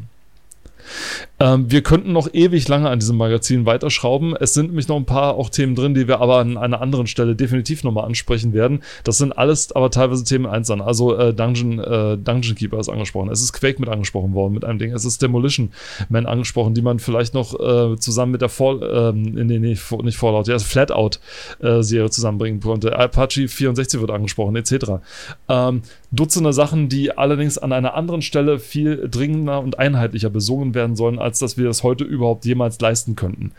Ähm, 1.41 1.71
wir 1.71 1.83
könnten 1.83 2.13
noch 2.13 2.33
ewig 2.33 2.69
lange 2.69 2.89
an 2.89 2.99
diesem 2.99 3.17
Magazin 3.17 3.67
weiterschrauben. 3.67 4.37
Es 4.37 4.55
sind 4.55 4.69
nämlich 4.69 4.89
noch 4.89 4.97
ein 4.97 5.07
paar 5.07 5.35
auch 5.35 5.51
Themen 5.51 5.75
drin, 5.75 5.95
die 5.95 6.09
wir 6.09 6.21
aber 6.21 6.39
an 6.39 6.57
einer 6.57 6.81
anderen 6.81 7.07
Stelle 7.07 7.37
definitiv 7.37 7.85
nochmal 7.85 8.05
ansprechen 8.05 8.53
werden. 8.53 8.83
Das 9.05 9.19
sind 9.19 9.33
alles 9.33 9.73
aber 9.73 9.91
teilweise 9.91 10.25
Themen 10.25 10.47
einzeln. 10.47 10.81
Also 10.81 11.17
äh, 11.17 11.35
Dungeon, 11.35 11.79
äh, 11.79 12.17
Dungeon 12.17 12.55
Keeper 12.55 12.79
ist 12.79 12.89
angesprochen. 12.89 13.31
Es 13.31 13.43
ist 13.43 13.53
Quake 13.53 13.81
mit 13.81 13.89
angesprochen 13.89 14.35
worden 14.35 14.55
mit 14.55 14.65
einem 14.65 14.79
Ding. 14.79 14.93
Es 14.93 15.05
ist 15.05 15.23
Demolition 15.23 15.73
Man 16.09 16.27
angesprochen, 16.27 16.75
die 16.75 16.83
man 16.83 16.99
vielleicht 16.99 17.35
noch 17.35 17.59
äh, 17.59 17.97
zusammen 17.97 18.33
mit 18.33 18.43
der 18.43 18.49
Fall, 18.49 18.81
ähm, 18.83 19.23
nee, 19.23 19.59
nee, 19.59 19.77
nicht 20.03 20.17
Fallout, 20.17 20.49
ja, 20.49 20.59
Flatout-Serie 20.59 22.07
äh, 22.07 22.11
zusammenbringen 22.11 22.61
konnte. 22.61 22.97
Apache 22.97 23.49
64 23.49 24.01
wird 24.01 24.11
angesprochen, 24.11 24.57
etc. 24.57 25.01
Ähm, 25.49 25.83
Dutzende 26.15 26.53
Sachen, 26.53 26.89
die 26.89 27.17
allerdings 27.17 27.59
an 27.59 27.73
einer 27.73 27.95
anderen 27.95 28.23
Stelle 28.23 28.59
viel 28.59 29.09
dringender 29.11 29.61
und 29.61 29.79
einheitlicher 29.79 30.31
besungen 30.31 30.75
werden 30.75 30.97
sollen, 30.97 31.19
als 31.19 31.39
dass 31.39 31.57
wir 31.57 31.65
das 31.65 31.83
heute 31.83 32.05
überhaupt 32.05 32.45
jemals 32.45 32.81
leisten 32.81 33.17
könnten. 33.17 33.53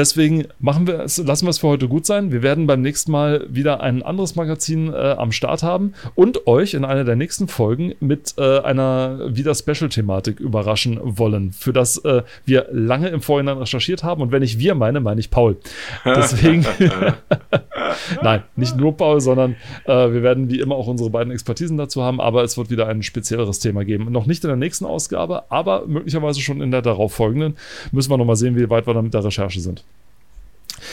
Deswegen 0.00 0.46
machen 0.60 0.86
wir 0.86 1.00
es, 1.00 1.18
lassen 1.18 1.44
wir 1.44 1.50
es 1.50 1.58
für 1.58 1.68
heute 1.68 1.86
gut 1.86 2.06
sein. 2.06 2.32
Wir 2.32 2.42
werden 2.42 2.66
beim 2.66 2.80
nächsten 2.80 3.12
Mal 3.12 3.46
wieder 3.50 3.82
ein 3.82 4.02
anderes 4.02 4.34
Magazin 4.34 4.90
äh, 4.90 4.96
am 4.96 5.30
Start 5.30 5.62
haben 5.62 5.92
und 6.14 6.46
euch 6.46 6.72
in 6.72 6.86
einer 6.86 7.04
der 7.04 7.16
nächsten 7.16 7.48
Folgen 7.48 7.92
mit 8.00 8.32
äh, 8.38 8.60
einer 8.60 9.36
wieder 9.36 9.54
Special-Thematik 9.54 10.40
überraschen 10.40 10.98
wollen, 11.02 11.52
für 11.52 11.74
das 11.74 11.98
äh, 11.98 12.22
wir 12.46 12.68
lange 12.72 13.08
im 13.08 13.20
Vorhinein 13.20 13.58
recherchiert 13.58 14.02
haben. 14.02 14.22
Und 14.22 14.32
wenn 14.32 14.42
ich 14.42 14.58
wir 14.58 14.74
meine, 14.74 15.00
meine 15.00 15.20
ich 15.20 15.30
Paul. 15.30 15.58
Deswegen, 16.06 16.64
nein, 18.22 18.42
nicht 18.56 18.78
nur 18.78 18.96
Paul, 18.96 19.20
sondern 19.20 19.56
äh, 19.84 19.92
wir 19.92 20.22
werden 20.22 20.48
wie 20.48 20.60
immer 20.60 20.76
auch 20.76 20.86
unsere 20.86 21.10
beiden 21.10 21.30
Expertisen 21.30 21.76
dazu 21.76 22.02
haben, 22.02 22.22
aber 22.22 22.42
es 22.42 22.56
wird 22.56 22.70
wieder 22.70 22.88
ein 22.88 23.02
spezielleres 23.02 23.58
Thema 23.58 23.84
geben. 23.84 24.10
Noch 24.10 24.24
nicht 24.24 24.44
in 24.44 24.48
der 24.48 24.56
nächsten 24.56 24.86
Ausgabe, 24.86 25.42
aber 25.50 25.86
möglicherweise 25.86 26.40
schon 26.40 26.62
in 26.62 26.70
der 26.70 26.80
darauffolgenden. 26.80 27.58
Müssen 27.92 28.10
wir 28.10 28.16
nochmal 28.16 28.36
sehen, 28.36 28.56
wie 28.56 28.70
weit 28.70 28.86
wir 28.86 28.94
da 28.94 29.02
mit 29.02 29.12
der 29.12 29.22
Recherche 29.22 29.60
sind. 29.60 29.84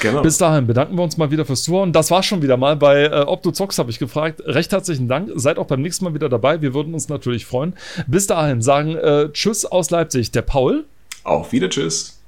Genau. 0.02 0.22
Bis 0.22 0.38
dahin 0.38 0.68
bedanken 0.68 0.95
wir 0.98 1.04
uns 1.04 1.18
mal 1.18 1.32
wieder 1.32 1.45
fürs 1.45 1.64
Zuhören. 1.64 1.94
Das 1.94 2.12
war 2.12 2.24
schon 2.24 2.41
wieder 2.41 2.58
mal 2.58 2.76
bei 2.76 3.04
äh, 3.06 3.22
Ob 3.22 3.41
du 3.44 3.52
zockst, 3.52 3.80
habe 3.80 3.90
ich 3.90 3.99
gefragt. 3.99 4.41
Recht 4.45 4.72
herzlichen 4.72 5.08
Dank. 5.08 5.32
Seid 5.36 5.58
auch 5.58 5.66
beim 5.66 5.82
nächsten 5.82 6.06
Mal 6.06 6.14
wieder 6.14 6.30
dabei. 6.30 6.62
Wir 6.62 6.74
würden 6.74 6.94
uns 6.94 7.10
natürlich 7.10 7.45
freuen. 7.45 7.74
Bis 8.08 8.28
dahin 8.28 8.62
sagen 8.62 8.95
äh, 8.95 9.30
Tschüss 9.32 9.66
aus 9.66 9.90
Leipzig, 9.90 10.32
der 10.32 10.41
Paul. 10.41 10.86
Auch 11.24 11.52
wieder 11.52 11.70
Tschüss. 11.70 12.20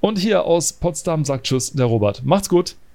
Und 0.00 0.18
hier 0.18 0.44
aus 0.44 0.72
Potsdam 0.72 1.24
sagt 1.24 1.46
Tschüss, 1.46 1.72
der 1.72 1.86
Robert. 1.86 2.22
Macht's 2.24 2.48
gut. 2.48 2.76